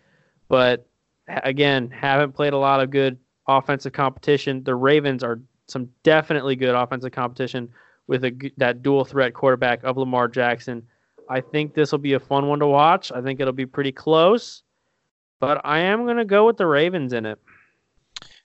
but 0.47 0.87
again, 1.27 1.89
haven't 1.89 2.33
played 2.33 2.53
a 2.53 2.57
lot 2.57 2.81
of 2.81 2.91
good 2.91 3.17
offensive 3.47 3.93
competition. 3.93 4.63
The 4.63 4.75
Ravens 4.75 5.23
are 5.23 5.41
some 5.67 5.89
definitely 6.03 6.55
good 6.55 6.75
offensive 6.75 7.11
competition 7.11 7.69
with 8.07 8.23
a, 8.23 8.51
that 8.57 8.81
dual 8.81 9.05
threat 9.05 9.33
quarterback 9.33 9.83
of 9.83 9.97
Lamar 9.97 10.27
Jackson. 10.27 10.83
I 11.29 11.41
think 11.41 11.73
this 11.73 11.91
will 11.91 11.99
be 11.99 12.13
a 12.13 12.19
fun 12.19 12.47
one 12.47 12.59
to 12.59 12.67
watch. 12.67 13.11
I 13.11 13.21
think 13.21 13.39
it'll 13.39 13.53
be 13.53 13.65
pretty 13.65 13.91
close, 13.91 14.63
but 15.39 15.61
I 15.63 15.79
am 15.79 16.05
going 16.05 16.17
to 16.17 16.25
go 16.25 16.45
with 16.45 16.57
the 16.57 16.65
Ravens 16.65 17.13
in 17.13 17.25
it. 17.25 17.39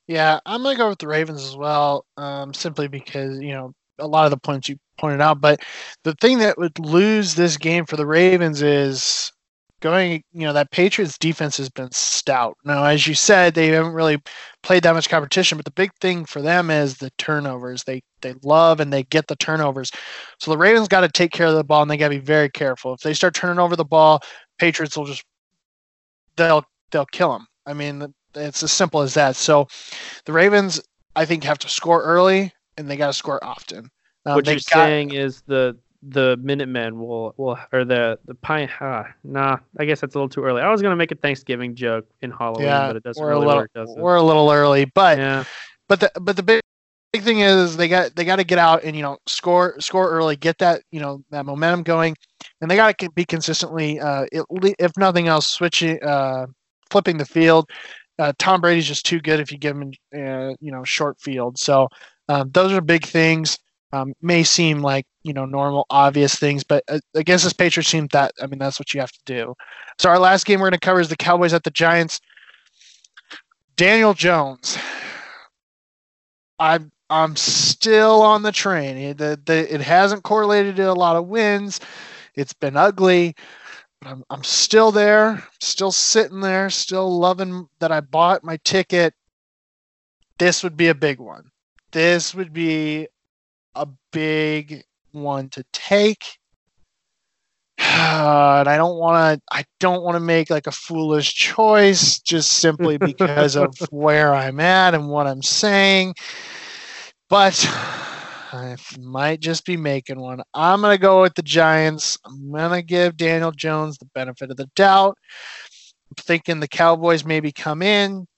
Yeah, 0.07 0.39
I'm 0.45 0.63
to 0.63 0.75
go 0.77 0.89
with 0.91 0.99
the 0.99 1.09
Ravens 1.09 1.43
as 1.45 1.57
well, 1.57 2.05
um, 2.17 2.53
simply 2.53 2.89
because, 2.89 3.39
you 3.41 3.53
know, 3.53 3.73
a 3.99 4.07
lot 4.07 4.25
of 4.27 4.31
the 4.31 4.37
points 4.37 4.69
you 4.69 4.77
pointed 4.99 5.21
out. 5.21 5.41
But 5.41 5.61
the 6.03 6.15
thing 6.21 6.39
that 6.39 6.59
would 6.59 6.79
lose 6.79 7.35
this 7.35 7.57
game 7.57 7.87
for 7.87 7.97
the 7.97 8.07
Ravens 8.07 8.61
is 8.61 9.33
going, 9.81 10.23
you 10.33 10.47
know, 10.47 10.53
that 10.53 10.71
Patriots 10.71 11.17
defense 11.17 11.57
has 11.57 11.71
been 11.71 11.91
stout. 11.93 12.57
Now, 12.65 12.85
as 12.85 13.07
you 13.07 13.15
said, 13.15 13.55
they 13.55 13.69
haven't 13.69 13.93
really 13.95 14.19
played 14.63 14.83
that 14.83 14.95
much 14.95 15.09
competition, 15.09 15.57
but 15.57 15.65
the 15.65 15.71
big 15.71 15.91
thing 16.01 16.27
for 16.27 16.43
them 16.43 16.71
is 16.71 16.97
the 16.99 17.11
turnovers. 17.19 17.85
They 17.85 18.03
they 18.21 18.35
love 18.43 18.81
and 18.81 18.93
they 18.93 19.05
get 19.05 19.27
the 19.27 19.37
turnovers. 19.37 19.91
So 20.39 20.51
the 20.51 20.59
Ravens 20.59 20.89
got 20.89 21.01
to 21.03 21.09
take 21.09 21.33
care 21.33 21.47
of 21.47 21.55
the 21.55 21.65
ball 21.65 21.83
and 21.83 21.91
they 21.91 21.97
got 21.97 22.09
to 22.09 22.19
be 22.19 22.25
very 22.25 22.51
careful. 22.51 22.95
If 22.95 23.01
they 23.01 23.15
start 23.15 23.35
turning 23.35 23.59
over 23.59 23.77
the 23.77 23.85
ball, 23.85 24.21
Patriots 24.59 24.97
will 24.97 25.07
just 25.07 25.25
they'll 26.37 26.65
they'll 26.91 27.07
kill 27.07 27.33
them. 27.33 27.47
I 27.67 27.73
mean, 27.75 28.13
it's 28.37 28.63
as 28.63 28.73
simple 28.73 29.01
as 29.01 29.15
that. 29.15 29.37
So 29.37 29.69
the 30.25 30.33
Ravens, 30.33 30.81
I 31.17 31.25
think, 31.25 31.45
have 31.45 31.59
to 31.61 31.69
score 31.69 32.03
early 32.03 32.53
and 32.77 32.91
they 32.91 32.97
got 32.97 33.09
to 33.09 33.13
score 33.13 33.45
often. 33.45 33.91
Um, 34.27 34.35
what 34.35 34.47
you're 34.47 34.57
got, 34.57 34.63
saying 34.63 35.13
is 35.13 35.43
the 35.47 35.77
the 36.09 36.37
Minutemen 36.43 36.99
will 36.99 37.35
will 37.37 37.59
or 37.73 37.85
the 37.85 38.19
the 38.27 38.35
pine. 38.35 38.69
Uh, 38.81 39.05
nah, 39.23 39.59
I 39.79 39.85
guess 39.85 40.01
that's 40.01 40.15
a 40.15 40.19
little 40.19 40.29
too 40.29 40.43
early. 40.43 40.63
I 40.63 40.71
was 40.71 40.83
gonna 40.83 40.97
make 40.97 41.13
a 41.13 41.17
Thanksgiving 41.17 41.75
joke 41.75 42.07
in 42.23 42.31
Halloween, 42.31 42.67
yeah, 42.67 42.89
but 42.89 42.97
it 42.97 43.03
doesn't 43.03 43.25
really 43.25 43.47
little, 43.47 43.57
work. 43.57 43.71
Does 43.75 43.91
it? 43.91 43.99
We're 43.99 44.17
a 44.17 44.23
little 44.23 44.51
early, 44.51 44.87
but 44.87 45.19
yeah. 45.19 45.45
but 45.89 46.01
the 46.01 46.11
but 46.21 46.37
the 46.37 46.43
big 46.43 46.61
big 47.13 47.23
thing 47.23 47.41
is 47.41 47.77
they 47.77 47.89
got 47.89 48.15
they 48.17 48.25
got 48.25 48.37
to 48.37 48.45
get 48.45 48.59
out 48.59 48.83
and 48.83 48.97
you 48.97 49.03
know 49.03 49.17
score 49.27 49.81
score 49.81 50.11
early, 50.11 50.37
get 50.37 50.59
that 50.59 50.83
you 50.91 51.01
know 51.01 51.23
that 51.31 51.47
momentum 51.47 51.83
going, 51.83 52.17
and 52.61 52.71
they 52.71 52.77
got 52.77 52.99
to 52.99 53.11
be 53.11 53.25
consistently, 53.25 54.01
uh, 54.01 54.27
if 54.33 54.93
nothing 54.99 55.29
else, 55.29 55.47
switching, 55.47 56.03
uh, 56.03 56.47
flipping 56.91 57.17
the 57.17 57.25
field. 57.25 57.69
Uh, 58.19 58.33
Tom 58.39 58.61
Brady's 58.61 58.87
just 58.87 59.07
too 59.07 59.21
good 59.21 59.41
if 59.41 59.51
you 59.51 59.59
give 59.59 59.77
him, 59.77 59.93
uh, 60.15 60.55
you 60.61 60.71
know, 60.71 60.85
short 60.85 61.21
field. 61.21 61.59
So 61.59 61.89
um, 62.29 62.51
those 62.51 62.73
are 62.73 62.81
big 62.81 63.05
things. 63.05 63.59
Um, 63.93 64.13
may 64.21 64.43
seem 64.43 64.83
like 64.83 65.07
you 65.23 65.33
know 65.33 65.45
normal 65.47 65.87
obvious 65.89 66.35
things 66.35 66.65
but 66.65 66.83
uh, 66.89 66.99
against 67.15 67.45
this 67.45 67.53
patriots 67.53 67.91
team 67.91 68.09
that 68.13 68.33
i 68.43 68.47
mean 68.47 68.59
that's 68.59 68.79
what 68.79 68.93
you 68.93 69.01
have 69.01 69.13
to 69.13 69.21
do. 69.25 69.55
So 69.99 70.11
our 70.11 70.19
last 70.19 70.47
game 70.47 70.59
we're 70.59 70.71
going 70.71 70.81
to 70.81 70.85
cover 70.85 71.01
is 71.01 71.09
the 71.09 71.17
cowboys 71.17 71.53
at 71.53 71.63
the 71.63 71.71
giants. 71.71 72.21
Daniel 73.77 74.15
jones. 74.15 74.77
I'm 76.59 76.91
i'm 77.11 77.37
still 77.37 78.23
on 78.23 78.43
the 78.43 78.53
train. 78.53 78.97
It, 78.97 79.19
the, 79.19 79.41
the, 79.45 79.73
it 79.73 79.81
hasn't 79.81 80.25
correlated 80.25 80.77
to 80.77 80.91
a 80.91 80.93
lot 80.93 81.17
of 81.17 81.27
wins. 81.27 81.81
It's 82.35 82.53
been 82.53 82.77
ugly 82.77 83.37
I'm, 84.07 84.25
I'm 84.31 84.45
still 84.45 84.93
there 84.93 85.43
still 85.61 85.93
sitting 85.93 86.41
there 86.41 86.71
still 86.71 87.19
loving 87.19 87.69
that 87.79 87.93
i 87.93 88.01
bought 88.01 88.45
my 88.45 88.59
ticket 88.65 89.15
this 90.39 90.63
would 90.63 90.77
be 90.77 90.89
a 90.89 90.95
big 90.95 91.21
one 91.21 91.51
this 91.95 92.35
would 92.35 92.53
be 92.53 93.07
a 93.77 93.87
big 94.11 94.83
one 95.13 95.49
to 95.51 95.65
take. 95.73 96.25
and 97.79 98.69
I 98.69 98.77
don't 98.77 98.99
want 98.99 99.41
to 99.41 99.57
I 99.57 99.65
don't 99.79 100.03
want 100.03 100.17
to 100.17 100.21
make 100.21 100.51
like 100.51 100.67
a 100.67 100.73
foolish 100.73 101.35
choice 101.35 102.19
just 102.19 102.53
simply 102.55 102.99
because 102.99 103.57
of 103.57 103.75
where 103.91 104.35
I'm 104.35 104.61
at 104.61 104.95
and 104.95 105.09
what 105.09 105.29
I'm 105.29 105.43
saying. 105.43 106.15
But 107.29 107.55
I 108.55 108.77
might 109.01 109.41
just 109.41 109.67
be 109.67 109.77
making 109.77 110.21
one. 110.21 110.41
I'm 110.55 110.81
going 110.81 110.95
to 110.95 111.01
go 111.01 111.23
with 111.23 111.35
the 111.35 111.43
Giants. 111.43 112.19
I'm 112.25 112.53
going 112.53 112.71
to 112.71 112.83
give 112.83 113.17
Daniel 113.17 113.51
Jones 113.51 113.99
the 113.99 114.07
benefit 114.15 114.51
of 114.51 114.57
the 114.57 114.71
doubt. 114.77 115.19
I'm 116.09 116.23
thinking 116.23 116.61
the 116.61 116.69
Cowboys 116.69 117.25
maybe 117.25 117.51
come 117.51 117.83
in, 117.83 118.29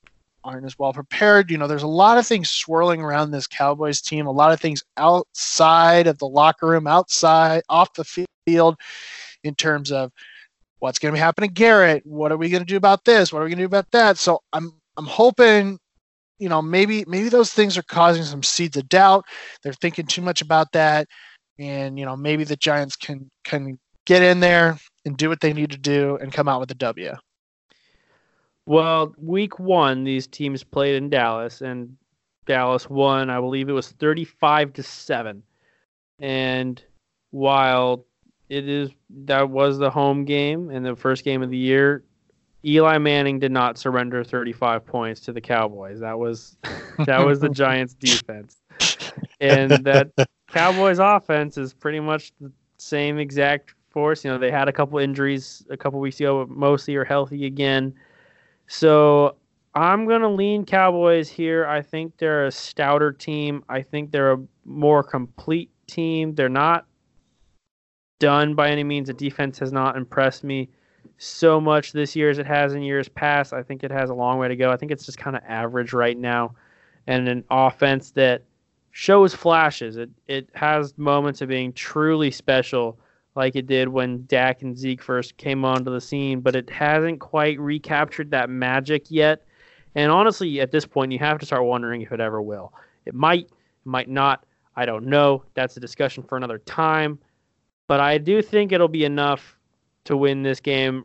aren't 0.42 0.64
as 0.64 0.78
well 0.78 0.94
prepared. 0.94 1.50
You 1.50 1.58
know, 1.58 1.66
there's 1.66 1.82
a 1.82 1.86
lot 1.86 2.16
of 2.16 2.26
things 2.26 2.48
swirling 2.48 3.02
around 3.02 3.30
this 3.30 3.46
Cowboys 3.46 4.00
team, 4.00 4.26
a 4.26 4.30
lot 4.32 4.52
of 4.52 4.60
things 4.60 4.82
outside 4.96 6.06
of 6.06 6.18
the 6.18 6.28
locker 6.28 6.66
room, 6.66 6.86
outside, 6.86 7.62
off 7.68 7.92
the 7.92 8.26
field, 8.46 8.76
in 9.44 9.54
terms 9.54 9.92
of 9.92 10.12
what's 10.78 10.98
going 10.98 11.12
to 11.12 11.16
be 11.16 11.20
happening 11.20 11.50
to 11.50 11.54
Garrett. 11.54 12.06
What 12.06 12.32
are 12.32 12.38
we 12.38 12.48
going 12.48 12.62
to 12.62 12.66
do 12.66 12.76
about 12.76 13.04
this? 13.04 13.34
What 13.34 13.40
are 13.40 13.44
we 13.44 13.50
going 13.50 13.58
to 13.58 13.64
do 13.64 13.66
about 13.66 13.90
that? 13.90 14.16
So 14.16 14.40
I'm 14.54 14.72
I'm 14.96 15.06
hoping, 15.06 15.78
you 16.38 16.48
know, 16.48 16.60
maybe 16.60 17.04
maybe 17.06 17.28
those 17.28 17.52
things 17.52 17.78
are 17.78 17.82
causing 17.82 18.24
some 18.24 18.42
seeds 18.42 18.76
of 18.76 18.88
doubt. 18.88 19.24
They're 19.62 19.72
thinking 19.72 20.06
too 20.06 20.22
much 20.22 20.42
about 20.42 20.72
that, 20.72 21.06
and 21.58 21.98
you 21.98 22.04
know, 22.04 22.16
maybe 22.16 22.44
the 22.44 22.56
Giants 22.56 22.96
can 22.96 23.30
can 23.44 23.78
get 24.04 24.22
in 24.22 24.40
there 24.40 24.78
and 25.04 25.16
do 25.16 25.28
what 25.28 25.40
they 25.40 25.52
need 25.52 25.70
to 25.70 25.78
do 25.78 26.16
and 26.20 26.32
come 26.32 26.48
out 26.48 26.60
with 26.60 26.70
a 26.70 26.74
W. 26.74 27.14
Well, 28.66 29.14
week 29.18 29.58
one, 29.58 30.04
these 30.04 30.26
teams 30.26 30.64
played 30.64 30.96
in 30.96 31.08
Dallas, 31.08 31.60
and 31.60 31.96
Dallas 32.46 32.90
won. 32.90 33.30
I 33.30 33.40
believe 33.40 33.68
it 33.68 33.72
was 33.72 33.90
thirty-five 33.92 34.72
to 34.74 34.82
seven. 34.82 35.42
And 36.18 36.82
while 37.30 38.04
it 38.48 38.68
is 38.68 38.90
that 39.24 39.50
was 39.50 39.78
the 39.78 39.90
home 39.90 40.24
game 40.24 40.70
and 40.70 40.84
the 40.84 40.96
first 40.96 41.24
game 41.24 41.42
of 41.42 41.50
the 41.50 41.56
year, 41.56 42.04
Eli 42.64 42.98
Manning 42.98 43.38
did 43.38 43.52
not 43.52 43.78
surrender 43.78 44.24
35 44.24 44.84
points 44.86 45.20
to 45.22 45.32
the 45.32 45.40
Cowboys. 45.40 46.00
That 46.00 46.18
was 46.18 46.56
that 47.06 47.24
was 47.24 47.40
the 47.40 47.48
Giants 47.48 47.94
defense. 47.94 48.60
And 49.40 49.70
that 49.84 50.10
Cowboys 50.48 50.98
offense 50.98 51.58
is 51.58 51.72
pretty 51.72 52.00
much 52.00 52.32
the 52.40 52.50
same 52.78 53.18
exact 53.18 53.74
force. 53.90 54.24
You 54.24 54.30
know, 54.30 54.38
they 54.38 54.50
had 54.50 54.68
a 54.68 54.72
couple 54.72 54.98
injuries 54.98 55.64
a 55.70 55.76
couple 55.76 56.00
weeks 56.00 56.20
ago, 56.20 56.44
but 56.44 56.54
mostly 56.54 56.96
are 56.96 57.04
healthy 57.04 57.46
again. 57.46 57.94
So 58.66 59.36
I'm 59.74 60.06
going 60.06 60.22
to 60.22 60.28
lean 60.28 60.64
Cowboys 60.64 61.28
here. 61.28 61.66
I 61.66 61.82
think 61.82 62.16
they're 62.18 62.46
a 62.46 62.50
stouter 62.52 63.12
team. 63.12 63.64
I 63.68 63.82
think 63.82 64.10
they're 64.10 64.32
a 64.32 64.42
more 64.64 65.02
complete 65.02 65.70
team. 65.86 66.34
They're 66.34 66.48
not 66.48 66.86
done 68.18 68.54
by 68.54 68.70
any 68.70 68.84
means. 68.84 69.08
The 69.08 69.14
defense 69.14 69.58
has 69.58 69.72
not 69.72 69.96
impressed 69.96 70.44
me 70.44 70.70
so 71.18 71.60
much 71.60 71.92
this 71.92 72.14
year 72.16 72.30
as 72.30 72.38
it 72.38 72.46
has 72.46 72.74
in 72.74 72.82
years 72.82 73.08
past. 73.08 73.52
I 73.52 73.62
think 73.62 73.84
it 73.84 73.90
has 73.90 74.10
a 74.10 74.14
long 74.14 74.38
way 74.38 74.48
to 74.48 74.56
go. 74.56 74.70
I 74.70 74.76
think 74.76 74.92
it's 74.92 75.06
just 75.06 75.18
kind 75.18 75.36
of 75.36 75.42
average 75.46 75.92
right 75.92 76.18
now. 76.18 76.54
and 77.06 77.28
an 77.28 77.44
offense 77.50 78.10
that 78.12 78.42
shows 78.90 79.34
flashes. 79.34 79.96
It 79.96 80.10
it 80.26 80.48
has 80.54 80.96
moments 80.98 81.40
of 81.42 81.48
being 81.48 81.72
truly 81.72 82.30
special, 82.30 82.98
like 83.34 83.56
it 83.56 83.66
did 83.66 83.88
when 83.88 84.24
Dak 84.26 84.62
and 84.62 84.76
Zeke 84.76 85.02
first 85.02 85.36
came 85.36 85.64
onto 85.64 85.90
the 85.90 86.00
scene, 86.00 86.40
but 86.40 86.56
it 86.56 86.68
hasn't 86.70 87.20
quite 87.20 87.58
recaptured 87.60 88.30
that 88.30 88.50
magic 88.50 89.04
yet. 89.10 89.44
And 89.94 90.10
honestly, 90.12 90.60
at 90.60 90.72
this 90.72 90.86
point, 90.86 91.12
you 91.12 91.18
have 91.20 91.38
to 91.38 91.46
start 91.46 91.64
wondering 91.64 92.02
if 92.02 92.12
it 92.12 92.20
ever 92.20 92.42
will. 92.42 92.72
It 93.06 93.14
might, 93.14 93.44
it 93.46 93.86
might 93.86 94.08
not. 94.08 94.44
I 94.74 94.84
don't 94.84 95.06
know. 95.06 95.44
That's 95.54 95.76
a 95.76 95.80
discussion 95.80 96.22
for 96.22 96.36
another 96.36 96.58
time. 96.58 97.18
But 97.88 98.00
I 98.00 98.18
do 98.18 98.42
think 98.42 98.72
it'll 98.72 98.88
be 98.88 99.04
enough 99.04 99.55
to 100.06 100.16
win 100.16 100.42
this 100.42 100.60
game 100.60 101.04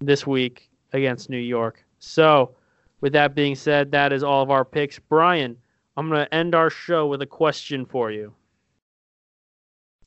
this 0.00 0.26
week 0.26 0.68
against 0.92 1.30
New 1.30 1.38
York. 1.38 1.84
So, 1.98 2.54
with 3.00 3.12
that 3.12 3.34
being 3.34 3.54
said, 3.54 3.90
that 3.92 4.12
is 4.12 4.22
all 4.22 4.42
of 4.42 4.50
our 4.50 4.64
picks. 4.64 4.98
Brian, 4.98 5.56
I'm 5.96 6.08
going 6.08 6.24
to 6.24 6.34
end 6.34 6.54
our 6.54 6.70
show 6.70 7.06
with 7.06 7.22
a 7.22 7.26
question 7.26 7.84
for 7.86 8.10
you. 8.10 8.32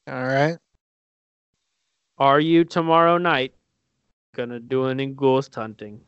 All 0.08 0.26
right. 0.26 0.58
Are 2.18 2.40
you 2.40 2.64
tomorrow 2.64 3.18
night 3.18 3.54
going 4.36 4.50
to 4.50 4.60
do 4.60 4.86
any 4.86 5.08
ghost 5.08 5.56
hunting? 5.56 6.02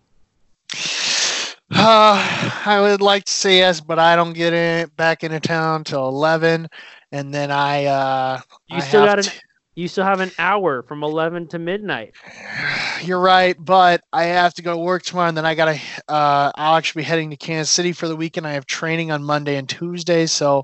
Uh, 1.76 2.62
I 2.66 2.80
would 2.80 3.02
like 3.02 3.26
to 3.26 3.32
say 3.32 3.58
yes, 3.58 3.82
but 3.82 3.98
I 4.00 4.16
don't 4.16 4.34
get 4.34 4.54
in 4.54 4.90
back 4.96 5.24
into 5.24 5.40
town 5.40 5.84
till 5.84 6.08
eleven, 6.08 6.68
and 7.12 7.34
then 7.34 7.52
I. 7.52 7.86
Uh, 7.86 8.42
You 8.70 8.78
I 8.78 8.80
still 8.82 9.06
got 9.06 9.18
an 9.20 9.26
to- 9.26 9.42
you 9.76 9.88
still 9.88 10.04
have 10.06 10.20
an 10.20 10.32
hour 10.38 10.84
from 10.84 11.04
11 11.04 11.48
to 11.48 11.60
midnight. 11.60 12.14
You're 13.02 13.20
right, 13.20 13.56
but 13.60 14.02
I 14.14 14.26
have 14.26 14.54
to 14.56 14.62
go 14.62 14.74
to 14.74 14.78
work 14.78 15.04
tomorrow, 15.04 15.28
and 15.28 15.38
then 15.38 15.46
I 15.46 15.56
gotta. 15.56 15.80
Uh, 16.08 16.52
I'll 16.56 16.76
actually 16.76 17.02
be 17.02 17.08
heading 17.08 17.30
to 17.32 17.36
Kansas 17.38 17.72
City 17.72 17.92
for 17.92 18.08
the 18.08 18.16
weekend. 18.16 18.48
I 18.48 18.54
have 18.54 18.66
training 18.66 19.12
on 19.12 19.24
Monday 19.24 19.58
and 19.58 19.68
Tuesday, 19.68 20.26
so 20.26 20.64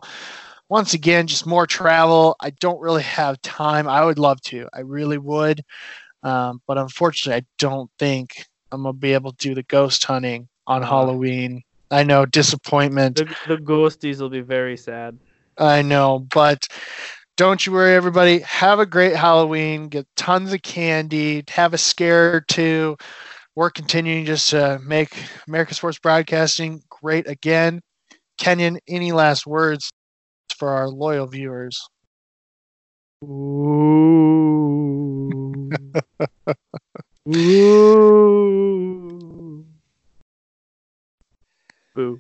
once 0.70 0.94
again, 0.94 1.28
just 1.28 1.46
more 1.46 1.68
travel. 1.68 2.36
I 2.40 2.52
don't 2.52 2.80
really 2.80 3.04
have 3.04 3.42
time. 3.42 3.88
I 3.88 4.06
would 4.06 4.20
love 4.20 4.40
to. 4.44 4.68
I 4.74 4.82
really 4.82 5.18
would, 5.18 5.62
um, 6.24 6.62
but 6.68 6.78
unfortunately, 6.78 7.42
I 7.42 7.46
don't 7.58 7.90
think 8.00 8.46
I'm 8.72 8.84
gonna 8.84 8.94
be 8.94 9.14
able 9.14 9.32
to 9.32 9.38
do 9.50 9.56
the 9.56 9.64
ghost 9.64 10.04
hunting 10.06 10.48
on 10.68 10.84
Ah. 10.84 10.88
Halloween. 10.88 11.64
I 11.92 12.04
know 12.04 12.26
disappointment. 12.26 13.16
The, 13.18 13.26
the 13.48 13.58
ghosties 13.58 14.22
will 14.22 14.30
be 14.30 14.42
very 14.42 14.78
sad. 14.78 15.18
I 15.58 15.82
know, 15.82 16.20
but 16.20 16.68
don't 17.40 17.66
you 17.66 17.72
worry, 17.72 17.96
everybody. 17.96 18.40
Have 18.40 18.80
a 18.80 18.86
great 18.86 19.16
Halloween. 19.16 19.88
Get 19.88 20.06
tons 20.18 20.52
of 20.52 20.62
candy. 20.62 21.42
Have 21.48 21.74
a 21.74 21.78
scare 21.78 22.36
or 22.36 22.42
two. 22.42 22.98
We're 23.56 23.70
continuing 23.70 24.26
just 24.26 24.50
to 24.50 24.78
make 24.84 25.16
America 25.48 25.74
Sports 25.74 26.00
Broadcasting 26.00 26.82
great 26.90 27.30
again. 27.30 27.80
Kenyon, 28.40 28.78
any 28.90 29.14
last 29.14 29.48
words 29.48 29.90
for 30.58 30.68
our 30.68 30.90
loyal 30.90 31.28
viewers? 31.28 31.80
Ooh. 33.24 33.70
Ooh. 37.34 38.36
Boo. 41.96 42.20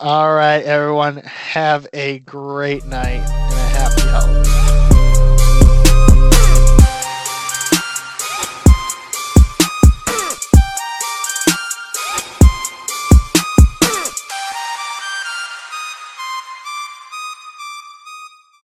All 0.00 0.34
right, 0.34 0.64
everyone. 0.64 1.18
Have 1.18 1.86
a 1.92 2.20
great 2.20 2.86
night 2.86 3.45
and 4.16 4.24
a 4.24 4.28
happy 4.40 4.46
Halloween. 4.46 4.55